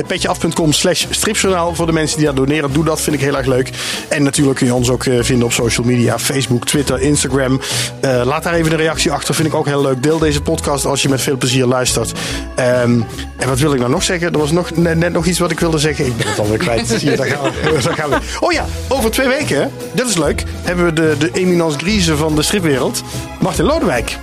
petjeaf.com 0.06 0.72
slash 0.72 1.04
stripjournaal. 1.10 1.74
Voor 1.74 1.86
de 1.86 1.92
mensen 1.92 2.16
die 2.16 2.26
daar 2.26 2.34
doneren, 2.34 2.72
doe 2.72 2.84
dat. 2.84 3.00
Vind 3.00 3.16
ik 3.16 3.22
heel 3.22 3.36
erg 3.36 3.46
leuk. 3.46 3.70
En 4.08 4.22
natuurlijk 4.22 4.56
kun 4.58 4.66
je 4.66 4.74
ons 4.74 4.90
ook 4.90 5.04
eh, 5.04 5.18
vinden 5.20 5.46
op 5.46 5.52
social 5.52 5.86
media. 5.86 6.18
Facebook, 6.18 6.66
Twitter, 6.68 7.00
Instagram. 7.00 7.60
Eh, 8.00 8.20
laat 8.24 8.42
daar 8.42 8.52
even 8.54 8.70
een 8.72 8.76
reactie 8.78 9.12
achter. 9.12 9.34
Vind 9.34 9.48
ik 9.48 9.54
ook 9.54 9.66
heel 9.66 9.82
leuk. 9.82 10.02
Deel 10.02 10.18
deze 10.18 10.42
podcast 10.42 10.84
als 10.84 11.02
je 11.02 11.08
met 11.08 11.20
veel 11.20 11.36
plezier 11.36 11.66
luistert. 11.66 12.12
Ehm, 12.56 13.00
en 13.36 13.48
wat 13.48 13.58
wil 13.58 13.72
ik 13.72 13.78
nou 13.78 13.90
nog 13.90 14.02
zeggen? 14.02 14.32
Er 14.32 14.38
was 14.38 14.50
nog, 14.50 14.76
net, 14.76 14.96
net 14.98 15.12
nog 15.12 15.26
iets 15.26 15.38
wat 15.38 15.50
ik 15.50 15.60
wilde 15.60 15.78
zeggen. 15.78 16.06
Ik 16.06 16.16
ben 16.16 16.26
het 16.28 16.38
alweer 16.38 16.58
kwijt. 16.58 16.86
Zie 16.88 17.10
je, 17.10 17.16
daar 17.16 17.26
gaan 17.26 17.42
we, 17.42 17.78
daar 17.84 17.94
gaan 17.94 18.10
we. 18.10 18.16
Oh 18.40 18.52
ja, 18.52 18.64
over 18.88 19.10
twee 19.10 19.28
weken, 19.28 19.70
dat 19.92 20.08
is 20.08 20.16
leuk, 20.16 20.44
hebben 20.62 20.84
we 20.84 20.92
de, 20.92 21.14
de 21.18 21.30
eminence 21.32 21.78
grise 21.78 22.16
van 22.16 22.34
de 22.36 22.42
stripwereld. 22.42 23.02
Martin 23.40 23.64
Lodewijk. 23.64 24.16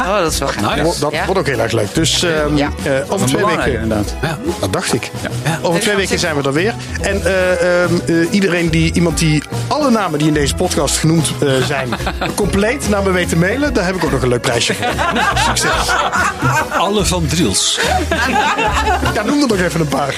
Oh, 0.00 0.18
dat 0.18 0.32
is 0.32 0.38
wel 0.38 0.48
gaaf. 0.48 0.76
Dat, 0.76 0.96
dat 1.00 1.12
Ja. 1.12 1.24
wordt 1.24 1.40
ook 1.40 1.46
heel 1.46 1.58
erg 1.58 1.72
leuk. 1.72 1.94
Dus 1.94 2.22
ehm, 2.22 2.56
Ja. 2.56 2.70
eh, 2.82 2.92
over 3.12 3.26
twee 3.26 3.44
weken... 3.46 3.72
inderdaad. 3.72 4.14
Dat 4.60 4.72
dacht 4.72 4.94
ik. 4.94 5.10
Over 5.62 5.80
twee 5.80 5.96
weken 5.96 6.18
zijn 6.18 6.36
we 6.36 6.42
er 6.42 6.52
weer. 6.52 6.74
En 7.00 7.24
eh, 7.24 7.82
ehm, 7.82 7.92
eh, 8.06 8.14
iedereen 8.30 8.70
die, 8.70 8.92
iemand 8.92 9.18
die 9.18 9.42
alle 9.66 9.90
namen 9.90 10.18
die 10.18 10.28
in 10.28 10.34
deze 10.34 10.54
podcast 10.54 10.96
genoemd 10.96 11.32
eh, 11.40 11.48
zijn, 11.68 11.88
compleet 12.34 12.88
naar 12.88 13.02
me 13.02 13.10
weet 13.10 13.28
te 13.28 13.36
mailen, 13.36 13.74
daar 13.74 13.84
heb 13.84 13.94
ik 13.94 14.04
ook 14.04 14.10
nog 14.10 14.22
een 14.22 14.28
leuk 14.28 14.40
prijsje 14.40 14.74
voor. 14.74 14.86
Succes. 15.46 15.70
Alle 16.78 17.04
van 17.04 17.26
Driels. 17.26 17.80
Ja, 19.14 19.22
noem 19.22 19.42
er 19.42 19.48
nog 19.48 19.58
even 19.58 19.80
een 19.80 19.88
paar. 19.88 20.14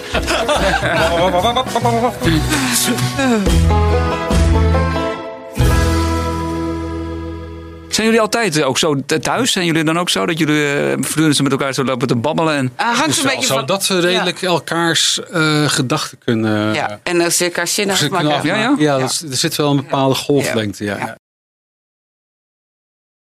Zijn 7.88 8.06
jullie 8.06 8.20
altijd 8.20 8.56
eh, 8.56 8.66
ook 8.66 8.78
zo 8.78 8.96
thuis? 9.20 9.52
Zijn 9.52 9.64
jullie 9.66 9.84
dan 9.84 9.98
ook 9.98 10.08
zo 10.10 10.26
dat 10.26 10.38
jullie 10.38 10.94
voortdurend 11.00 11.42
met 11.42 11.52
elkaar 11.52 11.72
zo 11.74 11.84
lopen 11.84 12.08
te 12.08 12.16
babbelen? 12.16 12.56
En... 12.56 12.72
Hangt 12.76 13.06
Dus 13.06 13.16
een 13.16 13.22
wel 13.24 13.32
beetje 13.32 13.46
zo 13.46 13.54
van... 13.54 13.66
dat 13.66 13.86
we 13.86 14.00
redelijk 14.00 14.42
elkaars 14.42 15.20
eh, 15.32 15.64
gedachten 15.68 16.18
kunnen... 16.24 16.74
Ja, 16.74 16.98
en 17.02 17.20
als 17.20 17.38
je 17.38 17.44
elkaar 17.44 17.66
zin 17.68 17.96
Ze 17.96 18.08
kunnen 18.08 18.18
afmaken. 18.32 18.50
afmaken. 18.52 18.78
Ja, 18.78 18.84
ja? 18.86 18.92
Ja, 18.94 18.98
dat 18.98 19.10
is- 19.10 19.22
er 19.30 19.36
zit 19.36 19.56
wel 19.56 19.70
een 19.70 19.76
bepaalde 19.76 20.14
golflengte. 20.14 20.84
Ja. 20.84 20.96
Ja. 20.96 21.16